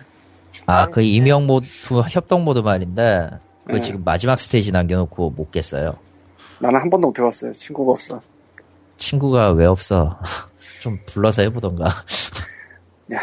아, 0.67 0.87
그 0.89 1.03
임용 1.03 1.47
모드, 1.47 1.67
협동 2.11 2.45
모드 2.45 2.61
말인데, 2.61 3.29
그 3.67 3.73
네. 3.73 3.81
지금 3.81 4.03
마지막 4.05 4.41
스테이지 4.41 4.73
남겨놓고 4.73 5.31
못 5.31 5.51
깼어요. 5.51 5.97
나는 6.61 6.81
한 6.81 6.91
번도 6.91 7.09
못 7.09 7.19
해봤어요. 7.19 7.53
친구가 7.53 7.93
없어. 7.93 8.21
친구가 8.97 9.51
왜 9.53 9.67
없어? 9.67 10.19
좀 10.83 10.99
불러서 11.07 11.43
해보던가. 11.43 11.87
야 13.13 13.19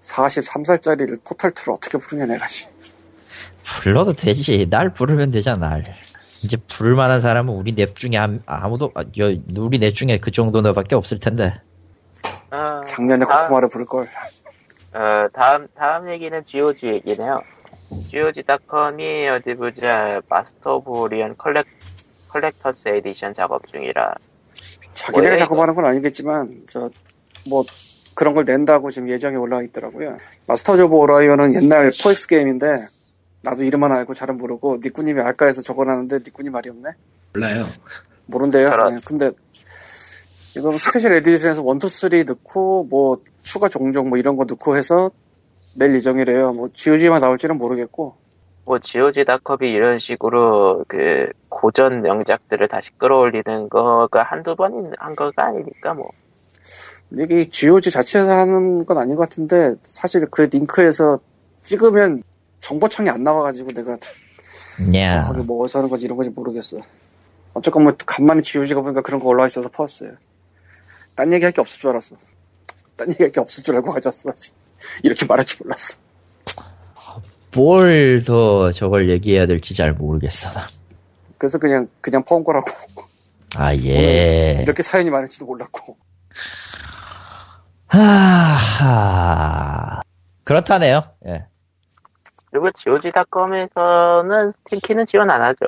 43살짜리를 0.00 1.22
Portal2를 1.24 1.72
어떻게 1.74 1.98
부르냐 1.98 2.26
내가 2.26 2.46
씨. 2.46 2.66
불러도 3.82 4.12
되지. 4.12 4.66
날 4.70 4.92
부르면 4.92 5.30
되잖아, 5.32 5.68
날. 5.68 5.84
이제 6.42 6.56
부를 6.56 6.94
만한 6.94 7.20
사람은 7.20 7.52
우리 7.54 7.74
넷 7.74 7.94
중에 7.96 8.16
한- 8.16 8.42
아무도, 8.46 8.92
아, 8.94 9.02
여- 9.18 9.34
우리 9.58 9.78
넷 9.80 9.92
중에 9.92 10.18
그 10.18 10.30
정도 10.30 10.60
너밖에 10.60 10.94
없을 10.94 11.18
텐데. 11.18 11.54
어, 12.52 12.84
작년에 12.84 13.24
다음- 13.24 13.40
코코마를 13.42 13.68
부를 13.70 13.86
걸. 13.86 14.04
어, 14.94 15.28
다음, 15.32 15.66
다음 15.76 16.08
얘기는 16.10 16.40
GOG 16.46 16.86
얘기네요. 16.86 17.40
GOG.com이 18.10 19.28
어디 19.28 19.54
보자, 19.54 20.20
Master 20.30 20.76
of 20.76 20.90
Orion 20.90 21.36
Collec, 21.36 21.66
Collector's 22.40 22.88
Edition 22.88 23.34
작업 23.34 23.66
중이라. 23.66 24.14
자기네가 24.94 25.28
뭐야, 25.28 25.36
작업하는 25.36 25.74
건 25.74 25.84
아니겠지만 25.86 26.64
저 26.66 26.90
뭐 27.48 27.64
그런 28.14 28.34
걸 28.34 28.44
낸다고 28.44 28.90
지금 28.90 29.10
예정에 29.10 29.36
올라와 29.36 29.62
있더라고요. 29.62 30.16
Masters 30.46 30.82
of 30.82 30.96
Orion은 30.96 31.54
옛날 31.54 31.92
4X 32.02 32.26
게임인데 32.28 32.88
나도 33.42 33.62
이름만 33.64 33.92
알고 33.92 34.14
잘은 34.14 34.36
모르고 34.38 34.78
니꾸님이 34.82 35.20
알까 35.20 35.46
해서 35.46 35.62
적어놨는데 35.62 36.18
니꾸님 36.26 36.52
말이 36.52 36.70
없네. 36.70 36.90
몰라요. 37.34 37.66
모른대요. 38.26 38.70
저런. 38.70 38.94
네, 38.94 39.00
근데 39.04 39.30
이거 40.56 40.76
special 40.78 41.14
edition에서 41.14 41.62
1, 41.62 41.76
2, 41.84 41.88
3 41.88 42.10
넣고 42.26 42.84
뭐 42.84 43.18
추가 43.42 43.68
종종 43.68 44.08
뭐 44.08 44.18
이런 44.18 44.36
거 44.36 44.44
넣고 44.44 44.76
해서 44.76 45.10
낼 45.74 45.94
예정이래요. 45.94 46.54
뭐 46.54 46.68
GOG만 46.72 47.20
나올지는 47.20 47.58
모르겠고 47.58 48.16
뭐 48.66 48.80
GOG.com이 48.80 49.70
이런 49.70 49.98
식으로 49.98 50.84
그 50.88 51.30
고전 51.48 52.02
명작들을 52.02 52.66
다시 52.68 52.90
끌어올리는 52.98 53.68
거가 53.68 54.24
한두 54.24 54.56
번 54.56 54.92
한 54.98 55.14
거가 55.16 55.44
아니니까 55.46 55.94
뭐. 55.94 56.10
이게 57.12 57.44
GOG 57.48 57.90
자체에서 57.92 58.32
하는 58.32 58.84
건 58.84 58.98
아닌 58.98 59.14
것 59.14 59.28
같은데 59.28 59.76
사실 59.84 60.26
그 60.28 60.42
링크에서 60.42 61.20
찍으면 61.62 62.24
정보창이 62.58 63.08
안 63.08 63.22
나와가지고 63.22 63.70
내가 63.72 63.96
야. 64.96 65.22
거기 65.22 65.42
뭐 65.42 65.62
어디서 65.62 65.78
하는 65.78 65.88
건지 65.88 66.04
이런 66.06 66.16
건지 66.16 66.30
모르겠어. 66.30 66.78
어쨌건 67.54 67.84
뭐 67.84 67.94
간만에 68.04 68.40
GOG가 68.42 68.80
보니까 68.82 69.02
그런 69.02 69.20
거 69.20 69.28
올라와 69.28 69.46
있어서 69.46 69.68
퍼왔어요. 69.68 70.10
딴 71.14 71.32
얘기할 71.32 71.52
게 71.52 71.60
없을 71.60 71.80
줄 71.80 71.90
알았어. 71.90 72.16
딴 72.96 73.10
얘기할 73.10 73.30
게 73.30 73.40
없을 73.40 73.62
줄 73.62 73.76
알고 73.76 73.92
가졌어. 73.92 74.30
이렇게 75.04 75.24
말할 75.24 75.44
줄 75.46 75.60
몰랐어. 75.62 76.00
뭘 77.56 78.22
더 78.24 78.72
저걸 78.72 79.10
얘기해야 79.10 79.46
될지 79.46 79.74
잘 79.74 79.92
모르겠어. 79.92 80.50
난. 80.52 80.64
그래서 81.38 81.58
그냥 81.58 81.88
그냥 82.00 82.24
퍼온 82.24 82.44
거라고 82.44 82.66
아, 83.58 83.74
예. 83.76 84.60
이렇게 84.62 84.82
사연이 84.82 85.10
많을지도 85.10 85.44
몰랐고 85.46 85.96
하... 87.88 90.00
그렇다네요. 90.44 91.02
예. 91.26 91.46
그리고 92.50 92.70
GOG.com에서는 92.72 94.50
스팀키는 94.52 95.06
지원 95.06 95.30
안 95.30 95.42
하죠. 95.42 95.66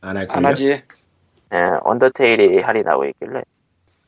안할 0.00 0.26
안. 0.30 0.44
하지 0.46 0.80
예, 1.52 1.58
언더테일이 1.82 2.60
할인하고 2.60 3.04
있길래. 3.06 3.42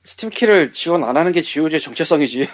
스팀키를 0.04 0.72
지원 0.72 1.04
안 1.04 1.16
하는 1.16 1.32
게 1.32 1.42
GOG의 1.42 1.80
정체성이지 1.80 2.48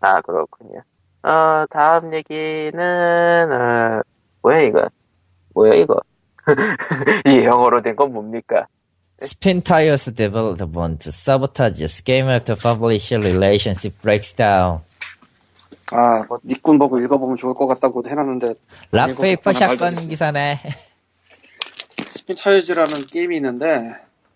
아, 0.00 0.20
그렇군요. 0.20 0.82
어, 1.28 1.66
다음 1.70 2.12
얘기는, 2.14 2.78
어, 3.52 4.00
뭐야, 4.42 4.60
이거? 4.60 4.88
뭐야, 5.54 5.74
이거? 5.74 5.98
이 7.26 7.44
영어로 7.44 7.82
된 7.82 7.96
건 7.96 8.12
뭡니까? 8.12 8.66
Spin 9.20 9.62
Tires 9.62 10.12
Developer 10.14 11.08
Sabotages 11.08 11.84
Game 11.86 12.36
as 12.36 12.44
Publisher 12.60 13.18
Relationship 13.26 13.98
Breaks 14.02 14.34
Down 14.36 14.80
아 15.92 16.22
니꾼 16.44 16.78
보고 16.78 17.00
읽어보면 17.00 17.36
좋을 17.36 17.54
것 17.54 17.66
같다고 17.66 18.02
해놨는데 18.06 18.54
Rock 18.92 19.19
Paper 19.19 19.52
Shotgun 19.54 20.08
기사네. 20.08 20.60
Spin 21.96 22.36
Tires라는 22.36 23.06
게임이 23.10 23.36
있는데 23.36 23.94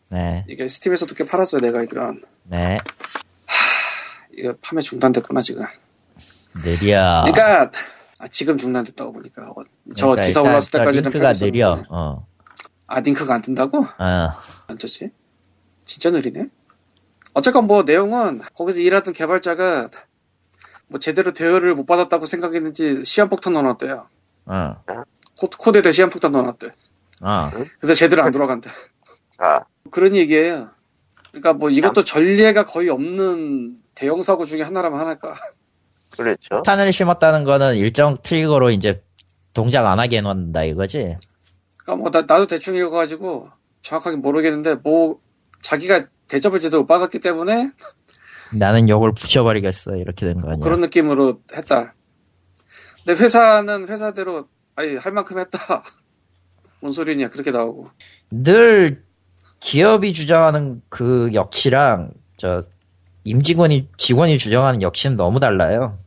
네, 0.09 0.45
이게 0.49 0.67
Steam에서도 0.67 1.15
꽤 1.15 1.25
팔았어요 1.25 1.61
내가 1.61 1.81
알기론 1.81 2.23
네. 2.45 2.79
이거 4.37 4.55
판매 4.63 4.81
중단됐구나 4.81 5.43
지금 5.43 5.67
느려. 6.55 7.25
그러니까 7.27 7.71
아, 8.19 8.29
지금 8.29 8.57
중단 8.57 8.85
됐다고 8.85 9.13
보니까 9.13 9.51
어, 9.51 9.65
저 9.97 10.07
그러니까 10.09 10.27
기사 10.27 10.43
올랐을 10.43 10.61
저 10.73 10.79
때까지는 10.79 11.11
링크가. 11.11 11.33
느려. 11.35 11.83
어. 11.91 12.27
아 12.87 13.01
링크가 13.01 13.35
안 13.35 13.43
뜬다고? 13.43 13.79
어. 13.99 14.29
안 14.69 14.79
떴지? 14.79 15.11
진짜 15.85 16.11
느리네 16.11 16.49
어쨌건 17.35 17.67
뭐 17.67 17.83
내용은 17.85 18.41
거기서 18.55 18.81
일하던 18.81 19.15
개발자가 19.15 19.89
뭐 20.89 20.99
제대로 20.99 21.33
대여를 21.33 21.75
못 21.75 21.87
받았다고 21.87 22.27
생각했는지 22.27 23.05
시한폭탄 23.05 23.53
넣어놨대요 23.53 24.09
어. 24.47 24.85
코, 25.39 25.49
코드에다 25.49 25.93
시한폭탄 25.93 26.33
넣어놨대 26.33 26.69
어. 27.23 27.51
그래서 27.79 27.95
제대로 27.95 28.23
안 28.23 28.33
돌아간대 28.33 28.71
아, 29.39 29.61
그런 29.91 30.15
얘기예요 30.17 30.71
그러니까 31.31 31.53
뭐 31.53 31.71
이것도 31.71 32.03
전례가 32.05 32.65
거의 32.65 32.89
없는 32.89 33.79
대형 33.95 34.23
사고 34.23 34.45
중에 34.45 34.63
하나라면 34.63 34.99
하나일까 34.99 35.35
그렇죠. 36.17 36.63
탄을 36.63 36.93
심었다는 36.93 37.45
거는 37.45 37.77
일정 37.77 38.17
트리거로 38.23 38.71
이제 38.71 39.03
동작 39.55 39.87
안 39.87 39.99
하게 40.01 40.19
해놓는다 40.19 40.65
이거지? 40.65 41.15
그러니까 41.79 41.97
뭐 41.97 42.11
나, 42.11 42.21
나도 42.21 42.47
대충 42.47 42.77
읽어가지고 42.77 43.49
정확하게 43.83 44.17
모르겠는데 44.17 44.77
뭐 44.83 45.21
자기가 45.63 46.07
대접을 46.29 46.61
제대로 46.61 46.83
못 46.83 46.87
받았기 46.87 47.19
때문에 47.21 47.71
나는 48.59 48.89
욕을 48.89 49.13
붙여버리겠어 49.15 49.97
이렇게 49.97 50.27
된 50.27 50.41
거 50.41 50.49
아니야? 50.51 50.63
그런 50.63 50.81
느낌으로 50.81 51.41
했다. 51.55 51.95
근데 53.05 53.23
회사는 53.23 53.89
회사대로 53.89 54.49
아니 54.77 54.97
할 54.97 55.13
만큼 55.13 55.39
했다. 55.39 55.59
뭔 56.81 56.93
소리냐 56.93 57.29
그렇게 57.29 57.51
나오고 57.51 57.89
늘 58.31 59.05
기업이 59.61 60.13
주장하는 60.15 60.81
그 60.89 61.31
역치랑 61.35 62.13
저 62.39 62.63
임직원이 63.25 63.89
직원이 63.97 64.39
주장하는 64.39 64.83
역치는 64.83 65.17
너무 65.17 65.41
달라요. 65.41 65.99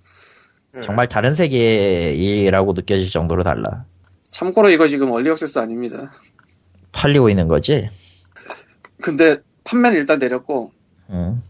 음. 0.75 0.81
정말 0.81 1.07
다른 1.07 1.35
세계라고 1.35 2.73
느껴질 2.73 3.09
정도로 3.09 3.43
달라. 3.43 3.85
참고로 4.31 4.69
이거 4.69 4.87
지금 4.87 5.11
얼리 5.11 5.29
액세스 5.29 5.59
아닙니다. 5.59 6.11
팔리고 6.91 7.29
있는 7.29 7.47
거지. 7.47 7.87
근데 9.01 9.37
판매는 9.63 9.97
일단 9.97 10.19
내렸고 10.19 10.71
응. 11.09 11.41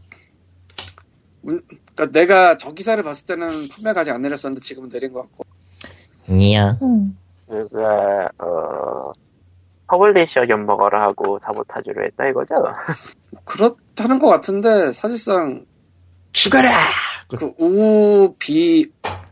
그러니까 1.42 2.12
내가 2.12 2.58
저 2.58 2.74
기사를 2.74 3.02
봤을 3.04 3.28
때는 3.28 3.68
판매가 3.70 4.02
아직 4.02 4.12
안 4.12 4.22
내렸었는데 4.22 4.62
지금은 4.62 4.90
내린 4.90 5.14
것 5.14 5.22
같고 5.22 5.46
이야. 6.30 6.78
그가, 7.48 8.30
어, 8.40 9.12
publisher 9.94 10.50
엿먹어라 10.50 11.04
하고 11.04 11.40
사보타주를 11.46 12.08
했다 12.08 12.28
이거죠? 12.30 12.56
그렇다는 13.46 14.18
것 14.18 14.28
같은데 14.28 14.92
사실상 14.92 15.66
죽어라. 16.32 16.90
그 17.38 17.46
Oovee 17.60 18.88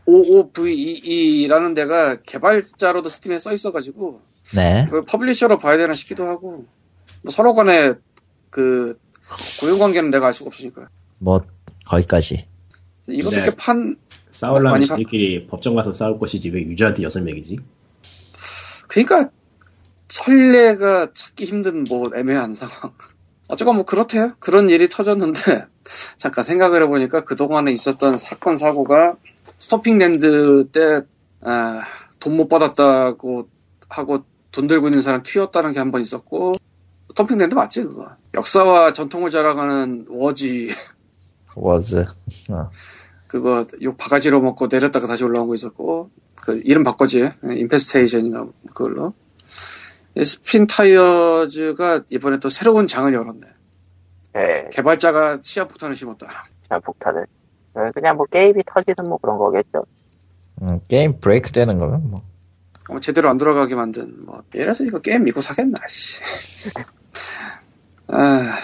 OOVEE라는 0.06 1.74
데가 1.74 2.16
개발자로도 2.22 3.08
Steam에 3.08 3.38
써 3.38 3.52
있어가지고 3.52 4.20
네. 4.56 4.86
그 4.88 5.04
publisher로 5.04 5.58
봐야 5.58 5.76
되나 5.76 5.94
싶기도 5.94 6.26
하고 6.26 6.64
뭐 7.22 7.30
서로 7.30 7.54
간에 7.54 7.94
그 8.50 8.94
고용 9.60 9.80
관계는 9.80 10.10
내가 10.10 10.28
알 10.28 10.32
수가 10.32 10.46
없으니까 10.48 10.88
뭐 11.18 11.40
거기까지. 11.86 12.46
이것도 13.08 13.30
네. 13.34 13.42
이렇게 13.42 13.56
판 13.56 13.96
바- 14.40 14.78
지들끼리 14.80 15.46
법정 15.48 15.74
가서 15.74 15.92
싸울 15.92 16.20
것이지 16.20 16.50
왜 16.50 16.60
유저한테 16.62 17.02
여섯 17.02 17.20
먹이지? 17.20 17.58
그러니까 18.88 19.30
선례가 20.12 21.08
찾기 21.14 21.44
힘든 21.46 21.84
뭐 21.84 22.10
애매한 22.14 22.52
상황. 22.54 22.92
어쨌건 23.48 23.76
뭐 23.76 23.84
그렇대요. 23.84 24.28
그런 24.40 24.68
일이 24.68 24.88
터졌는데 24.88 25.66
잠깐 26.18 26.44
생각을 26.44 26.82
해보니까 26.82 27.24
그 27.24 27.34
동안에 27.34 27.72
있었던 27.72 28.18
사건 28.18 28.56
사고가 28.56 29.16
Stomping 29.58 30.31
Land 30.31 30.68
때 30.72 31.00
돈 32.20 32.36
못 32.36 32.48
받았다고 32.48 33.48
하고 33.88 34.24
돈 34.52 34.68
들고 34.68 34.86
있는 34.88 35.02
사람 35.02 35.22
튀었다는 35.24 35.72
게 35.72 35.80
한 35.80 35.90
번 35.90 36.00
있었고 36.02 36.52
Stomping 37.08 37.39
Land 37.39 37.54
맞지 37.56 37.82
그거? 37.82 38.10
역사와 38.36 38.92
전통을 38.92 39.30
자랑하는 39.30 40.06
워지. 40.08 40.70
was. 41.56 41.96
어. 42.50 42.70
그거 43.26 43.66
욕 43.82 43.96
바가지로 43.96 44.40
먹고 44.40 44.68
내렸다가 44.70 45.06
다시 45.06 45.24
올라온 45.24 45.48
거 45.48 45.54
있었고 45.54 46.10
그 46.36 46.60
이름 46.64 46.84
바꿔지. 46.84 47.30
Infestation인가 47.42 48.46
그걸로. 48.68 49.14
이 49.14 49.21
Spin 50.22 50.66
Tires가 50.66 52.02
이번에 52.10 52.38
또 52.38 52.48
새로운 52.48 52.86
장을 52.86 53.12
열었네 53.12 53.46
예, 54.36 54.68
개발자가 54.70 55.38
시한폭탄을 55.42 55.96
심었다 55.96 56.26
그냥 56.72 56.80
폭탄을. 56.82 57.26
어, 57.74 57.90
그냥 57.94 58.16
뭐 58.16 58.26
게임이 58.26 58.62
터지는 58.66 59.08
뭐 59.08 59.18
그런 59.18 59.38
거겠죠. 59.38 59.84
음, 60.62 60.80
game 60.88 61.20
break 61.20 61.52
되는 61.52 61.78
거면 61.78 62.10
뭐. 62.10 62.22
어, 62.90 63.00
제대로 63.00 63.28
안 63.28 63.38
돌아가게 63.38 63.74
만든 63.74 64.24
뭐 64.24 64.42
이래서 64.54 64.84
이거 64.84 65.00
게임 65.00 65.24
믿고 65.24 65.40
사겠나 65.40 65.78
씨. 65.88 66.20
아, 68.08 68.58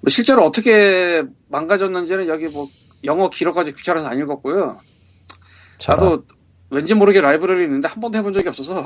뭐 0.00 0.08
실제로 0.08 0.44
어떻게 0.44 1.22
망가졌는지는 1.48 2.28
여기 2.28 2.48
뭐 2.48 2.66
영어 3.04 3.30
기록까지 3.30 3.72
귀찮아서 3.72 4.08
안 4.08 4.18
읽었고요 4.18 4.78
저런. 5.78 5.98
나도 6.00 6.24
왠지 6.70 6.94
모르게 6.94 7.20
라이브러리 7.20 7.64
있는데 7.64 7.88
한 7.88 8.00
번도 8.00 8.18
해본 8.18 8.32
적이 8.32 8.48
없어서 8.48 8.84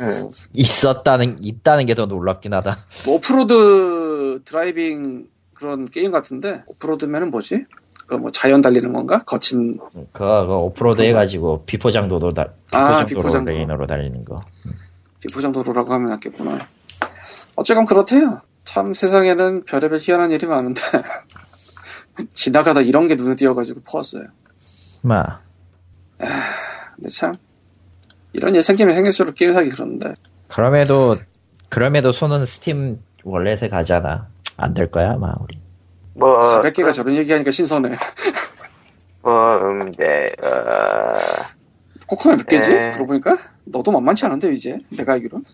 음, 0.00 0.30
있었다는 0.52 1.38
있다는 1.42 1.86
게 1.86 1.94
더 1.94 2.06
놀랍긴 2.06 2.54
하다. 2.54 2.78
뭐 3.06 3.16
off-road 3.16 4.42
driving 4.44 5.28
그런 5.54 5.84
게임 5.84 6.10
같은데 6.12 6.60
off-road면은 6.66 7.30
뭐지? 7.30 7.66
그뭐 8.06 8.30
자연 8.30 8.60
달리는 8.60 8.92
건가? 8.92 9.18
거친 9.26 9.76
그거, 10.12 10.40
그거 10.42 10.58
오프로드 10.60 11.02
해가지고 11.02 11.64
비포장도로 11.66 12.32
달 12.32 12.54
아, 12.72 13.04
비포장도로 13.04 13.06
비포장도. 13.22 13.50
레인으로 13.50 13.86
달리는 13.86 14.22
거. 14.22 14.36
비포장도로라고 15.20 15.92
하면 15.94 16.10
낫겠구나. 16.10 16.58
어쨌건 17.56 17.84
그렇대요. 17.84 18.40
참 18.64 18.94
세상에는 18.94 19.64
별의별 19.64 19.98
희한한 20.00 20.30
일이 20.30 20.46
많은데 20.46 20.80
지나가다 22.30 22.80
이런 22.82 23.06
게 23.08 23.14
눈에 23.16 23.34
띄어가지고 23.34 23.80
퍼왔어요. 23.82 24.24
마. 25.02 25.40
근데 26.18 27.08
참 27.10 27.32
이런 28.32 28.54
일 28.54 28.62
생기면 28.62 28.94
생길수록 28.94 29.34
게임 29.34 29.52
사기 29.52 29.70
그러는데 29.70 30.14
그럼에도 30.48 31.16
그럼에도 31.68 32.12
손은 32.12 32.46
Steam 32.46 32.98
Wallet에 33.24 33.68
가잖아. 33.68 34.28
안 34.56 34.74
될 34.74 34.90
거야, 34.90 35.12
아마 35.12 35.34
우리. 35.40 35.58
뭐, 36.14 36.40
400개가 36.40 36.92
저런 36.92 37.14
얘기하니까 37.16 37.50
신선해. 37.50 37.90
뭐, 39.22 39.56
음, 39.58 39.92
네, 39.92 40.22
어, 40.42 41.12
코코마 42.08 42.36
몇 42.36 42.46
개지? 42.46 42.70
네. 42.72 42.90
그러고 42.90 43.06
보니까 43.06 43.36
너도 43.64 43.92
만만치 43.92 44.24
않은데 44.26 44.52
이제 44.52 44.78
내가 44.90 45.12
알기론. 45.12 45.44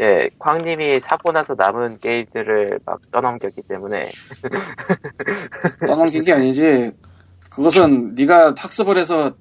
예, 0.00 0.28
광님이 0.40 0.98
사고 1.00 1.30
나서 1.30 1.54
남은 1.54 1.98
게임들을 1.98 2.78
막 2.84 3.00
떠넘겼기 3.12 3.62
때문에, 3.68 4.08
떠넘긴 5.86 6.24
게 6.24 6.32
아니지. 6.32 6.90
그것은 7.50 8.14
네가 8.16 8.54
학습을 8.58 8.96
해서 8.98 9.32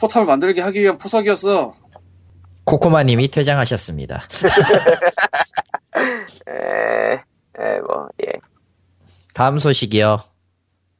포탑을 0.00 0.26
만들게 0.26 0.62
하기 0.62 0.80
위한 0.80 0.96
포석이었어. 0.96 1.74
코코마님이 2.68 3.28
퇴장하셨습니다. 3.28 4.22
에, 6.48 7.12
에, 7.14 7.80
뭐, 7.80 8.08
예. 8.22 8.32
다음 9.34 9.58
소식이요. 9.58 10.22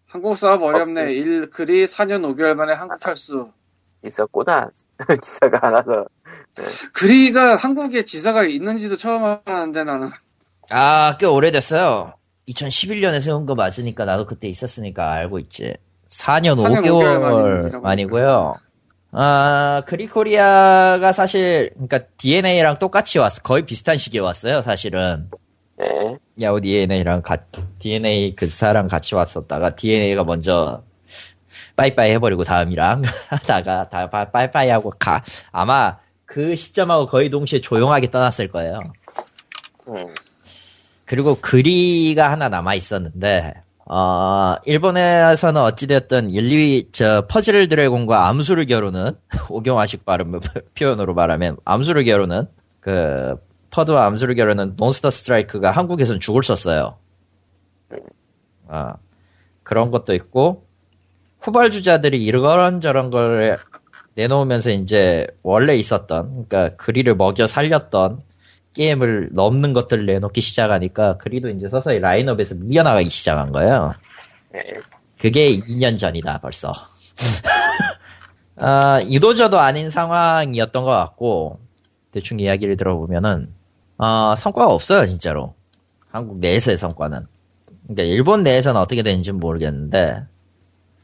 한국 0.06 0.36
사업 0.36 0.62
어렵네. 0.62 0.80
없어요. 0.80 1.08
일 1.10 1.50
글이 1.50 1.84
4년 1.84 2.22
5개월 2.22 2.54
만에 2.54 2.72
한국 2.72 2.98
탈수. 2.98 3.52
있었구나. 4.04 4.70
기사가 5.22 5.66
하나서. 5.66 6.06
그리가 6.94 7.56
한국에 7.56 8.04
지사가 8.04 8.44
있는지도 8.44 8.96
처음 8.96 9.24
알았는데 9.24 9.84
나는 9.84 10.08
아, 10.70 11.16
꽤 11.18 11.26
오래됐어요. 11.26 12.14
2011년에 12.48 13.20
세운 13.20 13.44
거 13.44 13.54
맞으니까 13.54 14.04
나도 14.04 14.26
그때 14.26 14.48
있었으니까 14.48 15.10
알고 15.12 15.38
있지. 15.40 15.74
4년 16.10 16.54
4년 16.54 16.82
5개월 16.82 17.70
5개월 17.70 17.80
만이고요. 17.80 18.54
아, 19.10 19.82
그리코리아가 19.86 21.12
사실, 21.12 21.70
그러니까 21.74 22.00
DNA랑 22.18 22.78
똑같이 22.78 23.18
왔어. 23.18 23.40
거의 23.42 23.62
비슷한 23.64 23.96
시기에 23.96 24.20
왔어요, 24.20 24.60
사실은. 24.60 25.30
네. 25.78 26.16
야후 26.42 26.60
DNA랑 26.60 27.22
가, 27.22 27.38
DNA 27.78 28.34
그 28.36 28.48
사람 28.48 28.86
같이 28.88 29.14
왔었다가 29.14 29.74
DNA가 29.74 30.24
먼저 30.24 30.82
빠이빠이 31.76 32.10
해버리고 32.12 32.44
다음이랑 32.44 33.02
하다가 33.30 33.88
다 33.88 34.10
빠- 34.10 34.30
빠이빠이 34.30 34.68
하고 34.68 34.92
가. 34.98 35.22
아마 35.52 35.98
그 36.26 36.54
시점하고 36.56 37.06
거의 37.06 37.30
동시에 37.30 37.60
조용하게 37.60 38.10
떠났을 38.10 38.48
거예요. 38.48 38.80
음. 39.88 40.06
그리고 41.06 41.36
그리가 41.40 42.30
하나 42.30 42.48
남아 42.50 42.74
있었는데 42.74 43.54
어 43.90 44.56
일본에서는 44.66 45.62
어찌되었든 45.62 46.30
1, 46.30 46.48
2위 46.48 46.88
저 46.92 47.26
퍼즐 47.26 47.68
드래곤과 47.68 48.28
암수를 48.28 48.66
겨루는 48.66 49.12
오경화식 49.48 50.04
발음 50.04 50.40
표현으로 50.78 51.14
말하면 51.14 51.56
암수를 51.64 52.04
겨루는 52.04 52.46
그 52.80 53.36
퍼드와 53.70 54.04
암수를 54.04 54.34
겨루는 54.34 54.76
몬스터 54.76 55.10
스트라이크가 55.10 55.70
한국에선 55.70 56.20
죽을 56.20 56.42
썼어요. 56.42 56.98
아 58.68 58.96
그런 59.62 59.90
것도 59.90 60.14
있고 60.14 60.66
후발주자들이 61.40 62.22
이런저런 62.22 63.08
걸 63.10 63.56
내놓으면서 64.14 64.70
이제 64.70 65.26
원래 65.42 65.74
있었던 65.76 66.46
그러니까 66.46 66.76
그리를 66.76 67.14
먹여 67.14 67.46
살렸던 67.46 68.20
게임을 68.78 69.30
넘는 69.32 69.72
것들을 69.72 70.06
내놓기 70.06 70.40
시작하니까 70.40 71.16
그리도 71.16 71.48
이제 71.48 71.66
서서히 71.68 71.98
라인업에서 71.98 72.54
밀려나가기 72.54 73.08
시작한 73.08 73.50
거예요. 73.50 73.92
네. 74.52 74.62
그게 75.18 75.58
2년 75.58 75.98
전이다 75.98 76.38
벌써. 76.38 76.72
아, 78.54 79.00
이도저도 79.00 79.58
아닌 79.58 79.90
상황이었던 79.90 80.84
것 80.84 80.90
같고 80.90 81.58
대충 82.12 82.38
이야기를 82.38 82.76
들어보면은 82.76 83.52
어, 83.98 84.34
성과가 84.36 84.72
없어요 84.72 85.06
진짜로 85.06 85.54
한국 86.08 86.38
내에서의 86.38 86.76
성과는. 86.76 87.26
그러니까 87.88 88.02
일본 88.04 88.44
내에서는 88.44 88.80
어떻게 88.80 89.02
되는지는 89.02 89.40
모르겠는데 89.40 90.22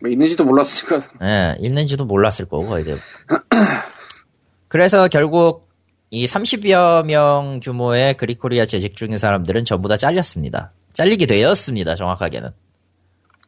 뭐 0.01 0.11
있는지도 0.11 0.45
몰랐으니까 0.45 1.09
예, 1.23 1.57
있는지도 1.59 2.05
몰랐을 2.05 2.47
거고, 2.49 2.77
대부분. 2.77 2.99
그래서 4.69 5.09
결국 5.09 5.69
이 6.15 6.27
30여 6.27 7.05
명 7.07 7.59
규모의 7.61 8.15
그리코리아 8.17 8.67
재직 8.67 8.95
중인 8.95 9.19
사람들은 9.19 9.65
전부 9.65 9.89
다 9.89 9.97
잘렸습니다. 9.97 10.71
잘리게 10.93 11.27
되었습니다, 11.27 11.97
정확하게는. 11.97 12.51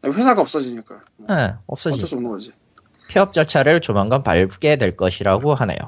회사가 0.04 0.40
없어지니까 0.40 0.96
예, 1.30 1.34
어쩔 1.34 1.92
없어지. 1.92 2.06
수 2.06 2.16
없는 2.16 2.28
거지. 2.28 2.50
폐업 3.08 3.32
절차를 3.32 3.80
조만간 3.80 4.24
밟게 4.24 4.76
될 4.78 4.96
것이라고 4.96 5.54
하네요. 5.54 5.78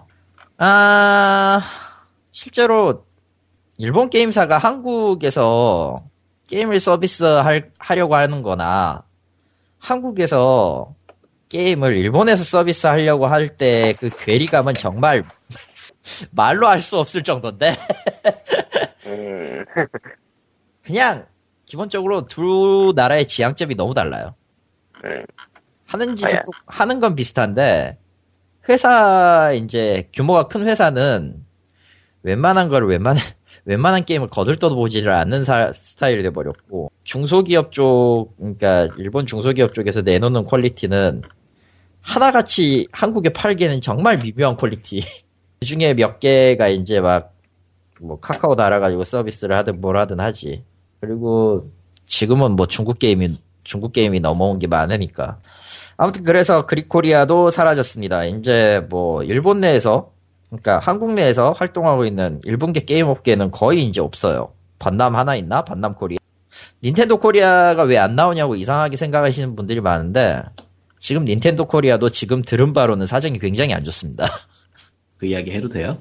아, 0.56 1.60
실제로 2.30 3.05
일본 3.76 4.09
게임사가 4.09 4.59
한국에서 4.59 5.96
게임을 6.46 6.78
서비스 6.78 7.24
할, 7.24 7.70
하려고 7.80 8.14
하는 8.14 8.42
거나 8.42 9.02
한국에서 9.80 10.94
게임을 11.48 11.96
일본에서 11.96 12.44
서비스 12.44 12.86
하려고 12.86 13.26
할 13.26 13.56
때 13.56 13.94
그 13.98 14.10
괴리감은 14.16 14.74
정말 14.74 15.24
말로 16.30 16.66
할 16.66 16.80
수 16.80 16.98
없을 16.98 17.22
정도인데 17.22 17.76
음. 19.06 19.64
그냥 20.82 21.26
기본적으로 21.66 22.26
두 22.26 22.92
나라의 22.96 23.26
지향점이 23.28 23.74
너무 23.74 23.94
달라요. 23.94 24.34
음. 25.04 25.24
하는 25.86 26.16
짓은 26.16 26.34
아야. 26.36 26.42
똑- 26.44 26.54
하는 26.66 27.00
건 27.00 27.14
비슷한데 27.14 27.98
회사 28.68 29.52
이제 29.52 30.08
규모가 30.12 30.48
큰 30.48 30.66
회사는 30.66 31.44
웬만한 32.22 32.68
걸 32.68 32.86
웬만 32.88 33.16
웬만한 33.64 34.04
게임을 34.04 34.28
거들떠도 34.28 34.76
보지를 34.76 35.12
않는 35.12 35.44
사- 35.44 35.72
스타일이 35.72 36.22
돼버렸고 36.22 36.90
중소기업 37.04 37.72
쪽 37.72 38.34
그러니까 38.38 38.88
일본 38.98 39.26
중소기업 39.26 39.74
쪽에서 39.74 40.00
내놓는 40.02 40.44
quality는 40.44 41.22
하나같이 42.00 42.88
한국에 42.92 43.28
팔기에는 43.30 43.80
정말 43.82 44.16
미묘한 44.22 44.56
quality 44.56 45.05
그 45.60 45.66
중에 45.66 45.94
몇 45.94 46.20
개가 46.20 46.68
이제 46.68 47.01
막 47.01 47.39
뭐 48.01 48.18
카카오 48.20 48.56
달아가지고 48.56 49.05
서비스를 49.05 49.56
하든 49.56 49.80
뭘 49.80 49.97
하든 49.98 50.20
하지 50.20 50.62
그리고 51.01 51.70
지금은 52.05 52.52
뭐 52.52 52.66
중국 52.66 52.98
게임이 52.98 53.36
중국 53.64 53.93
게임이 53.93 54.20
넘어온 54.20 54.59
게 54.59 54.66
많으니까 54.66 55.39
아무튼 55.97 56.22
그래서 56.22 56.64
그리코리아도 56.66 57.51
사라졌습니다. 57.51 58.24
이제 58.26 58.86
뭐 58.89 59.22
일본 59.24 59.60
내에서 59.60 60.12
그러니까 60.48 60.78
한국 60.78 61.12
내에서 61.12 61.52
활동하고 61.52 62.05
있는 62.05 62.40
일본계 62.44 62.80
게임 62.85 63.09
업계는 63.09 63.51
거의 63.51 63.85
이제 63.85 64.01
없어요. 64.01 64.52
반남 64.78 65.16
하나 65.16 65.35
있나? 65.35 65.64
반남 65.64 65.94
코리아. 65.94 66.18
닌텐도 66.82 67.18
코리아가 67.18 67.82
왜 67.82 67.98
안 67.98 68.14
나오냐고 68.14 68.55
이상하게 68.55 68.97
생각하시는 68.97 69.56
분들이 69.56 69.80
많은데 69.80 70.40
지금 71.01 71.24
닌텐도 71.24 71.66
코리아도 71.66 72.10
지금 72.10 72.43
들은 72.43 72.72
바로는 72.72 73.06
사정이 73.06 73.39
굉장히 73.39 73.74
안 73.74 73.82
좋습니다. 73.85 74.24
그 75.19 75.27
이야기 75.27 75.51
해도 75.51 75.69
돼요? 75.69 75.99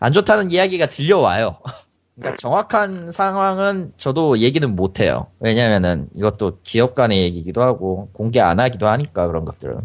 안 0.00 0.12
좋다는 0.12 0.50
이야기가 0.50 0.86
들려와요. 0.86 1.58
그러니까 2.16 2.36
정확한 2.36 3.10
상황은 3.10 3.92
저도 3.96 4.38
얘기는 4.38 4.68
못해요. 4.74 5.26
왜냐면은 5.40 6.08
이것도 6.14 6.60
기업 6.62 6.94
간의 6.94 7.22
얘기기도 7.22 7.62
하고 7.62 8.08
공개 8.12 8.40
안 8.40 8.60
하기도 8.60 8.86
하니까 8.86 9.26
그런 9.26 9.44
것들은. 9.44 9.78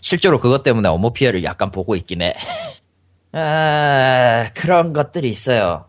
실제로 0.00 0.38
그것 0.38 0.62
때문에 0.62 0.88
업무 0.88 1.12
피해를 1.12 1.42
약간 1.42 1.72
보고 1.72 1.96
있긴 1.96 2.22
해. 2.22 2.34
아, 3.32 4.46
그런 4.54 4.92
것들이 4.92 5.28
있어요. 5.28 5.86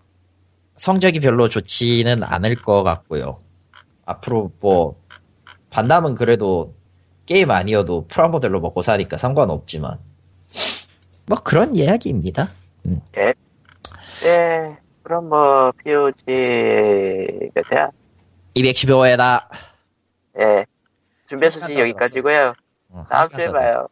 성적이 0.78 1.20
별로 1.20 1.48
좋지는 1.48 2.24
않을 2.24 2.56
것 2.56 2.82
같고요. 2.82 3.40
앞으로 4.06 4.52
뭐 4.60 4.96
반남은 5.70 6.16
그래도 6.16 6.74
게임 7.28 7.52
아니어도 7.52 8.08
프라모델로 8.08 8.60
먹고 8.62 8.82
사니까 8.82 9.18
상관없지만 9.18 10.00
뭐 11.28 11.40
그런 11.44 11.76
이야기입니다. 11.76 12.50
네. 12.84 13.34
그럼 15.04 15.30
뭐, 15.30 15.72
POG 15.84 16.24
몇이야? 17.54 17.90
215회다. 18.56 19.46
예. 20.40 20.66
준비 21.28 21.50
소식 21.50 21.78
여기까지고요 21.78 22.54
다음 23.10 23.30
주에 23.30 23.52
봐요. 23.52 23.88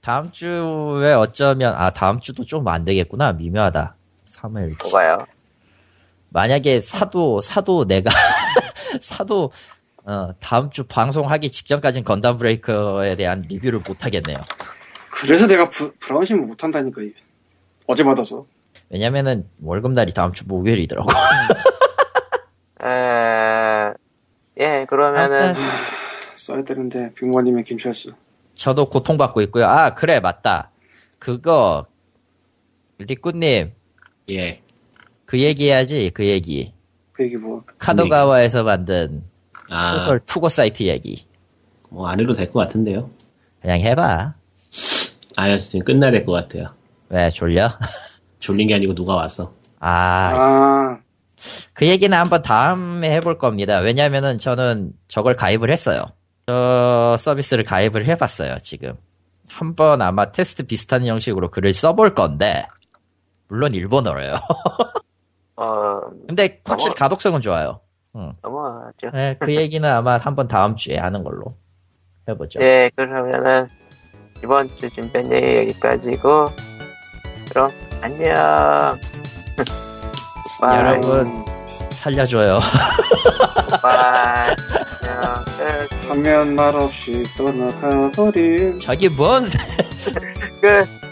다음 0.00 0.30
주에 0.32 1.12
어쩌면 1.14 1.74
아 1.74 1.90
다음 1.90 2.20
주도 2.20 2.44
좀 2.44 2.66
안 2.68 2.84
되겠구나 2.84 3.32
미묘하다. 3.32 3.94
3일. 4.30 4.76
뭐가요? 4.82 5.26
만약에 6.30 6.80
사도 6.80 7.40
사도 7.40 7.84
내가 7.86 8.10
사도 9.00 9.50
어 10.04 10.30
다음 10.40 10.70
주 10.70 10.84
방송하기 10.84 11.50
직전까지는 11.50 12.04
건담 12.04 12.38
브레이커에 12.38 13.16
대한 13.16 13.44
리뷰를 13.48 13.80
못 13.86 14.04
하겠네요. 14.04 14.36
그래서 15.22 15.46
내가 15.46 15.68
부, 15.68 15.92
브라운심을 15.98 16.46
못한다니까 16.46 17.02
이- 17.02 17.12
어제 17.86 18.04
받아서 18.04 18.46
왜냐면은 18.90 19.48
월급 19.62 19.92
날이 19.92 20.12
다음 20.14 20.32
주 20.32 20.46
목요일이더라고. 20.46 21.08
에, 22.84 23.92
예, 24.58 24.86
그러면은, 24.88 25.54
써야 26.34 26.62
되는데 26.62 27.12
빅모님의 27.14 27.64
김철수 27.64 28.12
저도 28.54 28.88
고통받고 28.90 29.42
있고요. 29.42 29.66
아 29.66 29.94
그래 29.94 30.20
맞다. 30.20 30.70
그거 31.18 31.86
리꾸님 32.98 33.72
예. 34.32 34.62
그 35.26 35.40
얘기 35.40 35.66
해야지 35.68 36.10
그 36.14 36.24
얘기. 36.26 36.72
그 37.12 37.24
얘기 37.24 37.36
뭐 37.36 37.64
카도가와에서 37.78 38.62
만든 38.64 39.24
아, 39.70 39.92
소설 39.92 40.20
투고 40.20 40.48
사이트 40.48 40.84
얘기. 40.84 41.26
뭐 41.90 42.06
안 42.08 42.20
해도 42.20 42.34
될 42.34 42.50
것 42.50 42.60
같은데요. 42.60 43.10
그냥 43.60 43.80
해봐. 43.80 44.34
아, 45.40 45.56
지금 45.58 45.84
끝나야 45.84 46.10
될 46.10 46.24
것 46.24 46.32
같아요. 46.32 46.66
왜 47.10 47.30
졸려? 47.30 47.68
졸린 48.40 48.66
게 48.68 48.74
아니고 48.74 48.94
누가 48.94 49.14
왔어. 49.14 49.52
아, 49.80 50.32
아, 50.34 50.98
그 51.74 51.86
얘기는 51.86 52.16
한번 52.16 52.42
다음에 52.42 53.12
해볼 53.16 53.38
겁니다. 53.38 53.78
왜냐면은 53.78 54.38
저는 54.38 54.92
저걸 55.06 55.36
가입을 55.36 55.70
했어요. 55.70 56.04
저 56.46 57.16
서비스를 57.18 57.62
가입을 57.64 58.06
해봤어요, 58.06 58.58
지금. 58.62 58.94
한번 59.48 60.02
아마 60.02 60.32
테스트 60.32 60.64
비슷한 60.64 61.06
형식으로 61.06 61.50
글을 61.50 61.72
써볼 61.72 62.14
건데, 62.14 62.66
물론 63.48 63.74
일본어로요. 63.74 64.34
어, 65.56 66.00
근데 66.28 66.60
확실히 66.64 66.92
어. 66.92 66.94
가독성은 66.96 67.40
좋아요. 67.42 67.80
넘어가죠. 68.42 69.10
네, 69.14 69.36
그 69.38 69.54
얘기는 69.54 69.88
아마 69.88 70.18
한번 70.18 70.48
다음 70.48 70.74
주에 70.74 70.98
하는 70.98 71.22
걸로 71.22 71.54
해보죠. 72.28 72.60
예, 72.60 72.90
그러면은, 72.96 73.68
이번 74.42 74.68
주 74.76 74.88
준비한 74.90 75.32
얘기 75.32 75.70
여기까지고 75.70 76.50
그럼 77.50 77.70
안녕. 78.00 78.98
Bye. 80.60 80.78
여러분 80.78 81.44
살려줘요. 81.90 82.60
Bye. 83.82 84.54
안녕. 85.02 85.44
끝. 85.44 86.10
하면 86.10 86.54
말 86.54 86.74
없이 86.74 87.24
떠나가버린 87.36 88.78
저기 88.78 89.08
뭔 89.08 89.44
끝. 90.60 91.07